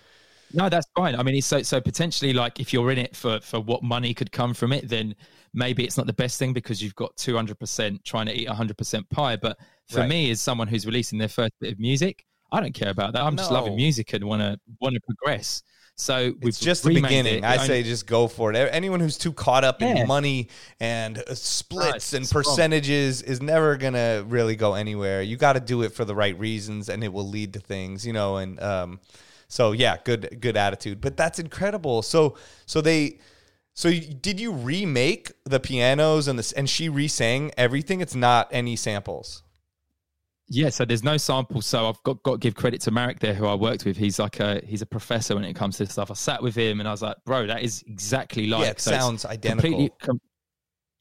No, 0.56 0.68
that's 0.68 0.86
fine. 0.94 1.16
I 1.16 1.24
mean, 1.24 1.42
so 1.42 1.62
so 1.62 1.80
potentially 1.80 2.32
like 2.32 2.60
if 2.60 2.72
you're 2.72 2.92
in 2.92 2.98
it 2.98 3.16
for 3.16 3.40
for 3.40 3.58
what 3.58 3.82
money 3.82 4.14
could 4.14 4.30
come 4.30 4.54
from 4.54 4.72
it, 4.72 4.88
then 4.88 5.16
maybe 5.54 5.84
it's 5.84 5.96
not 5.96 6.06
the 6.06 6.12
best 6.12 6.38
thing 6.38 6.52
because 6.52 6.82
you've 6.82 6.94
got 6.96 7.16
200 7.16 7.58
percent 7.58 8.04
trying 8.04 8.26
to 8.26 8.34
eat 8.38 8.48
100 8.48 8.76
percent 8.76 9.08
pie. 9.08 9.36
But 9.36 9.56
for 9.88 10.00
Right. 10.00 10.08
me, 10.08 10.30
as 10.30 10.40
someone 10.40 10.68
who's 10.68 10.84
releasing 10.84 11.18
their 11.18 11.28
first 11.28 11.52
bit 11.60 11.72
of 11.72 11.78
music, 11.78 12.26
I 12.52 12.60
don't 12.60 12.74
care 12.74 12.90
about 12.90 13.12
that. 13.14 13.22
I'm 13.22 13.36
just 13.36 13.50
loving 13.50 13.76
music 13.76 14.12
and 14.12 14.24
want 14.24 14.42
to 14.42 14.58
want 14.80 14.94
to 14.94 15.00
progress. 15.00 15.62
So 15.96 16.32
we've 16.40 16.48
It's 16.48 16.58
just 16.58 16.82
the 16.82 16.92
beginning. 16.92 17.38
it. 17.38 17.44
I 17.44 17.54
only- 17.54 17.66
say 17.68 17.82
just 17.84 18.04
go 18.08 18.26
for 18.26 18.52
it. 18.52 18.56
Anyone 18.72 18.98
who's 18.98 19.16
too 19.16 19.32
caught 19.32 19.62
up 19.62 19.80
Yeah. 19.80 19.94
in 20.00 20.08
money 20.08 20.48
and 20.80 21.18
uh, 21.18 21.34
splits 21.36 22.12
it's- 22.12 22.12
and 22.14 22.34
wrong. 22.34 22.42
percentages 22.42 23.22
is 23.22 23.40
never 23.40 23.76
gonna 23.76 24.24
really 24.26 24.56
go 24.56 24.74
anywhere. 24.74 25.22
You 25.22 25.36
got 25.36 25.52
to 25.52 25.60
do 25.60 25.82
it 25.82 25.92
for 25.92 26.04
the 26.04 26.14
right 26.14 26.36
reasons, 26.36 26.88
and 26.88 27.04
it 27.04 27.12
will 27.12 27.28
lead 27.28 27.52
to 27.52 27.60
things, 27.60 28.04
you 28.04 28.12
know. 28.12 28.38
And 28.38 28.60
um, 28.60 28.98
so 29.46 29.70
yeah, 29.70 29.98
good 30.04 30.38
good 30.40 30.56
attitude. 30.56 31.00
But 31.00 31.16
that's 31.16 31.38
incredible. 31.38 32.02
So 32.02 32.36
so 32.66 32.80
they. 32.80 33.18
So 33.74 33.88
you- 33.88 34.14
did 34.14 34.38
you 34.40 34.52
remake 34.52 35.32
the 35.44 35.58
pianos 35.60 36.28
and 36.28 36.38
this 36.38 36.52
and 36.52 36.68
she 36.70 36.88
re-sang 36.88 37.50
everything? 37.56 38.00
It's 38.00 38.14
not 38.14 38.48
any 38.52 38.76
samples. 38.76 39.42
Yeah, 40.46 40.68
so 40.68 40.84
there's 40.84 41.02
no 41.02 41.16
samples. 41.16 41.64
So 41.66 41.88
I've 41.88 42.02
got, 42.04 42.22
got 42.22 42.32
to 42.32 42.38
give 42.38 42.54
credit 42.54 42.80
to 42.82 42.90
Marek 42.90 43.18
there, 43.20 43.32
who 43.34 43.46
I 43.46 43.54
worked 43.54 43.84
with. 43.84 43.96
He's 43.96 44.18
like 44.18 44.40
a 44.40 44.60
he's 44.64 44.82
a 44.82 44.86
professor 44.86 45.34
when 45.34 45.44
it 45.44 45.54
comes 45.54 45.78
to 45.78 45.84
this 45.84 45.92
stuff. 45.92 46.10
I 46.10 46.14
sat 46.14 46.42
with 46.42 46.54
him 46.54 46.80
and 46.80 46.88
I 46.88 46.92
was 46.92 47.02
like, 47.02 47.16
bro, 47.24 47.46
that 47.46 47.62
is 47.62 47.82
exactly 47.86 48.46
like. 48.46 48.62
yeah, 48.62 48.70
it 48.70 48.80
So 48.80 48.90
sounds 48.92 49.24
identical. 49.24 49.88
com- 50.00 50.20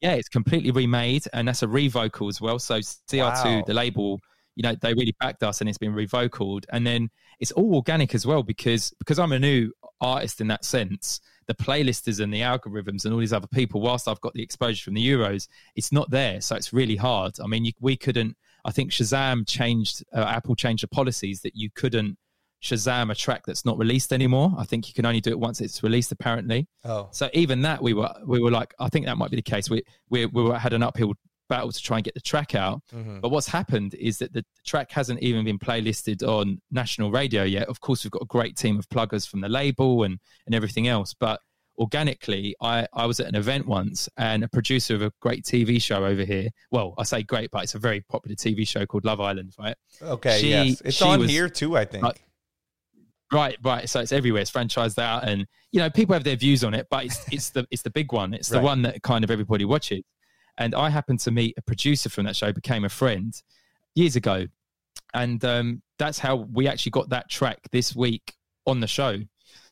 yeah, 0.00 0.14
it's 0.14 0.28
completely 0.28 0.70
remade, 0.70 1.24
and 1.32 1.46
that's 1.48 1.62
a 1.62 1.68
revocal 1.68 2.28
as 2.28 2.40
well. 2.40 2.58
So 2.58 2.78
CR2, 2.80 3.44
Wow. 3.58 3.62
the 3.66 3.72
label, 3.74 4.20
you 4.56 4.62
know, 4.62 4.74
they 4.80 4.92
really 4.94 5.14
backed 5.20 5.42
us, 5.42 5.60
and 5.60 5.68
it's 5.68 5.78
been 5.78 5.94
revocaled, 5.94 6.64
and 6.70 6.86
then 6.86 7.08
it's 7.38 7.52
all 7.52 7.74
organic 7.76 8.14
as 8.14 8.26
well 8.26 8.42
because 8.42 8.92
because 8.98 9.18
I'm 9.18 9.32
a 9.32 9.38
new 9.38 9.70
artist 10.00 10.40
in 10.40 10.48
that 10.48 10.64
sense. 10.64 11.20
The 11.46 11.54
playlisters 11.54 12.20
and 12.20 12.32
the 12.32 12.40
algorithms 12.40 13.04
and 13.04 13.12
all 13.12 13.20
these 13.20 13.32
other 13.32 13.46
people, 13.46 13.80
whilst 13.80 14.08
I've 14.08 14.20
got 14.20 14.34
the 14.34 14.42
exposure 14.42 14.84
from 14.84 14.94
the 14.94 15.06
Euros, 15.06 15.48
it's 15.76 15.92
not 15.92 16.10
there, 16.10 16.40
so 16.40 16.56
it's 16.56 16.72
really 16.72 16.96
hard. 16.96 17.36
I 17.42 17.46
mean, 17.46 17.64
you, 17.64 17.72
we 17.80 17.96
couldn't. 17.96 18.36
I 18.64 18.70
think 18.70 18.90
Shazam 18.90 19.46
changed, 19.46 20.02
uh, 20.14 20.20
Apple 20.20 20.56
changed 20.56 20.82
the 20.82 20.88
policies 20.88 21.42
that 21.42 21.54
you 21.54 21.68
couldn't 21.74 22.16
Shazam 22.64 23.10
a 23.10 23.14
track 23.14 23.42
that's 23.46 23.64
not 23.66 23.76
released 23.78 24.12
anymore. 24.12 24.52
I 24.56 24.64
think 24.64 24.88
you 24.88 24.94
can 24.94 25.04
only 25.04 25.20
do 25.20 25.30
it 25.30 25.38
once 25.38 25.60
it's 25.60 25.82
released, 25.82 26.10
apparently. 26.12 26.66
oh, 26.84 27.08
So 27.12 27.28
even 27.34 27.60
that, 27.62 27.82
we 27.82 27.92
were 27.92 28.12
we 28.26 28.40
were 28.40 28.50
like, 28.50 28.74
I 28.78 28.88
think 28.88 29.04
that 29.04 29.18
might 29.18 29.30
be 29.30 29.36
the 29.36 29.42
case. 29.42 29.68
We 29.68 29.82
we 30.08 30.24
we 30.26 30.42
were, 30.42 30.58
had 30.58 30.72
an 30.72 30.82
uphill 30.82 31.12
battle 31.48 31.70
to 31.72 31.82
try 31.82 31.98
and 31.98 32.04
get 32.04 32.14
the 32.14 32.20
track 32.20 32.54
out. 32.54 32.80
Mhm. 32.92 33.20
But 33.20 33.30
what's 33.30 33.48
happened 33.48 33.94
is 33.94 34.18
that 34.18 34.32
the 34.32 34.44
track 34.64 34.90
hasn't 34.92 35.20
even 35.22 35.44
been 35.44 35.58
playlisted 35.58 36.22
on 36.26 36.60
national 36.70 37.10
radio 37.10 37.42
yet. 37.44 37.68
Of 37.68 37.80
course, 37.80 38.02
we've 38.04 38.10
got 38.10 38.22
a 38.22 38.26
great 38.26 38.56
team 38.56 38.78
of 38.78 38.88
pluggers 38.88 39.26
from 39.28 39.40
the 39.40 39.48
label 39.48 40.04
and 40.04 40.18
and 40.46 40.54
everything 40.54 40.88
else, 40.88 41.14
but 41.18 41.40
organically 41.76 42.54
I, 42.60 42.86
I 42.92 43.06
was 43.06 43.18
at 43.18 43.26
an 43.26 43.34
event 43.34 43.66
once 43.66 44.08
and 44.16 44.44
a 44.44 44.48
producer 44.48 44.94
of 44.94 45.02
a 45.02 45.10
great 45.20 45.44
tv 45.44 45.82
show 45.82 46.04
over 46.04 46.22
here 46.24 46.50
well 46.70 46.94
i 46.98 47.02
say 47.02 47.24
great 47.24 47.50
but 47.50 47.64
it's 47.64 47.74
a 47.74 47.80
very 47.80 48.00
popular 48.02 48.36
tv 48.36 48.64
show 48.64 48.86
called 48.86 49.04
love 49.04 49.20
island 49.20 49.52
right 49.58 49.74
okay, 50.00 50.38
she- 50.40 50.50
yes, 50.50 50.80
it's 50.84 51.02
on 51.02 51.18
was- 51.18 51.28
here 51.30 51.48
too. 51.48 51.76
I 51.76 51.84
think. 51.84 52.04
Like- 52.04 52.22
Right, 53.32 53.56
right. 53.64 53.88
So 53.88 53.98
it's 54.00 54.12
everywhere. 54.12 54.42
It's 54.42 54.50
franchised 54.52 54.98
out, 54.98 55.26
and 55.26 55.46
you 55.72 55.80
know 55.80 55.90
people 55.90 56.12
have 56.12 56.22
their 56.22 56.36
views 56.36 56.62
on 56.62 56.72
it, 56.74 56.86
but 56.88 57.06
it's 57.06 57.24
it's 57.32 57.50
the 57.50 57.66
it's 57.72 57.82
the 57.82 57.90
big 57.90 58.12
one. 58.12 58.32
It's 58.34 58.48
the 58.48 58.58
Right. 58.58 58.64
one 58.64 58.82
that 58.82 59.02
kind 59.02 59.24
of 59.24 59.30
everybody 59.30 59.64
watches. 59.64 60.02
And 60.58 60.74
I 60.74 60.88
happened 60.90 61.20
to 61.20 61.30
meet 61.30 61.54
a 61.56 61.62
producer 61.62 62.08
from 62.08 62.24
that 62.26 62.36
show, 62.36 62.52
became 62.52 62.84
a 62.84 62.88
friend 62.88 63.34
years 63.94 64.16
ago, 64.16 64.46
and 65.12 65.44
um, 65.44 65.82
that's 65.98 66.18
how 66.18 66.36
we 66.36 66.68
actually 66.68 66.90
got 66.90 67.08
that 67.10 67.28
track 67.28 67.58
this 67.72 67.94
week 67.94 68.34
on 68.66 68.80
the 68.80 68.86
show. 68.86 69.18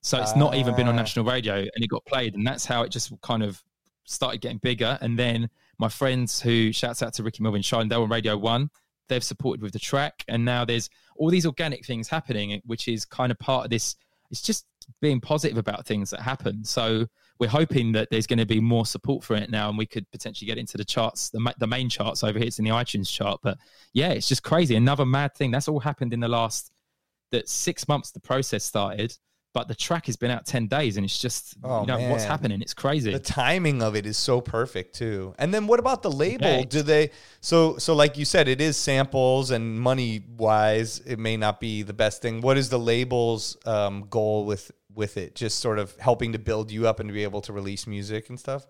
So 0.00 0.20
it's 0.20 0.34
not 0.34 0.56
even 0.56 0.74
been 0.74 0.88
on 0.88 0.94
Ah. 0.94 1.02
national 1.02 1.24
radio, 1.24 1.56
and 1.58 1.70
it 1.76 1.88
got 1.88 2.04
played, 2.06 2.34
and 2.34 2.44
that's 2.46 2.64
how 2.66 2.82
it 2.82 2.90
just 2.90 3.12
kind 3.22 3.42
of 3.42 3.62
started 4.04 4.40
getting 4.40 4.58
bigger. 4.58 4.98
And 5.00 5.16
then 5.18 5.48
my 5.78 5.88
friends, 5.88 6.40
who 6.40 6.72
shouts 6.72 7.02
out 7.02 7.14
to 7.14 7.22
Ricky 7.22 7.42
Melvin 7.42 7.62
Shine, 7.62 7.88
they're 7.88 8.00
on 8.00 8.08
Radio 8.08 8.36
One. 8.36 8.68
They've 9.08 9.22
supported 9.22 9.62
with 9.62 9.72
the 9.72 9.78
track, 9.78 10.24
and 10.28 10.44
now 10.44 10.64
there's 10.64 10.90
all 11.16 11.30
these 11.30 11.46
organic 11.46 11.86
things 11.86 12.08
happening, 12.08 12.60
which 12.64 12.88
is 12.88 13.04
kind 13.04 13.30
of 13.30 13.38
part 13.38 13.64
of 13.64 13.70
this. 13.70 13.94
It's 14.30 14.42
just 14.42 14.66
being 15.00 15.20
positive 15.20 15.58
about 15.58 15.86
things 15.86 16.10
that 16.10 16.20
happen. 16.20 16.64
So 16.64 17.06
we're 17.42 17.48
hoping 17.48 17.90
that 17.90 18.08
there's 18.08 18.28
going 18.28 18.38
to 18.38 18.46
be 18.46 18.60
more 18.60 18.86
support 18.86 19.24
for 19.24 19.34
it 19.34 19.50
now, 19.50 19.68
and 19.68 19.76
we 19.76 19.84
could 19.84 20.08
potentially 20.12 20.46
get 20.46 20.58
into 20.58 20.76
the 20.76 20.84
charts, 20.84 21.28
the 21.30 21.40
ma- 21.40 21.58
the 21.58 21.66
main 21.66 21.88
charts 21.88 22.22
over 22.22 22.38
here. 22.38 22.46
It's 22.46 22.60
in 22.60 22.64
the 22.64 22.70
iTunes 22.70 23.10
chart, 23.10 23.40
but 23.42 23.58
yeah, 23.92 24.10
it's 24.10 24.28
just 24.28 24.44
crazy. 24.44 24.76
Another 24.76 25.04
mad 25.04 25.34
thing 25.34 25.50
that's 25.50 25.66
all 25.66 25.80
happened 25.80 26.12
in 26.14 26.20
the 26.20 26.28
last 26.28 26.70
that 27.32 27.48
six 27.48 27.88
months. 27.88 28.12
The 28.12 28.20
process 28.20 28.62
started, 28.62 29.18
but 29.54 29.66
the 29.66 29.74
track 29.74 30.06
has 30.06 30.14
been 30.16 30.30
out 30.30 30.46
ten 30.46 30.68
days, 30.68 30.96
and 30.96 31.04
it's 31.04 31.18
just 31.18 31.56
Oh, 31.64 31.80
you 31.80 31.88
know 31.88 31.98
what's 32.10 32.22
happening. 32.22 32.62
It's 32.62 32.74
crazy. 32.74 33.10
the 33.10 33.18
timing 33.18 33.82
of 33.82 33.96
it 33.96 34.06
is 34.06 34.16
so 34.16 34.40
perfect 34.40 34.94
too. 34.94 35.34
And 35.36 35.52
then 35.52 35.66
what 35.66 35.80
about 35.80 36.04
the 36.04 36.12
label? 36.12 36.46
Yeah. 36.46 36.62
Do 36.62 36.82
they 36.82 37.10
so 37.40 37.76
so 37.78 37.96
like 37.96 38.16
you 38.16 38.24
said, 38.24 38.46
it 38.46 38.60
is 38.60 38.76
samples 38.76 39.50
and 39.50 39.80
money 39.80 40.22
wise, 40.36 41.00
it 41.00 41.18
may 41.18 41.36
not 41.36 41.58
be 41.58 41.82
the 41.82 41.92
best 42.04 42.22
thing. 42.22 42.40
What 42.40 42.56
is 42.56 42.68
the 42.68 42.78
label's 42.78 43.56
um, 43.66 44.06
goal 44.08 44.44
with 44.44 44.70
with 44.94 45.16
it? 45.16 45.34
Just 45.34 45.60
sort 45.60 45.78
of 45.78 45.94
helping 45.98 46.32
to 46.32 46.38
build 46.38 46.70
you 46.70 46.86
up 46.86 47.00
and 47.00 47.08
to 47.08 47.12
be 47.12 47.22
able 47.22 47.40
to 47.42 47.52
release 47.52 47.86
music 47.86 48.28
and 48.28 48.38
stuff. 48.38 48.66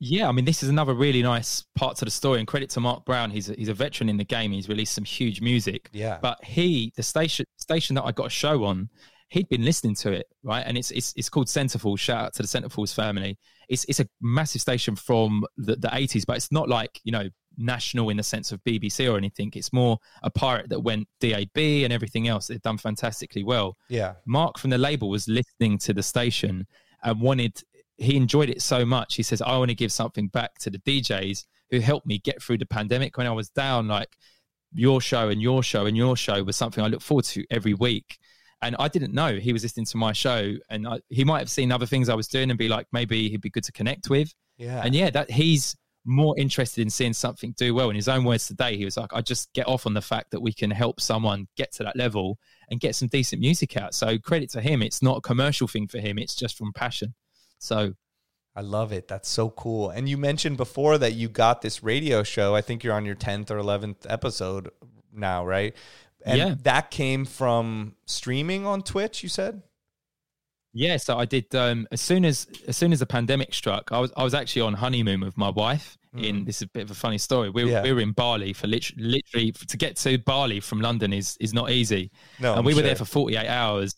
Yeah, 0.00 0.28
I 0.28 0.32
mean, 0.32 0.44
this 0.44 0.62
is 0.62 0.68
another 0.68 0.92
really 0.92 1.22
nice 1.22 1.64
part 1.76 1.96
to 1.98 2.04
the 2.04 2.10
story. 2.10 2.38
And 2.38 2.48
credit 2.48 2.68
to 2.70 2.80
Mark 2.80 3.04
Brown, 3.04 3.30
he's 3.30 3.48
a, 3.48 3.54
he's 3.54 3.68
a 3.68 3.74
veteran 3.74 4.08
in 4.08 4.16
the 4.16 4.24
game. 4.24 4.52
He's 4.52 4.68
released 4.68 4.94
some 4.94 5.04
huge 5.04 5.40
music. 5.40 5.88
Yeah. 5.92 6.18
But 6.20 6.42
he, 6.44 6.92
the 6.96 7.02
station 7.02 7.46
station 7.58 7.94
that 7.94 8.04
I 8.04 8.12
got 8.12 8.26
a 8.26 8.30
show 8.30 8.64
on, 8.64 8.90
he'd 9.30 9.48
been 9.48 9.64
listening 9.64 9.94
to 9.96 10.12
it, 10.12 10.26
right? 10.42 10.62
And 10.66 10.76
it's 10.76 10.90
it's 10.90 11.14
it's 11.16 11.28
called 11.28 11.46
Centreforce. 11.46 12.00
Shout 12.00 12.24
out 12.26 12.34
to 12.34 12.42
the 12.42 12.48
Centreforce 12.48 12.94
family. 12.94 13.38
It's 13.68 13.84
it's 13.84 14.00
a 14.00 14.06
massive 14.20 14.60
station 14.60 14.96
from 14.96 15.44
the, 15.56 15.76
the 15.76 15.88
80s, 15.88 16.26
but 16.26 16.36
it's 16.36 16.52
not 16.52 16.68
like 16.68 17.00
you 17.04 17.12
know 17.12 17.28
national 17.56 18.10
in 18.10 18.16
the 18.16 18.22
sense 18.22 18.52
of 18.52 18.62
BBC 18.64 19.12
or 19.12 19.16
anything. 19.16 19.50
It's 19.54 19.72
more 19.72 19.98
a 20.22 20.30
pirate 20.30 20.68
that 20.70 20.80
went 20.80 21.08
DAB 21.20 21.56
and 21.56 21.92
everything 21.92 22.28
else. 22.28 22.46
They've 22.46 22.60
done 22.60 22.78
fantastically 22.78 23.44
well. 23.44 23.76
Yeah. 23.88 24.14
Mark 24.26 24.58
from 24.58 24.70
the 24.70 24.78
label 24.78 25.08
was 25.08 25.28
listening 25.28 25.78
to 25.78 25.92
the 25.92 26.02
station 26.02 26.66
and 27.02 27.20
wanted 27.20 27.62
he 27.96 28.16
enjoyed 28.16 28.50
it 28.50 28.60
so 28.60 28.84
much. 28.84 29.14
He 29.14 29.22
says, 29.22 29.40
I 29.40 29.56
want 29.56 29.68
to 29.68 29.74
give 29.74 29.92
something 29.92 30.28
back 30.28 30.58
to 30.60 30.70
the 30.70 30.78
DJs 30.80 31.44
who 31.70 31.80
helped 31.80 32.06
me 32.06 32.18
get 32.18 32.42
through 32.42 32.58
the 32.58 32.66
pandemic 32.66 33.16
when 33.16 33.26
I 33.26 33.32
was 33.32 33.50
down. 33.50 33.86
Like 33.88 34.08
your 34.72 35.00
show 35.00 35.28
and 35.28 35.40
your 35.40 35.62
show 35.62 35.86
and 35.86 35.96
your 35.96 36.16
show 36.16 36.42
was 36.42 36.56
something 36.56 36.82
I 36.82 36.88
look 36.88 37.02
forward 37.02 37.24
to 37.26 37.44
every 37.50 37.74
week. 37.74 38.18
And 38.62 38.74
I 38.78 38.88
didn't 38.88 39.12
know 39.12 39.36
he 39.36 39.52
was 39.52 39.62
listening 39.62 39.84
to 39.86 39.98
my 39.98 40.12
show, 40.12 40.54
and 40.70 40.88
I, 40.88 41.00
he 41.10 41.22
might 41.22 41.40
have 41.40 41.50
seen 41.50 41.70
other 41.70 41.84
things 41.84 42.08
I 42.08 42.14
was 42.14 42.28
doing 42.28 42.48
and 42.48 42.58
be 42.58 42.68
like, 42.68 42.86
maybe 42.92 43.28
he'd 43.28 43.42
be 43.42 43.50
good 43.50 43.64
to 43.64 43.72
connect 43.72 44.08
with. 44.08 44.32
Yeah. 44.56 44.80
And 44.82 44.94
yeah, 44.94 45.10
that 45.10 45.30
he's 45.30 45.76
more 46.04 46.38
interested 46.38 46.82
in 46.82 46.90
seeing 46.90 47.12
something 47.12 47.54
do 47.56 47.74
well. 47.74 47.90
In 47.90 47.96
his 47.96 48.08
own 48.08 48.24
words 48.24 48.46
today, 48.46 48.76
he 48.76 48.84
was 48.84 48.96
like, 48.96 49.12
I 49.14 49.20
just 49.22 49.52
get 49.54 49.66
off 49.66 49.86
on 49.86 49.94
the 49.94 50.02
fact 50.02 50.30
that 50.32 50.40
we 50.40 50.52
can 50.52 50.70
help 50.70 51.00
someone 51.00 51.48
get 51.56 51.72
to 51.72 51.82
that 51.84 51.96
level 51.96 52.38
and 52.70 52.78
get 52.80 52.94
some 52.94 53.08
decent 53.08 53.40
music 53.40 53.76
out. 53.76 53.94
So 53.94 54.18
credit 54.18 54.50
to 54.50 54.60
him. 54.60 54.82
It's 54.82 55.02
not 55.02 55.18
a 55.18 55.20
commercial 55.22 55.66
thing 55.66 55.88
for 55.88 55.98
him. 55.98 56.18
It's 56.18 56.34
just 56.34 56.58
from 56.58 56.72
passion. 56.72 57.14
So 57.58 57.94
I 58.54 58.60
love 58.60 58.92
it. 58.92 59.08
That's 59.08 59.28
so 59.28 59.50
cool. 59.50 59.90
And 59.90 60.08
you 60.08 60.16
mentioned 60.16 60.56
before 60.56 60.98
that 60.98 61.14
you 61.14 61.28
got 61.28 61.62
this 61.62 61.82
radio 61.82 62.22
show. 62.22 62.54
I 62.54 62.60
think 62.60 62.84
you're 62.84 62.94
on 62.94 63.04
your 63.04 63.16
10th 63.16 63.50
or 63.50 63.58
11th 63.58 64.06
episode 64.08 64.70
now, 65.12 65.44
right? 65.44 65.74
And 66.24 66.38
Yeah. 66.38 66.54
that 66.62 66.90
came 66.90 67.24
from 67.24 67.96
streaming 68.06 68.64
on 68.66 68.82
Twitch, 68.82 69.22
you 69.22 69.28
said? 69.28 69.62
Yeah, 70.74 70.96
so 70.98 71.16
I 71.18 71.24
did 71.24 71.54
um, 71.54 71.86
as 71.92 72.00
soon 72.00 72.24
as 72.24 72.46
as 72.68 72.76
soon 72.76 72.92
as 72.92 72.98
the 72.98 73.06
pandemic 73.06 73.54
struck, 73.54 73.92
I 73.92 73.98
was 74.00 74.12
I 74.16 74.24
was 74.24 74.34
actually 74.34 74.62
on 74.62 74.74
honeymoon 74.74 75.20
with 75.20 75.36
my 75.38 75.48
wife. 75.50 75.96
In 76.16 76.44
this 76.44 76.56
is 76.58 76.62
a 76.62 76.66
bit 76.68 76.84
of 76.84 76.92
a 76.92 76.94
funny 76.94 77.18
story. 77.18 77.50
We, 77.50 77.64
were 77.64 77.70
Mm. 77.70 77.72
Yeah. 77.72 77.82
we 77.82 77.92
were 77.92 78.00
in 78.00 78.12
Bali 78.12 78.52
for 78.52 78.68
lit- 78.68 78.96
literally 78.96 79.50
to 79.50 79.76
get 79.76 79.96
to 79.96 80.16
Bali 80.18 80.60
from 80.60 80.80
London 80.80 81.12
is 81.12 81.36
is 81.40 81.52
not 81.52 81.70
easy. 81.72 82.12
No. 82.38 82.50
and 82.52 82.58
I'm 82.60 82.64
we 82.64 82.72
were 82.74 82.82
there 82.82 82.94
for 82.94 83.04
48 83.04 83.48
hours 83.48 83.94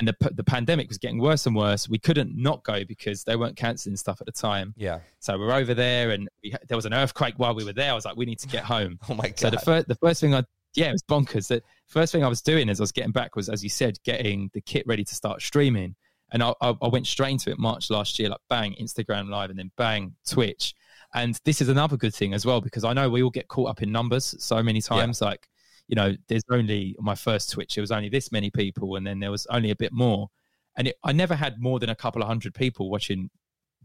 and 0.00 0.08
the, 0.08 0.30
the 0.32 0.42
pandemic 0.42 0.88
was 0.88 0.98
getting 0.98 1.20
worse 1.20 1.46
and 1.46 1.54
worse 1.54 1.88
we 1.88 1.98
couldn't 1.98 2.34
not 2.34 2.64
go 2.64 2.84
because 2.86 3.22
they 3.22 3.36
weren't 3.36 3.54
cancelling 3.56 3.96
stuff 3.96 4.20
at 4.20 4.26
the 4.26 4.32
time 4.32 4.74
Yeah. 4.76 4.98
so 5.20 5.38
we're 5.38 5.52
over 5.52 5.74
there 5.74 6.10
and 6.10 6.26
we, 6.42 6.54
there 6.68 6.76
was 6.76 6.86
an 6.86 6.94
earthquake 6.94 7.34
while 7.36 7.54
we 7.54 7.64
were 7.64 7.74
there 7.74 7.92
i 7.92 7.94
was 7.94 8.06
like 8.06 8.16
we 8.16 8.24
need 8.24 8.38
to 8.40 8.48
get 8.48 8.64
home 8.64 8.98
Oh 9.10 9.14
my 9.14 9.28
God. 9.28 9.38
so 9.38 9.50
the 9.50 9.58
first 9.58 9.88
the 9.88 9.94
first 9.96 10.20
thing 10.22 10.34
i 10.34 10.42
yeah 10.74 10.86
it 10.88 10.92
was 10.92 11.02
bonkers 11.02 11.48
the 11.48 11.62
first 11.86 12.12
thing 12.12 12.24
i 12.24 12.28
was 12.28 12.40
doing 12.40 12.70
as 12.70 12.80
i 12.80 12.82
was 12.82 12.92
getting 12.92 13.12
back 13.12 13.36
was 13.36 13.48
as 13.50 13.62
you 13.62 13.68
said 13.68 13.98
getting 14.02 14.50
the 14.54 14.62
kit 14.62 14.86
ready 14.86 15.04
to 15.04 15.14
start 15.14 15.42
streaming 15.42 15.94
and 16.32 16.42
I, 16.42 16.54
I, 16.60 16.74
I 16.82 16.88
went 16.88 17.06
straight 17.06 17.32
into 17.32 17.50
it 17.50 17.58
march 17.58 17.90
last 17.90 18.18
year 18.18 18.28
like 18.28 18.40
bang 18.48 18.74
instagram 18.80 19.28
live 19.28 19.50
and 19.50 19.58
then 19.58 19.70
bang 19.76 20.14
twitch 20.26 20.74
and 21.14 21.38
this 21.44 21.60
is 21.60 21.68
another 21.68 21.96
good 21.96 22.14
thing 22.14 22.34
as 22.34 22.46
well 22.46 22.60
because 22.60 22.84
i 22.84 22.92
know 22.92 23.08
we 23.08 23.22
all 23.22 23.30
get 23.30 23.48
caught 23.48 23.70
up 23.70 23.82
in 23.82 23.90
numbers 23.90 24.34
so 24.38 24.62
many 24.62 24.80
times 24.80 25.20
like 25.20 25.48
you 25.90 25.96
know, 25.96 26.14
there's 26.28 26.44
only 26.52 26.94
my 27.00 27.16
first 27.16 27.50
Twitch, 27.50 27.76
it 27.76 27.80
was 27.80 27.90
only 27.90 28.08
this 28.08 28.30
many 28.30 28.48
people, 28.48 28.94
and 28.94 29.04
then 29.04 29.18
there 29.18 29.32
was 29.32 29.44
only 29.50 29.72
a 29.72 29.76
bit 29.76 29.92
more. 29.92 30.28
And 30.76 30.86
it, 30.86 30.96
I 31.02 31.10
never 31.10 31.34
had 31.34 31.60
more 31.60 31.80
than 31.80 31.90
a 31.90 31.96
couple 31.96 32.22
of 32.22 32.28
hundred 32.28 32.54
people 32.54 32.88
watching 32.88 33.28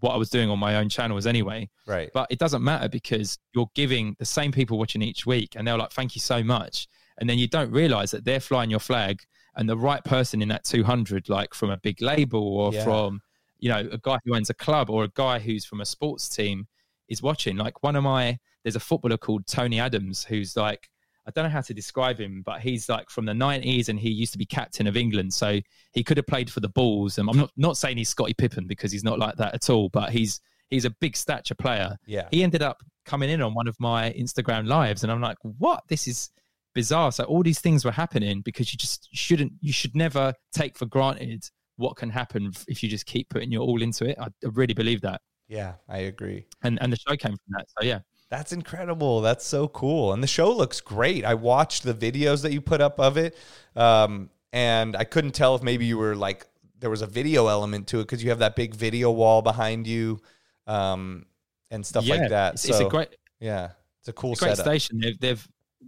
what 0.01 0.11
I 0.11 0.17
was 0.17 0.29
doing 0.29 0.51
on 0.51 0.59
my 0.59 0.75
own 0.75 0.87
channels 0.87 1.25
anyway. 1.25 1.67
right. 1.87 2.11
But 2.13 2.27
it 2.29 2.37
doesn't 2.37 2.63
matter 2.63 2.87
because 2.87 3.39
you're 3.55 3.71
giving 3.73 4.15
the 4.19 4.25
same 4.25 4.51
people 4.51 4.77
watching 4.77 5.01
each 5.01 5.25
week, 5.25 5.55
and 5.55 5.67
they're 5.67 5.79
like, 5.79 5.93
thank 5.93 6.15
you 6.15 6.21
so 6.21 6.43
much. 6.43 6.87
And 7.17 7.27
then 7.27 7.39
you 7.39 7.47
don't 7.47 7.71
realize 7.71 8.11
that 8.11 8.23
they're 8.23 8.39
flying 8.39 8.69
your 8.69 8.79
flag, 8.79 9.21
and 9.55 9.67
the 9.69 9.77
right 9.77 10.03
person 10.03 10.41
in 10.41 10.47
that 10.49 10.63
200, 10.63 11.29
like 11.29 11.53
from 11.53 11.69
a 11.69 11.77
big 11.77 12.01
label 12.01 12.41
or 12.57 12.73
Yeah. 12.73 12.83
from, 12.83 13.21
you 13.59 13.69
know, 13.69 13.87
a 13.91 13.97
guy 13.97 14.17
who 14.25 14.35
owns 14.35 14.49
a 14.49 14.53
club 14.53 14.89
or 14.89 15.03
a 15.05 15.09
guy 15.09 15.39
who's 15.39 15.65
from 15.65 15.81
a 15.81 15.85
sports 15.85 16.27
team 16.29 16.67
is 17.07 17.21
watching. 17.21 17.55
Like 17.57 17.83
one 17.83 17.95
of 17.95 18.03
my, 18.03 18.37
there's 18.63 18.75
a 18.75 18.79
footballer 18.81 19.17
called 19.17 19.47
Tony 19.47 19.79
Adams 19.79 20.23
who's 20.23 20.57
like, 20.57 20.89
I 21.27 21.31
don't 21.31 21.43
know 21.45 21.49
how 21.49 21.61
to 21.61 21.73
describe 21.73 22.19
him, 22.19 22.43
but 22.45 22.61
he's 22.61 22.87
like 22.87 23.09
from 23.09 23.25
the 23.25 23.33
'90s, 23.33 23.89
and 23.89 23.99
he 23.99 24.09
used 24.09 24.31
to 24.33 24.37
be 24.37 24.45
captain 24.45 24.85
of 24.85 24.95
England, 24.95 25.33
so 25.33 25.59
he 25.93 26.03
could 26.03 26.17
have 26.17 26.27
played 26.27 26.51
for 26.51 26.59
the 26.59 26.69
Bulls. 26.69 27.17
And 27.17 27.27
I'm 27.27 27.37
not 27.37 27.51
not 27.57 27.77
saying 27.77 27.97
he's 27.97 28.09
Scottie 28.09 28.35
Pippen 28.35 28.67
because 28.67 28.91
he's 28.91 29.03
not 29.03 29.17
like 29.17 29.35
that 29.37 29.55
at 29.55 29.67
all, 29.71 29.89
but 29.89 30.11
he's 30.11 30.39
he's 30.69 30.85
a 30.85 30.91
big 30.91 31.17
stature 31.17 31.55
player. 31.55 31.97
Yeah. 32.05 32.27
He 32.29 32.43
ended 32.43 32.61
up 32.61 32.77
coming 33.05 33.31
in 33.31 33.41
on 33.41 33.55
one 33.55 33.67
of 33.67 33.75
my 33.79 34.11
Instagram 34.13 34.67
lives, 34.67 35.01
and 35.01 35.11
I'm 35.11 35.19
like, 35.19 35.37
what? 35.41 35.81
This 35.87 36.07
is 36.07 36.29
bizarre. 36.75 37.11
So 37.11 37.23
all 37.23 37.41
these 37.41 37.59
things 37.59 37.83
were 37.83 37.91
happening 37.91 38.41
because 38.41 38.71
you 38.71 38.77
just 38.77 39.09
shouldn't, 39.13 39.53
you 39.61 39.73
should 39.73 39.95
never 39.95 40.33
take 40.53 40.77
for 40.77 40.85
granted 40.85 41.43
what 41.77 41.95
can 41.95 42.11
happen 42.11 42.51
if 42.67 42.83
you 42.83 42.89
just 42.89 43.07
keep 43.07 43.29
putting 43.29 43.51
your 43.51 43.63
all 43.63 43.81
into 43.81 44.05
it. 44.05 44.15
I, 44.19 44.25
I 44.25 44.49
really 44.53 44.75
believe 44.75 45.01
that, 45.01 45.21
Yeah, 45.47 45.73
I 45.89 45.97
agree. 45.99 46.45
and 46.61 46.79
and 46.81 46.93
the 46.93 46.97
show 46.97 47.15
came 47.17 47.31
from 47.31 47.51
that. 47.57 47.65
So 47.79 47.85
yeah, 47.85 47.99
That's 48.29 48.51
incredible. 48.51 49.21
That's 49.21 49.45
so 49.45 49.67
cool. 49.67 50.13
And 50.13 50.21
the 50.21 50.27
show 50.27 50.51
looks 50.51 50.81
great. 50.81 51.25
I 51.25 51.33
watched 51.33 51.83
the 51.83 51.93
videos 51.93 52.41
that 52.43 52.51
you 52.53 52.61
put 52.61 52.81
up 52.81 52.99
of 52.99 53.17
it. 53.17 53.35
Um, 53.75 54.29
and 54.51 54.95
I 54.95 55.03
couldn't 55.03 55.31
tell 55.31 55.55
if 55.55 55.63
maybe 55.63 55.85
you 55.85 55.97
were 55.97 56.15
like, 56.15 56.45
there 56.79 56.89
was 56.89 57.01
a 57.01 57.07
video 57.07 57.47
element 57.47 57.87
to 57.87 57.99
it 57.99 58.03
because 58.03 58.23
you 58.23 58.29
have 58.29 58.39
that 58.39 58.55
big 58.55 58.75
video 58.75 59.11
wall 59.11 59.41
behind 59.41 59.87
you 59.87 60.19
um, 60.67 61.25
and 61.71 61.85
stuff 61.85 62.03
yeah, 62.05 62.15
like 62.15 62.29
that. 62.29 62.53
It's, 62.55 62.63
so, 62.63 62.69
it's 62.69 62.79
a 62.79 62.89
great, 62.89 63.15
yeah, 63.39 63.71
it's 63.99 64.07
a 64.07 64.13
cool 64.13 64.33
it's 64.33 64.41
a 64.41 64.45
great 64.45 64.57
setup. 64.57 64.71
station. 64.71 64.99
They've, 64.99 65.19
they've 65.19 65.47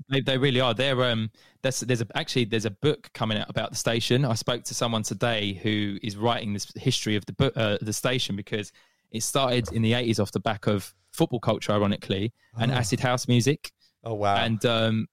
they, 0.10 0.22
they 0.22 0.38
really 0.38 0.60
are. 0.62 0.74
They're 0.74 1.04
um. 1.06 1.30
There's 1.64 1.80
there's 1.82 2.02
a 2.02 2.08
actually 2.16 2.46
there's 2.46 2.66
a 2.66 2.72
book 2.72 3.10
coming 3.14 3.38
out 3.38 3.50
about 3.50 3.72
the 3.72 3.76
station. 3.78 4.26
I 4.26 4.36
spoke 4.36 4.64
to 4.66 4.74
someone 4.74 5.04
today 5.04 5.54
who 5.54 5.98
is 6.04 6.16
writing 6.18 6.54
this 6.54 6.72
history 6.76 7.16
of 7.16 7.26
the 7.26 7.34
book, 7.34 7.54
uh, 7.56 7.78
the 7.82 7.94
station 7.94 8.36
because 8.36 8.72
it 9.12 9.24
started 9.24 9.72
in 9.72 9.82
the 9.82 9.94
80s 9.94 10.20
off 10.20 10.32
the 10.32 10.40
back 10.40 10.68
of 10.68 10.94
football 11.14 11.40
culture, 11.40 11.72
ironically, 11.72 12.34
and 12.60 12.72
Oh. 12.72 12.76
acid 12.76 13.00
house 13.00 13.28
music. 13.28 13.72
Oh, 14.04 14.14
wow. 14.14 14.36
and 14.38 14.64
um, 14.66 15.08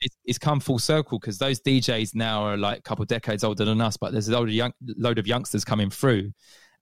it's, 0.00 0.16
it's 0.24 0.38
come 0.38 0.60
full 0.60 0.78
circle 0.78 1.18
because 1.18 1.38
those 1.38 1.60
DJs 1.60 2.14
now 2.14 2.42
are 2.44 2.56
like 2.56 2.78
a 2.78 2.82
couple 2.82 3.02
of 3.02 3.08
decades 3.08 3.42
older 3.44 3.64
than 3.64 3.80
us, 3.80 3.96
but 3.96 4.12
there's 4.12 4.28
a 4.28 4.32
load 4.32 4.48
of, 4.48 4.54
young, 4.54 4.72
load 4.96 5.18
of 5.18 5.26
youngsters 5.26 5.64
coming 5.64 5.90
through, 5.90 6.32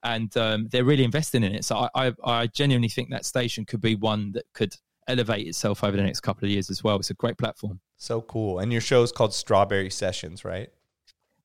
and 0.03 0.35
um, 0.37 0.67
they're 0.71 0.83
really 0.85 1.03
investing 1.03 1.43
in 1.43 1.55
it. 1.55 1.65
So 1.65 1.89
I, 1.95 2.07
I, 2.07 2.13
I 2.23 2.47
genuinely 2.47 2.89
think 2.89 3.09
that 3.09 3.25
station 3.25 3.65
could 3.65 3.81
be 3.81 3.95
one 3.95 4.31
that 4.33 4.45
could 4.53 4.75
elevate 5.07 5.47
itself 5.47 5.83
over 5.83 5.95
the 5.95 6.03
next 6.03 6.21
couple 6.21 6.45
of 6.45 6.51
years 6.51 6.69
as 6.69 6.83
well. 6.83 6.97
It's 6.97 7.09
a 7.09 7.13
great 7.15 7.37
platform. 7.37 7.79
so 7.97 8.21
cool. 8.21 8.59
And 8.59 8.71
your 8.71 8.81
show 8.81 9.03
is 9.03 9.11
called 9.11 9.33
Strawberry 9.33 9.89
Sessions, 9.89 10.43
right? 10.45 10.69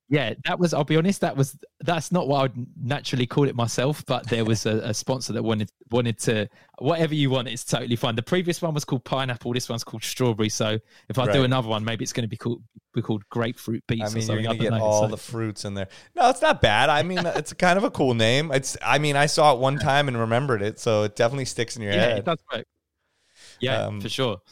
Yeah, 0.08 0.34
that 0.44 0.58
was. 0.58 0.74
I'll 0.74 0.84
be 0.84 0.98
honest. 0.98 1.22
That 1.22 1.38
was. 1.38 1.56
That's 1.80 2.12
not 2.12 2.28
what 2.28 2.44
I'd 2.44 2.66
naturally 2.76 3.26
call 3.26 3.48
it 3.48 3.54
myself. 3.56 4.04
But 4.04 4.28
there 4.28 4.44
was 4.44 4.66
a, 4.66 4.76
a 4.88 4.92
sponsor 4.92 5.32
that 5.32 5.42
wanted 5.42 5.70
wanted 5.90 6.18
to 6.20 6.48
whatever 6.80 7.14
you 7.14 7.30
want. 7.30 7.48
It's 7.48 7.64
totally 7.64 7.96
fine. 7.96 8.14
The 8.14 8.22
previous 8.22 8.60
one 8.60 8.74
was 8.74 8.84
called 8.84 9.04
pineapple. 9.04 9.54
This 9.54 9.70
one's 9.70 9.84
called 9.84 10.04
strawberry. 10.04 10.50
So 10.50 10.78
if 11.08 11.18
I 11.18 11.24
Right. 11.26 11.32
do 11.32 11.44
another 11.44 11.68
one, 11.68 11.82
maybe 11.82 12.02
it's 12.02 12.12
going 12.12 12.24
to 12.24 12.28
be 12.28 12.36
called 12.36 12.62
be 12.92 13.00
called 13.00 13.22
grapefruit 13.30 13.84
beets. 13.88 14.02
I 14.02 14.06
or 14.08 14.10
mean, 14.14 14.26
you're 14.28 14.42
gonna 14.42 14.58
get 14.58 14.72
know. 14.72 14.82
all 14.82 15.02
So- 15.04 15.08
the 15.08 15.16
fruits 15.16 15.64
in 15.64 15.72
there. 15.72 15.88
No, 16.14 16.28
it's 16.28 16.42
not 16.42 16.60
bad. 16.60 16.90
I 16.90 17.02
mean, 17.04 17.24
it's 17.24 17.52
kind 17.54 17.78
of 17.78 17.84
a 17.84 17.90
cool 17.90 18.12
name. 18.12 18.52
It's. 18.52 18.76
I 18.82 18.98
mean, 18.98 19.16
I 19.16 19.24
saw 19.24 19.54
it 19.54 19.60
one 19.60 19.78
time 19.78 20.08
and 20.08 20.18
remembered 20.18 20.60
it, 20.60 20.78
so 20.78 21.04
it 21.04 21.16
definitely 21.16 21.46
sticks 21.46 21.76
in 21.76 21.82
your 21.84 21.92
yeah, 21.94 22.00
head. 22.00 22.18
it 22.18 22.24
does 22.26 22.38
work. 22.52 22.66
Yeah, 23.62 23.86
Um, 23.86 24.00
for 24.00 24.08
sure. 24.10 24.42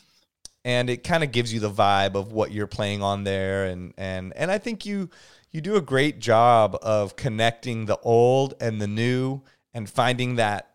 and 0.65 0.89
it 0.89 1.05
kind 1.05 1.23
of 1.25 1.33
gives 1.33 1.53
you 1.53 1.61
the 1.61 1.71
vibe 1.71 2.15
of 2.15 2.33
what 2.33 2.53
you're 2.53 2.67
playing 2.67 3.03
on 3.03 3.25
there 3.25 3.67
and 3.67 3.93
and 3.99 4.33
and 4.37 4.51
I 4.51 4.59
think 4.59 4.87
you 4.87 5.11
you 5.51 5.61
do 5.61 5.77
a 5.77 5.81
great 5.81 6.21
job 6.21 6.79
of 6.81 7.17
connecting 7.17 7.87
the 7.87 7.99
old 8.03 8.55
and 8.61 8.81
the 8.81 8.87
new 8.87 9.43
and 9.75 9.89
finding 9.91 10.37
that 10.37 10.71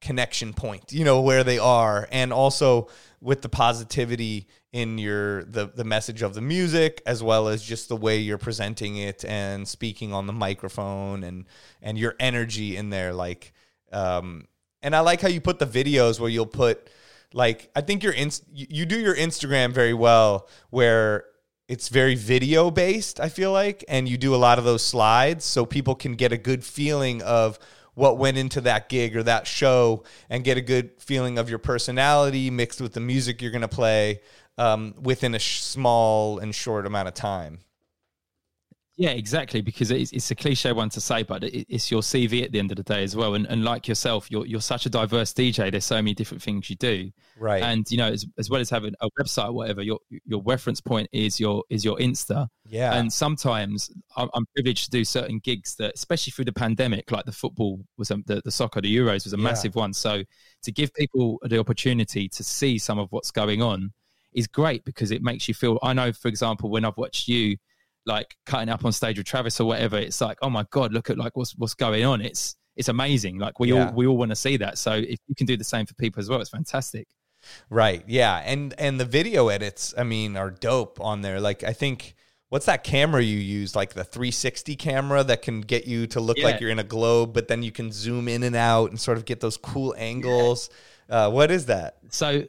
connection 0.00 0.52
point 0.54 0.92
you 0.92 1.04
know 1.04 1.20
where 1.20 1.42
they 1.42 1.58
are 1.58 2.08
and 2.12 2.32
also 2.32 2.88
with 3.20 3.42
the 3.42 3.48
positivity 3.48 4.46
in 4.72 4.96
your 4.96 5.42
the 5.44 5.66
the 5.74 5.82
message 5.82 6.22
of 6.22 6.34
the 6.34 6.40
music 6.40 7.02
as 7.04 7.20
well 7.20 7.48
as 7.48 7.62
just 7.64 7.88
the 7.88 7.96
way 7.96 8.18
you're 8.18 8.38
presenting 8.38 8.96
it 8.96 9.24
and 9.24 9.66
speaking 9.66 10.12
on 10.12 10.26
the 10.28 10.32
microphone 10.32 11.24
and 11.24 11.46
and 11.82 11.98
your 11.98 12.14
energy 12.20 12.76
in 12.76 12.90
there 12.90 13.12
like 13.12 13.52
um 13.92 14.46
and 14.80 14.94
I 14.94 15.00
like 15.00 15.20
how 15.20 15.28
you 15.28 15.40
put 15.40 15.58
the 15.58 15.66
videos 15.66 16.20
where 16.20 16.30
you'll 16.30 16.46
put 16.46 16.88
like 17.32 17.70
I 17.76 17.80
think 17.80 18.02
your 18.02 18.12
inst- 18.12 18.44
you 18.52 18.86
do 18.86 18.98
your 18.98 19.14
Instagram 19.14 19.72
very 19.72 19.94
well 19.94 20.48
where 20.70 21.24
it's 21.68 21.88
very 21.88 22.14
video 22.14 22.70
based 22.70 23.20
I 23.20 23.28
feel 23.28 23.52
like 23.52 23.84
and 23.88 24.08
you 24.08 24.16
do 24.16 24.34
a 24.34 24.36
lot 24.36 24.58
of 24.58 24.64
those 24.64 24.84
slides 24.84 25.44
so 25.44 25.66
people 25.66 25.94
can 25.94 26.14
get 26.14 26.32
a 26.32 26.38
good 26.38 26.64
feeling 26.64 27.22
of 27.22 27.58
what 27.94 28.16
went 28.16 28.38
into 28.38 28.60
that 28.60 28.88
gig 28.88 29.16
or 29.16 29.24
that 29.24 29.46
show 29.46 30.04
and 30.30 30.44
get 30.44 30.56
a 30.56 30.60
good 30.60 30.90
feeling 31.00 31.36
of 31.36 31.50
your 31.50 31.58
personality 31.58 32.48
mixed 32.48 32.80
with 32.80 32.92
the 32.92 33.00
music 33.00 33.42
you're 33.42 33.50
going 33.50 33.60
to 33.60 33.68
play 33.68 34.20
um, 34.56 34.94
within 35.00 35.34
a 35.34 35.38
sh- 35.38 35.62
small 35.62 36.38
and 36.38 36.54
short 36.54 36.86
amount 36.86 37.08
of 37.08 37.14
time. 37.14 37.58
Yeah, 39.00 39.10
exactly. 39.10 39.60
Because 39.60 39.92
it's, 39.92 40.10
it's 40.10 40.28
a 40.32 40.34
cliche 40.34 40.72
one 40.72 40.88
to 40.90 41.00
say, 41.00 41.22
but 41.22 41.44
it, 41.44 41.64
it's 41.68 41.88
your 41.88 42.00
CV 42.02 42.42
at 42.42 42.50
the 42.50 42.58
end 42.58 42.72
of 42.72 42.76
the 42.78 42.82
day 42.82 43.04
as 43.04 43.14
well. 43.14 43.34
And, 43.34 43.46
and 43.46 43.64
like 43.64 43.86
yourself, 43.86 44.28
you're 44.28 44.44
you're 44.44 44.60
such 44.60 44.86
a 44.86 44.90
diverse 44.90 45.32
DJ. 45.32 45.70
There's 45.70 45.84
so 45.84 45.94
many 45.96 46.14
different 46.14 46.42
things 46.42 46.68
you 46.68 46.74
do. 46.74 47.12
Right. 47.38 47.62
And 47.62 47.88
you 47.92 47.96
know, 47.96 48.08
as, 48.08 48.26
as 48.38 48.50
well 48.50 48.60
as 48.60 48.68
having 48.68 48.94
a 49.00 49.08
website 49.20 49.50
or 49.50 49.52
whatever, 49.52 49.82
your 49.82 50.00
your 50.26 50.42
reference 50.42 50.80
point 50.80 51.08
is 51.12 51.38
your 51.38 51.62
is 51.70 51.84
your 51.84 51.96
Insta. 51.98 52.48
yeah. 52.66 52.92
And 52.98 53.12
sometimes 53.12 53.88
I'm, 54.16 54.28
I'm 54.34 54.46
privileged 54.56 54.86
to 54.86 54.90
do 54.90 55.04
certain 55.04 55.38
gigs 55.38 55.76
that, 55.76 55.92
especially 55.94 56.32
through 56.32 56.46
the 56.46 56.52
pandemic, 56.52 57.12
like 57.12 57.24
the 57.24 57.30
football 57.30 57.78
was 57.98 58.10
a, 58.10 58.16
the 58.26 58.42
the 58.44 58.50
soccer, 58.50 58.80
the 58.80 58.94
Euros 58.96 59.22
was 59.22 59.32
a 59.32 59.36
Yeah. 59.36 59.44
massive 59.44 59.76
one. 59.76 59.92
So 59.92 60.24
to 60.64 60.72
give 60.72 60.92
people 60.94 61.38
the 61.44 61.60
opportunity 61.60 62.28
to 62.30 62.42
see 62.42 62.78
some 62.78 62.98
of 62.98 63.06
what's 63.12 63.30
going 63.30 63.62
on 63.62 63.92
is 64.32 64.48
great 64.48 64.84
because 64.84 65.12
it 65.12 65.22
makes 65.22 65.46
you 65.46 65.54
feel. 65.54 65.78
I 65.84 65.92
know, 65.92 66.12
for 66.12 66.26
example, 66.26 66.68
when 66.68 66.84
I've 66.84 66.96
watched 66.96 67.28
you 67.28 67.58
like 68.08 68.36
cutting 68.46 68.68
up 68.68 68.84
on 68.84 68.92
stage 68.92 69.18
with 69.18 69.26
Travis 69.26 69.60
or 69.60 69.66
whatever, 69.68 69.96
it's 69.98 70.20
like, 70.20 70.38
oh 70.42 70.50
my 70.50 70.64
god, 70.70 70.92
look 70.92 71.10
at 71.10 71.18
like 71.18 71.36
what's 71.36 71.54
what's 71.56 71.74
going 71.74 72.04
on. 72.04 72.20
It's 72.20 72.56
it's 72.76 72.88
amazing. 72.88 73.38
Like 73.38 73.60
we 73.60 73.72
Yeah. 73.72 73.88
all 73.88 73.92
we 73.94 74.06
all 74.06 74.16
want 74.16 74.30
to 74.30 74.36
see 74.36 74.56
that. 74.56 74.78
So 74.78 74.92
if 74.94 75.18
you 75.28 75.34
can 75.36 75.46
do 75.46 75.56
the 75.56 75.64
same 75.64 75.86
for 75.86 75.94
people 75.94 76.20
as 76.20 76.28
well, 76.28 76.40
it's 76.40 76.50
fantastic. 76.50 77.06
Right. 77.70 78.02
Yeah. 78.06 78.42
And 78.44 78.74
and 78.78 78.98
the 78.98 79.04
video 79.04 79.48
edits, 79.48 79.94
I 79.96 80.02
mean, 80.04 80.36
are 80.36 80.50
dope 80.50 81.00
on 81.00 81.20
there. 81.22 81.40
Like 81.40 81.62
I 81.62 81.72
think 81.72 82.14
what's 82.48 82.66
that 82.66 82.82
camera 82.82 83.22
you 83.22 83.38
use? 83.38 83.76
Like 83.76 83.92
the 83.94 84.04
360 84.04 84.74
camera 84.76 85.22
that 85.24 85.42
can 85.42 85.60
get 85.60 85.86
you 85.86 86.06
to 86.08 86.20
look 86.20 86.38
like 86.38 86.60
you're 86.60 86.70
in 86.70 86.78
a 86.78 86.84
globe, 86.84 87.34
but 87.34 87.46
then 87.48 87.62
you 87.62 87.70
can 87.70 87.92
zoom 87.92 88.26
in 88.26 88.42
and 88.42 88.56
out 88.56 88.90
and 88.90 88.98
sort 88.98 89.18
of 89.18 89.24
get 89.26 89.40
those 89.40 89.56
cool 89.56 89.94
angles. 89.98 90.70
Uh, 91.10 91.30
what 91.30 91.50
is 91.50 91.66
that? 91.66 91.98
So, 92.10 92.44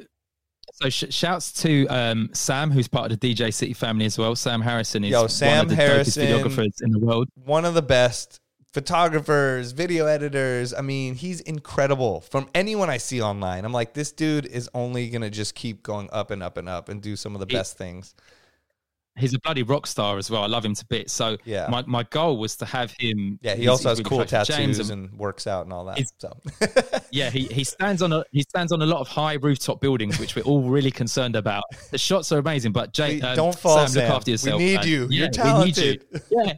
so 0.74 0.90
sh- 0.90 1.06
shouts 1.10 1.52
to 1.64 1.86
um, 1.88 2.30
Sam, 2.34 2.72
who's 2.72 2.88
part 2.88 3.12
of 3.12 3.20
the 3.20 3.36
DJ 3.36 3.54
City 3.54 3.74
family 3.74 4.06
as 4.06 4.18
well. 4.18 4.36
Sam 4.36 4.62
Harrison 4.62 5.04
is 5.04 5.12
Yo, 5.12 5.22
one 5.22 5.60
of 5.60 5.70
the 5.70 5.76
Harrison- 5.76 6.26
dopest 6.28 6.44
videographers 6.44 6.74
in 6.82 6.92
the 6.92 7.00
world. 7.00 7.28
One 7.36 7.66
of 7.66 7.74
the 7.74 7.82
best 7.82 8.40
photographers, 8.72 9.72
video 9.72 10.06
editors. 10.06 10.74
I 10.74 10.82
mean, 10.82 11.16
he's 11.16 11.42
incredible. 11.42 12.22
From 12.22 12.48
anyone 12.54 12.90
I 12.90 12.98
see 12.98 13.22
online, 13.22 13.66
I'm 13.66 13.74
like, 13.74 13.94
this 13.94 14.12
dude 14.12 14.46
is 14.46 14.70
only 14.74 15.10
gonna 15.10 15.30
just 15.30 15.56
keep 15.56 15.84
going 15.84 16.10
up 16.12 16.32
and 16.32 16.42
up 16.44 16.58
and 16.58 16.68
up 16.70 16.90
and 16.90 17.02
do 17.02 17.16
some 17.16 17.36
of 17.36 17.40
the 17.40 17.48
He- 17.50 17.56
best 17.58 17.78
things. 17.78 18.14
He's 19.20 19.34
a 19.34 19.40
bloody 19.40 19.64
rock 19.64 19.86
star 19.88 20.18
as 20.18 20.32
well. 20.32 20.44
I 20.44 20.48
love 20.48 20.66
him 20.66 20.74
to 20.76 20.86
bits. 20.86 21.14
So, 21.14 21.38
Yeah. 21.46 21.68
my, 21.70 21.84
my 21.86 22.04
goal 22.04 22.38
was 22.38 22.56
to 22.58 22.66
have 22.66 22.92
him. 23.00 23.40
Yeah, 23.42 23.56
he 23.56 23.68
also 23.68 23.90
has 23.90 24.00
really 24.00 24.10
cool 24.10 24.26
tattoos 24.26 24.56
James 24.56 24.90
and, 24.90 25.12
works 25.18 25.46
out 25.48 25.66
and 25.66 25.74
all 25.74 25.86
that. 25.86 26.00
So 26.18 26.38
yeah, 27.12 27.30
he, 27.30 27.46
he 27.46 27.64
stands 27.64 28.02
on 28.02 28.14
a 28.14 28.24
he 28.32 28.42
stands 28.44 28.72
on 28.72 28.82
a 28.82 28.86
lot 28.86 29.02
of 29.02 29.08
high 29.08 29.34
rooftop 29.34 29.82
buildings, 29.82 30.20
which 30.20 30.36
we're 30.36 30.44
all 30.44 30.62
really 30.64 30.92
concerned 30.92 31.36
about. 31.36 31.64
The 31.92 31.98
shots 31.98 32.32
are 32.32 32.40
amazing, 32.40 32.72
but 32.72 32.94
Jay, 32.94 33.20
um, 33.22 33.36
don't 33.36 33.58
fall, 33.58 33.88
Sam, 33.88 34.02
look 34.04 34.12
after 34.12 34.34
after 34.34 34.58
We 34.58 34.58
need 34.58 34.86
you. 34.86 35.08
You're 35.10 35.30
Yeah, 35.34 35.60
we 35.60 35.66
need 35.66 35.78
you. 35.78 35.98
talented. 35.98 36.06
Yeah. 36.32 36.54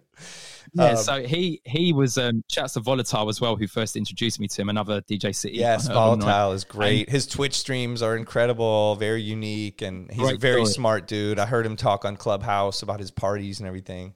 Yeah, 0.74 0.92
Um, 0.92 0.98
so 0.98 1.24
he 1.24 1.62
he 1.66 1.92
was 1.92 2.18
um 2.18 2.44
shouts 2.50 2.74
to 2.74 2.80
Volatile 2.80 3.28
as 3.28 3.42
well, 3.42 3.56
who 3.58 3.68
first 3.68 3.96
introduced 3.96 4.40
me 4.40 4.48
to 4.48 4.62
him, 4.62 4.70
another 4.70 5.02
DJ 5.02 5.36
City. 5.36 5.58
Yes. 5.58 5.88
Volatile 5.88 6.54
is 6.54 6.64
great. 6.64 7.10
His 7.10 7.28
Twitch 7.28 7.56
streams 7.56 8.02
are 8.02 8.16
incredible, 8.16 8.96
very 8.96 9.22
unique, 9.22 9.82
and 9.82 10.10
he's 10.12 10.32
a 10.32 10.38
very 10.38 10.62
story. 10.62 10.74
smart 10.74 11.08
dude. 11.08 11.40
I 11.40 11.46
heard 11.46 11.66
him 11.66 11.76
talk 11.76 12.06
on 12.06 12.16
Clubhouse 12.16 12.82
about 12.84 13.00
his 13.00 13.12
parties 13.12 13.60
and 13.60 13.68
everything. 13.68 14.14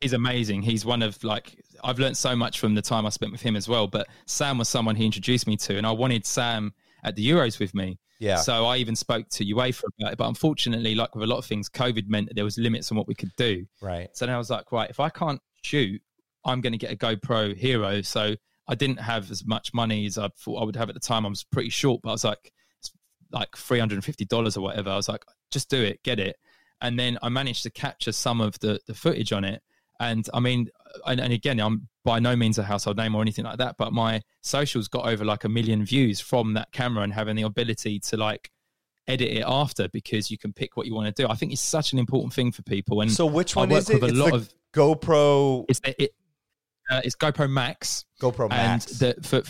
He's 0.00 0.14
amazing. 0.14 0.62
He's 0.62 0.84
one 0.84 1.02
of 1.02 1.22
like 1.22 1.62
I've 1.84 1.98
learned 1.98 2.16
so 2.16 2.34
much 2.34 2.58
from 2.58 2.74
the 2.74 2.82
time 2.82 3.06
I 3.06 3.10
spent 3.10 3.30
with 3.32 3.42
him 3.42 3.54
as 3.54 3.68
well. 3.68 3.86
But 3.86 4.08
Sam 4.26 4.58
was 4.58 4.68
someone 4.68 4.96
he 4.96 5.04
introduced 5.06 5.46
me 5.46 5.56
to, 5.58 5.76
and 5.76 5.86
I 5.86 5.92
wanted 5.92 6.26
Sam 6.26 6.72
at 7.04 7.14
the 7.14 7.28
Euros 7.28 7.58
with 7.60 7.74
me. 7.74 7.98
Yeah, 8.20 8.36
So 8.36 8.66
I 8.66 8.76
even 8.76 8.94
spoke 8.94 9.28
to 9.30 9.44
UEFA 9.44 9.84
about 9.98 10.12
it. 10.12 10.18
But 10.18 10.28
unfortunately, 10.28 10.94
like 10.94 11.14
with 11.14 11.24
a 11.24 11.26
lot 11.26 11.38
of 11.38 11.46
things, 11.46 11.68
COVID 11.68 12.06
meant 12.06 12.28
that 12.28 12.34
there 12.34 12.44
was 12.44 12.58
limits 12.58 12.92
on 12.92 12.98
what 12.98 13.08
we 13.08 13.14
could 13.14 13.32
do. 13.36 13.66
right. 13.80 14.08
So 14.12 14.26
then 14.26 14.34
I 14.34 14.38
was 14.38 14.50
like, 14.50 14.70
right, 14.72 14.88
if 14.90 15.00
I 15.00 15.08
can't 15.08 15.40
shoot, 15.62 16.00
I'm 16.44 16.60
going 16.60 16.72
to 16.72 16.78
get 16.78 16.92
a 16.92 16.96
GoPro 16.96 17.56
Hero. 17.56 18.02
So 18.02 18.34
I 18.68 18.74
didn't 18.74 18.98
have 19.00 19.30
as 19.30 19.44
much 19.44 19.74
money 19.74 20.06
as 20.06 20.16
I 20.18 20.28
thought 20.38 20.62
I 20.62 20.64
would 20.64 20.76
have 20.76 20.88
at 20.88 20.94
the 20.94 21.00
time. 21.00 21.26
I 21.26 21.28
was 21.28 21.44
pretty 21.44 21.70
short, 21.70 22.02
but 22.02 22.10
I 22.10 22.12
was 22.12 22.24
like, 22.24 22.52
it's 22.78 22.92
like 23.32 23.50
$350 23.52 24.56
or 24.56 24.60
whatever. 24.60 24.90
I 24.90 24.96
was 24.96 25.08
like, 25.08 25.24
just 25.50 25.68
do 25.70 25.82
it, 25.82 26.02
get 26.02 26.20
it. 26.20 26.36
And 26.80 26.98
then 26.98 27.18
I 27.22 27.28
managed 27.30 27.62
to 27.64 27.70
capture 27.70 28.12
some 28.12 28.40
of 28.40 28.58
the, 28.60 28.80
the 28.86 28.94
footage 28.94 29.32
on 29.32 29.44
it. 29.44 29.62
And 29.98 30.26
I 30.32 30.40
mean, 30.40 30.68
and, 31.06 31.20
and 31.20 31.32
again, 31.32 31.60
I'm 31.60 31.88
by 32.04 32.18
no 32.18 32.34
means 32.34 32.58
a 32.58 32.62
household 32.62 32.96
name 32.96 33.14
or 33.14 33.22
anything 33.22 33.44
like 33.44 33.58
that, 33.58 33.76
but 33.78 33.92
my 33.92 34.20
socials 34.42 34.88
got 34.88 35.06
over 35.06 35.24
like 35.24 35.44
a 35.44 35.48
million 35.48 35.84
views 35.84 36.20
from 36.20 36.54
that 36.54 36.72
camera 36.72 37.02
and 37.02 37.12
having 37.12 37.36
the 37.36 37.42
ability 37.42 38.00
to 38.00 38.16
like 38.16 38.50
edit 39.06 39.28
it 39.28 39.44
after 39.46 39.88
because 39.88 40.30
you 40.30 40.38
can 40.38 40.52
pick 40.52 40.76
what 40.76 40.86
you 40.86 40.94
want 40.94 41.14
to 41.14 41.22
do. 41.22 41.28
I 41.28 41.34
think 41.34 41.52
it's 41.52 41.60
such 41.60 41.92
an 41.92 41.98
important 41.98 42.32
thing 42.32 42.52
for 42.52 42.62
people. 42.62 43.00
And 43.00 43.10
So 43.10 43.26
which 43.26 43.56
one 43.56 43.70
is 43.72 43.90
it? 43.90 43.94
with 43.94 44.04
a 44.04 44.06
It's 44.08 44.18
lot 44.18 44.34
of 44.34 44.52
GoPro 44.74 45.64
it's 45.68 45.80
it, 45.84 46.14
uh, 46.90 47.00
it's 47.04 47.16
GoPro 47.16 47.50
Max, 47.50 48.04
GoPro 48.20 48.48
Max. 48.48 49.00
and 49.00 49.14
the, 49.14 49.22
for 49.22 49.42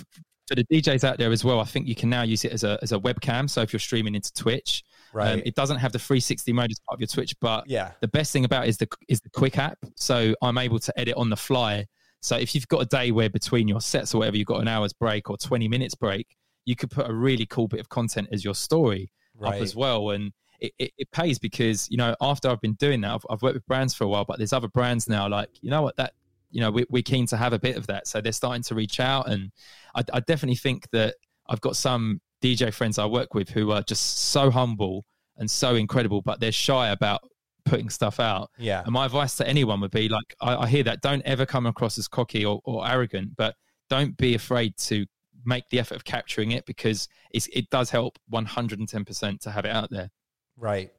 for 0.50 0.56
the 0.56 0.64
DJs 0.64 1.04
out 1.04 1.16
there 1.18 1.30
as 1.30 1.44
well, 1.44 1.60
I 1.60 1.64
think 1.64 1.86
you 1.86 1.94
can 1.94 2.10
now 2.10 2.22
use 2.22 2.44
it 2.44 2.52
as 2.52 2.64
a 2.64 2.78
as 2.82 2.92
a 2.92 2.98
webcam. 2.98 3.48
So 3.48 3.62
if 3.62 3.72
you're 3.72 3.80
streaming 3.80 4.14
into 4.14 4.32
Twitch, 4.32 4.82
right. 5.12 5.34
um, 5.34 5.42
it 5.44 5.54
doesn't 5.54 5.76
have 5.76 5.92
the 5.92 5.98
360 5.98 6.52
mode 6.52 6.70
as 6.70 6.78
part 6.80 6.96
of 6.96 7.00
your 7.00 7.06
Twitch, 7.06 7.34
but 7.40 7.68
yeah. 7.68 7.92
the 8.00 8.08
best 8.08 8.32
thing 8.32 8.44
about 8.44 8.66
it 8.66 8.70
is 8.70 8.78
the 8.78 8.88
is 9.08 9.20
the 9.20 9.30
quick 9.30 9.58
app. 9.58 9.78
So 9.94 10.34
I'm 10.42 10.58
able 10.58 10.78
to 10.80 10.98
edit 10.98 11.14
on 11.16 11.30
the 11.30 11.36
fly. 11.36 11.86
So 12.20 12.36
if 12.36 12.54
you've 12.54 12.68
got 12.68 12.82
a 12.82 12.86
day 12.86 13.10
where 13.10 13.30
between 13.30 13.68
your 13.68 13.80
sets 13.80 14.14
or 14.14 14.18
whatever 14.18 14.36
you've 14.36 14.46
got 14.46 14.60
an 14.60 14.68
hour's 14.68 14.92
break 14.92 15.30
or 15.30 15.36
20 15.36 15.68
minutes 15.68 15.94
break, 15.94 16.36
you 16.64 16.76
could 16.76 16.90
put 16.90 17.08
a 17.08 17.12
really 17.12 17.46
cool 17.46 17.68
bit 17.68 17.80
of 17.80 17.88
content 17.88 18.28
as 18.30 18.44
your 18.44 18.54
story 18.54 19.10
up 19.42 19.54
as 19.54 19.74
well. 19.74 20.10
And 20.10 20.32
it, 20.60 20.72
it, 20.78 20.92
it 20.98 21.10
pays 21.10 21.38
because 21.38 21.90
you 21.90 21.96
know 21.96 22.14
after 22.20 22.48
I've 22.48 22.60
been 22.60 22.74
doing 22.74 23.00
that, 23.00 23.12
I've, 23.12 23.26
I've 23.30 23.42
worked 23.42 23.54
with 23.54 23.66
brands 23.66 23.94
for 23.94 24.04
a 24.04 24.08
while, 24.08 24.24
but 24.24 24.38
there's 24.38 24.52
other 24.52 24.68
brands 24.68 25.08
now 25.08 25.28
like 25.28 25.48
you 25.62 25.70
know 25.70 25.82
what 25.82 25.96
that 25.96 26.12
you 26.50 26.60
know 26.60 26.70
we, 26.70 26.84
we're 26.90 27.02
keen 27.02 27.26
to 27.28 27.36
have 27.36 27.52
a 27.52 27.58
bit 27.58 27.76
of 27.76 27.86
that, 27.86 28.06
so 28.06 28.20
they're 28.20 28.32
starting 28.32 28.62
to 28.64 28.74
reach 28.74 29.00
out, 29.00 29.28
and 29.28 29.50
I, 29.94 30.04
I 30.12 30.20
definitely 30.20 30.56
think 30.56 30.88
that 30.90 31.16
I've 31.48 31.60
got 31.60 31.76
some 31.76 32.20
DJ 32.42 32.72
friends 32.72 32.98
I 32.98 33.06
work 33.06 33.34
with 33.34 33.48
who 33.48 33.70
are 33.70 33.82
just 33.82 34.30
so 34.30 34.50
humble 34.50 35.04
and 35.36 35.50
so 35.50 35.74
incredible, 35.74 36.22
but 36.22 36.40
they're 36.40 36.52
shy 36.52 36.90
about 36.90 37.22
putting 37.64 37.90
stuff 37.90 38.20
out. 38.20 38.50
Yeah. 38.58 38.82
And 38.84 38.92
my 38.92 39.06
advice 39.06 39.36
to 39.36 39.46
anyone 39.46 39.80
would 39.80 39.90
be 39.90 40.08
like, 40.08 40.34
I, 40.40 40.56
I 40.56 40.66
hear 40.66 40.82
that. 40.84 41.00
Don't 41.00 41.22
ever 41.22 41.46
come 41.46 41.66
across 41.66 41.98
as 41.98 42.08
cocky 42.08 42.44
or, 42.44 42.60
or 42.64 42.86
arrogant, 42.88 43.36
but 43.36 43.54
don't 43.88 44.16
be 44.16 44.34
afraid 44.34 44.76
to 44.78 45.06
make 45.44 45.68
the 45.70 45.78
effort 45.78 45.94
of 45.96 46.04
capturing 46.04 46.52
it 46.52 46.66
because 46.66 47.08
it's, 47.32 47.48
it 47.52 47.70
does 47.70 47.90
help 47.90 48.18
110% 48.32 49.40
to 49.40 49.50
have 49.50 49.64
it 49.64 49.70
out 49.70 49.90
there. 49.90 50.10
Right. 50.56 50.90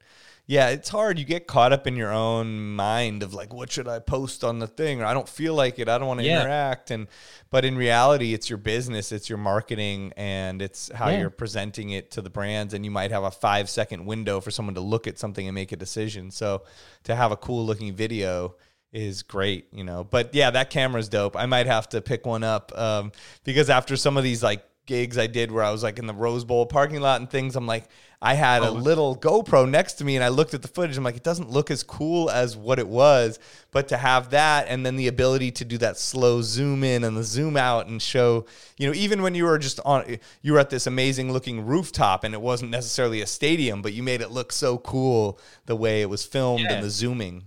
Yeah, 0.51 0.67
it's 0.67 0.89
hard. 0.89 1.17
You 1.17 1.23
get 1.23 1.47
caught 1.47 1.71
up 1.71 1.87
in 1.87 1.95
your 1.95 2.11
own 2.11 2.75
mind 2.75 3.23
of 3.23 3.33
like, 3.33 3.53
what 3.53 3.71
should 3.71 3.87
I 3.87 3.99
post 3.99 4.43
on 4.43 4.59
the 4.59 4.67
thing? 4.67 5.01
Or 5.01 5.05
I 5.05 5.13
don't 5.13 5.29
feel 5.29 5.53
like 5.53 5.79
it. 5.79 5.87
I 5.87 5.97
don't 5.97 6.09
want 6.09 6.19
to 6.19 6.25
Yeah. 6.25 6.41
interact. 6.41 6.91
And 6.91 7.07
but 7.49 7.63
in 7.63 7.77
reality, 7.77 8.33
it's 8.33 8.49
your 8.49 8.57
business, 8.57 9.13
it's 9.13 9.29
your 9.29 9.37
marketing, 9.37 10.11
and 10.17 10.61
it's 10.61 10.91
how 10.93 11.07
Yeah. 11.07 11.19
you're 11.19 11.29
presenting 11.29 11.91
it 11.91 12.11
to 12.11 12.21
the 12.21 12.29
brands. 12.29 12.73
And 12.73 12.83
you 12.83 12.91
might 12.91 13.11
have 13.11 13.23
a 13.23 13.31
five 13.31 13.69
second 13.69 14.05
window 14.05 14.41
for 14.41 14.51
someone 14.51 14.75
to 14.75 14.81
look 14.81 15.07
at 15.07 15.17
something 15.17 15.47
and 15.47 15.55
make 15.55 15.71
a 15.71 15.77
decision. 15.77 16.31
So 16.31 16.63
to 17.05 17.15
have 17.15 17.31
a 17.31 17.37
cool 17.37 17.65
looking 17.65 17.93
video 17.95 18.55
is 18.91 19.23
great, 19.23 19.67
you 19.71 19.85
know. 19.85 20.03
But 20.03 20.35
yeah, 20.35 20.51
that 20.51 20.69
camera's 20.69 21.07
dope. 21.07 21.37
I 21.37 21.45
might 21.45 21.67
have 21.67 21.87
to 21.89 22.01
pick 22.01 22.25
one 22.25 22.43
up 22.43 22.77
um, 22.77 23.13
because 23.45 23.69
after 23.69 23.95
some 23.95 24.17
of 24.17 24.25
these 24.25 24.43
like 24.43 24.65
gigs 24.85 25.17
I 25.17 25.27
did 25.27 25.51
where 25.51 25.63
I 25.63 25.71
was 25.71 25.83
like 25.83 25.99
in 25.99 26.07
the 26.07 26.13
Rose 26.13 26.43
Bowl 26.43 26.65
parking 26.65 26.99
lot 27.01 27.21
and 27.21 27.29
things, 27.29 27.55
I'm 27.55 27.67
like, 27.67 27.85
I 28.23 28.33
had 28.35 28.61
a 28.61 28.69
Oh. 28.69 28.73
little 28.73 29.15
GoPro 29.15 29.67
next 29.69 29.93
to 29.93 30.05
me 30.05 30.15
and 30.15 30.23
I 30.23 30.27
looked 30.29 30.53
at 30.53 30.61
the 30.61 30.67
footage. 30.67 30.95
I'm 30.97 31.03
like, 31.03 31.15
it 31.15 31.23
doesn't 31.23 31.49
look 31.49 31.71
as 31.71 31.81
cool 31.81 32.29
as 32.29 32.55
what 32.55 32.77
it 32.77 32.87
was. 32.87 33.39
But 33.71 33.87
to 33.87 33.97
have 33.97 34.29
that 34.31 34.67
and 34.67 34.85
then 34.85 34.95
the 34.95 35.07
ability 35.07 35.51
to 35.51 35.65
do 35.65 35.77
that 35.79 35.97
slow 35.97 36.41
zoom 36.41 36.83
in 36.83 37.03
and 37.03 37.15
the 37.17 37.23
zoom 37.23 37.57
out 37.57 37.87
and 37.87 38.01
show, 38.01 38.45
you 38.77 38.87
know, 38.87 38.93
even 38.93 39.21
when 39.21 39.33
you 39.33 39.45
were 39.45 39.57
just 39.57 39.79
on, 39.85 40.17
you 40.41 40.53
were 40.53 40.59
at 40.59 40.69
this 40.69 40.85
amazing 40.87 41.31
looking 41.31 41.65
rooftop 41.65 42.23
and 42.23 42.33
it 42.35 42.41
wasn't 42.41 42.69
necessarily 42.69 43.21
a 43.21 43.27
stadium, 43.27 43.81
but 43.81 43.93
you 43.93 44.03
made 44.03 44.21
it 44.21 44.29
look 44.31 44.51
so 44.51 44.77
cool 44.77 45.39
the 45.65 45.75
way 45.75 46.01
it 46.01 46.09
was 46.09 46.23
filmed 46.25 46.61
Yeah. 46.65 46.73
and 46.73 46.83
the 46.83 46.89
zooming. 46.89 47.45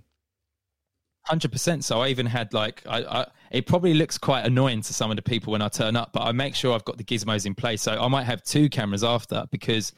Hundred 1.27 1.53
percent. 1.53 1.85
So 1.85 2.03
I 2.03 2.09
even 2.09 2.27
had 2.27 2.53
like 2.53 2.83
I, 2.87 3.03
I 3.03 3.27
it 3.51 3.67
probably 3.67 3.95
looks 3.95 4.19
quite 4.19 4.45
annoying 4.45 4.83
to 4.83 4.93
some 4.93 5.11
of 5.11 5.17
the 5.17 5.23
people 5.23 5.53
when 5.53 5.63
I 5.63 5.69
turn 5.69 5.97
up, 5.97 6.13
but 6.13 6.23
I 6.23 6.33
make 6.33 6.55
sure 6.55 6.75
I've 6.75 6.85
got 6.85 6.99
the 6.99 7.05
gizmos 7.05 7.47
in 7.47 7.55
place. 7.55 7.81
So 7.83 7.93
I 7.93 8.09
might 8.09 8.25
have 8.25 8.43
two 8.43 8.69
cameras 8.69 9.03
after 9.03 9.47
because 9.51 9.93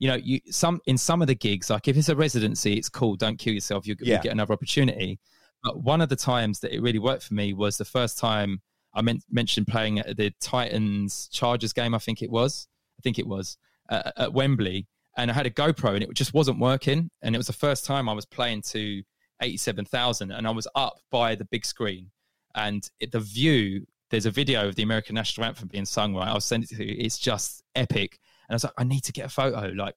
you 0.00 0.08
know 0.08 0.16
you 0.16 0.40
some 0.50 0.80
in 0.86 0.98
some 0.98 1.22
of 1.22 1.28
the 1.28 1.36
gigs 1.36 1.70
like 1.70 1.86
if 1.86 1.96
it's 1.96 2.08
a 2.08 2.16
residency, 2.16 2.74
it's 2.74 2.88
cool. 2.88 3.14
Don't 3.14 3.38
kill 3.38 3.54
yourself. 3.54 3.86
You 3.86 3.94
Yeah. 4.00 4.16
will 4.16 4.22
get 4.24 4.32
another 4.32 4.52
opportunity. 4.54 5.20
But 5.62 5.80
one 5.84 6.00
of 6.00 6.08
the 6.08 6.16
times 6.16 6.58
that 6.60 6.74
it 6.74 6.80
really 6.82 6.98
worked 6.98 7.22
for 7.22 7.34
me 7.34 7.52
was 7.54 7.78
the 7.78 7.84
first 7.84 8.18
time 8.18 8.60
I 8.94 9.02
meant, 9.02 9.22
mentioned 9.30 9.68
playing 9.68 10.00
at 10.00 10.16
the 10.16 10.32
Titans 10.40 11.28
Chargers 11.32 11.72
game. 11.72 11.94
I 11.94 11.98
think 11.98 12.22
it 12.22 12.30
was. 12.30 12.66
I 12.98 13.00
think 13.02 13.20
it 13.20 13.26
was 13.28 13.56
uh, 13.88 14.10
at 14.16 14.32
Wembley, 14.32 14.88
and 15.16 15.30
I 15.30 15.34
had 15.34 15.46
a 15.46 15.50
GoPro 15.50 15.94
and 15.94 16.02
it 16.02 16.12
just 16.14 16.34
wasn't 16.34 16.58
working. 16.58 17.08
And 17.22 17.36
it 17.36 17.38
was 17.38 17.46
the 17.46 17.52
first 17.52 17.84
time 17.84 18.08
I 18.08 18.12
was 18.12 18.26
playing 18.26 18.62
to 18.62 19.02
87,000 19.42 20.30
and 20.30 20.46
I 20.46 20.50
was 20.50 20.68
up 20.74 20.94
by 21.10 21.34
the 21.34 21.44
big 21.44 21.64
screen. 21.64 22.10
And 22.54 22.88
it, 23.00 23.12
the 23.12 23.20
view 23.20 23.86
there's 24.10 24.26
a 24.26 24.30
video 24.30 24.68
of 24.68 24.74
the 24.74 24.82
American 24.82 25.14
national 25.14 25.46
anthem 25.46 25.68
being 25.68 25.86
sung 25.86 26.14
right? 26.14 26.28
I'll 26.28 26.40
send 26.40 26.64
it 26.64 26.70
to 26.70 26.84
you. 26.84 26.96
It's 26.98 27.18
just 27.18 27.62
epic. 27.74 28.18
And 28.48 28.54
I 28.54 28.56
was 28.56 28.64
like 28.64 28.74
I 28.76 28.84
need 28.84 29.04
to 29.04 29.12
get 29.12 29.26
a 29.26 29.30
photo. 29.30 29.68
Like 29.68 29.96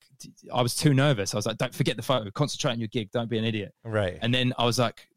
I 0.53 0.61
was 0.61 0.75
too 0.75 0.93
nervous. 0.93 1.33
I 1.33 1.37
was 1.37 1.45
like 1.45 1.57
don't 1.57 1.75
forget 1.75 1.97
the 1.97 2.03
photo. 2.03 2.29
Concentrate 2.31 2.71
on 2.71 2.79
your 2.79 2.87
gig. 2.87 3.11
Don't 3.11 3.29
be 3.29 3.37
an 3.37 3.45
idiot. 3.45 3.73
Right. 3.83 4.17
and 4.21 4.33
then 4.33 4.53
I 4.57 4.65
was 4.65 4.79
like 4.79 5.07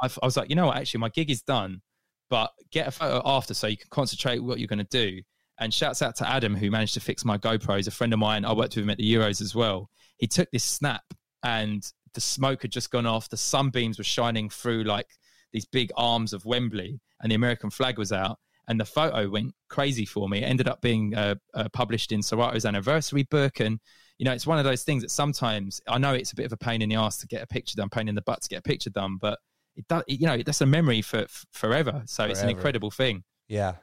I, 0.00 0.08
I 0.22 0.26
was 0.26 0.36
like 0.36 0.48
you 0.48 0.56
know 0.56 0.66
what? 0.66 0.76
Actually 0.76 1.00
my 1.00 1.08
gig 1.08 1.30
is 1.30 1.42
done 1.42 1.82
but 2.28 2.52
get 2.70 2.88
a 2.88 2.90
photo 2.90 3.22
after 3.24 3.54
so 3.54 3.66
you 3.66 3.76
can 3.76 3.88
concentrate 3.90 4.40
what 4.40 4.58
you're 4.58 4.68
going 4.68 4.78
to 4.78 4.84
do. 4.84 5.20
And 5.58 5.72
shouts 5.72 6.02
out 6.02 6.16
to 6.16 6.28
Adam 6.28 6.54
who 6.54 6.70
managed 6.70 6.94
to 6.94 7.00
fix 7.00 7.24
my 7.24 7.38
GoPro. 7.38 7.76
He's 7.76 7.86
a 7.86 7.90
friend 7.90 8.12
of 8.12 8.18
mine. 8.18 8.44
I 8.44 8.52
worked 8.52 8.76
with 8.76 8.84
him 8.84 8.90
at 8.90 8.98
the 8.98 9.14
Euros 9.14 9.40
as 9.40 9.54
well. 9.54 9.88
He 10.18 10.26
took 10.26 10.50
this 10.50 10.64
snap 10.64 11.02
and 11.42 11.90
the 12.16 12.20
smoke 12.20 12.62
had 12.62 12.72
just 12.72 12.90
gone 12.90 13.06
off 13.06 13.28
the 13.28 13.36
sunbeams 13.36 13.98
were 13.98 14.04
shining 14.04 14.50
through 14.50 14.82
like 14.82 15.06
these 15.52 15.66
big 15.66 15.92
arms 15.96 16.32
of 16.32 16.44
Wembley 16.44 16.98
and 17.20 17.30
the 17.30 17.36
American 17.36 17.70
flag 17.70 17.96
was 17.96 18.10
out 18.10 18.38
and 18.66 18.80
the 18.80 18.84
photo 18.84 19.30
went 19.30 19.54
crazy 19.68 20.04
for 20.04 20.28
me 20.28 20.42
it 20.42 20.46
ended 20.46 20.66
up 20.66 20.80
being 20.80 21.14
uh, 21.14 21.36
uh, 21.54 21.68
published 21.72 22.10
in 22.10 22.20
Sorato's 22.20 22.64
anniversary 22.66 23.22
book 23.22 23.60
and 23.60 23.78
you 24.18 24.24
know 24.24 24.32
it's 24.32 24.46
one 24.46 24.58
of 24.58 24.64
those 24.64 24.82
things 24.82 25.02
that 25.02 25.10
sometimes 25.10 25.80
I 25.86 25.98
know 25.98 26.14
it's 26.14 26.32
a 26.32 26.36
bit 26.36 26.46
of 26.46 26.52
a 26.52 26.56
pain 26.56 26.82
in 26.82 26.88
the 26.88 26.96
ass 26.96 27.18
to 27.18 27.28
get 27.28 27.42
a 27.42 27.46
picture 27.46 27.76
done 27.76 27.88
pain 27.90 28.08
in 28.08 28.16
the 28.16 28.22
butt 28.22 28.42
to 28.42 28.48
get 28.48 28.58
a 28.58 28.62
picture 28.62 28.90
done 28.90 29.18
but 29.20 29.38
it 29.76 29.86
does 29.86 30.02
you 30.08 30.26
know 30.26 30.42
that's 30.42 30.60
a 30.60 30.66
memory 30.66 31.02
for 31.02 31.18
f- 31.18 31.46
forever 31.52 32.02
so 32.06 32.24
it's 32.24 32.42
an 32.42 32.50
incredible 32.50 32.90
thing 32.90 33.22
Yeah. 33.48 33.74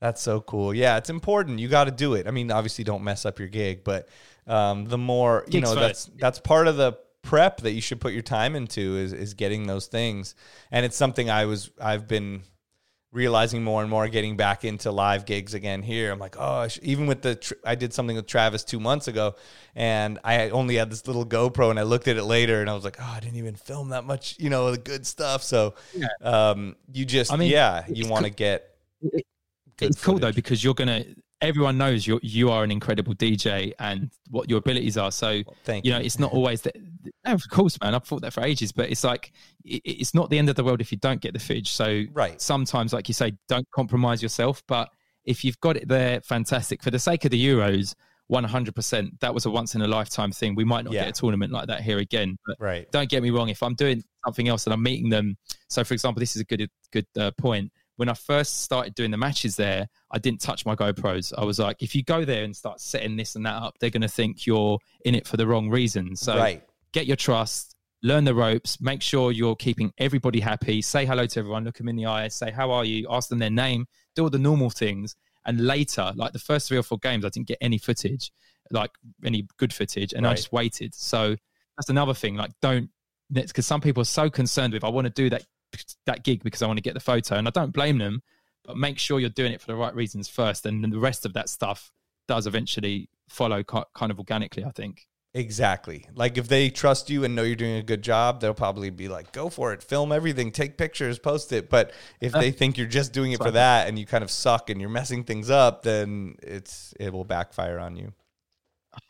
That's 0.00 0.22
so 0.22 0.40
cool. 0.40 0.72
Yeah, 0.74 0.96
it's 0.96 1.10
important. 1.10 1.58
You 1.58 1.66
got 1.68 1.84
to 1.84 1.90
do 1.90 2.14
it. 2.14 2.28
I 2.28 2.30
mean, 2.30 2.52
obviously 2.52 2.84
don't 2.84 3.02
mess 3.02 3.26
up 3.26 3.38
your 3.40 3.48
gig, 3.48 3.82
but 3.82 4.08
um, 4.46 4.84
the 4.84 4.98
more, 4.98 5.44
you 5.46 5.52
Gigs 5.60 5.74
know, 5.74 5.74
that's 5.74 6.10
that's 6.18 6.38
part 6.38 6.68
of 6.68 6.76
the 6.76 6.96
prep 7.28 7.60
that 7.60 7.72
you 7.72 7.80
should 7.82 8.00
put 8.00 8.14
your 8.14 8.22
time 8.22 8.56
into 8.56 8.96
is 8.96 9.12
is 9.12 9.34
getting 9.34 9.66
those 9.66 9.86
things. 9.86 10.34
And 10.70 10.86
it's 10.86 10.96
something 10.96 11.28
I 11.28 11.44
was 11.44 11.70
I've 11.78 12.08
been 12.08 12.40
realizing 13.12 13.62
more 13.62 13.82
and 13.82 13.90
more 13.90 14.08
getting 14.08 14.34
back 14.38 14.64
into 14.64 14.90
live 14.90 15.26
gigs 15.26 15.52
again 15.52 15.82
here. 15.82 16.10
I'm 16.10 16.18
like, 16.18 16.36
oh, 16.38 16.66
even 16.80 17.06
with 17.06 17.20
the 17.20 17.34
tr- 17.34 17.60
I 17.66 17.74
did 17.74 17.92
something 17.92 18.16
with 18.16 18.26
Travis 18.26 18.64
2 18.64 18.80
months 18.80 19.08
ago 19.08 19.34
and 19.74 20.18
I 20.24 20.48
only 20.48 20.76
had 20.76 20.90
this 20.90 21.06
little 21.06 21.26
GoPro 21.26 21.68
and 21.68 21.78
I 21.78 21.82
looked 21.82 22.08
at 22.08 22.16
it 22.16 22.24
later 22.24 22.62
and 22.62 22.70
I 22.70 22.74
was 22.74 22.84
like, 22.84 22.96
oh, 22.98 23.12
I 23.16 23.20
didn't 23.20 23.36
even 23.36 23.56
film 23.56 23.90
that 23.90 24.04
much, 24.04 24.36
you 24.38 24.48
know, 24.48 24.70
the 24.70 24.78
good 24.78 25.06
stuff. 25.06 25.42
So 25.42 25.74
um 26.22 26.76
you 26.90 27.04
just 27.04 27.30
I 27.30 27.36
mean, 27.36 27.50
yeah, 27.50 27.84
you 27.88 28.08
want 28.08 28.24
to 28.24 28.30
get 28.30 28.74
it's 29.82 30.02
cool 30.02 30.18
though 30.18 30.32
because 30.32 30.64
you're 30.64 30.72
gonna 30.72 31.04
everyone 31.40 31.78
knows 31.78 32.06
you 32.06 32.18
you 32.22 32.50
are 32.50 32.64
an 32.64 32.70
incredible 32.70 33.14
DJ 33.14 33.72
and 33.78 34.10
what 34.30 34.48
your 34.50 34.58
abilities 34.58 34.96
are 34.96 35.12
so 35.12 35.42
Thank 35.64 35.84
you 35.84 35.92
know 35.92 35.98
it's 35.98 36.18
not 36.18 36.32
always 36.32 36.62
that 36.62 36.76
of 37.26 37.42
course 37.50 37.78
man 37.80 37.94
I've 37.94 38.04
thought 38.04 38.22
that 38.22 38.32
for 38.32 38.42
ages 38.42 38.72
but 38.72 38.90
it's 38.90 39.04
like 39.04 39.32
it, 39.64 39.82
it's 39.84 40.14
not 40.14 40.30
the 40.30 40.38
end 40.38 40.48
of 40.48 40.56
the 40.56 40.64
world 40.64 40.80
if 40.80 40.90
you 40.90 40.98
don't 40.98 41.20
get 41.20 41.32
the 41.34 41.38
footage 41.38 41.70
so 41.70 42.02
Right. 42.12 42.40
sometimes 42.40 42.92
like 42.92 43.08
you 43.08 43.14
say 43.14 43.32
don't 43.48 43.68
compromise 43.70 44.20
yourself 44.22 44.62
but 44.66 44.88
if 45.24 45.44
you've 45.44 45.60
got 45.60 45.76
it 45.76 45.86
there 45.88 46.20
fantastic 46.22 46.82
for 46.82 46.90
the 46.90 46.98
sake 46.98 47.24
of 47.24 47.30
the 47.30 47.46
Euros 47.46 47.94
100% 48.32 49.20
that 49.20 49.32
was 49.32 49.46
a 49.46 49.50
once 49.50 49.74
in 49.74 49.82
a 49.82 49.86
lifetime 49.88 50.32
thing 50.32 50.54
we 50.54 50.64
might 50.64 50.84
not 50.84 50.92
Yeah. 50.92 51.04
get 51.04 51.16
a 51.16 51.20
tournament 51.20 51.52
like 51.52 51.66
that 51.68 51.82
here 51.82 51.98
again 51.98 52.36
but 52.46 52.56
Right. 52.58 52.90
don't 52.90 53.08
get 53.08 53.22
me 53.22 53.30
wrong 53.30 53.48
if 53.48 53.62
i'm 53.62 53.74
doing 53.74 54.02
something 54.26 54.48
else 54.48 54.66
and 54.66 54.74
i'm 54.74 54.82
meeting 54.82 55.08
them 55.08 55.36
so 55.68 55.84
for 55.84 55.94
example 55.94 56.20
this 56.20 56.34
is 56.36 56.42
a 56.42 56.44
good 56.44 56.68
good 56.92 57.06
uh, 57.18 57.30
point 57.38 57.72
when 57.98 58.08
i 58.08 58.14
first 58.14 58.62
started 58.62 58.94
doing 58.94 59.10
the 59.10 59.16
matches 59.16 59.56
there 59.56 59.88
i 60.12 60.18
didn't 60.18 60.40
touch 60.40 60.64
my 60.64 60.74
gopro's. 60.74 61.32
I 61.36 61.44
was 61.44 61.58
like 61.58 61.82
if 61.82 61.94
you 61.94 62.02
go 62.02 62.24
there 62.24 62.44
and 62.44 62.56
start 62.56 62.80
setting 62.80 63.16
this 63.16 63.34
and 63.34 63.44
that 63.44 63.60
up 63.62 63.78
they're 63.78 63.90
going 63.90 64.02
to 64.02 64.08
think 64.08 64.46
you're 64.46 64.78
in 65.04 65.14
it 65.14 65.26
for 65.26 65.36
the 65.36 65.46
wrong 65.46 65.68
reasons 65.68 66.20
so 66.20 66.36
right. 66.36 66.62
get 66.92 67.06
your 67.06 67.16
trust 67.16 67.74
learn 68.02 68.24
the 68.24 68.34
ropes 68.34 68.80
make 68.80 69.02
sure 69.02 69.32
you're 69.32 69.56
keeping 69.56 69.92
everybody 69.98 70.38
happy 70.38 70.80
say 70.80 71.04
hello 71.04 71.26
to 71.26 71.40
everyone 71.40 71.64
look 71.64 71.76
them 71.76 71.88
in 71.88 71.96
the 71.96 72.06
eye 72.06 72.28
say 72.28 72.50
how 72.50 72.70
are 72.70 72.84
you? 72.84 73.06
Ask 73.10 73.28
them 73.28 73.40
their 73.40 73.50
name 73.50 73.86
do 74.14 74.22
all 74.22 74.30
the 74.30 74.38
normal 74.38 74.70
things. 74.70 75.16
And 75.44 75.66
later 75.66 76.12
like 76.14 76.32
the 76.32 76.38
first 76.38 76.68
three 76.68 76.78
or 76.78 76.82
four 76.82 76.98
games 76.98 77.24
i 77.24 77.28
didn't 77.28 77.48
get 77.48 77.58
any 77.60 77.78
footage 77.78 78.30
like 78.70 78.90
any 79.24 79.48
good 79.56 79.72
footage 79.72 80.12
and 80.12 80.26
i 80.26 80.34
just 80.34 80.52
waited. 80.52 80.94
So 80.94 81.36
that's 81.76 81.88
another 81.88 82.14
thing 82.14 82.36
like 82.36 82.52
don't 82.62 82.90
because 83.32 83.66
some 83.66 83.80
people 83.80 84.00
are 84.00 84.06
so 84.06 84.30
concerned 84.30 84.72
with 84.72 84.84
i 84.84 84.88
want 84.88 85.06
to 85.06 85.12
do 85.12 85.28
that 85.30 85.44
that 86.06 86.24
gig 86.24 86.42
because 86.42 86.62
i 86.62 86.66
want 86.66 86.76
to 86.76 86.82
get 86.82 86.94
the 86.94 87.00
photo 87.00 87.36
and 87.36 87.46
i 87.46 87.50
don't 87.50 87.72
blame 87.72 87.98
them 87.98 88.22
but 88.64 88.76
make 88.76 88.98
sure 88.98 89.20
you're 89.20 89.30
doing 89.30 89.52
it 89.52 89.60
for 89.60 89.66
the 89.66 89.76
right 89.76 89.94
reasons 89.94 90.28
first 90.28 90.66
and 90.66 90.82
then 90.82 90.90
the 90.90 90.98
rest 90.98 91.24
of 91.24 91.32
that 91.32 91.48
stuff 91.48 91.90
does 92.26 92.46
eventually 92.46 93.08
follow 93.28 93.62
kind 93.62 94.10
of 94.10 94.18
organically 94.18 94.64
i 94.64 94.70
think 94.70 95.08
Exactly. 95.34 96.06
Like 96.14 96.38
if 96.38 96.48
they 96.48 96.70
trust 96.70 97.10
you 97.10 97.22
and 97.22 97.34
know 97.36 97.42
you're 97.42 97.54
doing 97.54 97.76
a 97.76 97.82
good 97.82 98.02
job, 98.02 98.40
they'll 98.40 98.54
probably 98.54 98.88
be 98.90 99.08
like, 99.08 99.30
"Go 99.30 99.50
for 99.50 99.72
it, 99.74 99.82
film 99.82 100.10
everything, 100.10 100.50
take 100.50 100.78
pictures, 100.78 101.18
post 101.18 101.52
it." 101.52 101.68
But 101.68 101.92
if 102.20 102.34
uh, 102.34 102.40
they 102.40 102.50
think 102.50 102.78
you're 102.78 102.86
just 102.86 103.12
doing 103.12 103.32
it 103.32 103.38
for 103.38 103.50
that 103.50 103.88
and 103.88 103.98
you 103.98 104.06
kind 104.06 104.24
of 104.24 104.30
suck 104.30 104.70
and 104.70 104.80
you're 104.80 104.90
messing 104.90 105.24
things 105.24 105.50
up, 105.50 105.82
then 105.82 106.36
it's 106.42 106.94
it 106.98 107.12
will 107.12 107.24
backfire 107.24 107.78
on 107.78 107.96
you. 107.96 108.14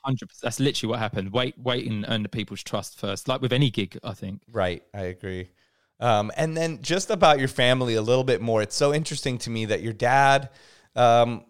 100% 0.06 0.40
That's 0.43 0.60
literally 0.60 0.90
what 0.90 0.98
happened. 0.98 1.32
Wait, 1.32 1.56
wait, 1.56 1.86
and 1.86 2.05
earn 2.09 2.22
the 2.22 2.28
people's 2.28 2.62
trust 2.62 2.98
first. 2.98 3.28
Like 3.28 3.40
with 3.40 3.52
any 3.52 3.70
gig, 3.70 3.98
I 4.02 4.12
think. 4.12 4.43
Right, 4.51 4.82
I 4.93 5.02
agree. 5.02 5.51
Um, 6.00 6.30
and 6.36 6.56
then 6.56 6.80
just 6.82 7.10
about 7.10 7.38
your 7.38 7.48
family 7.48 7.94
a 7.94 8.02
little 8.02 8.24
bit 8.24 8.40
more. 8.40 8.62
It's 8.62 8.76
so 8.76 8.94
interesting 8.94 9.38
to 9.38 9.50
me 9.50 9.64
that 9.66 9.82
your 9.82 9.92
dad 9.92 10.50
um, 10.94 11.44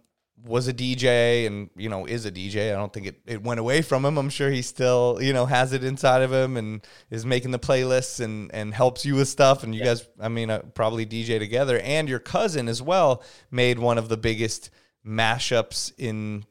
was 0.44 0.68
a 0.68 0.72
DJ 0.72 1.46
and 1.46 1.68
you 1.76 1.88
know 1.88 2.06
is 2.06 2.24
a 2.24 2.32
DJ. 2.32 2.72
I 2.72 2.76
don't 2.76 2.92
think 2.92 3.06
it, 3.06 3.20
it 3.26 3.42
went 3.42 3.60
away 3.60 3.82
from 3.82 4.04
him. 4.04 4.16
I'm 4.16 4.30
sure 4.30 4.50
he 4.50 4.62
still 4.62 5.18
you 5.20 5.32
know 5.32 5.46
has 5.46 5.72
it 5.72 5.84
inside 5.84 6.22
of 6.22 6.32
him 6.32 6.56
and 6.56 6.86
is 7.10 7.26
making 7.26 7.50
the 7.50 7.58
playlists 7.58 8.20
and 8.20 8.52
and 8.54 8.72
helps 8.72 9.04
you 9.04 9.16
with 9.16 9.28
stuff. 9.28 9.64
And 9.64 9.74
you 9.74 9.80
yeah. 9.80 9.86
guys, 9.86 10.08
I 10.20 10.28
mean, 10.28 10.50
uh, 10.50 10.60
probably 10.74 11.04
DJ 11.04 11.38
together. 11.38 11.78
And 11.80 12.08
your 12.08 12.20
cousin 12.20 12.68
as 12.68 12.80
well 12.80 13.22
made 13.50 13.78
one 13.78 13.98
of 13.98 14.08
the 14.08 14.16
biggest 14.16 14.70
mashups 15.06 15.92
in 15.98 16.44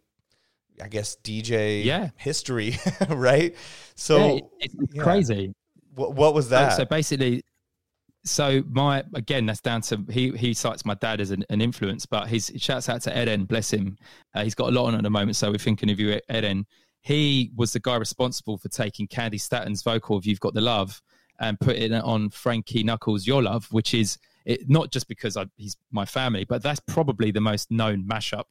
I 0.81 0.87
guess 0.87 1.17
DJ 1.23 1.83
yeah. 1.83 2.09
history, 2.15 2.77
right? 3.09 3.55
So 3.95 4.17
yeah, 4.17 4.41
it's, 4.59 4.75
it's 4.75 4.95
yeah. 4.95 5.03
crazy. 5.03 5.53
What, 5.95 6.13
what 6.13 6.35
was 6.35 6.49
that? 6.49 6.73
So, 6.73 6.79
so 6.79 6.85
basically, 6.85 7.43
so 8.27 8.63
my 8.69 9.03
again 9.13 9.45
that's 9.45 9.61
down 9.61 9.81
to 9.81 10.03
he 10.09 10.31
he 10.31 10.53
cites 10.53 10.85
my 10.85 10.93
dad 10.95 11.21
as 11.21 11.31
an, 11.31 11.43
an 11.49 11.61
influence 11.61 12.05
but 12.05 12.27
he 12.27 12.39
shouts 12.39 12.89
out 12.89 13.01
to 13.01 13.21
eden 13.21 13.45
bless 13.45 13.71
him. 13.71 13.97
Uh, 14.33 14.43
he's 14.43 14.55
got 14.55 14.69
a 14.69 14.71
lot 14.71 14.85
on 14.87 14.95
at 14.95 15.03
the 15.03 15.09
moment 15.09 15.35
so 15.35 15.51
we're 15.51 15.57
thinking 15.57 15.89
of 15.89 15.99
you 15.99 16.19
eden. 16.31 16.65
He 17.01 17.51
was 17.55 17.71
the 17.71 17.79
guy 17.79 17.95
responsible 17.95 18.57
for 18.57 18.67
taking 18.69 19.07
Candi 19.07 19.39
Staton's 19.39 19.81
vocal 19.81 20.17
of 20.17 20.25
you've 20.25 20.39
got 20.39 20.53
the 20.53 20.61
love 20.61 21.01
and 21.39 21.59
putting 21.59 21.93
it 21.93 22.03
on 22.03 22.29
frankie 22.29 22.83
knuckles 22.83 23.25
your 23.25 23.43
love 23.43 23.67
which 23.71 23.93
is 23.93 24.17
it, 24.45 24.69
not 24.69 24.91
just 24.91 25.07
because 25.07 25.37
I, 25.37 25.45
he's 25.55 25.77
my 25.91 26.05
family 26.05 26.43
but 26.43 26.63
that's 26.63 26.79
probably 26.79 27.31
the 27.31 27.41
most 27.41 27.71
known 27.71 28.03
mashup 28.03 28.45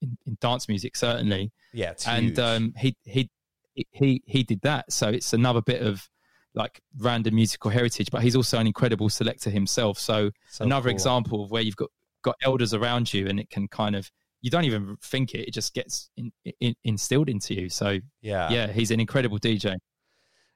in, 0.00 0.16
in 0.26 0.36
dance 0.40 0.68
music 0.68 0.96
certainly. 0.96 1.52
Yeah 1.72 1.94
and 2.06 2.38
um, 2.38 2.74
he 2.76 2.96
he 3.04 3.30
he 3.74 4.22
he 4.26 4.42
did 4.42 4.60
that. 4.62 4.92
So 4.92 5.08
it's 5.08 5.32
another 5.32 5.60
bit 5.60 5.82
of 5.82 6.08
like 6.54 6.80
random 6.98 7.34
musical 7.34 7.70
heritage, 7.70 8.10
but 8.10 8.22
he's 8.22 8.36
also 8.36 8.58
an 8.58 8.66
incredible 8.66 9.08
selector 9.08 9.50
himself. 9.50 9.98
So, 9.98 10.30
so 10.48 10.64
another 10.64 10.88
cool. 10.88 10.92
example 10.92 11.44
of 11.44 11.50
where 11.50 11.62
you've 11.62 11.76
got 11.76 11.90
got 12.22 12.36
elders 12.42 12.74
around 12.74 13.12
you, 13.12 13.26
and 13.26 13.40
it 13.40 13.50
can 13.50 13.68
kind 13.68 13.96
of 13.96 14.10
you 14.40 14.50
don't 14.50 14.64
even 14.64 14.96
think 15.02 15.34
it; 15.34 15.48
it 15.48 15.54
just 15.54 15.74
gets 15.74 16.10
in, 16.16 16.32
in, 16.60 16.74
instilled 16.84 17.28
into 17.28 17.54
you. 17.54 17.68
So, 17.68 17.98
yeah, 18.20 18.50
yeah, 18.50 18.66
he's 18.68 18.90
an 18.90 19.00
incredible 19.00 19.38
DJ. 19.38 19.76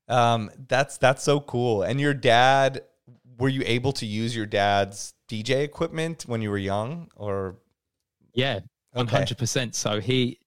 Um, 0.08 0.50
that's 0.68 0.98
that's 0.98 1.22
so 1.22 1.40
cool. 1.40 1.82
And 1.82 2.00
your 2.00 2.14
dad, 2.14 2.82
were 3.38 3.48
you 3.48 3.62
able 3.64 3.92
to 3.92 4.06
use 4.06 4.34
your 4.36 4.46
dad's 4.46 5.14
DJ 5.28 5.62
equipment 5.62 6.24
when 6.26 6.42
you 6.42 6.50
were 6.50 6.58
young, 6.58 7.08
or? 7.16 7.56
Yeah, 8.34 8.60
one 8.92 9.06
hundred 9.06 9.38
percent. 9.38 9.74
So 9.74 10.00
he 10.00 10.38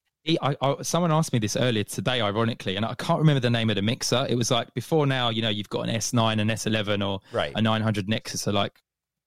I, 0.41 0.56
I, 0.61 0.81
someone 0.81 1.11
asked 1.11 1.34
me 1.34 1.39
this 1.39 1.56
earlier 1.56 1.84
today, 1.84 2.22
ironically, 2.22 2.76
and 2.76 2.85
I 2.85 2.93
can't 2.95 3.19
remember 3.19 3.39
the 3.39 3.49
name 3.49 3.69
of 3.69 3.76
the 3.76 3.81
mixer. 3.81 4.26
It 4.30 4.35
was 4.35 4.51
like 4.51 4.73
before 4.73 5.06
now, 5.06 5.30
you 5.30 5.41
know, 5.41 5.49
you've 5.49 5.69
got 5.69 5.88
an 5.88 5.95
S9, 5.95 6.39
an 6.39 6.47
S11, 6.47 7.07
or 7.07 7.19
right. 7.31 7.51
a 7.56 7.61
900 7.61 8.07
Nexus. 8.07 8.41
So 8.41 8.51
like, 8.51 8.81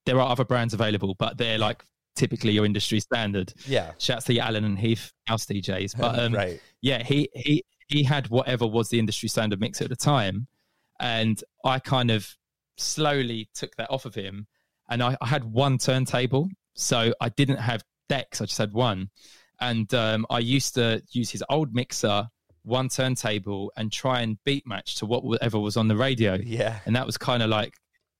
there 0.06 0.20
are 0.20 0.28
other 0.28 0.44
brands 0.44 0.74
available, 0.74 1.14
but 1.14 1.38
they're 1.38 1.58
like 1.58 1.84
typically 2.14 2.52
your 2.52 2.64
industry 2.64 3.00
standard. 3.00 3.52
Yeah. 3.66 3.92
Shouts 3.98 4.24
to 4.26 4.38
Allen 4.38 4.64
and 4.64 4.78
Heath 4.78 5.12
house 5.26 5.46
DJs, 5.46 5.96
but 5.98 6.18
um, 6.18 6.34
right. 6.34 6.60
yeah, 6.80 7.02
he 7.02 7.28
he 7.34 7.64
he 7.88 8.02
had 8.02 8.28
whatever 8.28 8.66
was 8.66 8.88
the 8.88 8.98
industry 8.98 9.28
standard 9.28 9.60
mixer 9.60 9.84
at 9.84 9.90
the 9.90 9.96
time, 9.96 10.46
and 11.00 11.42
I 11.64 11.78
kind 11.78 12.10
of 12.10 12.36
slowly 12.76 13.48
took 13.54 13.74
that 13.76 13.90
off 13.90 14.04
of 14.04 14.14
him, 14.14 14.46
and 14.88 15.02
I, 15.02 15.16
I 15.20 15.26
had 15.26 15.44
one 15.44 15.78
turntable, 15.78 16.48
so 16.74 17.14
I 17.20 17.28
didn't 17.28 17.58
have 17.58 17.82
decks. 18.08 18.40
I 18.40 18.46
just 18.46 18.58
had 18.58 18.72
one 18.72 19.10
and 19.62 19.94
um, 19.94 20.26
I 20.28 20.40
used 20.40 20.74
to 20.74 21.02
use 21.12 21.30
his 21.30 21.42
old 21.48 21.74
mixer, 21.74 22.28
one 22.64 22.88
turntable, 22.88 23.72
and 23.76 23.90
try 23.92 24.20
and 24.20 24.36
beat 24.44 24.66
match 24.66 24.96
to 24.96 25.06
whatever 25.06 25.58
was 25.58 25.76
on 25.76 25.88
the 25.88 25.96
radio. 25.96 26.36
Yeah, 26.42 26.80
and 26.84 26.94
that 26.96 27.06
was 27.06 27.16
kind 27.16 27.42
of 27.42 27.48
like 27.48 27.74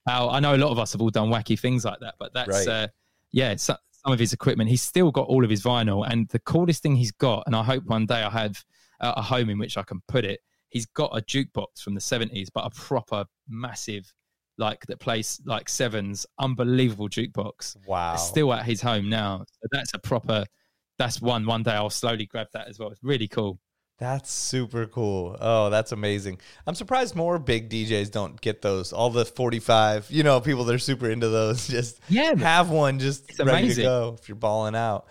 how 0.07 0.31
I 0.31 0.41
know 0.41 0.55
a 0.55 0.57
lot 0.57 0.71
of 0.71 0.79
us 0.79 0.93
have 0.93 1.03
all 1.03 1.11
done 1.11 1.31
wacky 1.31 1.59
things 1.59 1.85
like 1.85 1.99
that, 2.01 2.15
but 2.19 2.33
that's 2.33 2.67
right. 2.67 2.69
uh, 2.69 2.89
yeah, 3.33 3.57
so, 3.57 3.77
some 3.91 4.13
of 4.13 4.19
his 4.19 4.33
equipment. 4.33 4.71
He's 4.71 4.83
still 4.83 5.11
got 5.11 5.27
all 5.27 5.45
of 5.45 5.51
his 5.51 5.63
vinyl, 5.63 6.07
and 6.09 6.29
the 6.29 6.39
coolest 6.41 6.83
thing 6.83 6.97
he's 6.97 7.13
got, 7.13 7.43
and 7.47 7.57
I 7.57 7.63
hope 7.63 7.85
one 7.85 8.07
day 8.07 8.23
I 8.23 8.31
have 8.31 8.65
a 9.01 9.21
home 9.21 9.51
in 9.51 9.59
which 9.59 9.77
I 9.77 9.83
can 9.83 10.01
put 10.07 10.25
it. 10.25 10.41
He's 10.69 10.87
got 10.87 11.11
a 11.17 11.21
jukebox 11.21 11.83
from 11.83 11.95
the 11.95 12.01
seventies, 12.01 12.51
but 12.51 12.65
a 12.65 12.71
proper 12.71 13.25
massive 13.49 14.13
like 14.59 14.87
that 14.87 15.01
plays 15.01 15.41
like 15.45 15.69
sevens, 15.69 16.25
unbelievable 16.39 17.09
jukebox. 17.09 17.77
Wow. 17.87 18.15
It's 18.15 18.27
still 18.27 18.53
at 18.53 18.65
his 18.65 18.81
home 18.81 19.09
now. 19.09 19.45
So 19.49 19.69
that's 19.73 19.93
a 19.95 19.99
proper 19.99 20.45
that's 20.99 21.21
one. 21.21 21.47
One 21.47 21.63
day 21.63 21.73
I'll 21.73 21.91
slowly 21.91 22.27
grab 22.27 22.49
that 22.53 22.69
as 22.69 22.79
well. 22.79 22.91
It's 22.91 23.03
really 23.03 23.29
cool. 23.29 23.59
That's 23.99 24.33
super 24.33 24.87
cool. 24.87 25.37
Oh, 25.41 25.71
that's 25.71 25.93
amazing. 25.93 26.41
I'm 26.67 26.75
surprised 26.75 27.15
more 27.15 27.39
big 27.39 27.71
DJs 27.71 28.11
don't 28.11 28.41
get 28.41 28.61
those. 28.61 28.93
All 28.93 29.11
the 29.11 29.25
45, 29.25 30.09
you 30.11 30.25
know, 30.25 30.41
people 30.41 30.65
that 30.65 30.75
are 30.75 30.79
super 30.79 31.09
into 31.09 31.29
those 31.29 31.69
just 31.69 32.01
yeah, 32.09 32.35
have 32.35 32.69
one 32.69 32.99
just 32.99 33.39
ready 33.39 33.51
amazing. 33.51 33.85
to 33.85 33.89
go 33.89 34.17
if 34.21 34.29
you're 34.29 34.35
balling 34.35 34.75
out. 34.75 35.07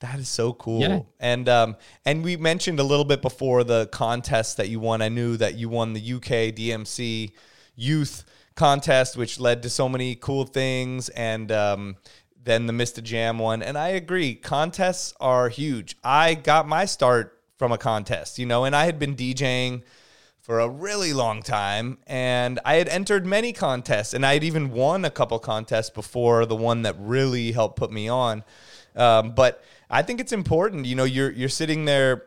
That 0.00 0.18
is 0.18 0.28
so 0.28 0.52
cool. 0.54 0.80
Yeah. 0.80 1.00
And 1.20 1.48
um 1.48 1.76
and 2.04 2.24
we 2.24 2.36
mentioned 2.36 2.80
a 2.80 2.82
little 2.82 3.04
bit 3.04 3.22
before 3.22 3.62
the 3.62 3.86
contest 3.86 4.56
that 4.56 4.68
you 4.68 4.80
won. 4.80 5.02
I 5.02 5.08
knew 5.08 5.36
that 5.36 5.54
you 5.54 5.68
won 5.68 5.92
the 5.92 6.14
UK 6.14 6.52
DMC 6.52 7.30
youth 7.76 8.24
contest 8.54 9.16
which 9.16 9.40
led 9.40 9.62
to 9.62 9.70
so 9.70 9.88
many 9.88 10.14
cool 10.14 10.44
things 10.44 11.08
and 11.10 11.50
um 11.52 11.96
than 12.44 12.66
the 12.66 12.72
Mr. 12.72 13.02
Jam 13.02 13.38
one. 13.38 13.62
And 13.62 13.78
I 13.78 13.88
agree, 13.88 14.34
contests 14.34 15.14
are 15.20 15.48
huge. 15.48 15.96
I 16.02 16.34
got 16.34 16.66
my 16.66 16.84
start 16.84 17.40
from 17.56 17.72
a 17.72 17.78
contest, 17.78 18.38
you 18.38 18.46
know, 18.46 18.64
and 18.64 18.74
I 18.74 18.86
had 18.86 18.98
been 18.98 19.14
DJing 19.14 19.82
for 20.40 20.58
a 20.58 20.68
really 20.68 21.12
long 21.12 21.40
time 21.40 21.98
and 22.06 22.58
I 22.64 22.74
had 22.74 22.88
entered 22.88 23.24
many 23.24 23.52
contests 23.52 24.12
and 24.12 24.26
I 24.26 24.34
had 24.34 24.42
even 24.44 24.72
won 24.72 25.04
a 25.04 25.10
couple 25.10 25.38
contests 25.38 25.90
before 25.90 26.44
the 26.46 26.56
one 26.56 26.82
that 26.82 26.96
really 26.98 27.52
helped 27.52 27.76
put 27.76 27.92
me 27.92 28.08
on. 28.08 28.42
Um, 28.96 29.34
but 29.36 29.62
I 29.88 30.02
think 30.02 30.20
it's 30.20 30.32
important, 30.32 30.86
you 30.86 30.96
know, 30.96 31.04
you're 31.04 31.30
you're 31.30 31.48
sitting 31.48 31.84
there 31.84 32.24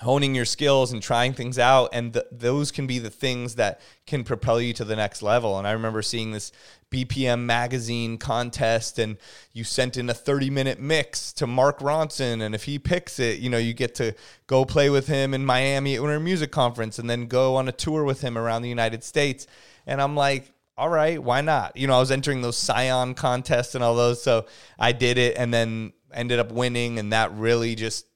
honing 0.00 0.34
your 0.34 0.44
skills 0.44 0.92
and 0.92 1.02
trying 1.02 1.32
things 1.32 1.58
out 1.58 1.88
and 1.92 2.12
th- 2.12 2.26
those 2.30 2.70
can 2.70 2.86
be 2.86 2.98
the 2.98 3.08
things 3.08 3.54
that 3.54 3.80
can 4.06 4.24
propel 4.24 4.60
you 4.60 4.74
to 4.74 4.84
the 4.84 4.94
next 4.96 5.22
level. 5.22 5.58
And 5.58 5.66
i 5.66 5.72
remember 5.72 6.02
seeing 6.02 6.32
this 6.32 6.52
bpm 6.90 7.40
magazine 7.40 8.18
contest 8.18 8.98
and 8.98 9.16
you 9.52 9.64
sent 9.64 9.96
in 9.96 10.08
a 10.08 10.14
30 10.14 10.50
minute 10.50 10.78
mix 10.78 11.32
to 11.32 11.46
mark 11.46 11.80
ronson 11.80 12.42
and 12.42 12.54
if 12.54 12.62
he 12.62 12.78
picks 12.78 13.18
it 13.18 13.40
you 13.40 13.50
know 13.50 13.58
you 13.58 13.74
get 13.74 13.96
to 13.96 14.14
go 14.46 14.64
play 14.64 14.88
with 14.88 15.08
him 15.08 15.34
in 15.34 15.44
miami 15.44 15.96
at 15.96 16.02
winter 16.02 16.20
music 16.20 16.52
conference 16.52 17.00
and 17.00 17.10
then 17.10 17.26
go 17.26 17.56
on 17.56 17.66
a 17.66 17.72
tour 17.72 18.04
with 18.04 18.20
him 18.20 18.38
around 18.38 18.62
the 18.62 18.68
united 18.68 19.02
states. 19.02 19.46
And 19.86 20.00
i'm 20.00 20.14
like 20.14 20.52
all 20.78 20.90
right 20.90 21.22
why 21.22 21.40
not? 21.40 21.74
You 21.76 21.86
know 21.86 21.96
i 21.96 22.00
was 22.00 22.10
entering 22.10 22.42
those 22.42 22.58
scion 22.58 23.14
contests 23.14 23.74
and 23.74 23.82
all 23.82 23.96
those 23.96 24.22
so 24.22 24.44
i 24.78 24.92
did 24.92 25.16
it 25.16 25.38
and 25.38 25.54
then 25.54 25.94
ended 26.12 26.38
up 26.38 26.52
winning 26.52 26.98
and 26.98 27.12
that 27.14 27.32
really 27.32 27.74
just 27.74 28.06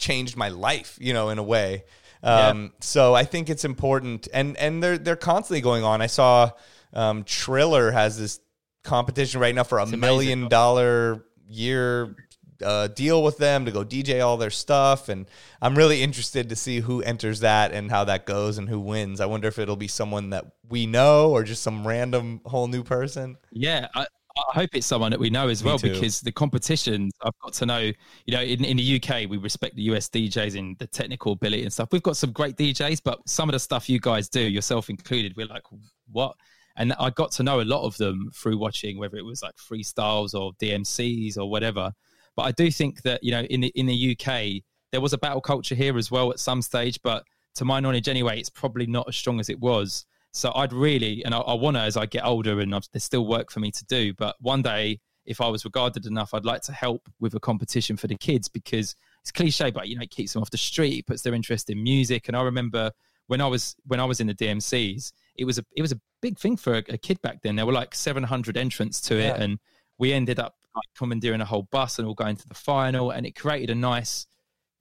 changed 0.00 0.36
my 0.36 0.48
life, 0.48 0.98
you 1.00 1.12
know, 1.12 1.28
in 1.28 1.38
a 1.38 1.42
way. 1.42 1.84
Um, 2.22 2.62
yeah. 2.62 2.68
So 2.80 3.14
I 3.14 3.24
think 3.24 3.48
it's 3.48 3.64
important, 3.64 4.28
and 4.32 4.56
and 4.56 4.82
they're 4.82 4.98
they're 4.98 5.16
constantly 5.16 5.60
going 5.60 5.84
on. 5.84 6.02
I 6.02 6.06
saw 6.06 6.50
um, 6.92 7.24
Triller 7.24 7.92
has 7.92 8.18
this 8.18 8.40
competition 8.82 9.40
right 9.40 9.54
now 9.54 9.62
for 9.62 9.78
a 9.78 9.82
it's 9.82 9.92
million 9.92 10.40
amazing. 10.40 10.48
dollar 10.48 11.24
year 11.46 12.16
uh, 12.62 12.88
deal 12.88 13.22
with 13.22 13.38
them 13.38 13.64
to 13.64 13.70
go 13.70 13.84
DJ 13.84 14.24
all 14.24 14.36
their 14.36 14.50
stuff, 14.50 15.08
and 15.08 15.26
I'm 15.62 15.76
really 15.76 16.02
interested 16.02 16.48
to 16.50 16.56
see 16.56 16.80
who 16.80 17.02
enters 17.02 17.40
that 17.40 17.72
and 17.72 17.90
how 17.90 18.04
that 18.04 18.26
goes 18.26 18.58
and 18.58 18.68
who 18.68 18.80
wins. 18.80 19.20
I 19.20 19.26
wonder 19.26 19.48
if 19.48 19.58
it'll 19.58 19.76
be 19.76 19.88
someone 19.88 20.30
that 20.30 20.46
we 20.68 20.86
know 20.86 21.30
or 21.30 21.42
just 21.42 21.62
some 21.62 21.86
random 21.86 22.40
whole 22.44 22.68
new 22.68 22.82
person. 22.82 23.36
Yeah, 23.50 23.88
I, 23.94 24.06
I 24.36 24.52
hope 24.54 24.70
it's 24.74 24.86
someone 24.86 25.10
that 25.10 25.20
we 25.20 25.30
know 25.30 25.48
as 25.48 25.64
well 25.64 25.78
because 25.78 26.20
the 26.20 26.32
competitions 26.32 27.12
I've 27.22 27.38
got 27.42 27.52
to 27.54 27.66
know, 27.66 27.78
you 27.78 28.34
know, 28.34 28.40
in, 28.40 28.64
in 28.64 28.76
the 28.76 29.02
UK, 29.02 29.28
we 29.28 29.38
respect 29.38 29.74
the 29.74 29.82
US 29.82 30.08
DJs 30.08 30.54
in 30.54 30.76
the 30.78 30.86
technical 30.86 31.32
ability 31.32 31.64
and 31.64 31.72
stuff. 31.72 31.88
We've 31.90 32.02
got 32.02 32.16
some 32.16 32.32
great 32.32 32.56
DJs, 32.56 33.00
but 33.04 33.28
some 33.28 33.48
of 33.48 33.54
the 33.54 33.58
stuff 33.58 33.88
you 33.88 33.98
guys 33.98 34.28
do, 34.28 34.40
yourself 34.40 34.88
included, 34.88 35.36
we're 35.36 35.46
like, 35.46 35.64
what? 36.10 36.36
And 36.76 36.92
I 36.94 37.10
got 37.10 37.32
to 37.32 37.42
know 37.42 37.60
a 37.60 37.62
lot 37.62 37.84
of 37.84 37.96
them 37.96 38.30
through 38.34 38.58
watching, 38.58 38.98
whether 38.98 39.16
it 39.16 39.24
was 39.24 39.42
like 39.42 39.56
freestyles 39.56 40.34
or 40.34 40.52
DMCs 40.62 41.36
or 41.36 41.50
whatever. 41.50 41.92
But 42.36 42.42
I 42.42 42.52
do 42.52 42.70
think 42.70 43.02
that, 43.02 43.22
you 43.24 43.32
know, 43.32 43.42
in 43.42 43.60
the, 43.60 43.68
in 43.74 43.86
the 43.86 44.16
UK, 44.16 44.62
there 44.92 45.00
was 45.00 45.12
a 45.12 45.18
battle 45.18 45.40
culture 45.40 45.74
here 45.74 45.98
as 45.98 46.10
well 46.10 46.30
at 46.30 46.38
some 46.38 46.62
stage, 46.62 47.00
but 47.02 47.24
to 47.56 47.64
my 47.64 47.80
knowledge 47.80 48.08
anyway, 48.08 48.38
it's 48.38 48.50
probably 48.50 48.86
not 48.86 49.08
as 49.08 49.16
strong 49.16 49.40
as 49.40 49.48
it 49.48 49.58
was. 49.58 50.06
So 50.32 50.52
I'd 50.54 50.72
really, 50.72 51.24
and 51.24 51.34
I, 51.34 51.38
I 51.38 51.54
want 51.54 51.76
to 51.76 51.80
as 51.80 51.96
I 51.96 52.06
get 52.06 52.24
older, 52.24 52.60
and 52.60 52.74
I've, 52.74 52.88
there's 52.92 53.04
still 53.04 53.26
work 53.26 53.50
for 53.50 53.60
me 53.60 53.70
to 53.72 53.84
do. 53.86 54.14
But 54.14 54.36
one 54.40 54.62
day, 54.62 55.00
if 55.26 55.40
I 55.40 55.48
was 55.48 55.64
regarded 55.64 56.06
enough, 56.06 56.34
I'd 56.34 56.44
like 56.44 56.62
to 56.62 56.72
help 56.72 57.08
with 57.20 57.34
a 57.34 57.40
competition 57.40 57.96
for 57.96 58.06
the 58.06 58.16
kids 58.16 58.48
because 58.48 58.96
it's 59.22 59.32
cliche, 59.32 59.70
but 59.70 59.88
you 59.88 59.96
know, 59.96 60.02
it 60.02 60.10
keeps 60.10 60.32
them 60.32 60.42
off 60.42 60.50
the 60.50 60.58
street, 60.58 60.98
it 60.98 61.06
puts 61.06 61.22
their 61.22 61.34
interest 61.34 61.70
in 61.70 61.82
music. 61.82 62.28
And 62.28 62.36
I 62.36 62.42
remember 62.42 62.90
when 63.26 63.40
I 63.40 63.46
was 63.46 63.76
when 63.86 64.00
I 64.00 64.04
was 64.04 64.20
in 64.20 64.26
the 64.26 64.34
DMCs, 64.34 65.12
it 65.36 65.44
was 65.44 65.58
a 65.58 65.64
it 65.76 65.82
was 65.82 65.92
a 65.92 66.00
big 66.20 66.38
thing 66.38 66.56
for 66.56 66.74
a, 66.74 66.82
a 66.88 66.98
kid 66.98 67.20
back 67.22 67.42
then. 67.42 67.56
There 67.56 67.66
were 67.66 67.72
like 67.72 67.94
700 67.94 68.56
entrants 68.56 69.00
to 69.02 69.16
it, 69.16 69.36
yeah. 69.36 69.42
and 69.42 69.58
we 69.98 70.12
ended 70.12 70.40
up 70.40 70.56
like 70.74 70.86
commandeering 70.96 71.40
a 71.40 71.44
whole 71.44 71.68
bus 71.70 71.98
and 71.98 72.08
all 72.08 72.14
going 72.14 72.36
to 72.36 72.48
the 72.48 72.54
final, 72.54 73.10
and 73.10 73.26
it 73.26 73.36
created 73.36 73.70
a 73.70 73.74
nice 73.74 74.26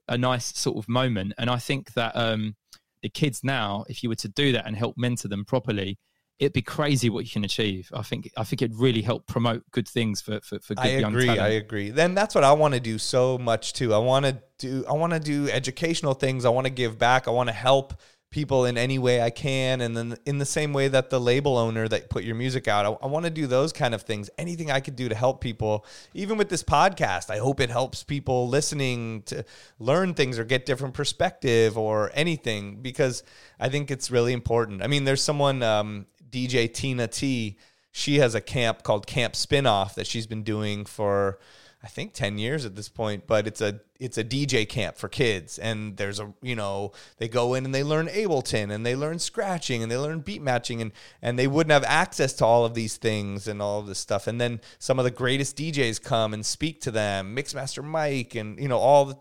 a 0.08 0.18
nice 0.18 0.58
sort 0.58 0.78
of 0.78 0.90
moment. 0.90 1.34
And 1.38 1.50
I 1.50 1.58
think 1.58 1.94
that 1.94 2.16
um, 2.16 2.56
the 3.02 3.10
kids 3.10 3.44
now, 3.44 3.86
if 3.88 4.04
you 4.04 4.10
were 4.10 4.16
to 4.16 4.28
do 4.30 4.52
that 4.52 4.66
and 4.66 4.76
help 4.76 4.98
mentor 4.98 5.28
them 5.28 5.46
properly, 5.46 5.98
it'd 6.40 6.54
be 6.54 6.62
crazy 6.62 7.10
what 7.10 7.26
you 7.26 7.32
can 7.32 7.44
achieve. 7.44 7.90
I 7.94 8.02
think 8.02 8.32
I 8.38 8.44
think 8.44 8.62
it 8.62 8.72
really 8.74 9.02
help 9.02 9.28
promote 9.28 9.64
good 9.72 9.88
things 9.88 10.22
for 10.22 10.40
for, 10.42 10.60
for 10.60 10.76
good 10.76 10.86
I 10.86 10.98
young 10.98 11.14
agree. 11.14 11.26
talent. 11.26 11.42
I 11.42 11.50
agree. 11.50 11.90
Then 11.90 12.16
that's 12.16 12.34
what 12.34 12.44
I 12.44 12.54
want 12.54 12.74
to 12.74 12.80
do 12.80 12.98
so 12.98 13.38
much 13.38 13.74
too. 13.74 13.94
I 13.94 13.98
want 13.98 14.26
to 14.26 14.42
do. 14.58 14.86
I 14.90 14.94
want 14.94 15.14
to 15.14 15.20
do 15.20 15.50
educational 15.50 16.14
things. 16.14 16.46
I 16.46 16.50
want 16.50 16.66
to 16.66 16.72
give 16.72 16.98
back. 16.98 17.28
I 17.28 17.32
want 17.32 17.50
to 17.50 17.54
help 17.54 17.94
people 18.32 18.66
in 18.66 18.78
any 18.78 19.00
way 19.00 19.22
I 19.22 19.30
can. 19.30 19.82
And 19.82 19.98
then 19.98 20.18
in 20.26 20.38
the 20.38 20.46
same 20.46 20.72
way 20.72 20.88
that 20.88 21.10
the 21.10 21.20
label 21.20 21.58
owner 21.58 21.88
that 21.88 22.10
put 22.10 22.24
your 22.24 22.36
music 22.36 22.68
out, 22.68 22.86
I, 22.86 23.06
I 23.06 23.08
want 23.08 23.26
to 23.26 23.32
do 23.32 23.48
those 23.48 23.74
kind 23.74 23.96
of 23.96 24.04
things. 24.04 24.30
Anything 24.38 24.70
I 24.70 24.80
could 24.80 24.96
do 24.96 25.10
to 25.10 25.16
help 25.16 25.42
people, 25.42 25.86
even 26.14 26.38
with 26.38 26.50
this 26.50 26.64
podcast. 26.64 27.30
I 27.30 27.38
hope 27.38 27.60
it 27.60 27.70
helps 27.70 28.04
people 28.04 28.48
listening 28.48 29.24
to 29.24 29.44
learn 29.80 30.14
things 30.14 30.38
or 30.38 30.44
get 30.44 30.66
different 30.66 30.94
perspective 30.94 31.78
or 31.78 32.12
anything 32.14 32.82
because 32.82 33.24
I 33.60 33.70
think 33.70 33.90
it's 33.90 34.12
really 34.12 34.34
important. 34.34 34.84
I 34.84 34.88
mean, 34.88 35.06
there's 35.06 35.24
someone, 35.24 35.64
um, 35.64 36.06
DJ 36.30 36.72
Tina 36.72 37.08
T. 37.08 37.58
She 37.92 38.20
has 38.20 38.36
a 38.36 38.42
camp 38.42 38.84
called 38.84 39.08
Camp 39.08 39.34
Spinoff 39.34 39.96
that 39.96 40.06
she's 40.06 40.28
been 40.28 40.44
doing 40.44 40.86
for 40.86 41.40
I 41.82 41.88
think 41.88 42.14
10 42.14 42.38
years 42.38 42.66
at 42.66 42.76
this 42.76 42.90
point, 42.90 43.26
but 43.26 43.48
it's 43.48 43.62
a 43.62 43.80
it's 44.00 44.18
a 44.18 44.24
DJ 44.24 44.68
camp 44.68 44.98
for 44.98 45.08
kids 45.08 45.58
and 45.58 45.96
there's 45.96 46.20
a 46.20 46.34
you 46.42 46.56
know, 46.56 46.92
they 47.18 47.30
go 47.30 47.54
in 47.54 47.64
and 47.64 47.74
they 47.74 47.84
learn 47.84 48.08
Ableton 48.08 48.70
and 48.70 48.86
they 48.86 48.96
learn 48.96 49.18
scratching 49.18 49.82
and 49.82 49.90
they 49.90 49.98
learn 49.98 50.20
beat 50.20 50.42
matching 50.42 50.82
and 50.82 50.92
and 51.22 51.40
they 51.40 51.48
wouldn't 51.48 51.72
have 51.72 51.86
access 51.86 52.34
to 52.34 52.46
all 52.46 52.66
of 52.66 52.74
these 52.74 52.98
things 52.98 53.48
and 53.48 53.62
all 53.62 53.80
of 53.80 53.88
this 53.88 54.00
stuff. 54.00 54.28
And 54.28 54.42
then 54.42 54.60
some 54.78 55.00
of 55.00 55.06
the 55.06 55.12
greatest 55.12 55.56
DJs 55.58 56.04
come 56.04 56.34
and 56.34 56.46
speak 56.46 56.82
to 56.82 56.92
them, 56.92 57.34
Mixmaster 57.36 57.84
Mike 57.84 58.36
and 58.36 58.60
you 58.60 58.68
know 58.68 58.80
all 58.80 59.06
the 59.06 59.18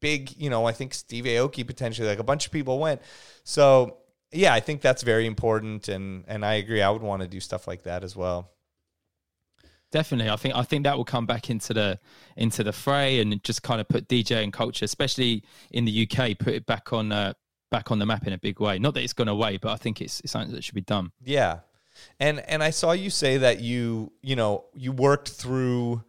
big, 0.00 0.36
you 0.36 0.50
know, 0.50 0.66
I 0.66 0.72
think 0.72 0.94
Steve 0.94 1.24
Aoki 1.24 1.66
potentially 1.66 2.08
like 2.08 2.18
a 2.18 2.24
bunch 2.24 2.46
of 2.46 2.52
people 2.52 2.78
went. 2.78 3.02
So, 3.44 3.98
yeah, 4.30 4.52
I 4.52 4.60
think 4.60 4.80
that's 4.82 5.02
very 5.02 5.26
important 5.26 5.88
and 5.88 6.24
and 6.28 6.44
I 6.44 6.54
agree 6.54 6.82
I 6.82 6.90
would 6.90 7.02
want 7.02 7.22
to 7.22 7.28
do 7.28 7.40
stuff 7.40 7.66
like 7.66 7.84
that 7.84 8.04
as 8.04 8.14
well. 8.14 8.50
Definitely, 9.90 10.30
I 10.30 10.36
think 10.36 10.54
I 10.54 10.62
think 10.62 10.84
that 10.84 10.96
will 10.96 11.04
come 11.04 11.24
back 11.24 11.48
into 11.48 11.72
the 11.72 11.98
into 12.36 12.62
the 12.62 12.72
fray 12.72 13.20
and 13.20 13.42
just 13.42 13.62
kind 13.62 13.80
of 13.80 13.88
put 13.88 14.08
DJ 14.08 14.42
and 14.42 14.52
culture, 14.52 14.84
especially 14.84 15.42
in 15.70 15.86
the 15.86 16.06
UK, 16.06 16.38
put 16.38 16.54
it 16.54 16.66
back 16.66 16.92
on 16.92 17.10
uh, 17.10 17.32
back 17.70 17.90
on 17.90 17.98
the 17.98 18.06
map 18.06 18.26
in 18.26 18.32
a 18.32 18.38
big 18.38 18.60
way. 18.60 18.78
Not 18.78 18.94
that 18.94 19.02
it's 19.02 19.12
gone 19.12 19.28
away, 19.28 19.56
but 19.56 19.72
I 19.72 19.76
think 19.76 20.00
it's, 20.00 20.20
it's 20.20 20.32
something 20.32 20.54
that 20.54 20.64
should 20.64 20.74
be 20.74 20.80
done. 20.80 21.12
Yeah. 21.24 21.60
And 22.20 22.40
and 22.40 22.62
I 22.62 22.70
saw 22.70 22.92
you 22.92 23.10
say 23.10 23.38
that 23.38 23.60
you, 23.60 24.12
you 24.22 24.36
know, 24.36 24.66
you 24.74 24.92
worked 24.92 25.30
through 25.30 26.04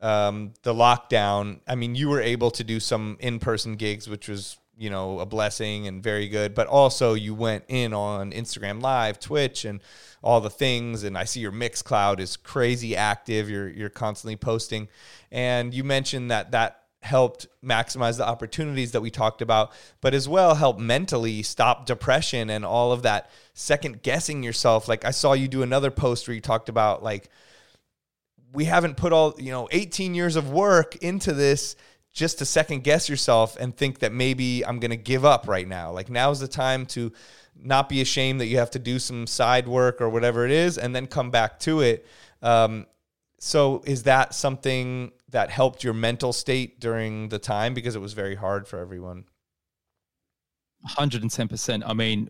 um, 0.00 0.54
the 0.62 0.74
lockdown. 0.74 1.60
I 1.66 1.74
mean, 1.74 1.94
you 1.94 2.08
were 2.08 2.20
able 2.20 2.50
to 2.52 2.64
do 2.64 2.80
some 2.80 3.16
in-person 3.20 3.76
gigs, 3.76 4.08
which 4.08 4.28
was, 4.28 4.58
you 4.78 4.90
know, 4.90 5.18
a 5.18 5.26
blessing 5.26 5.88
and 5.88 6.02
very 6.02 6.28
good, 6.28 6.54
but 6.54 6.68
also 6.68 7.14
you 7.14 7.34
went 7.34 7.64
in 7.68 7.92
on 7.92 8.30
Instagram 8.30 8.80
Live, 8.80 9.18
Twitch 9.18 9.64
and 9.64 9.80
all 10.22 10.40
the 10.40 10.50
things 10.50 11.04
and 11.04 11.18
I 11.18 11.24
see 11.24 11.40
your 11.40 11.52
Mixcloud 11.52 12.20
is 12.20 12.36
crazy 12.36 12.96
active. 12.96 13.50
You're 13.50 13.68
you're 13.68 13.88
constantly 13.88 14.36
posting. 14.36 14.88
And 15.32 15.74
you 15.74 15.84
mentioned 15.84 16.30
that 16.30 16.52
that 16.52 16.82
helped 17.02 17.46
maximize 17.64 18.18
the 18.18 18.26
opportunities 18.26 18.92
that 18.92 19.00
we 19.00 19.10
talked 19.10 19.42
about, 19.42 19.72
but 20.00 20.14
as 20.14 20.28
well 20.28 20.54
help 20.54 20.78
mentally 20.78 21.42
stop 21.42 21.86
depression 21.86 22.50
and 22.50 22.64
all 22.64 22.92
of 22.92 23.02
that 23.02 23.30
second 23.54 24.02
guessing 24.02 24.42
yourself. 24.42 24.88
Like 24.88 25.04
I 25.04 25.10
saw 25.10 25.32
you 25.32 25.48
do 25.48 25.62
another 25.62 25.90
post 25.90 26.26
where 26.26 26.34
you 26.34 26.40
talked 26.40 26.68
about 26.68 27.02
like 27.02 27.28
we 28.52 28.64
haven't 28.64 28.96
put 28.96 29.12
all, 29.12 29.34
you 29.38 29.50
know, 29.50 29.68
18 29.70 30.14
years 30.14 30.36
of 30.36 30.50
work 30.50 30.96
into 30.96 31.32
this 31.32 31.76
just 32.18 32.38
to 32.38 32.44
second 32.44 32.82
guess 32.82 33.08
yourself 33.08 33.56
and 33.60 33.76
think 33.76 34.00
that 34.00 34.12
maybe 34.12 34.66
I'm 34.66 34.80
going 34.80 34.90
to 34.90 34.96
give 34.96 35.24
up 35.24 35.46
right 35.46 35.68
now. 35.68 35.92
Like 35.92 36.10
now's 36.10 36.40
the 36.40 36.48
time 36.48 36.84
to 36.86 37.12
not 37.56 37.88
be 37.88 38.00
ashamed 38.00 38.40
that 38.40 38.46
you 38.46 38.58
have 38.58 38.72
to 38.72 38.80
do 38.80 38.98
some 38.98 39.24
side 39.28 39.68
work 39.68 40.00
or 40.00 40.10
whatever 40.10 40.44
it 40.44 40.50
is 40.50 40.78
and 40.78 40.94
then 40.94 41.06
come 41.06 41.30
back 41.30 41.60
to 41.60 41.80
it. 41.80 42.04
Um, 42.42 42.86
so 43.38 43.82
is 43.86 44.02
that 44.02 44.34
something 44.34 45.12
that 45.28 45.50
helped 45.50 45.84
your 45.84 45.94
mental 45.94 46.32
state 46.32 46.80
during 46.80 47.28
the 47.28 47.38
time 47.38 47.72
because 47.72 47.94
it 47.94 48.00
was 48.00 48.14
very 48.14 48.34
hard 48.34 48.66
for 48.66 48.80
everyone? 48.80 49.24
110%. 50.90 51.84
I 51.86 51.92
mean, 51.92 52.28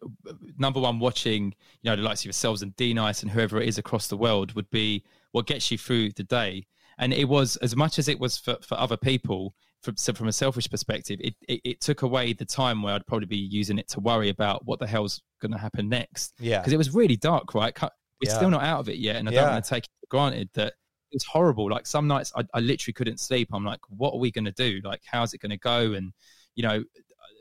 number 0.58 0.80
one, 0.80 0.98
watching, 0.98 1.54
you 1.80 1.90
know, 1.90 1.96
the 1.96 2.02
likes 2.02 2.20
of 2.20 2.26
yourselves 2.26 2.60
and 2.60 2.76
D 2.76 2.92
Nice 2.92 3.22
and 3.22 3.30
whoever 3.30 3.58
it 3.58 3.68
is 3.68 3.78
across 3.78 4.08
the 4.08 4.18
world 4.18 4.52
would 4.52 4.68
be 4.68 5.02
what 5.32 5.46
gets 5.46 5.70
you 5.70 5.78
through 5.78 6.12
the 6.12 6.24
day. 6.24 6.66
And 6.98 7.14
it 7.14 7.26
was 7.26 7.56
as 7.56 7.74
much 7.74 7.98
as 7.98 8.08
it 8.08 8.20
was 8.20 8.36
for, 8.36 8.58
for 8.60 8.78
other 8.78 8.96
people, 8.98 9.54
from, 9.82 9.96
so 9.96 10.12
from 10.12 10.28
a 10.28 10.32
selfish 10.32 10.68
perspective, 10.68 11.20
it, 11.22 11.34
it, 11.48 11.60
it, 11.64 11.80
took 11.80 12.02
away 12.02 12.32
the 12.32 12.44
time 12.44 12.82
where 12.82 12.94
I'd 12.94 13.06
probably 13.06 13.26
be 13.26 13.36
using 13.36 13.78
it 13.78 13.88
to 13.90 14.00
worry 14.00 14.28
about 14.28 14.66
what 14.66 14.80
the 14.80 14.86
hell's 14.86 15.22
going 15.40 15.52
to 15.52 15.58
happen 15.58 15.88
next. 15.88 16.34
Yeah. 16.40 16.58
Because 16.58 16.72
it 16.72 16.78
was 16.78 16.94
really 16.94 17.16
dark, 17.16 17.54
right? 17.54 17.72
We're 17.80 17.88
Yeah. 18.22 18.36
still 18.36 18.50
not 18.50 18.64
out 18.64 18.80
of 18.80 18.88
it 18.88 18.96
yet. 18.98 19.16
And 19.16 19.28
I 19.28 19.32
Yeah. 19.32 19.42
don't 19.42 19.52
want 19.52 19.64
to 19.64 19.70
take 19.70 19.84
it 19.84 19.90
for 20.00 20.06
granted 20.10 20.50
that 20.54 20.74
it's 21.12 21.24
horrible. 21.24 21.70
Like 21.70 21.86
some 21.86 22.06
nights 22.08 22.32
I, 22.36 22.42
I 22.54 22.60
literally 22.60 22.92
couldn't 22.92 23.20
sleep. 23.20 23.48
I'm 23.52 23.64
like, 23.64 23.80
what 23.88 24.12
are 24.14 24.18
we 24.18 24.30
going 24.32 24.44
to 24.46 24.52
do? 24.52 24.80
Like, 24.84 25.00
how's 25.06 25.32
it 25.32 25.40
going 25.40 25.50
to 25.50 25.56
go? 25.58 25.92
And, 25.92 26.12
you 26.56 26.62
know, 26.64 26.82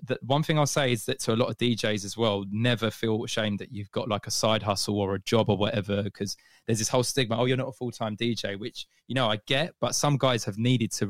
the 0.04 0.20
one 0.22 0.44
thing 0.44 0.60
I'll 0.60 0.68
say 0.68 0.92
is 0.92 1.06
that 1.06 1.20
to 1.22 1.34
a 1.34 1.36
lot 1.36 1.50
of 1.50 1.58
DJs 1.58 2.06
as 2.06 2.16
well, 2.16 2.46
never 2.52 2.92
feel 2.92 3.24
ashamed 3.24 3.58
that 3.60 3.72
you've 3.72 3.92
got 3.92 4.08
like 4.08 4.28
a 4.28 4.32
side 4.32 4.62
hustle 4.62 5.00
or 5.00 5.16
a 5.16 5.20
job 5.20 5.50
or 5.50 5.58
whatever, 5.58 6.04
because 6.04 6.38
there's 6.68 6.78
this 6.78 6.88
whole 6.90 7.02
stigma. 7.04 7.36
Oh, 7.36 7.46
you're 7.46 7.58
not 7.58 7.70
a 7.70 7.74
full 7.74 7.92
time 7.92 8.16
DJ, 8.16 8.60
which 8.60 8.86
you 9.08 9.16
know 9.16 9.28
I 9.28 9.40
get, 9.48 9.74
but 9.82 9.96
some 9.96 10.18
guys 10.18 10.44
have 10.44 10.60
needed 10.60 10.92
to 10.94 11.08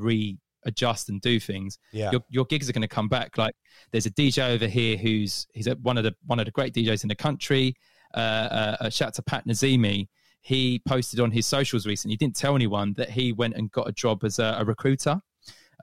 readjust 0.66 1.10
and 1.10 1.22
do 1.22 1.40
things. 1.40 1.80
Yeah. 1.92 2.12
Your, 2.12 2.22
your 2.30 2.46
gigs 2.46 2.70
are 2.70 2.74
going 2.74 2.82
to 2.82 2.88
come 2.88 3.08
back. 3.08 3.38
Like 3.38 3.56
there's 3.92 4.06
a 4.06 4.12
DJ 4.12 4.50
over 4.50 4.68
here 4.68 4.98
who's 4.98 5.48
he's 5.54 5.68
a, 5.68 5.76
one 5.82 5.98
of 5.98 6.04
the 6.04 6.14
one 6.26 6.40
of 6.40 6.46
the 6.46 6.52
great 6.52 6.74
DJs 6.74 7.04
in 7.04 7.10
the 7.10 7.16
country. 7.16 7.74
Uh, 8.14 8.18
uh, 8.18 8.78
a 8.82 8.92
shout 8.92 9.10
out 9.10 9.14
to 9.16 9.22
Pat 9.22 9.46
Nazimi. 9.48 10.08
He 10.42 10.82
posted 10.88 11.20
on 11.20 11.32
his 11.32 11.46
socials 11.46 11.86
recently. 11.86 12.14
He 12.14 12.18
didn't 12.18 12.36
tell 12.38 12.56
anyone 12.56 12.94
that 12.98 13.10
he 13.10 13.34
went 13.34 13.56
and 13.56 13.70
got 13.72 13.90
a 13.90 13.92
job 13.92 14.24
as 14.24 14.40
a, 14.40 14.56
a 14.60 14.66
recruiter 14.66 15.20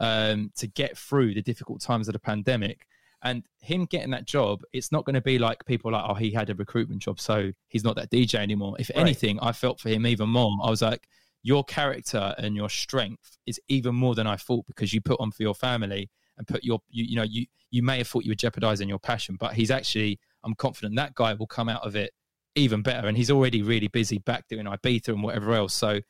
um, 0.01 0.51
to 0.57 0.67
get 0.67 0.97
through 0.97 1.35
the 1.35 1.43
difficult 1.43 1.81
times 1.81 2.09
of 2.09 2.13
the 2.15 2.19
pandemic. 2.19 2.87
And 3.23 3.43
him 3.61 3.87
getting 3.87 4.11
that 4.11 4.27
job, 4.27 4.63
it's 4.73 4.93
not 4.93 5.07
going 5.07 5.15
to 5.15 5.21
be 5.21 5.39
like 5.39 5.65
people 5.65 5.93
like, 5.93 6.05
oh, 6.07 6.15
he 6.15 6.31
had 6.31 6.51
a 6.51 6.55
recruitment 6.55 7.01
job, 7.01 7.19
so 7.19 7.51
he's 7.69 7.83
not 7.85 7.97
that 7.97 8.11
DJ 8.11 8.35
anymore. 8.37 8.77
If 8.79 8.91
Right. 8.95 9.01
anything, 9.01 9.39
I 9.41 9.53
felt 9.53 9.81
for 9.81 9.89
him 9.89 10.07
even 10.07 10.29
more. 10.29 10.51
I 10.63 10.69
was 10.69 10.83
like, 10.83 11.07
your 11.45 11.63
character 11.63 12.35
and 12.39 12.57
your 12.57 12.71
strength 12.71 13.37
is 13.47 13.61
even 13.69 13.95
more 13.95 14.17
than 14.17 14.27
I 14.27 14.37
thought 14.37 14.67
because 14.67 14.93
you 14.93 15.01
put 15.01 15.21
on 15.21 15.31
for 15.31 15.43
your 15.43 15.55
family 15.55 16.11
and 16.39 16.49
put 16.49 16.65
your, 16.65 16.81
you, 16.89 17.05
you 17.05 17.17
know, 17.17 17.23
you 17.23 17.47
you 17.71 17.83
may 17.83 17.99
have 17.99 18.09
thought 18.09 18.25
you 18.25 18.31
were 18.31 18.37
jeopardizing 18.37 18.89
your 18.89 18.99
passion, 18.99 19.37
but 19.39 19.53
he's 19.53 19.71
actually, 19.71 20.19
I'm 20.45 20.55
confident 20.55 20.97
that 20.97 21.15
guy 21.15 21.35
will 21.35 21.47
come 21.47 21.69
out 21.69 21.85
of 21.85 21.97
it 21.97 22.13
even 22.55 22.83
better. 22.83 23.09
And 23.09 23.17
he's 23.17 23.31
already 23.31 23.63
really 23.63 23.89
busy 23.89 24.19
back 24.19 24.47
doing 24.49 24.65
Ibiza 24.65 25.09
and 25.09 25.23
whatever 25.23 25.53
else. 25.55 25.75
So, 25.75 26.01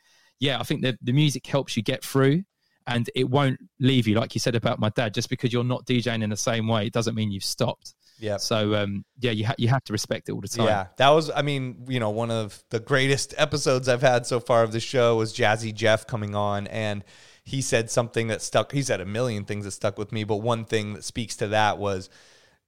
yeah, 0.40 0.60
I 0.60 0.62
think 0.62 0.82
the 0.82 0.96
the 1.02 1.12
music 1.12 1.46
helps 1.46 1.76
you 1.76 1.82
get 1.82 2.04
through 2.04 2.42
and 2.86 3.08
it 3.14 3.28
won't 3.28 3.58
leave 3.80 4.06
you 4.06 4.14
like 4.14 4.34
you 4.34 4.38
said 4.40 4.54
about 4.54 4.78
my 4.78 4.88
dad 4.90 5.14
just 5.14 5.28
because 5.30 5.52
you're 5.52 5.64
not 5.64 5.86
DJing 5.86 6.22
in 6.22 6.30
the 6.30 6.36
same 6.36 6.68
way 6.68 6.86
it 6.86 6.92
doesn't 6.92 7.14
mean 7.14 7.30
you've 7.30 7.44
stopped 7.44 7.94
Yeah. 8.18 8.36
so 8.36 8.74
um 8.74 9.04
yeah 9.20 9.30
you 9.30 9.46
ha- 9.46 9.54
you 9.58 9.68
have 9.68 9.82
to 9.84 9.92
respect 9.92 10.28
it 10.28 10.32
all 10.32 10.40
the 10.40 10.48
time 10.48 10.66
Yeah, 10.66 10.86
that 10.98 11.08
was. 11.10 11.30
I 11.30 11.42
mean, 11.42 11.84
you 11.88 11.98
know, 12.00 12.10
one 12.10 12.30
of 12.30 12.62
the 12.70 12.80
greatest 12.80 13.34
episodes 13.38 13.88
I've 13.88 14.02
had 14.02 14.26
so 14.26 14.38
far 14.40 14.62
of 14.62 14.72
the 14.72 14.80
show 14.80 15.16
was 15.16 15.32
Jazzy 15.34 15.72
Jeff 15.74 16.06
coming 16.06 16.34
on, 16.34 16.66
and 16.68 17.04
he 17.42 17.60
said 17.60 17.90
something 17.90 18.28
that 18.28 18.40
stuck. 18.42 18.72
He 18.72 18.82
said 18.82 19.00
a 19.00 19.04
million 19.06 19.44
things 19.44 19.64
that 19.64 19.72
stuck 19.72 19.98
with 19.98 20.12
me, 20.12 20.24
but 20.24 20.36
one 20.36 20.64
thing 20.64 20.94
that 20.94 21.04
speaks 21.04 21.36
to 21.36 21.48
that 21.48 21.78
was 21.78 22.08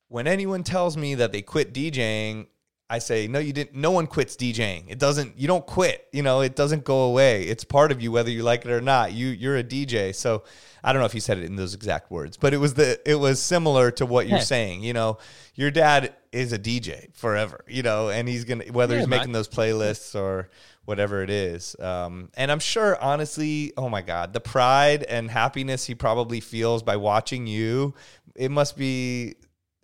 when 0.09 0.27
anyone 0.27 0.63
tells 0.63 0.97
me 0.97 1.15
that 1.17 1.33
they 1.33 1.43
quit 1.43 1.73
DJing. 1.75 2.47
I 2.89 3.01
say, 3.01 3.27
no, 3.27 3.41
you 3.41 3.53
didn't. 3.53 3.75
No 3.75 3.91
one 3.91 4.07
quits 4.07 4.37
DJing. 4.37 4.85
It 4.89 4.99
doesn't. 5.01 5.39
You 5.39 5.49
don't 5.49 5.67
quit. 5.67 6.07
You 6.13 6.23
know, 6.23 6.41
it 6.41 6.55
doesn't 6.55 6.85
go 6.85 7.01
away. 7.03 7.43
It's 7.43 7.65
part 7.65 7.91
of 7.91 8.01
you, 8.01 8.13
whether 8.13 8.31
you 8.31 8.45
like 8.45 8.65
it 8.65 8.71
or 8.71 8.81
not. 8.81 9.13
You 9.13 9.27
you're 9.29 9.57
a 9.57 9.65
DJ. 9.65 10.15
So 10.15 10.45
I 10.85 10.93
don't 10.93 11.01
know 11.01 11.07
if 11.07 11.15
you 11.15 11.21
said 11.21 11.39
it 11.39 11.45
in 11.45 11.57
those 11.57 11.75
exact 11.75 12.13
words, 12.13 12.37
but 12.37 12.55
it 12.55 12.59
was 12.59 12.75
the 12.75 13.01
it 13.09 13.17
was 13.17 13.43
similar 13.43 13.91
to 13.93 14.07
what 14.07 14.29
you're 14.29 14.39
Yeah. 14.39 14.45
saying. 14.45 14.85
You 14.85 14.93
know, 14.93 15.19
your 15.57 15.73
dad 15.73 16.15
is 16.31 16.53
a 16.53 16.59
DJ 16.61 17.09
forever. 17.13 17.65
You 17.67 17.83
know, 17.83 18.09
and 18.09 18.29
he's 18.29 18.45
gonna 18.45 18.67
whether 18.71 18.95
Yeah, 18.95 19.01
he's 19.01 19.09
making 19.09 19.33
those 19.33 19.49
playlists 19.49 20.15
or 20.15 20.49
whatever 20.85 21.25
it 21.25 21.31
is. 21.31 21.75
Um, 21.81 22.29
and 22.37 22.53
I'm 22.53 22.61
sure, 22.61 22.97
honestly, 23.03 23.73
oh 23.77 23.89
my 23.89 24.03
God, 24.03 24.33
the 24.33 24.39
pride 24.41 25.03
and 25.03 25.29
happiness 25.29 25.87
he 25.87 25.97
probably 25.97 26.39
feels 26.39 26.85
by 26.85 26.95
watching 26.97 27.49
you, 27.49 27.95
it 28.37 28.53
must 28.53 28.77
be 28.77 29.35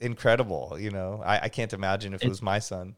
incredible. 0.03 0.77
You 0.79 0.91
know, 0.91 1.23
I, 1.24 1.41
I 1.45 1.49
can't 1.49 1.73
imagine 1.73 2.12
if 2.15 2.23
it 2.23 2.27
It- 2.27 2.29
was 2.29 2.43
my 2.43 2.59
son. 2.59 2.97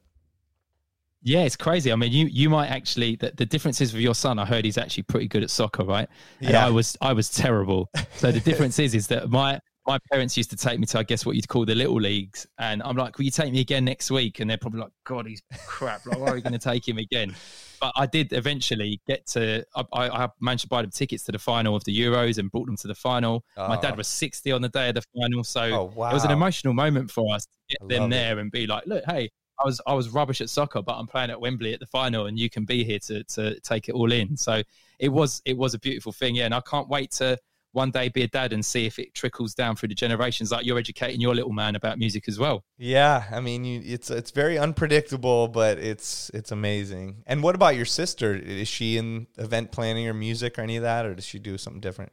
yeah 1.27 1.41
it's 1.49 1.57
crazy 1.57 1.91
i 1.91 1.97
mean 1.97 2.13
you 2.13 2.27
you 2.27 2.51
might 2.51 2.69
actually 2.69 3.17
the, 3.17 3.33
the 3.35 3.47
difference 3.47 3.81
is 3.81 3.95
with 3.95 4.03
your 4.03 4.15
son 4.15 4.39
i 4.39 4.45
heard 4.45 4.63
he's 4.63 4.77
actually 4.77 5.03
pretty 5.05 5.27
good 5.27 5.43
at 5.43 5.49
soccer 5.51 5.83
right 5.83 6.07
and 6.41 6.51
Yeah. 6.51 6.67
i 6.67 6.69
was 6.69 6.99
i 7.01 7.15
was 7.15 7.31
terrible 7.31 7.89
so 8.17 8.31
the 8.31 8.41
difference 8.41 8.79
is 8.79 8.95
is 8.95 9.07
that 9.07 9.31
my 9.31 9.59
my 9.87 9.99
parents 10.11 10.37
used 10.37 10.51
to 10.51 10.57
take 10.57 10.79
me 10.81 10.87
to, 10.87 10.99
I 10.99 11.03
guess, 11.03 11.27
what 11.27 11.37
you'd 11.37 11.47
call 11.49 11.65
the 11.67 11.75
little 11.75 12.01
leagues, 12.01 12.47
and 12.59 12.83
I'm 12.83 12.97
like, 12.97 13.19
"Will 13.19 13.25
you 13.27 13.31
take 13.31 13.53
me 13.53 13.61
again 13.61 13.85
next 13.85 14.11
week?" 14.11 14.41
And 14.41 14.49
they're 14.49 14.57
probably 14.59 14.81
like, 14.81 14.93
"God, 15.05 15.27
he's 15.27 15.43
crap. 15.67 16.07
Like, 16.07 16.19
why 16.19 16.29
are 16.29 16.35
we 16.35 16.41
going 16.41 16.53
to 16.59 16.59
take 16.59 16.87
him 16.89 16.99
again?" 16.99 17.35
But 17.81 17.93
I 17.97 18.07
did 18.07 18.33
eventually 18.33 19.01
get 19.07 19.27
to. 19.29 19.65
I, 19.75 19.85
I 19.93 20.29
managed 20.41 20.63
to 20.63 20.69
buy 20.69 20.83
them 20.83 20.91
tickets 20.91 21.25
to 21.25 21.33
the 21.33 21.39
final 21.39 21.77
of 21.77 21.85
the 21.85 21.99
Euros 21.99 22.39
and 22.39 22.51
brought 22.51 22.67
them 22.67 22.77
to 22.79 22.89
the 22.89 22.95
final. 22.95 23.45
My 23.57 23.79
dad 23.81 23.93
Oh. 23.95 23.97
was 23.97 24.09
60 24.09 24.53
on 24.53 24.63
the 24.63 24.69
day 24.71 24.89
of 24.89 24.95
the 24.95 25.03
final, 25.15 25.45
so 25.45 25.63
Oh, 25.63 25.93
wow. 25.95 26.11
it 26.11 26.15
was 26.15 26.25
an 26.25 26.31
emotional 26.31 26.73
moment 26.73 27.11
for 27.11 27.35
us 27.35 27.45
to 27.45 27.51
get 27.79 27.89
them 27.89 28.03
love 28.05 28.11
it. 28.11 28.15
there 28.15 28.39
and 28.39 28.51
be 28.51 28.67
like, 28.67 28.87
"Look, 28.87 29.05
hey." 29.07 29.31
I 29.57 29.65
was 29.67 29.81
I 29.87 29.95
was 29.95 30.09
rubbish 30.09 30.41
at 30.41 30.51
soccer, 30.51 30.83
but 30.83 30.95
I'm 30.99 31.07
playing 31.07 31.31
at 31.31 31.41
Wembley 31.41 31.73
at 31.73 31.79
the 31.79 31.87
final, 31.87 32.27
and 32.27 32.37
you 32.37 32.51
can 32.51 32.65
be 32.65 32.83
here 32.83 32.99
to 33.07 33.23
to 33.23 33.61
take 33.61 33.89
it 33.89 33.93
all 33.95 34.11
in. 34.11 34.37
So 34.37 34.63
it 34.99 35.11
was 35.11 35.41
it 35.45 35.57
was 35.57 35.75
a 35.75 35.79
beautiful 35.79 36.11
thing, 36.11 36.35
yeah. 36.35 36.47
And 36.47 36.53
I 36.53 36.61
can't 36.61 36.89
wait 36.89 37.13
to 37.13 37.39
one 37.75 37.91
day 37.91 38.09
be 38.09 38.23
a 38.23 38.29
dad 38.29 38.53
and 38.55 38.65
see 38.65 38.87
if 38.87 38.99
it 38.99 39.13
trickles 39.15 39.55
down 39.55 39.77
through 39.77 39.89
the 39.91 39.95
generations. 39.95 40.51
Like 40.51 40.65
you're 40.65 40.79
educating 40.79 41.21
your 41.21 41.35
little 41.35 41.53
man 41.53 41.77
about 41.77 41.99
music 41.99 42.25
as 42.29 42.39
well. 42.39 42.65
Yeah, 42.79 43.25
I 43.31 43.41
mean, 43.41 43.65
you, 43.65 43.83
it's 43.85 44.11
it's 44.11 44.31
very 44.31 44.57
unpredictable, 44.59 45.49
but 45.49 45.79
it's 45.79 46.31
it's 46.33 46.51
amazing. 46.53 47.23
And 47.27 47.43
what 47.43 47.55
about 47.55 47.77
your 47.77 47.85
sister? 47.85 48.35
Is 48.35 48.69
she 48.69 48.97
in 48.97 49.27
event 49.37 49.71
planning 49.73 50.09
or 50.09 50.15
music 50.15 50.59
or 50.59 50.63
any 50.63 50.77
of 50.77 50.83
that, 50.83 51.05
or 51.05 51.15
does 51.15 51.27
she 51.27 51.39
do 51.39 51.59
something 51.59 51.81
different? 51.81 52.13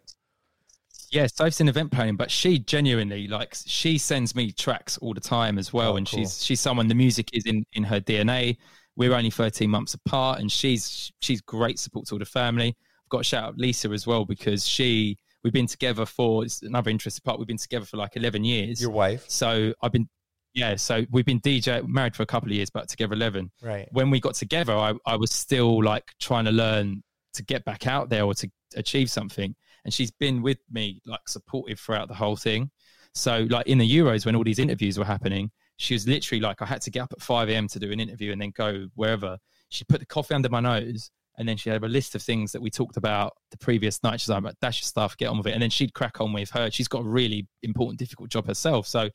Yeah, 1.11 1.27
Soph's 1.27 1.59
in 1.59 1.67
event 1.67 1.91
planning, 1.91 2.15
but 2.15 2.31
she 2.31 2.57
genuinely 2.59 3.27
like 3.27 3.55
she 3.65 3.97
sends 3.97 4.33
me 4.33 4.51
tracks 4.51 4.97
all 4.99 5.13
the 5.13 5.19
time 5.19 5.57
as 5.57 5.73
well, 5.73 5.93
Oh, 5.93 5.97
and 5.97 6.07
cool. 6.09 6.19
she's 6.19 6.43
she's 6.43 6.61
someone 6.61 6.87
the 6.87 6.95
music 6.95 7.29
is 7.33 7.45
in 7.45 7.65
in 7.73 7.83
her 7.83 7.99
DNA. 7.99 8.57
We're 8.95 9.13
only 9.13 9.29
13 9.29 9.69
months 9.69 9.93
apart, 9.93 10.39
and 10.39 10.51
she's 10.51 11.11
she's 11.21 11.41
great 11.41 11.79
support 11.79 12.07
to 12.07 12.15
all 12.15 12.19
the 12.19 12.25
family. 12.25 12.69
I've 12.69 13.09
got 13.09 13.17
to 13.19 13.23
shout 13.25 13.43
out 13.43 13.57
Lisa 13.57 13.89
as 13.89 14.07
well 14.07 14.25
because 14.25 14.65
she 14.67 15.17
we've 15.43 15.53
been 15.53 15.67
together 15.67 16.05
for 16.05 16.43
it's 16.43 16.61
another 16.61 16.89
interesting 16.91 17.21
part. 17.25 17.39
We've 17.39 17.47
been 17.47 17.57
together 17.57 17.85
for 17.85 17.97
like 17.97 18.15
11 18.15 18.43
years. 18.43 18.81
Your 18.81 18.91
wife, 18.91 19.25
So 19.27 19.73
I've 19.81 19.91
been, 19.91 20.07
yeah. 20.53 20.75
So 20.75 21.05
we've 21.11 21.25
been 21.25 21.39
DJ 21.41 21.87
married 21.87 22.15
for 22.15 22.23
a 22.23 22.25
couple 22.27 22.49
of 22.49 22.53
years, 22.55 22.69
but 22.69 22.89
together 22.89 23.13
eleven. 23.13 23.51
right? 23.61 23.87
When 23.91 24.09
we 24.09 24.19
got 24.19 24.35
together, 24.35 24.73
I, 24.73 24.93
I 25.05 25.15
was 25.15 25.31
still 25.31 25.83
like 25.83 26.11
trying 26.19 26.45
to 26.45 26.51
learn 26.51 27.03
to 27.33 27.43
get 27.43 27.63
back 27.63 27.87
out 27.87 28.09
there 28.09 28.23
or 28.23 28.33
to 28.35 28.49
achieve 28.75 29.09
something, 29.09 29.55
and 29.85 29.93
she's 29.93 30.11
been 30.11 30.41
with 30.41 30.57
me 30.69 31.01
like 31.05 31.27
supportive 31.27 31.79
throughout 31.79 32.07
the 32.09 32.13
whole 32.15 32.35
thing. 32.35 32.69
So 33.13 33.47
like 33.49 33.67
in 33.67 33.77
the 33.77 33.89
Euros 33.97 34.25
when 34.25 34.35
all 34.35 34.43
these 34.43 34.59
interviews 34.59 34.97
were 34.99 35.05
happening, 35.05 35.51
she 35.77 35.93
was 35.95 36.07
literally 36.07 36.41
like 36.41 36.61
I 36.61 36.65
had 36.65 36.81
to 36.81 36.91
get 36.91 37.01
up 37.03 37.13
at 37.13 37.21
five 37.21 37.49
a.m. 37.49 37.67
to 37.69 37.79
do 37.79 37.91
an 37.91 37.99
interview 37.99 38.31
and 38.33 38.41
then 38.41 38.51
go 38.55 38.87
wherever. 38.95 39.37
She 39.69 39.85
put 39.85 39.99
the 40.01 40.05
coffee 40.05 40.33
under 40.35 40.49
my 40.49 40.59
nose. 40.59 41.11
And 41.41 41.49
then 41.49 41.57
she 41.57 41.69
had 41.69 41.83
a 41.83 41.87
list 41.87 42.15
of 42.15 42.21
things 42.21 42.53
that 42.53 42.61
we 42.61 42.69
talked 42.69 42.95
about 42.95 43.33
the 43.49 43.57
previous 43.57 44.01
night. 44.03 44.21
She's 44.21 44.29
like, 44.29 44.43
"Right, 44.43 44.55
dash 44.61 44.79
your 44.81 44.85
stuff, 44.85 45.17
get 45.17 45.27
on 45.27 45.37
with 45.39 45.47
it. 45.47 45.53
And 45.53 45.61
then 45.61 45.69
she'd 45.69 45.93
crack 45.93 46.21
on 46.21 46.31
with 46.31 46.49
her. 46.51 46.71
She's 46.71 46.87
got 46.87 47.01
a 47.01 47.09
really 47.09 47.47
important, 47.63 47.99
difficult 47.99 48.29
job 48.29 48.47
herself. 48.47 48.87
So 48.87 49.09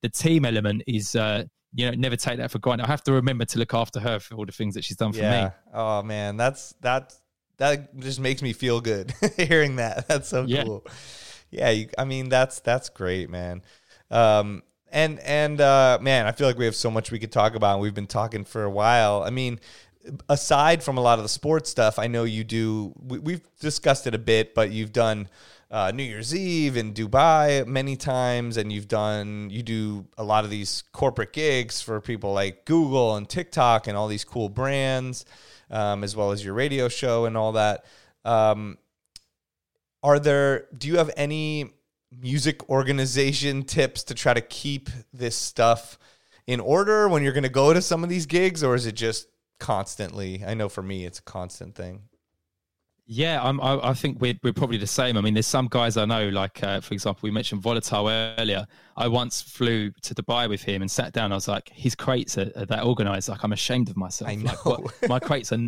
the 0.00 0.08
team 0.08 0.44
element 0.46 0.82
is 0.86 1.14
uh 1.14 1.44
you 1.74 1.86
know 1.86 1.92
never 1.96 2.16
take 2.16 2.36
that 2.38 2.50
for 2.50 2.58
granted 2.58 2.84
i 2.84 2.86
have 2.86 3.02
to 3.04 3.12
remember 3.12 3.44
to 3.46 3.58
look 3.58 3.72
after 3.72 3.98
her 4.00 4.18
for 4.18 4.34
all 4.34 4.44
the 4.44 4.52
things 4.52 4.74
that 4.74 4.84
she's 4.84 4.96
done 4.96 5.12
for 5.12 5.18
Yeah. 5.20 5.44
me 5.44 5.50
Oh 5.72 6.02
man, 6.02 6.36
that's 6.36 6.74
that 6.80 7.14
that 7.58 7.96
just 7.98 8.18
makes 8.20 8.42
me 8.42 8.52
feel 8.52 8.80
good 8.80 9.14
hearing 9.36 9.76
that. 9.76 10.08
That's 10.08 10.28
so 10.28 10.44
Yeah. 10.44 10.64
cool. 10.64 10.84
Yeah, 11.50 11.70
you, 11.70 11.88
I 11.96 12.04
mean 12.04 12.28
that's 12.28 12.60
that's 12.60 12.88
great, 12.88 13.30
man. 13.30 13.62
Um, 14.10 14.62
and 14.90 15.20
and 15.20 15.60
uh, 15.60 15.98
man, 16.02 16.26
I 16.26 16.32
feel 16.32 16.46
like 16.46 16.58
we 16.58 16.64
have 16.66 16.74
so 16.76 16.90
much 16.90 17.10
we 17.10 17.18
could 17.18 17.32
talk 17.32 17.54
about. 17.54 17.74
and 17.74 17.82
We've 17.82 17.94
been 17.94 18.06
talking 18.06 18.44
for 18.44 18.64
a 18.64 18.70
while. 18.70 19.22
I 19.22 19.30
mean, 19.30 19.60
aside 20.28 20.82
from 20.82 20.98
a 20.98 21.00
lot 21.00 21.18
of 21.18 21.24
the 21.24 21.28
sports 21.28 21.70
stuff, 21.70 21.98
I 21.98 22.06
know 22.06 22.24
you 22.24 22.44
do. 22.44 22.92
We, 23.00 23.18
we've 23.18 23.58
discussed 23.60 24.06
it 24.06 24.14
a 24.14 24.18
bit, 24.18 24.54
but 24.54 24.70
you've 24.70 24.92
done. 24.92 25.28
Uh, 25.70 25.90
New 25.90 26.02
Year's 26.02 26.34
Eve 26.34 26.76
in 26.76 26.92
Dubai 26.92 27.66
many 27.66 27.96
times, 27.96 28.58
and 28.58 28.70
you've 28.70 28.88
done 28.88 29.48
you 29.48 29.62
do 29.62 30.04
a 30.18 30.22
lot 30.22 30.44
of 30.44 30.50
these 30.50 30.84
corporate 30.92 31.32
gigs 31.32 31.80
for 31.80 31.98
people 31.98 32.34
like 32.34 32.66
Google 32.66 33.16
and 33.16 33.26
TikTok 33.26 33.86
and 33.86 33.96
all 33.96 34.06
these 34.06 34.22
cool 34.22 34.50
brands, 34.50 35.24
um, 35.70 36.04
as 36.04 36.14
well 36.14 36.30
as 36.30 36.44
your 36.44 36.52
radio 36.52 36.90
show 36.90 37.24
and 37.24 37.38
all 37.38 37.52
that. 37.52 37.86
Um, 38.26 38.76
are 40.02 40.18
there? 40.18 40.66
Do 40.76 40.88
you 40.88 40.98
have 40.98 41.10
any 41.16 41.70
music 42.20 42.68
organization 42.68 43.62
tips 43.62 44.04
to 44.04 44.14
try 44.14 44.34
to 44.34 44.40
keep 44.40 44.90
this 45.12 45.36
stuff 45.36 45.98
in 46.46 46.60
order 46.60 47.08
when 47.08 47.22
you're 47.22 47.32
going 47.32 47.42
to 47.44 47.48
go 47.48 47.72
to 47.72 47.80
some 47.80 48.02
of 48.02 48.10
these 48.10 48.26
gigs, 48.26 48.62
or 48.62 48.74
is 48.74 48.86
it 48.86 48.92
just 48.92 49.28
constantly? 49.62 50.42
I 50.44 50.54
know 50.54 50.68
for 50.68 50.82
me, 50.82 51.06
it's 51.06 51.20
a 51.20 51.22
constant 51.22 51.74
thing. 51.76 52.02
yeah 53.06 53.42
I'm, 53.42 53.60
I, 53.60 53.90
I 53.90 53.94
think 53.94 54.20
we're, 54.20 54.38
we're 54.42 54.52
probably 54.52 54.78
the 54.78 54.94
same 55.00 55.16
i 55.16 55.20
mean 55.20 55.34
there's 55.34 55.52
some 55.58 55.68
guys 55.78 55.96
i 55.96 56.04
know 56.04 56.28
like 56.28 56.62
uh, 56.62 56.80
for 56.80 56.94
example 56.94 57.20
we 57.28 57.32
mentioned 57.32 57.60
volatile 57.60 58.08
earlier 58.08 58.64
i 58.96 59.06
once 59.08 59.42
flew 59.42 59.90
to 60.06 60.14
dubai 60.14 60.48
with 60.48 60.62
him 60.62 60.82
and 60.82 60.90
sat 60.90 61.10
down 61.12 61.32
i 61.32 61.34
was 61.34 61.48
like 61.48 61.68
his 61.84 61.94
crates 62.04 62.38
are, 62.38 62.50
are 62.60 62.64
that 62.72 62.84
organized 62.84 63.28
like 63.28 63.42
i'm 63.44 63.52
ashamed 63.52 63.88
of 63.90 63.96
myself 63.96 64.30
I 64.30 64.34
like 64.36 64.64
know. 64.66 64.86
my 65.08 65.18
crates 65.28 65.52
are, 65.52 65.64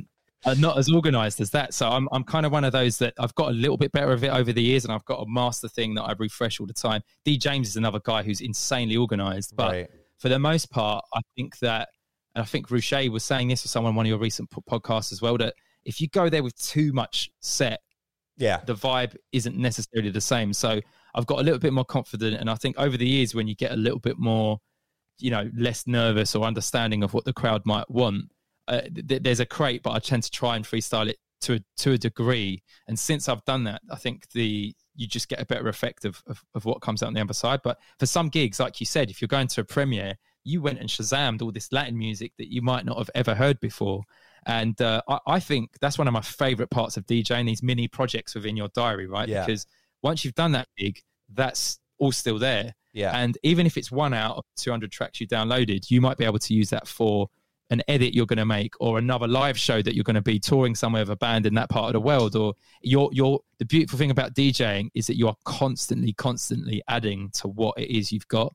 are 0.47 0.55
not 0.67 0.79
as 0.79 0.89
organized 0.99 1.41
as 1.41 1.51
that 1.51 1.75
so 1.75 1.89
i'm, 1.89 2.07
I'm 2.13 2.25
kind 2.35 2.47
of 2.47 2.53
one 2.53 2.65
of 2.65 2.73
those 2.73 2.99
that 2.99 3.15
i've 3.19 3.35
got 3.35 3.49
a 3.55 3.57
little 3.65 3.79
bit 3.83 3.91
better 3.91 4.13
of 4.13 4.23
it 4.23 4.33
over 4.41 4.53
the 4.53 4.63
years 4.71 4.85
and 4.85 4.93
i've 4.95 5.09
got 5.13 5.19
a 5.27 5.29
master 5.29 5.69
thing 5.77 5.95
that 5.97 6.05
i 6.05 6.13
refresh 6.19 6.61
all 6.61 6.69
the 6.73 6.81
time 6.89 7.01
d 7.25 7.37
james 7.37 7.67
is 7.71 7.77
another 7.77 8.01
guy 8.05 8.23
who's 8.23 8.41
insanely 8.41 8.97
organized 8.97 9.51
but 9.57 9.73
right. 9.73 9.89
for 10.19 10.29
the 10.31 10.39
most 10.39 10.71
part, 10.71 11.05
I 11.15 11.21
think 11.37 11.59
that, 11.59 11.89
and 12.35 12.43
I 12.43 12.45
think 12.47 12.71
Rouche 12.71 13.09
was 13.11 13.25
saying 13.25 13.49
this 13.49 13.65
or 13.65 13.69
someone 13.69 13.91
on 13.91 13.97
one 13.97 14.07
of 14.07 14.11
your 14.11 14.19
recent 14.19 14.51
podcasts 14.51 15.13
as 15.13 15.23
well, 15.23 15.37
that 15.39 15.55
if 15.85 16.01
you 16.01 16.09
go 16.09 16.29
there 16.29 16.43
with 16.43 16.57
too 16.57 16.93
much 16.93 17.31
set, 17.41 17.81
Yeah. 18.37 18.61
the 18.67 18.75
vibe 18.75 19.17
isn't 19.33 19.57
necessarily 19.57 20.11
the 20.11 20.21
same. 20.21 20.53
So 20.53 20.81
I've 21.15 21.27
got 21.27 21.39
a 21.41 21.43
little 21.43 21.61
bit 21.61 21.73
more 21.73 21.85
confident, 21.85 22.41
and 22.41 22.51
I 22.51 22.55
think 22.57 22.77
over 22.79 22.97
the 22.97 23.07
years, 23.07 23.35
when 23.35 23.47
you 23.47 23.55
get 23.55 23.73
a 23.73 23.77
little 23.77 24.01
bit 24.01 24.19
more, 24.19 24.59
you 25.19 25.31
know, 25.31 25.49
less 25.57 25.87
nervous 25.87 26.35
or 26.35 26.45
understanding 26.45 27.03
of 27.05 27.15
what 27.15 27.25
the 27.25 27.33
crowd 27.33 27.63
might 27.65 27.89
want, 27.91 28.33
uh, 28.67 28.81
th- 29.09 29.23
there's 29.23 29.41
a 29.41 29.47
crate, 29.47 29.83
but 29.83 29.93
I 29.93 29.99
tend 30.01 30.23
to 30.25 30.31
try 30.31 30.57
and 30.57 30.65
freestyle 30.65 31.07
it 31.09 31.19
to 31.43 31.55
a, 31.55 31.61
to 31.77 31.93
a 31.93 31.99
degree. 31.99 32.63
And 32.89 32.99
since 32.99 33.29
I've 33.29 33.45
done 33.45 33.65
that, 33.65 33.83
I 33.91 33.97
think 33.97 34.29
the 34.31 34.75
you 34.97 35.07
just 35.09 35.29
get 35.29 35.41
a 35.41 35.45
better 35.47 35.69
effect 35.69 36.05
of, 36.05 36.23
of, 36.29 36.43
of 36.55 36.65
what 36.65 36.81
comes 36.81 37.03
out 37.03 37.09
on 37.09 37.15
the 37.15 37.21
other 37.21 37.35
side. 37.35 37.61
But 37.65 37.79
for 37.99 38.07
some 38.07 38.29
gigs, 38.29 38.59
like 38.61 38.79
you 38.81 38.87
said, 38.87 39.11
if 39.11 39.21
you're 39.21 39.27
going 39.29 39.49
to 39.49 39.61
a 39.61 39.65
premiere, 39.65 40.15
you 40.45 40.61
went 40.61 40.79
and 40.79 40.89
shazammed 40.89 41.43
all 41.43 41.51
this 41.51 41.73
Latin 41.73 41.99
music 41.99 42.33
that 42.39 42.53
you 42.53 42.63
might 42.63 42.85
not 42.85 42.99
have 42.99 43.11
ever 43.15 43.35
heard 43.35 43.59
before. 43.61 44.03
And 44.47 44.81
uh, 44.81 45.03
I, 45.09 45.19
I 45.27 45.41
think 45.41 45.71
that's 45.81 45.99
one 45.99 46.07
of 46.07 46.13
my 46.13 46.21
favorite 46.21 46.71
parts 46.71 46.97
of 46.97 47.07
DJing, 47.07 47.47
these 47.47 47.63
mini 47.63 47.89
projects 47.89 48.35
within 48.35 48.57
your 48.57 48.69
diary, 48.69 49.07
right? 49.07 49.29
Yeah. 49.29 49.45
Because 49.45 49.67
once 50.03 50.25
you've 50.25 50.35
done 50.35 50.53
that 50.53 50.69
gig, 50.77 51.01
that's 51.33 51.79
all 51.99 52.13
still 52.13 52.39
there. 52.39 52.75
Yeah. 52.93 53.17
And 53.17 53.37
even 53.43 53.67
if 53.67 53.77
it's 53.77 53.91
one 53.91 54.15
out 54.15 54.37
of 54.37 54.45
200 54.57 54.93
tracks 54.93 55.21
you 55.21 55.27
downloaded, 55.27 55.91
you 55.91 56.01
might 56.01 56.19
be 56.19 56.25
able 56.25 56.39
to 56.39 56.55
use 56.55 56.71
that 56.71 56.87
for 56.87 57.29
an 57.71 57.83
edit 57.89 58.15
you're 58.15 58.27
going 58.27 58.39
to 58.39 58.45
make 58.45 58.75
or 58.79 58.99
another 58.99 59.27
live 59.27 59.59
show 59.59 59.81
that 59.81 59.95
you're 59.95 60.05
going 60.05 60.15
to 60.15 60.23
be 60.23 60.39
touring 60.39 60.75
somewhere 60.75 61.03
with 61.03 61.11
a 61.11 61.17
band 61.17 61.47
in 61.47 61.55
that 61.55 61.71
part 61.71 61.87
of 61.87 61.93
the 61.95 62.01
world 62.01 62.37
or 62.37 62.53
you're 62.83 63.09
you're 63.13 63.41
the 63.59 63.65
beautiful 63.65 63.99
thing 63.99 64.11
about 64.11 64.35
DJing 64.35 64.91
is 64.95 65.07
that 65.07 65.17
you 65.17 65.27
are 65.29 65.37
constantly 65.45 66.13
constantly 66.13 66.83
adding 66.89 67.31
to 67.35 67.49
what 67.49 67.79
it 67.79 67.91
is 67.91 68.13
you've 68.13 68.29
got 68.29 68.55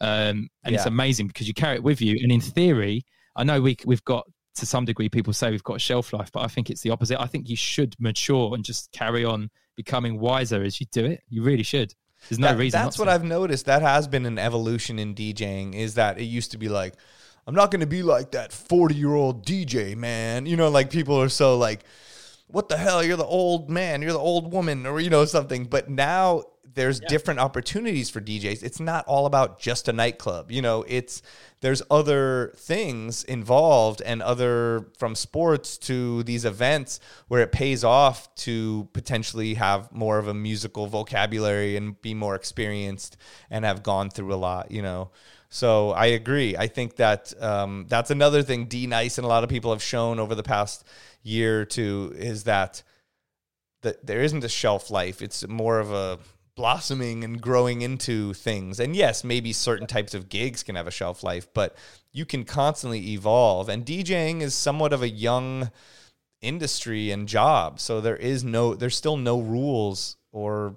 um, 0.00 0.48
and 0.64 0.74
it's 0.74 0.86
amazing 0.86 1.26
because 1.26 1.46
you 1.48 1.54
carry 1.54 1.76
it 1.76 1.82
with 1.82 2.00
you 2.00 2.18
and 2.22 2.32
in 2.32 2.40
theory 2.40 3.04
I 3.36 3.44
know 3.44 3.60
we 3.60 3.76
we've 3.84 4.04
got 4.04 4.26
to 4.56 4.66
some 4.66 4.84
degree 4.84 5.08
people 5.08 5.32
say 5.32 5.50
we've 5.50 5.62
got 5.62 5.76
a 5.76 5.80
shelf 5.80 6.12
life 6.12 6.30
but 6.32 6.40
I 6.40 6.48
think 6.48 6.70
it's 6.70 6.80
the 6.82 6.90
opposite 6.90 7.20
I 7.20 7.26
think 7.26 7.48
you 7.48 7.56
should 7.56 7.94
mature 7.98 8.54
and 8.54 8.64
just 8.64 8.90
carry 8.92 9.24
on 9.24 9.50
becoming 9.76 10.18
wiser 10.18 10.62
as 10.62 10.80
you 10.80 10.86
do 10.92 11.04
it 11.04 11.22
you 11.28 11.42
really 11.42 11.62
should 11.62 11.94
there's 12.28 12.38
no 12.38 12.48
That- 12.48 12.58
reason 12.58 12.82
That's 12.82 12.98
what 12.98 13.06
to. 13.06 13.12
I've 13.12 13.24
noticed. 13.24 13.66
That 13.66 13.82
has 13.82 14.06
been 14.06 14.26
an 14.26 14.38
evolution 14.38 14.98
in 14.98 15.14
DJing. 15.14 15.74
Is 15.74 15.94
that 15.94 16.18
it 16.18 16.24
used 16.24 16.50
to 16.50 16.58
be 16.58 16.68
like, 16.68 16.92
I'm 17.46 17.54
not 17.54 17.70
going 17.70 17.80
to 17.80 17.86
be 17.86 18.02
like 18.02 18.32
that 18.32 18.52
40 18.52 18.94
year 18.94 19.14
old 19.14 19.46
DJ 19.46 19.96
man. 19.96 20.44
You 20.44 20.56
know, 20.56 20.68
like 20.68 20.90
people 20.90 21.18
are 21.20 21.30
so 21.30 21.56
like, 21.56 21.84
what 22.48 22.68
the 22.68 22.76
hell? 22.76 23.02
You're 23.02 23.16
the 23.16 23.24
old 23.24 23.70
man. 23.70 24.02
You're 24.02 24.12
the 24.12 24.18
old 24.18 24.52
woman, 24.52 24.84
or 24.84 25.00
you 25.00 25.08
know 25.08 25.24
something. 25.24 25.64
But 25.64 25.88
now 25.88 26.42
there's 26.74 27.00
different 27.00 27.40
opportunities 27.40 28.10
for 28.10 28.20
DJs. 28.20 28.62
It's 28.62 28.80
not 28.80 29.06
all 29.06 29.26
about 29.26 29.58
just 29.58 29.88
a 29.88 29.92
nightclub. 29.92 30.50
You 30.50 30.62
know, 30.62 30.84
it's 30.88 31.22
there's 31.60 31.82
other 31.90 32.52
things 32.56 33.24
involved 33.24 34.00
and 34.02 34.22
other 34.22 34.86
from 34.98 35.14
sports 35.14 35.76
to 35.78 36.22
these 36.22 36.44
events 36.44 37.00
where 37.28 37.42
it 37.42 37.52
pays 37.52 37.84
off 37.84 38.34
to 38.36 38.88
potentially 38.92 39.54
have 39.54 39.92
more 39.92 40.18
of 40.18 40.28
a 40.28 40.34
musical 40.34 40.86
vocabulary 40.86 41.76
and 41.76 42.00
be 42.00 42.14
more 42.14 42.34
experienced 42.34 43.16
and 43.50 43.64
have 43.64 43.82
gone 43.82 44.10
through 44.10 44.32
a 44.32 44.36
lot, 44.36 44.70
you 44.70 44.82
know. 44.82 45.10
So 45.48 45.90
I 45.90 46.06
agree. 46.06 46.56
I 46.56 46.68
think 46.68 46.96
that 46.96 47.32
um, 47.42 47.86
that's 47.88 48.10
another 48.10 48.42
thing 48.42 48.66
D 48.66 48.86
Nice 48.86 49.18
and 49.18 49.24
a 49.24 49.28
lot 49.28 49.42
of 49.42 49.50
people 49.50 49.72
have 49.72 49.82
shown 49.82 50.20
over 50.20 50.34
the 50.34 50.44
past 50.44 50.84
year 51.22 51.62
or 51.62 51.64
two 51.64 52.14
is 52.16 52.44
that 52.44 52.82
that 53.82 54.06
there 54.06 54.20
isn't 54.20 54.44
a 54.44 54.48
shelf 54.48 54.90
life. 54.90 55.22
It's 55.22 55.46
more 55.48 55.80
of 55.80 55.90
a 55.90 56.18
blossoming 56.60 57.24
and 57.24 57.40
growing 57.40 57.80
into 57.80 58.34
things. 58.34 58.78
And 58.78 58.94
yes, 58.94 59.24
maybe 59.24 59.50
certain 59.50 59.86
types 59.86 60.12
of 60.12 60.28
gigs 60.28 60.62
can 60.62 60.74
have 60.74 60.86
a 60.86 60.90
shelf 60.90 61.22
life, 61.22 61.48
but 61.54 61.74
you 62.12 62.26
can 62.26 62.44
constantly 62.44 63.12
evolve. 63.12 63.70
And 63.70 63.86
DJing 63.86 64.42
is 64.42 64.54
somewhat 64.54 64.92
of 64.92 65.00
a 65.00 65.08
young 65.08 65.70
industry 66.42 67.12
and 67.12 67.26
job. 67.26 67.80
So 67.80 68.02
there 68.02 68.16
is 68.16 68.44
no 68.44 68.74
there's 68.74 68.94
still 68.94 69.16
no 69.16 69.40
rules 69.40 70.18
or 70.32 70.76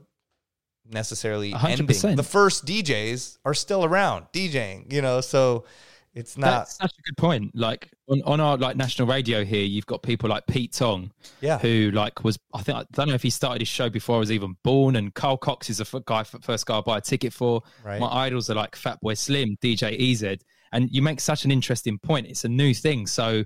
necessarily 0.89 1.51
100%. 1.51 1.89
ending. 1.89 2.15
The 2.15 2.23
first 2.23 2.65
DJs 2.65 3.39
are 3.43 3.53
still 3.53 3.83
around 3.83 4.27
DJing, 4.31 4.91
you 4.91 5.01
know, 5.01 5.19
so 5.19 5.65
it's 6.13 6.37
not. 6.37 6.45
That's 6.47 6.75
such 6.77 6.91
a 6.97 7.01
good 7.01 7.17
point. 7.17 7.55
Like 7.55 7.89
on, 8.07 8.21
on 8.23 8.39
our 8.39 8.57
like 8.57 8.75
national 8.77 9.07
radio 9.07 9.43
here, 9.43 9.63
you've 9.63 9.85
got 9.85 10.03
people 10.03 10.29
like 10.29 10.45
Pete 10.47 10.73
Tong, 10.73 11.11
Yeah. 11.41 11.57
who 11.57 11.91
like 11.91 12.23
was 12.23 12.37
I 12.53 12.61
think 12.61 12.77
I 12.77 12.83
don't 12.93 13.07
know 13.09 13.15
if 13.15 13.23
he 13.23 13.29
started 13.29 13.61
his 13.61 13.67
show 13.67 13.89
before 13.89 14.17
I 14.17 14.19
was 14.19 14.31
even 14.31 14.55
born. 14.63 14.95
And 14.95 15.13
Carl 15.13 15.37
Cox 15.37 15.69
is 15.69 15.77
the 15.77 16.03
guy 16.05 16.23
first 16.23 16.65
guy 16.65 16.77
I 16.77 16.81
buy 16.81 16.97
a 16.99 17.01
ticket 17.01 17.33
for. 17.33 17.61
Right. 17.83 17.99
My 17.99 18.07
idols 18.07 18.49
are 18.49 18.55
like 18.55 18.75
Fatboy 18.75 19.17
Slim, 19.17 19.57
DJ 19.61 20.11
EZ, 20.11 20.37
and 20.71 20.89
you 20.91 21.01
make 21.01 21.19
such 21.19 21.45
an 21.45 21.51
interesting 21.51 21.97
point. 21.99 22.27
It's 22.27 22.45
a 22.45 22.49
new 22.49 22.73
thing, 22.73 23.07
so 23.07 23.43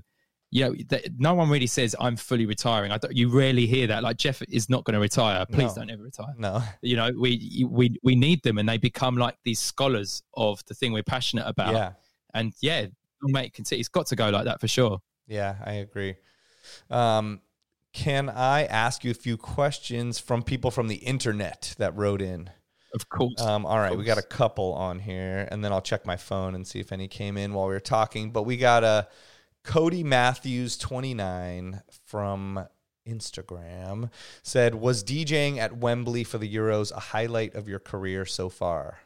you 0.49 0.63
know 0.63 0.73
th- 0.73 1.09
no 1.17 1.33
one 1.33 1.49
really 1.49 1.67
says 1.67 1.93
I'm 1.99 2.15
fully 2.15 2.45
retiring. 2.45 2.91
I 2.93 2.97
don't, 2.97 3.13
you 3.15 3.27
rarely 3.29 3.65
hear 3.65 3.85
that. 3.87 4.01
Like 4.03 4.15
Jeff 4.17 4.41
is 4.49 4.69
not 4.69 4.85
going 4.85 4.93
to 4.93 4.99
retire. 5.01 5.45
Please 5.45 5.75
No. 5.75 5.81
don't 5.81 5.89
ever 5.91 6.03
retire. 6.03 6.33
no. 6.37 6.63
You 6.81 6.95
know 6.97 7.11
we 7.17 7.65
we 7.69 7.97
we 8.03 8.15
need 8.15 8.43
them, 8.43 8.57
and 8.57 8.67
they 8.67 8.77
become 8.77 9.15
like 9.17 9.35
these 9.45 9.59
scholars 9.59 10.23
of 10.35 10.63
the 10.67 10.73
thing 10.73 10.91
we're 10.93 11.03
passionate 11.03 11.45
about. 11.47 11.73
Yeah. 11.73 11.91
And 12.37 12.53
yeah, 12.61 12.87
mate, 13.23 13.53
continue. 13.53 13.79
It's 13.79 13.89
got 13.89 14.07
to 14.07 14.15
go 14.15 14.29
like 14.29 14.45
that 14.45 14.61
for 14.61 14.67
sure. 14.67 14.99
Yeah, 15.27 15.55
I 15.63 15.73
agree. 15.73 16.15
Um, 16.89 17.41
can 17.93 18.29
I 18.29 18.65
ask 18.65 19.03
you 19.03 19.11
a 19.11 19.15
few 19.15 19.37
questions 19.37 20.19
from 20.19 20.43
people 20.43 20.71
from 20.71 20.87
the 20.87 20.95
internet 20.95 21.75
that 21.77 21.95
wrote 21.95 22.21
in? 22.21 22.49
Of 22.93 23.09
course. 23.09 23.41
Um, 23.41 23.65
all 23.65 23.79
right, 23.79 23.95
we 23.95 24.03
got 24.03 24.17
a 24.17 24.23
couple 24.23 24.73
on 24.73 24.99
here, 24.99 25.47
and 25.51 25.63
then 25.63 25.71
I'll 25.71 25.81
check 25.81 26.05
my 26.05 26.15
phone 26.15 26.55
and 26.55 26.65
see 26.65 26.79
if 26.79 26.91
any 26.91 27.07
came 27.07 27.37
in 27.37 27.53
while 27.53 27.67
we 27.67 27.73
were 27.73 27.79
talking. 27.79 28.31
But 28.31 28.43
we 28.43 28.57
got 28.57 28.83
a 28.83 29.07
Cody 29.63 30.03
Matthews 30.03 30.77
twenty 30.77 31.13
nine 31.13 31.81
from 32.05 32.65
Instagram 33.05 34.09
said, 34.41 34.75
"Was 34.75 35.03
DJing 35.03 35.57
at 35.57 35.77
Wembley 35.77 36.23
for 36.23 36.37
the 36.37 36.53
Euros 36.53 36.91
a 36.91 36.99
highlight 36.99 37.55
of 37.55 37.67
your 37.67 37.79
career 37.79 38.25
so 38.25 38.47
far?" 38.49 38.99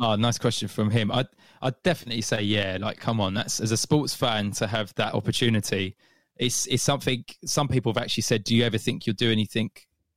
Oh, 0.00 0.16
nice 0.16 0.38
question 0.38 0.68
from 0.68 0.90
him. 0.90 1.10
I'd, 1.12 1.28
I'd 1.60 1.80
definitely 1.82 2.22
say, 2.22 2.42
yeah, 2.42 2.78
like, 2.80 2.98
come 2.98 3.20
on. 3.20 3.34
That's 3.34 3.60
as 3.60 3.72
a 3.72 3.76
sports 3.76 4.14
fan 4.14 4.50
to 4.52 4.66
have 4.66 4.94
that 4.94 5.14
opportunity. 5.14 5.96
It's, 6.36 6.66
it's 6.66 6.82
something 6.82 7.24
some 7.44 7.68
people 7.68 7.92
have 7.92 8.02
actually 8.02 8.22
said, 8.22 8.44
do 8.44 8.56
you 8.56 8.64
ever 8.64 8.78
think 8.78 9.06
you'll 9.06 9.14
do 9.14 9.30
anything 9.30 9.70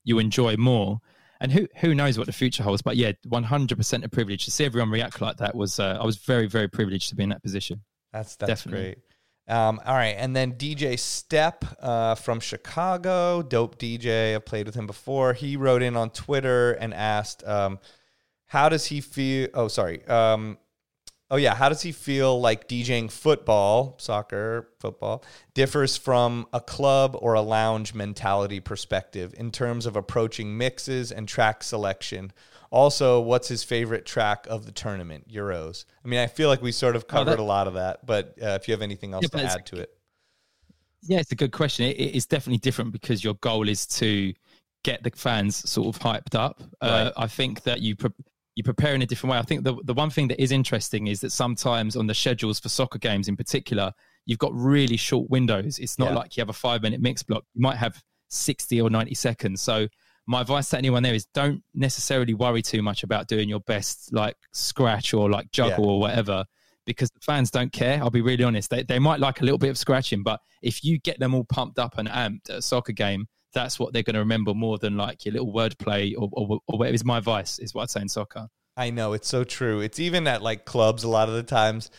you 0.03 0.19
enjoy 0.19 0.55
more? 0.57 1.01
And 1.41 1.51
who, 1.51 1.67
who 1.77 1.93
knows 1.93 2.17
what 2.17 2.27
the 2.27 2.33
future 2.33 2.63
holds? 2.63 2.81
But 2.81 2.95
yeah, 2.95 3.11
100% 3.27 4.03
a 4.03 4.09
privilege 4.09 4.45
to 4.45 4.51
see 4.51 4.65
everyone 4.65 4.89
react 4.89 5.19
like 5.19 5.37
that 5.37 5.53
was, 5.53 5.79
uh, 5.79 5.97
I 6.01 6.05
was 6.05 6.17
very, 6.17 6.47
very 6.47 6.69
privileged 6.69 7.09
to 7.09 7.15
be 7.15 7.23
in 7.23 7.29
that 7.29 7.43
position. 7.43 7.81
That's 8.15 8.37
that's 8.37 8.63
Definitely. 8.63 8.83
great. 8.83 8.97
Um, 9.47 9.79
all 9.85 9.93
right, 9.93 10.15
and 10.17 10.35
then 10.35 10.53
DJ 10.53 10.97
Step 10.97 11.65
uh, 11.79 12.15
from 12.15 12.39
Chicago, 12.39 13.43
dope 13.43 13.77
DJ. 13.77 14.33
I've 14.33 14.45
played 14.45 14.65
with 14.65 14.73
him 14.73 14.87
before. 14.87 15.33
He 15.33 15.55
wrote 15.55 15.83
in 15.83 15.95
on 15.95 16.09
Twitter 16.09 16.71
and 16.71 16.93
asked, 16.93 17.45
um, 17.45 17.77
"How 18.47 18.69
does 18.69 18.87
he 18.87 19.01
feel?" 19.01 19.47
Oh, 19.53 19.67
sorry. 19.67 20.05
Um, 20.07 20.57
oh 21.31 21.37
yeah, 21.37 21.55
how 21.55 21.69
does 21.69 21.81
he 21.81 21.91
feel 21.91 22.39
like 22.39 22.67
DJing 22.67 23.11
football, 23.11 23.95
soccer, 23.99 24.69
football 24.79 25.23
differs 25.53 25.97
from 25.97 26.47
a 26.53 26.61
club 26.61 27.17
or 27.19 27.33
a 27.33 27.41
lounge 27.41 27.93
mentality 27.93 28.59
perspective 28.59 29.33
in 29.37 29.51
terms 29.51 29.85
of 29.85 29.95
approaching 29.95 30.57
mixes 30.57 31.11
and 31.11 31.27
track 31.27 31.63
selection? 31.63 32.31
Also, 32.71 33.21
what's 33.21 33.47
his 33.47 33.63
favorite 33.63 34.05
track 34.05 34.45
of 34.49 34.65
the 34.65 34.71
tournament, 34.71 35.27
Euros? 35.29 35.85
I 36.03 36.07
mean, 36.07 36.19
I 36.19 36.27
feel 36.27 36.49
like 36.49 36.61
we 36.61 36.71
sort 36.71 36.95
of 36.95 37.07
covered 37.07 37.31
that- 37.31 37.39
a 37.39 37.43
lot 37.43 37.67
of 37.67 37.75
that, 37.75 38.05
but 38.05 38.35
uh, 38.41 38.57
if 38.59 38.67
you 38.67 38.73
have 38.73 38.81
anything 38.81 39.13
else 39.13 39.23
Yeah, 39.23 39.39
to 39.39 39.45
add 39.45 39.65
to 39.67 39.77
it, 39.77 39.89
Yeah, 41.01 41.19
it's 41.19 41.31
a 41.31 41.35
good 41.35 41.51
question. 41.51 41.85
It, 41.85 41.93
it's 42.15 42.25
definitely 42.25 42.57
different 42.59 42.91
because 42.91 43.23
your 43.23 43.35
goal 43.35 43.69
is 43.69 43.85
to 43.99 44.33
get 44.83 45.03
the 45.03 45.11
fans 45.11 45.67
sort 45.69 45.95
of 45.95 46.01
hyped 46.01 46.35
up. 46.35 46.61
Right. 46.81 46.89
Uh, 46.89 47.11
I 47.17 47.27
think 47.27 47.63
that 47.63 47.81
you 47.81 47.95
pre- 47.95 48.09
you 48.55 48.63
prepare 48.63 48.95
in 48.95 49.01
a 49.01 49.05
different 49.05 49.31
way. 49.31 49.37
I 49.37 49.41
think 49.43 49.63
the 49.63 49.75
the 49.83 49.93
one 49.93 50.09
thing 50.09 50.27
that 50.29 50.41
is 50.41 50.51
interesting 50.51 51.07
is 51.07 51.19
that 51.21 51.31
sometimes 51.31 51.95
on 51.95 52.07
the 52.07 52.13
schedules 52.13 52.59
for 52.59 52.69
soccer 52.69 52.99
games 52.99 53.27
in 53.27 53.35
particular, 53.35 53.91
you've 54.25 54.39
got 54.39 54.53
really 54.53 54.97
short 54.97 55.29
windows. 55.29 55.77
It's 55.79 55.99
not 55.99 56.09
Yeah. 56.11 56.15
like 56.15 56.37
you 56.37 56.41
have 56.41 56.49
a 56.49 56.53
five 56.53 56.81
minute 56.81 57.01
mix 57.01 57.21
block. 57.23 57.43
You 57.53 57.61
might 57.61 57.77
have 57.77 58.01
sixty 58.29 58.81
or 58.81 58.89
ninety 58.89 59.13
seconds. 59.15 59.61
So 59.61 59.87
my 60.27 60.41
advice 60.41 60.69
to 60.69 60.77
anyone 60.77 61.03
there 61.03 61.13
is 61.13 61.25
don't 61.33 61.61
necessarily 61.75 62.33
worry 62.33 62.61
too 62.61 62.81
much 62.81 63.03
about 63.03 63.27
doing 63.27 63.47
your 63.47 63.59
best 63.59 64.11
like 64.11 64.35
scratch 64.53 65.13
or 65.13 65.29
like 65.29 65.51
juggle 65.51 65.85
Yeah. 65.85 65.91
or 65.91 65.99
whatever 65.99 66.45
because 66.85 67.09
the 67.11 67.19
fans 67.19 67.51
don't 67.51 67.71
care. 67.71 67.99
I'll 68.01 68.09
be 68.09 68.21
really 68.21 68.43
honest. 68.43 68.69
They, 68.69 68.83
they 68.83 68.99
might 68.99 69.19
like 69.19 69.41
a 69.41 69.43
little 69.43 69.57
bit 69.57 69.69
of 69.69 69.77
scratching, 69.77 70.23
but 70.23 70.39
if 70.61 70.83
you 70.83 70.99
get 70.99 71.19
them 71.19 71.33
all 71.35 71.43
pumped 71.43 71.77
up 71.79 71.97
and 71.97 72.07
amped 72.07 72.49
at 72.49 72.57
a 72.57 72.61
soccer 72.61 72.91
game, 72.93 73.27
that's 73.55 73.79
what 73.79 73.93
they're 73.93 74.03
going 74.03 74.13
to 74.13 74.19
remember 74.19 74.53
more 74.53 74.77
than 74.77 74.97
like 74.97 75.25
your 75.25 75.33
little 75.33 75.51
wordplay 75.51 76.13
or, 76.15 76.29
or, 76.33 76.59
or 76.67 76.77
whatever 76.77 76.93
is 76.93 77.03
my 77.03 77.19
vice 77.19 77.57
is 77.57 77.73
what 77.73 77.83
I'd 77.83 77.89
say 77.89 78.01
in 78.01 78.09
soccer. 78.09 78.47
I 78.77 78.91
know 78.91 79.13
it's 79.13 79.27
so 79.27 79.43
true. 79.43 79.79
It's 79.79 79.99
even 79.99 80.27
at 80.27 80.43
like 80.43 80.65
clubs 80.65 81.03
a 81.03 81.09
lot 81.09 81.29
of 81.29 81.35
the 81.35 81.43
times. 81.43 81.89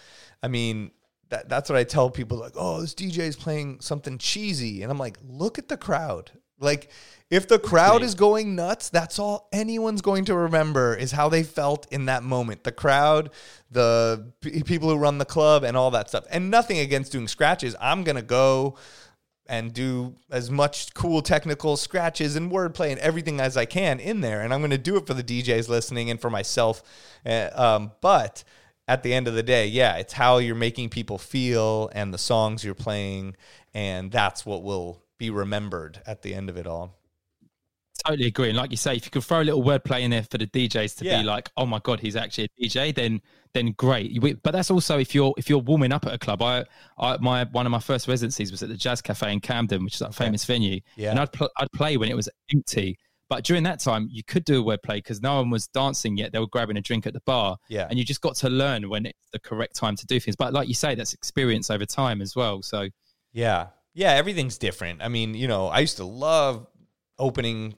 I 0.43 0.49
mean, 0.49 0.93
that, 1.31 1.49
that's 1.49 1.69
what 1.69 1.79
I 1.79 1.85
tell 1.85 2.11
people 2.11 2.39
like, 2.39 2.53
oh, 2.55 2.81
this 2.81 2.95
DJ 2.95 3.21
is 3.21 3.37
playing 3.37 3.81
something 3.81 4.19
cheesy. 4.19 4.83
And 4.83 4.93
I'm 4.93 4.99
like, 4.99 5.19
look 5.27 5.59
at 5.59 5.69
the 5.69 5.77
crowd. 5.77 6.31
Like, 6.59 6.91
if 7.29 7.49
the 7.49 7.59
crowd 7.59 8.03
is 8.03 8.15
going 8.15 8.55
nuts, 8.55 8.89
that's 8.89 9.19
all 9.19 9.49
anyone's 9.53 10.01
going 10.01 10.27
to 10.27 10.35
remember 10.35 10.95
is 10.95 11.13
how 11.13 11.29
they 11.29 11.43
felt 11.43 11.87
in 11.93 12.07
that 12.07 12.23
moment. 12.23 12.65
The 12.65 12.73
crowd, 12.73 13.31
the 13.71 14.33
p- 14.41 14.63
people 14.63 14.89
who 14.89 14.97
run 14.97 15.19
the 15.19 15.25
club, 15.25 15.65
and 15.65 15.77
all 15.77 15.91
that 15.91 16.09
stuff. 16.09 16.25
And 16.31 16.51
nothing 16.51 16.79
against 16.79 17.13
doing 17.13 17.29
scratches. 17.29 17.75
I'm 17.81 18.05
going 18.05 18.17
to 18.17 18.23
go 18.23 18.77
and 19.49 19.73
do 19.73 20.15
as 20.31 20.51
much 20.51 20.95
cool 20.95 21.23
technical 21.23 21.77
scratches 21.77 22.37
and 22.37 22.51
wordplay 22.51 22.91
and 22.91 23.01
everything 23.01 23.41
as 23.41 23.57
I 23.57 23.65
can 23.65 24.01
in 24.01 24.21
there. 24.21 24.41
And 24.41 24.53
I'm 24.53 24.61
going 24.61 24.71
to 24.71 24.79
do 24.79 24.97
it 24.97 25.07
for 25.07 25.15
the 25.15 25.23
DJs 25.23 25.69
listening 25.69 26.11
and 26.11 26.21
for 26.21 26.31
myself. 26.31 26.83
Uh, 27.25 27.51
um, 27.55 27.93
but 28.01 28.45
at 28.89 29.03
the 29.03 29.15
end 29.15 29.29
of 29.29 29.35
the 29.35 29.43
day, 29.43 29.67
yeah, 29.67 29.97
it's 29.97 30.13
how 30.13 30.39
you're 30.39 30.55
making 30.55 30.91
people 30.91 31.19
feel 31.19 31.91
and 31.93 32.13
the 32.13 32.19
songs 32.19 32.65
you're 32.65 32.75
playing. 32.75 33.37
And 33.75 34.11
that's 34.11 34.47
what 34.47 34.63
will 34.63 35.03
be 35.19 35.31
remembered 35.31 36.01
at 36.07 36.23
the 36.23 36.35
end 36.35 36.49
of 36.51 36.57
it 36.57 36.67
all. 36.67 36.95
Totally 38.07 38.27
agree. 38.29 38.49
And 38.49 38.57
like 38.57 38.71
you 38.71 38.77
say, 38.77 38.95
if 38.97 39.05
you 39.05 39.11
could 39.11 39.25
throw 39.25 39.41
a 39.41 39.45
little 39.45 39.63
wordplay 39.63 40.03
in 40.03 40.11
there 40.11 40.23
for 40.23 40.39
the 40.39 40.47
DJs 40.47 40.97
to 40.99 41.05
Yeah. 41.05 41.19
be 41.21 41.25
like, 41.25 41.51
"Oh 41.57 41.67
my 41.67 41.81
god, 41.81 42.01
he's 42.01 42.15
actually 42.17 42.45
a 42.59 42.63
DJ," 42.65 42.95
then 42.95 43.21
then 43.55 43.73
great. 43.73 44.21
But 44.43 44.53
that's 44.53 44.71
also 44.71 44.99
if 44.99 45.15
you're 45.15 45.33
if 45.37 45.49
you're 45.49 45.59
warming 45.59 45.93
up 45.93 46.07
at 46.07 46.13
a 46.15 46.19
club. 46.19 46.43
I, 46.43 46.65
I 46.99 47.17
my 47.19 47.45
one 47.45 47.67
of 47.67 47.73
my 47.73 47.79
first 47.81 48.07
residencies 48.07 48.51
was 48.51 48.63
at 48.63 48.69
the 48.69 48.77
Jazz 48.77 49.01
Cafe 49.03 49.33
in 49.33 49.41
Camden, 49.41 49.83
which 49.85 49.95
is 49.95 50.03
a 50.03 50.13
famous 50.13 50.45
venue. 50.45 50.81
Yeah. 50.97 51.11
And 51.11 51.19
I'd 51.19 51.33
pl- 51.33 51.51
I'd 51.59 51.73
play 51.73 51.97
when 51.97 52.09
it 52.11 52.15
was 52.17 52.29
empty. 52.53 52.97
But 53.29 53.43
during 53.43 53.65
that 53.65 53.81
time, 53.81 54.09
you 54.09 54.23
could 54.23 54.45
do 54.45 54.61
a 54.61 54.65
wordplay 54.79 54.97
because 54.99 55.21
no 55.21 55.37
one 55.37 55.51
was 55.51 55.67
dancing 55.67 56.17
yet. 56.17 56.31
They 56.31 56.39
were 56.39 56.47
grabbing 56.47 56.77
a 56.77 56.81
drink 56.81 57.09
at 57.09 57.13
the 57.13 57.23
bar. 57.27 57.57
Yeah. 57.69 57.89
And 57.91 57.99
you 57.99 58.05
just 58.05 58.21
got 58.21 58.37
to 58.37 58.49
learn 58.49 58.89
when 58.89 59.05
it's 59.07 59.29
the 59.33 59.41
correct 59.41 59.75
time 59.75 59.97
to 59.97 60.07
do 60.07 60.21
things. 60.21 60.37
But 60.37 60.53
like 60.53 60.69
you 60.69 60.75
say, 60.75 60.95
that's 60.95 61.13
experience 61.13 61.69
over 61.69 61.85
time 61.85 62.23
as 62.23 62.37
well. 62.37 62.63
So 62.63 62.89
Yeah. 63.33 63.69
Yeah, 63.95 64.13
everything's 64.13 64.59
different. 64.59 65.03
I 65.03 65.09
mean, 65.09 65.35
you 65.35 65.49
know, 65.49 65.67
I 65.69 65.81
used 65.81 65.97
to 65.97 66.05
love 66.05 66.67
opening 67.19 67.75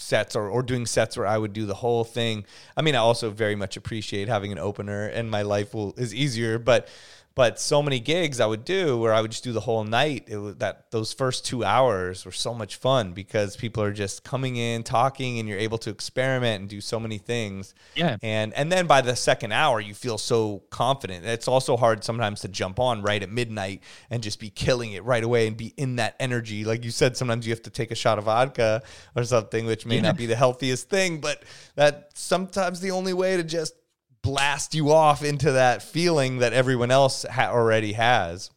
sets 0.00 0.34
or, 0.34 0.48
or 0.48 0.62
doing 0.62 0.86
sets 0.86 1.16
where 1.16 1.26
I 1.26 1.38
would 1.38 1.52
do 1.52 1.66
the 1.66 1.74
whole 1.74 2.04
thing. 2.04 2.44
I 2.76 2.82
mean, 2.82 2.94
I 2.94 2.98
also 2.98 3.30
very 3.30 3.54
much 3.54 3.76
appreciate 3.76 4.28
having 4.28 4.50
an 4.50 4.58
opener 4.58 5.06
and 5.06 5.30
my 5.30 5.42
life 5.42 5.74
will 5.74 5.94
is 5.96 6.14
easier, 6.14 6.58
but 6.58 6.88
but 7.34 7.58
so 7.60 7.80
many 7.82 8.00
gigs 8.00 8.40
I 8.40 8.46
would 8.46 8.64
do 8.64 8.98
where 8.98 9.14
I 9.14 9.20
would 9.20 9.30
just 9.30 9.44
do 9.44 9.52
the 9.52 9.60
whole 9.60 9.84
night. 9.84 10.24
It 10.26 10.36
was 10.36 10.56
that 10.56 10.90
those 10.90 11.12
first 11.12 11.46
2 11.46 11.64
hours 11.64 12.24
were 12.24 12.32
so 12.32 12.52
much 12.52 12.76
fun 12.76 13.12
because 13.12 13.56
people 13.56 13.82
are 13.82 13.92
just 13.92 14.24
coming 14.24 14.56
in, 14.56 14.82
talking 14.82 15.38
and 15.38 15.48
you're 15.48 15.58
able 15.58 15.78
to 15.78 15.90
experiment 15.90 16.60
and 16.60 16.68
do 16.68 16.80
so 16.80 16.98
many 17.00 17.18
things. 17.18 17.74
yeah, 17.94 18.16
And 18.22 18.52
and 18.54 18.70
then 18.70 18.86
by 18.86 19.00
the 19.00 19.14
second 19.16 19.52
hour, 19.52 19.80
you 19.80 19.94
feel 19.94 20.18
so 20.18 20.62
confident. 20.70 21.24
It's 21.24 21.48
also 21.48 21.76
hard 21.76 22.04
sometimes 22.04 22.40
to 22.40 22.48
jump 22.48 22.78
on 22.80 23.00
right 23.02 23.22
at 23.22 23.30
midnight 23.30 23.82
and 24.10 24.22
just 24.22 24.40
be 24.40 24.50
killing 24.50 24.92
it 24.92 25.04
right 25.04 25.22
away 25.24 25.46
and 25.46 25.56
be 25.56 25.72
in 25.76 25.96
that 25.96 26.16
energy. 26.20 26.64
Like 26.64 26.84
you 26.84 26.90
said, 26.90 27.16
sometimes 27.16 27.46
you 27.46 27.52
have 27.52 27.62
to 27.62 27.70
take 27.70 27.90
a 27.90 27.94
shot 27.94 28.18
of 28.18 28.24
vodka 28.24 28.82
or 29.16 29.24
something, 29.24 29.66
which 29.66 29.86
may 29.86 29.96
Yeah. 29.96 30.02
not 30.02 30.16
be 30.16 30.26
the 30.26 30.36
healthiest 30.36 30.88
thing, 30.90 31.20
but 31.20 31.42
that 31.76 32.10
sometimes 32.14 32.80
the 32.80 32.90
only 32.90 33.12
way 33.12 33.36
to 33.36 33.44
just 33.44 33.74
blast 34.22 34.74
you 34.74 34.90
off 34.92 35.24
into 35.24 35.52
that 35.52 35.82
feeling 35.82 36.38
that 36.38 36.52
everyone 36.52 36.90
else 36.90 37.24
ha- 37.24 37.50
already 37.50 37.92
has. 37.94 38.50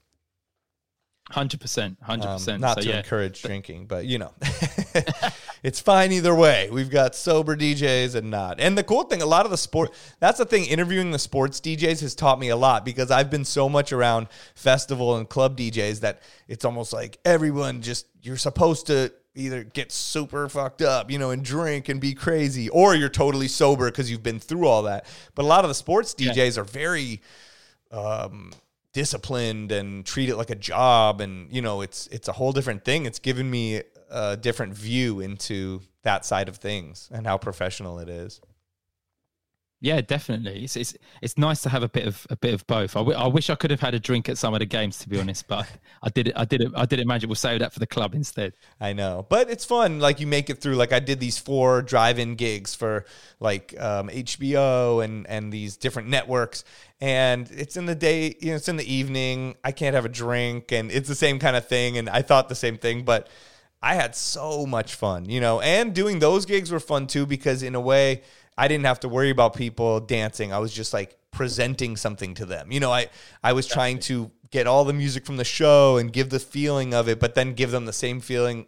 hundred 1.32 1.62
percent, 1.62 1.98
hundred 2.02 2.28
Um, 2.28 2.38
percent. 2.38 2.62
not 2.62 2.76
So 2.78 2.82
to 2.84 2.90
yeah, 2.90 2.98
encourage 2.98 3.42
drinking, 3.42 3.88
but 3.88 4.06
you 4.06 4.18
know, 4.20 4.34
it's 5.64 5.80
fine 5.80 6.12
either 6.12 6.36
way. 6.36 6.70
We've 6.72 6.90
got 6.90 7.16
sober 7.16 7.56
DJs 7.56 8.16
and 8.16 8.30
not. 8.30 8.60
And 8.60 8.78
the 8.78 8.84
cool 8.84 9.04
thing, 9.04 9.22
a 9.22 9.26
lot 9.26 9.46
of 9.46 9.52
the 9.52 9.58
sport, 9.58 9.92
that's 10.20 10.38
the 10.38 10.46
thing, 10.46 10.66
interviewing 10.66 11.12
the 11.12 11.20
sports 11.20 11.60
DJs 11.62 12.02
has 12.02 12.14
taught 12.14 12.40
me 12.40 12.50
a 12.50 12.56
lot 12.58 12.84
because 12.86 13.10
I've 13.10 13.30
been 13.32 13.46
so 13.46 13.70
much 13.70 13.94
around 13.94 14.28
festival 14.56 15.16
and 15.16 15.28
club 15.28 15.58
DJs 15.58 16.02
that 16.02 16.22
it's 16.48 16.66
almost 16.66 16.92
like 16.94 17.18
everyone 17.26 17.82
just, 17.82 18.06
you're 18.22 18.38
supposed 18.38 18.88
to 18.88 19.14
either 19.36 19.64
get 19.64 19.92
super 19.92 20.48
fucked 20.50 20.82
up, 20.82 21.10
you 21.10 21.18
know, 21.18 21.32
and 21.32 21.44
drink 21.44 21.90
and 21.90 22.00
be 22.00 22.14
crazy, 22.14 22.70
or 22.70 22.96
you're 22.96 23.10
totally 23.10 23.48
sober 23.48 23.90
because 23.90 24.10
you've 24.12 24.24
been 24.24 24.40
through 24.40 24.68
all 24.68 24.84
that. 24.84 25.06
But 25.36 25.44
a 25.44 25.48
lot 25.48 25.66
of 25.66 25.70
the 25.70 25.76
sports 25.76 26.16
Yeah. 26.18 26.32
DJs 26.34 26.58
are 26.58 26.64
very, 26.64 27.22
um, 27.92 28.52
disciplined 28.94 29.72
and 29.72 30.06
treat 30.06 30.30
it 30.30 30.36
like 30.36 30.52
a 30.52 30.56
job 30.56 31.20
and 31.20 31.52
you 31.52 31.64
know 31.64 31.82
it's 31.82 32.06
it's 32.12 32.28
a 32.28 32.32
whole 32.32 32.52
different 32.52 32.86
thing 32.86 33.08
it's 33.08 33.18
given 33.18 33.50
me 33.50 33.82
a 34.12 34.38
different 34.38 34.72
view 34.76 35.20
into 35.20 35.82
that 36.04 36.24
side 36.24 36.48
of 36.48 36.58
things 36.58 37.10
and 37.12 37.26
how 37.26 37.36
professional 37.36 37.98
it 37.98 38.08
is. 38.08 38.40
Yeah, 39.84 40.00
definitely. 40.00 40.64
It's, 40.64 40.78
it's 40.78 40.96
it's 41.22 41.38
nice 41.38 41.62
to 41.64 41.70
have 41.70 41.84
a 41.84 41.90
bit 41.90 42.08
of 42.08 42.26
a 42.30 42.38
bit 42.38 42.54
of 42.54 42.66
both. 42.68 42.96
I, 42.96 43.02
w- 43.02 43.18
I 43.18 43.28
wish 43.28 43.50
I 43.50 43.56
could 43.56 43.70
have 43.70 43.82
had 43.82 43.94
a 43.94 44.00
drink 44.00 44.30
at 44.30 44.38
some 44.38 44.54
of 44.54 44.62
the 44.62 44.66
games, 44.66 44.98
to 45.00 45.10
be 45.10 45.20
honest, 45.20 45.46
but 45.50 45.68
I 46.02 46.08
did 46.08 46.30
it. 46.30 46.34
I 46.38 46.46
did 46.46 46.62
it. 46.62 46.72
I 46.74 46.86
did 46.86 47.02
imagine 47.02 47.28
we'll 47.28 47.36
save 47.36 47.60
that 47.60 47.74
for 47.74 47.80
the 47.80 47.86
club 47.86 48.16
instead. 48.16 48.54
I 48.80 48.94
know, 48.94 49.26
but 49.28 49.50
it's 49.50 49.66
fun. 49.66 50.00
Like 50.00 50.22
you 50.22 50.28
make 50.28 50.50
it 50.50 50.62
through. 50.62 50.76
Like 50.76 50.94
I 50.94 51.00
did 51.02 51.20
these 51.20 51.38
four 51.38 51.82
drive-in 51.82 52.36
gigs 52.36 52.74
for 52.74 53.04
like 53.42 53.76
um, 53.78 54.08
HBO 54.08 55.04
and 55.04 55.28
and 55.28 55.52
these 55.52 55.76
different 55.76 56.08
networks, 56.08 56.64
and 57.02 57.52
it's 57.52 57.76
in 57.76 57.86
the 57.86 57.96
day. 57.96 58.38
You 58.40 58.52
know, 58.52 58.56
it's 58.56 58.70
in 58.70 58.78
the 58.78 58.90
evening. 58.90 59.56
I 59.66 59.74
can't 59.74 59.96
have 59.96 60.06
a 60.06 60.10
drink, 60.10 60.72
and 60.72 60.94
it's 60.94 61.10
the 61.10 61.16
same 61.16 61.40
kind 61.40 61.58
of 61.58 61.68
thing. 61.68 61.98
And 61.98 62.10
I 62.10 62.22
thought 62.22 62.48
the 62.48 62.56
same 62.56 62.78
thing, 62.78 63.04
but 63.04 63.28
I 63.82 63.96
had 63.96 64.16
so 64.16 64.66
much 64.66 64.96
fun. 64.96 65.26
You 65.26 65.42
know, 65.42 65.60
and 65.60 65.94
doing 65.94 66.20
those 66.20 66.46
gigs 66.46 66.72
were 66.72 66.80
fun 66.80 67.06
too 67.08 67.26
because 67.26 67.64
in 67.64 67.76
a 67.76 67.82
way 67.82 68.22
I 68.58 68.68
didn't 68.68 68.86
have 68.86 69.00
to 69.02 69.10
worry 69.10 69.30
about 69.30 69.56
people 69.56 70.00
dancing. 70.00 70.54
I 70.54 70.60
was 70.60 70.74
just 70.74 70.94
like 70.94 71.18
presenting 71.32 71.98
something 71.98 72.36
to 72.36 72.46
them. 72.46 72.72
You 72.72 72.80
know, 72.80 72.92
I 72.92 73.08
I 73.44 73.54
was 73.54 73.68
trying 73.68 74.00
to 74.00 74.32
get 74.52 74.68
all 74.68 74.86
the 74.86 74.94
music 74.94 75.26
from 75.26 75.38
the 75.38 75.44
show 75.44 75.98
and 75.98 76.14
give 76.14 76.30
the 76.30 76.40
feeling 76.40 76.94
of 76.94 77.10
it, 77.10 77.20
but 77.20 77.34
then 77.36 77.54
give 77.54 77.72
them 77.72 77.86
the 77.86 77.94
same 77.94 78.20
feeling 78.20 78.68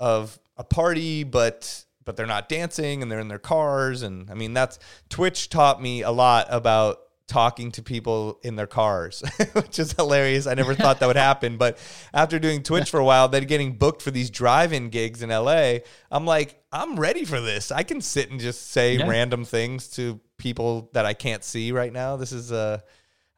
of 0.00 0.38
a 0.56 0.64
party, 0.64 1.24
but 1.24 1.84
but 2.04 2.16
they're 2.16 2.26
not 2.26 2.48
dancing 2.48 3.02
and 3.02 3.12
they're 3.12 3.20
in 3.20 3.28
their 3.28 3.38
cars 3.38 4.02
and 4.02 4.30
I 4.30 4.34
mean 4.34 4.54
that's 4.54 4.78
Twitch 5.10 5.50
taught 5.50 5.82
me 5.82 6.00
a 6.00 6.10
lot 6.10 6.46
about 6.48 7.00
talking 7.28 7.70
to 7.72 7.82
people 7.82 8.40
in 8.42 8.56
their 8.56 8.66
cars, 8.66 9.22
which 9.52 9.78
is 9.78 9.92
hilarious. 9.92 10.46
I 10.46 10.54
never 10.54 10.74
thought 10.74 10.98
that 11.00 11.06
would 11.06 11.16
happen. 11.16 11.56
But 11.58 11.78
after 12.12 12.38
doing 12.38 12.62
Twitch 12.62 12.90
for 12.90 12.98
a 12.98 13.04
while, 13.04 13.28
then 13.28 13.44
getting 13.44 13.74
booked 13.74 14.02
for 14.02 14.10
these 14.10 14.30
drive 14.30 14.72
in 14.72 14.88
gigs 14.88 15.22
in 15.22 15.28
LA, 15.30 15.78
I'm 16.10 16.24
like, 16.26 16.60
I'm 16.72 16.98
ready 16.98 17.24
for 17.24 17.40
this. 17.40 17.70
I 17.70 17.82
can 17.82 18.00
sit 18.00 18.30
and 18.30 18.40
just 18.40 18.70
say 18.72 18.96
Yeah. 18.96 19.06
random 19.06 19.44
things 19.44 19.88
to 19.90 20.18
people 20.38 20.90
that 20.94 21.04
I 21.06 21.14
can't 21.14 21.44
see 21.44 21.70
right 21.70 21.92
now. 21.92 22.16
This 22.16 22.32
is, 22.32 22.50
uh, 22.50 22.80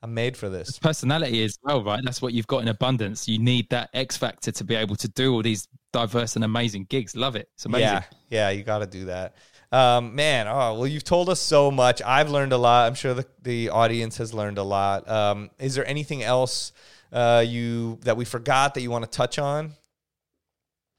I'm 0.03 0.15
made 0.15 0.37
for 0.37 0.49
this. 0.49 0.79
Personality 0.79 1.45
as 1.45 1.59
well, 1.63 1.85
right? 1.85 2.01
That's 2.03 2.23
what 2.23 2.33
you've 2.33 2.47
got 2.47 2.63
in 2.63 2.69
abundance. 2.69 3.29
You 3.29 3.39
need 3.39 3.69
that 3.71 3.91
X 3.93 4.17
factor 4.17 4.51
to 4.53 4.65
be 4.65 4.75
able 4.75 4.97
to 4.97 5.09
do 5.09 5.35
all 5.35 5.43
these 5.43 5.69
diverse 5.93 6.37
and 6.37 6.45
amazing 6.45 6.85
gigs. 6.89 7.15
Love 7.15 7.37
it. 7.37 7.49
It's 7.55 7.67
amazing. 7.67 7.87
Yeah, 7.87 8.03
yeah, 8.31 8.51
you 8.51 8.63
got 8.63 8.79
to 8.79 8.87
do 8.87 9.05
that. 9.07 9.35
Um, 9.73 10.17
man, 10.17 10.49
oh 10.49 10.75
well, 10.75 10.87
you've 10.87 11.05
told 11.05 11.29
us 11.29 11.41
so 11.41 11.71
much. 11.71 12.03
I've 12.03 12.29
learned 12.31 12.53
a 12.53 12.59
lot. 12.59 12.89
I'm 12.89 12.95
sure 12.95 13.15
the 13.15 13.27
the 13.43 13.69
audience 13.71 14.17
has 14.19 14.35
learned 14.35 14.59
a 14.59 14.65
lot. 14.65 15.09
Um, 15.09 15.51
is 15.59 15.75
there 15.77 15.87
anything 15.87 16.23
else 16.23 16.73
uh, 17.13 17.45
you 17.47 17.99
that 18.03 18.17
we 18.17 18.25
forgot 18.25 18.75
that 18.75 18.81
you 18.83 18.91
want 18.91 19.05
to 19.05 19.11
touch 19.11 19.39
on? 19.39 19.75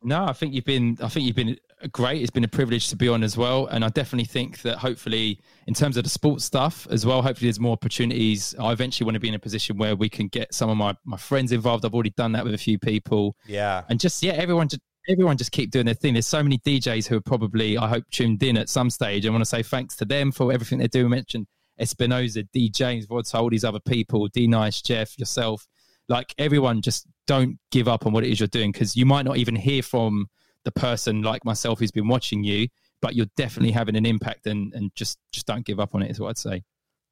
No, 0.04 0.26
I 0.26 0.34
think 0.34 0.54
you've 0.54 0.66
been. 0.66 0.98
I 1.02 1.10
think 1.10 1.28
you've 1.28 1.36
been 1.36 1.58
great. 1.92 2.22
It's 2.22 2.32
been 2.32 2.44
a 2.44 2.48
privilege 2.48 2.88
to 2.90 2.96
be 2.96 3.08
on 3.08 3.24
as 3.24 3.38
well, 3.38 3.68
and 3.68 3.84
I 3.84 3.90
definitely 3.90 4.26
think 4.26 4.62
that 4.62 4.78
hopefully, 4.78 5.40
in 5.68 5.74
terms 5.74 5.98
of 5.98 6.04
the 6.04 6.10
sports 6.10 6.46
stuff 6.46 6.88
as 6.90 7.06
well, 7.06 7.22
hopefully 7.22 7.48
there's 7.50 7.60
more 7.60 7.74
opportunities. 7.74 8.56
I 8.58 8.72
eventually 8.72 9.06
want 9.06 9.16
to 9.16 9.20
be 9.20 9.28
in 9.28 9.36
a 9.36 9.40
position 9.40 9.78
where 9.78 9.96
we 9.96 10.10
can 10.10 10.28
get 10.28 10.54
some 10.54 10.70
of 10.70 10.78
my 10.78 10.96
my 11.06 11.18
friends 11.18 11.52
involved. 11.52 11.86
I've 11.86 11.94
already 11.94 12.12
done 12.12 12.32
that 12.32 12.44
with 12.44 12.54
a 12.54 12.58
few 12.58 12.80
people, 12.80 13.36
Yeah, 13.46 13.84
and 13.90 14.00
just 14.00 14.24
yeah, 14.24 14.34
everyone 14.34 14.70
just 14.70 14.82
everyone 15.12 15.38
just 15.38 15.52
keep 15.52 15.72
doing 15.72 15.86
their 15.86 15.96
thing. 15.96 16.14
There's 16.14 16.28
so 16.28 16.42
many 16.42 16.58
DJs 16.60 17.08
who 17.08 17.18
are 17.18 17.22
probably 17.22 17.78
I 17.78 17.88
hope 17.88 18.06
tuned 18.12 18.42
in 18.42 18.58
at 18.58 18.70
some 18.70 18.90
stage. 18.90 19.26
I 19.26 19.30
want 19.30 19.42
to 19.42 19.50
say 19.50 19.62
thanks 19.64 19.96
to 19.98 20.06
them 20.06 20.32
for 20.32 20.52
everything 20.52 20.80
they 20.80 20.88
do. 20.88 21.08
Mention 21.10 21.48
Espinoza, 21.80 22.48
D 22.54 22.70
James, 22.70 23.08
Rod's, 23.10 23.34
all 23.34 23.50
these 23.50 23.64
other 23.64 23.80
people, 23.80 24.28
D 24.28 24.48
Nice, 24.48 24.82
Jeff, 24.82 25.18
yourself. 25.20 25.68
Like 26.08 26.34
everyone, 26.38 26.82
just 26.82 27.08
don't 27.28 27.58
give 27.72 27.88
up 27.88 28.06
on 28.06 28.14
what 28.14 28.24
it 28.24 28.32
is 28.32 28.40
you're 28.40 28.48
doing 28.48 28.72
because 28.72 28.96
you 28.96 29.06
might 29.06 29.26
not 29.26 29.38
even 29.38 29.56
hear 29.56 29.84
from 29.84 30.28
the 30.66 30.72
person 30.72 31.22
like 31.22 31.46
myself 31.46 31.80
who's 31.80 31.92
been 31.92 32.08
watching 32.08 32.44
you, 32.44 32.68
but 33.02 33.16
you're 33.16 33.28
definitely 33.38 33.72
having 33.72 33.96
an 33.96 34.06
impact 34.06 34.48
and 34.48 34.74
and 34.74 34.92
just 34.96 35.18
just 35.32 35.46
don't 35.46 35.66
give 35.66 35.80
up 35.80 35.94
on 35.96 36.02
it 36.02 36.12
is 36.12 36.20
what 36.20 36.30
I'd 36.30 36.38
say. 36.38 36.64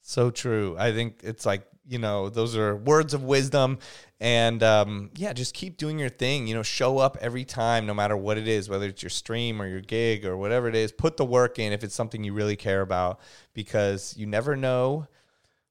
so 0.01 0.31
true. 0.31 0.75
I 0.79 0.91
think 0.91 1.21
it's 1.23 1.45
like 1.45 1.65
you 1.89 1.97
know 1.97 2.29
those 2.29 2.55
are 2.55 2.75
words 2.75 3.13
of 3.13 3.23
wisdom, 3.23 3.79
and 4.19 4.61
um, 4.61 5.09
yeah, 5.15 5.33
just 5.33 5.53
keep 5.53 5.77
doing 5.77 5.97
your 5.97 6.09
thing. 6.09 6.47
You 6.47 6.55
know, 6.55 6.63
show 6.63 6.99
up 6.99 7.17
every 7.19 7.43
time, 7.43 7.85
no 7.85 7.93
matter 7.93 8.15
what 8.15 8.37
it 8.37 8.47
is, 8.47 8.69
whether 8.69 8.87
it's 8.87 9.01
your 9.01 9.09
stream 9.09 9.61
or 9.61 9.67
your 9.67 9.81
gig 9.81 10.25
or 10.25 10.37
whatever 10.37 10.67
it 10.67 10.75
is. 10.75 10.91
Put 10.91 11.17
the 11.17 11.25
work 11.25 11.57
in 11.59 11.73
if 11.73 11.83
it's 11.83 11.95
something 11.95 12.23
you 12.23 12.33
really 12.33 12.55
care 12.55 12.81
about, 12.81 13.19
because 13.53 14.15
you 14.15 14.27
never 14.27 14.55
know 14.55 15.07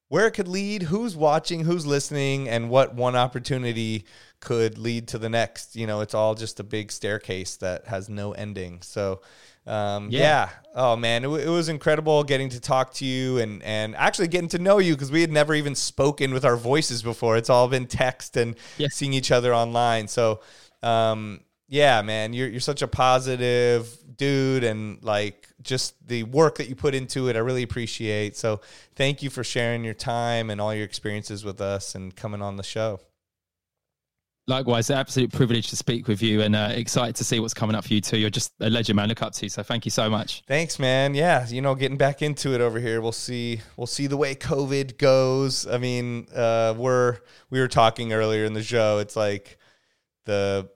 where 0.08 0.26
it 0.26 0.32
could 0.32 0.48
lead, 0.48 0.84
who's 0.84 1.14
watching, 1.16 1.64
who's 1.64 1.86
listening, 1.86 2.48
and 2.48 2.70
what 2.70 2.94
one 2.94 3.14
opportunity 3.14 4.04
could 4.40 4.78
lead 4.78 5.06
to 5.08 5.18
the 5.18 5.28
next. 5.28 5.76
You 5.76 5.86
know, 5.86 6.00
it's 6.00 6.14
all 6.14 6.34
just 6.34 6.60
a 6.60 6.64
big 6.64 6.90
staircase 6.90 7.56
that 7.58 7.86
has 7.86 8.08
no 8.08 8.32
ending. 8.32 8.80
So, 8.82 9.20
um, 9.68 10.08
yeah. 10.10 10.20
Yeah. 10.20 10.48
Oh 10.74 10.96
man, 10.96 11.22
it, 11.24 11.26
w- 11.28 11.44
it 11.44 11.50
was 11.50 11.68
incredible 11.68 12.22
getting 12.24 12.48
to 12.50 12.60
talk 12.60 12.92
to 12.94 13.04
you 13.04 13.38
and 13.38 13.62
and 13.62 13.96
actually 13.96 14.28
getting 14.28 14.48
to 14.50 14.58
know 14.58 14.78
you 14.78 14.94
because 14.94 15.10
we 15.10 15.20
had 15.20 15.32
never 15.32 15.54
even 15.54 15.74
spoken 15.74 16.32
with 16.32 16.44
our 16.44 16.56
voices 16.56 17.02
before. 17.02 17.36
It's 17.36 17.50
all 17.50 17.66
been 17.68 17.86
text 17.86 18.36
and 18.36 18.54
Yeah. 18.76 18.86
seeing 18.90 19.12
each 19.12 19.30
other 19.32 19.52
online. 19.54 20.06
So, 20.08 20.40
um, 20.82 21.40
yeah, 21.68 22.00
man, 22.02 22.32
you're 22.32 22.48
you're 22.48 22.60
such 22.60 22.82
a 22.82 22.88
positive 22.88 23.88
dude, 24.16 24.62
and 24.64 25.02
like 25.02 25.48
just 25.62 25.94
the 26.06 26.22
work 26.24 26.56
that 26.58 26.68
you 26.68 26.76
put 26.76 26.94
into 26.94 27.28
it, 27.28 27.34
I 27.36 27.40
really 27.40 27.62
appreciate. 27.64 28.36
So, 28.36 28.60
thank 28.94 29.22
you 29.22 29.30
for 29.30 29.42
sharing 29.44 29.84
your 29.84 29.94
time 29.94 30.48
and 30.50 30.60
all 30.60 30.72
your 30.74 30.84
experiences 30.84 31.44
with 31.44 31.60
us 31.60 31.94
and 31.94 32.14
coming 32.14 32.40
on 32.42 32.56
the 32.56 32.62
show. 32.62 33.00
Likewise, 34.48 34.90
absolute 34.90 35.30
privilege 35.32 35.68
to 35.68 35.76
speak 35.76 36.08
with 36.08 36.22
you 36.22 36.40
and 36.40 36.56
uh, 36.56 36.70
excited 36.72 37.14
to 37.16 37.24
see 37.24 37.38
what's 37.38 37.52
coming 37.52 37.76
up 37.76 37.84
for 37.84 37.92
you 37.92 38.00
too. 38.00 38.16
You're 38.16 38.30
just 38.30 38.52
a 38.60 38.70
legend, 38.70 38.96
man. 38.96 39.08
Look 39.08 39.22
up 39.22 39.34
to 39.34 39.44
you. 39.44 39.50
So 39.50 39.62
thank 39.62 39.84
you 39.84 39.90
so 39.90 40.08
much. 40.08 40.42
Thanks, 40.48 40.78
man. 40.78 41.14
Yeah, 41.14 41.46
you 41.48 41.60
know, 41.60 41.74
getting 41.74 41.98
back 41.98 42.22
into 42.22 42.54
it 42.54 42.60
over 42.62 42.80
here. 42.80 43.00
We'll 43.02 43.12
see. 43.12 43.60
We'll 43.76 43.86
see 43.86 44.06
the 44.06 44.16
way 44.16 44.34
COVID 44.34 44.96
goes. 44.98 45.66
I 45.66 45.76
mean, 45.76 46.26
uh, 46.34 46.74
we're 46.78 47.18
we 47.50 47.60
were 47.60 47.68
talking 47.68 48.12
earlier 48.12 48.44
in 48.46 48.54
the 48.54 48.62
show. 48.62 48.98
It's 48.98 49.16
like 49.16 49.58
the 50.24 50.70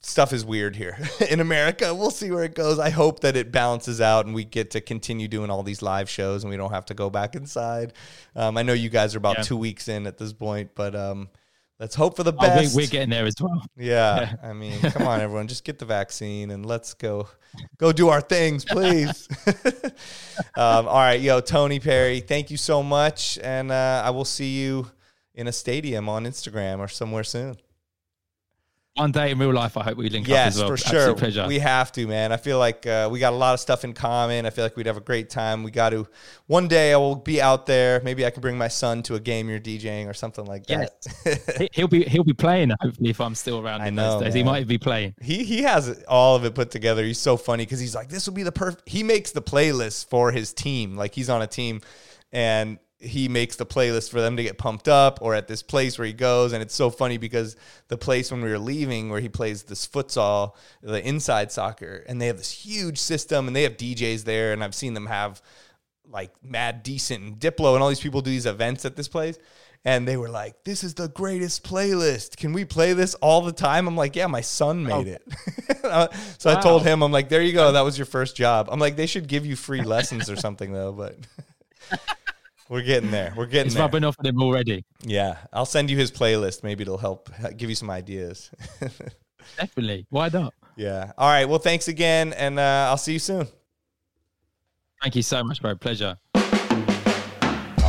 stuff 0.00 0.32
is 0.32 0.44
weird 0.44 0.76
here 0.76 0.98
in 1.30 1.40
America. 1.40 1.94
We'll 1.94 2.10
see 2.10 2.30
where 2.30 2.44
it 2.44 2.54
goes. 2.54 2.78
I 2.78 2.90
hope 2.90 3.20
that 3.20 3.36
it 3.36 3.52
balances 3.52 4.00
out 4.00 4.26
and 4.26 4.34
we 4.34 4.44
get 4.44 4.72
to 4.72 4.80
continue 4.80 5.28
doing 5.28 5.48
all 5.50 5.62
these 5.62 5.80
live 5.82 6.08
shows 6.10 6.42
and 6.42 6.50
we 6.50 6.56
don't 6.56 6.72
have 6.72 6.86
to 6.86 6.94
go 6.94 7.08
back 7.10 7.36
inside. 7.36 7.92
Um, 8.34 8.56
I 8.56 8.62
know 8.62 8.72
you 8.72 8.88
guys 8.90 9.14
are 9.14 9.18
about 9.18 9.38
Yeah. 9.38 9.42
two 9.44 9.56
weeks 9.56 9.86
in 9.88 10.06
at 10.08 10.18
this 10.18 10.32
point, 10.32 10.70
but 10.74 10.96
um, 10.96 11.28
let's 11.80 11.94
hope 11.94 12.16
for 12.16 12.22
the 12.22 12.32
Oh, 12.32 12.40
best. 12.40 12.74
we, 12.76 12.82
we're 12.82 12.88
getting 12.88 13.10
there 13.10 13.24
as 13.26 13.34
well. 13.40 13.62
Yeah, 13.76 14.34
I 14.42 14.52
mean, 14.52 14.80
come 14.82 15.06
on, 15.06 15.20
everyone, 15.20 15.48
just 15.48 15.64
get 15.64 15.78
the 15.78 15.84
vaccine 15.84 16.50
and 16.50 16.64
let's 16.66 16.94
go, 16.94 17.28
go 17.78 17.92
do 17.92 18.08
our 18.08 18.20
things, 18.20 18.64
please. 18.64 19.28
um, 20.56 20.86
all 20.88 20.98
right, 20.98 21.20
yo, 21.20 21.40
Tony 21.40 21.80
Perry, 21.80 22.20
thank 22.20 22.50
you 22.50 22.56
so 22.56 22.82
much, 22.82 23.38
and 23.42 23.70
uh, 23.72 24.02
I 24.04 24.10
will 24.10 24.24
see 24.24 24.60
you 24.60 24.90
in 25.34 25.46
a 25.46 25.52
stadium 25.52 26.08
on 26.08 26.24
Instagram 26.24 26.78
or 26.78 26.88
somewhere 26.88 27.24
soon. 27.24 27.56
One 28.94 29.10
day 29.10 29.30
in 29.30 29.38
real 29.38 29.54
life, 29.54 29.78
I 29.78 29.84
hope 29.84 29.96
we 29.96 30.10
link 30.10 30.28
up 30.28 30.36
as 30.36 30.58
well. 30.58 30.68
Yes, 30.70 30.82
for 30.82 30.86
Absolute 30.88 31.04
sure. 31.04 31.14
pleasure. 31.14 31.46
We 31.48 31.58
have 31.60 31.90
to, 31.92 32.06
man. 32.06 32.30
I 32.30 32.36
feel 32.36 32.58
like 32.58 32.86
uh, 32.86 33.08
we 33.10 33.20
got 33.20 33.32
a 33.32 33.36
lot 33.36 33.54
of 33.54 33.60
stuff 33.60 33.84
in 33.84 33.94
common. 33.94 34.44
I 34.44 34.50
feel 34.50 34.66
like 34.66 34.76
we'd 34.76 34.84
have 34.84 34.98
a 34.98 35.00
great 35.00 35.30
time. 35.30 35.62
We 35.62 35.70
got 35.70 35.90
to. 35.90 36.06
One 36.46 36.68
day 36.68 36.92
I 36.92 36.98
will 36.98 37.14
be 37.16 37.40
out 37.40 37.64
there. 37.64 38.02
Maybe 38.04 38.26
I 38.26 38.30
can 38.30 38.42
bring 38.42 38.58
my 38.58 38.68
son 38.68 39.02
to 39.04 39.14
a 39.14 39.20
game 39.20 39.48
you're 39.48 39.58
DJing 39.60 40.08
or 40.08 40.12
something 40.12 40.44
like 40.44 40.66
that. 40.66 40.92
He- 41.58 41.70
he'll 41.72 41.88
be 41.88 42.04
he'll 42.04 42.22
be 42.22 42.34
playing 42.34 42.70
hopefully 42.82 43.08
if 43.08 43.18
I'm 43.18 43.34
still 43.34 43.60
around 43.60 43.80
I 43.80 43.88
in 43.88 43.94
know, 43.94 44.12
those 44.18 44.24
days. 44.24 44.34
He 44.34 44.44
might 44.44 44.66
be 44.66 44.76
playing. 44.76 45.14
he 45.22 45.42
he 45.42 45.62
has 45.62 46.04
all 46.06 46.36
of 46.36 46.44
it 46.44 46.54
put 46.54 46.70
together. 46.70 47.02
He's 47.02 47.18
so 47.18 47.38
funny 47.38 47.64
because 47.64 47.80
he's 47.80 47.94
like, 47.94 48.10
this 48.10 48.26
will 48.26 48.34
be 48.34 48.42
the 48.42 48.52
perfect. 48.52 48.86
He 48.86 49.02
makes 49.02 49.30
the 49.30 49.40
playlist 49.42 50.10
for 50.10 50.32
his 50.32 50.52
team. 50.52 50.96
Like 50.96 51.14
he's 51.14 51.30
on 51.30 51.40
a 51.40 51.46
team, 51.46 51.80
and 52.30 52.78
he 53.02 53.28
makes 53.28 53.56
the 53.56 53.66
playlist 53.66 54.10
for 54.10 54.20
them 54.20 54.36
to 54.36 54.42
get 54.42 54.58
pumped 54.58 54.88
up, 54.88 55.18
or 55.20 55.34
at 55.34 55.48
this 55.48 55.62
place 55.62 55.98
where 55.98 56.06
he 56.06 56.12
goes. 56.12 56.52
And 56.52 56.62
it's 56.62 56.74
so 56.74 56.88
funny 56.88 57.18
because 57.18 57.56
the 57.88 57.98
place 57.98 58.30
when 58.30 58.42
we 58.42 58.50
were 58.50 58.58
leaving, 58.58 59.10
where 59.10 59.20
he 59.20 59.28
plays 59.28 59.64
this 59.64 59.86
futsal, 59.86 60.54
the 60.82 61.06
inside 61.06 61.50
soccer, 61.50 62.04
and 62.08 62.20
they 62.20 62.26
have 62.28 62.38
this 62.38 62.52
huge 62.52 62.98
system, 62.98 63.46
and 63.46 63.56
they 63.56 63.64
have 63.64 63.76
DJs 63.76 64.24
there, 64.24 64.52
and 64.52 64.62
I've 64.62 64.74
seen 64.74 64.94
them 64.94 65.06
have 65.06 65.42
like 66.12 66.30
Mad 66.42 66.82
Decent 66.82 67.22
and 67.22 67.38
Diplo 67.38 67.74
and 67.74 67.82
all 67.82 67.88
these 67.88 68.00
people 68.00 68.20
do 68.20 68.30
these 68.30 68.46
events 68.46 68.84
at 68.84 68.96
this 68.96 69.08
place. 69.08 69.38
And 69.84 70.06
they 70.06 70.16
were 70.16 70.28
like, 70.28 70.62
"This 70.62 70.84
is 70.84 70.94
the 70.94 71.08
greatest 71.08 71.64
playlist. 71.64 72.36
Can 72.36 72.52
we 72.52 72.64
play 72.64 72.92
this 72.92 73.14
all 73.16 73.40
the 73.40 73.50
time?" 73.50 73.88
I'm 73.88 73.96
like, 73.96 74.14
"Yeah, 74.14 74.28
my 74.28 74.40
son 74.40 74.88
oh. 74.88 75.02
made 75.02 75.08
it." 75.08 75.22
so 76.38 76.50
I 76.50 76.60
told 76.60 76.84
him, 76.84 77.02
"I'm 77.02 77.10
like, 77.10 77.28
there 77.28 77.42
you 77.42 77.52
go. 77.52 77.72
That 77.72 77.80
was 77.80 77.98
your 77.98 78.06
first 78.06 78.36
job." 78.36 78.68
I'm 78.70 78.78
like, 78.78 78.94
they 78.94 79.06
should 79.06 79.26
give 79.26 79.44
you 79.44 79.56
free 79.56 79.82
lessons 79.82 80.30
or 80.30 80.36
something 80.36 80.72
though. 80.72 80.92
But 80.92 81.16
we're 82.72 82.82
getting 82.82 83.10
there. 83.10 83.34
We're 83.36 83.44
getting 83.46 83.66
It's 83.66 83.74
there. 83.74 83.82
rubbing 83.84 84.02
off 84.02 84.16
on 84.18 84.24
him 84.26 84.40
already. 84.42 84.84
Yeah, 85.02 85.36
I'll 85.52 85.66
send 85.66 85.90
you 85.90 85.96
his 85.98 86.10
playlist. 86.10 86.62
Maybe 86.64 86.82
it'll 86.82 86.96
help 86.96 87.30
give 87.58 87.68
you 87.68 87.76
some 87.76 87.90
ideas. 87.90 88.50
Definitely. 89.58 90.06
Why 90.08 90.30
not? 90.30 90.54
yeah. 90.76 91.12
All 91.18 91.28
right. 91.28 91.44
Well, 91.44 91.58
thanks 91.58 91.88
again, 91.88 92.32
and 92.32 92.58
uh, 92.58 92.86
I'll 92.90 92.96
see 92.96 93.12
you 93.12 93.18
soon. 93.18 93.46
Thank 95.02 95.16
you 95.16 95.22
so 95.22 95.44
much, 95.44 95.60
bro. 95.60 95.74
Pleasure. 95.76 96.16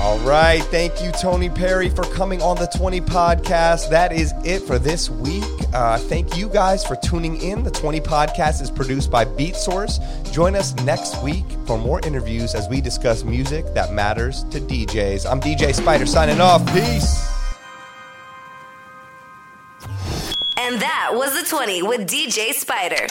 All 0.03 0.19
right. 0.19 0.61
Thank 0.63 1.01
you, 1.01 1.13
Tony 1.13 1.49
Perry, 1.49 1.89
for 1.89 2.03
coming 2.03 2.41
on 2.41 2.57
the 2.57 2.67
20 2.67 2.99
podcast. 2.99 3.89
That 3.89 4.11
is 4.11 4.33
it 4.43 4.61
for 4.63 4.77
this 4.77 5.09
week. 5.09 5.45
Uh, 5.73 5.97
thank 5.97 6.35
you 6.35 6.49
guys 6.49 6.85
for 6.85 6.97
tuning 6.97 7.41
in. 7.41 7.63
The 7.63 7.71
20 7.71 8.01
podcast 8.01 8.61
is 8.61 8.69
produced 8.69 9.09
by 9.09 9.23
Beatsource. 9.23 10.01
Join 10.33 10.57
us 10.57 10.75
next 10.83 11.23
week 11.23 11.45
for 11.65 11.77
more 11.77 12.01
interviews 12.05 12.53
as 12.53 12.67
we 12.67 12.81
discuss 12.81 13.23
music 13.23 13.73
that 13.75 13.93
matters 13.93 14.43
to 14.51 14.59
DJs. 14.59 15.25
I'm 15.25 15.39
DJ 15.39 15.73
Spider 15.73 16.05
signing 16.05 16.41
off. 16.41 16.65
Peace. 16.73 17.25
And 20.57 20.81
that 20.81 21.11
was 21.13 21.41
the 21.41 21.47
20 21.47 21.81
with 21.81 22.09
DJ 22.09 22.51
Spider. 22.51 23.07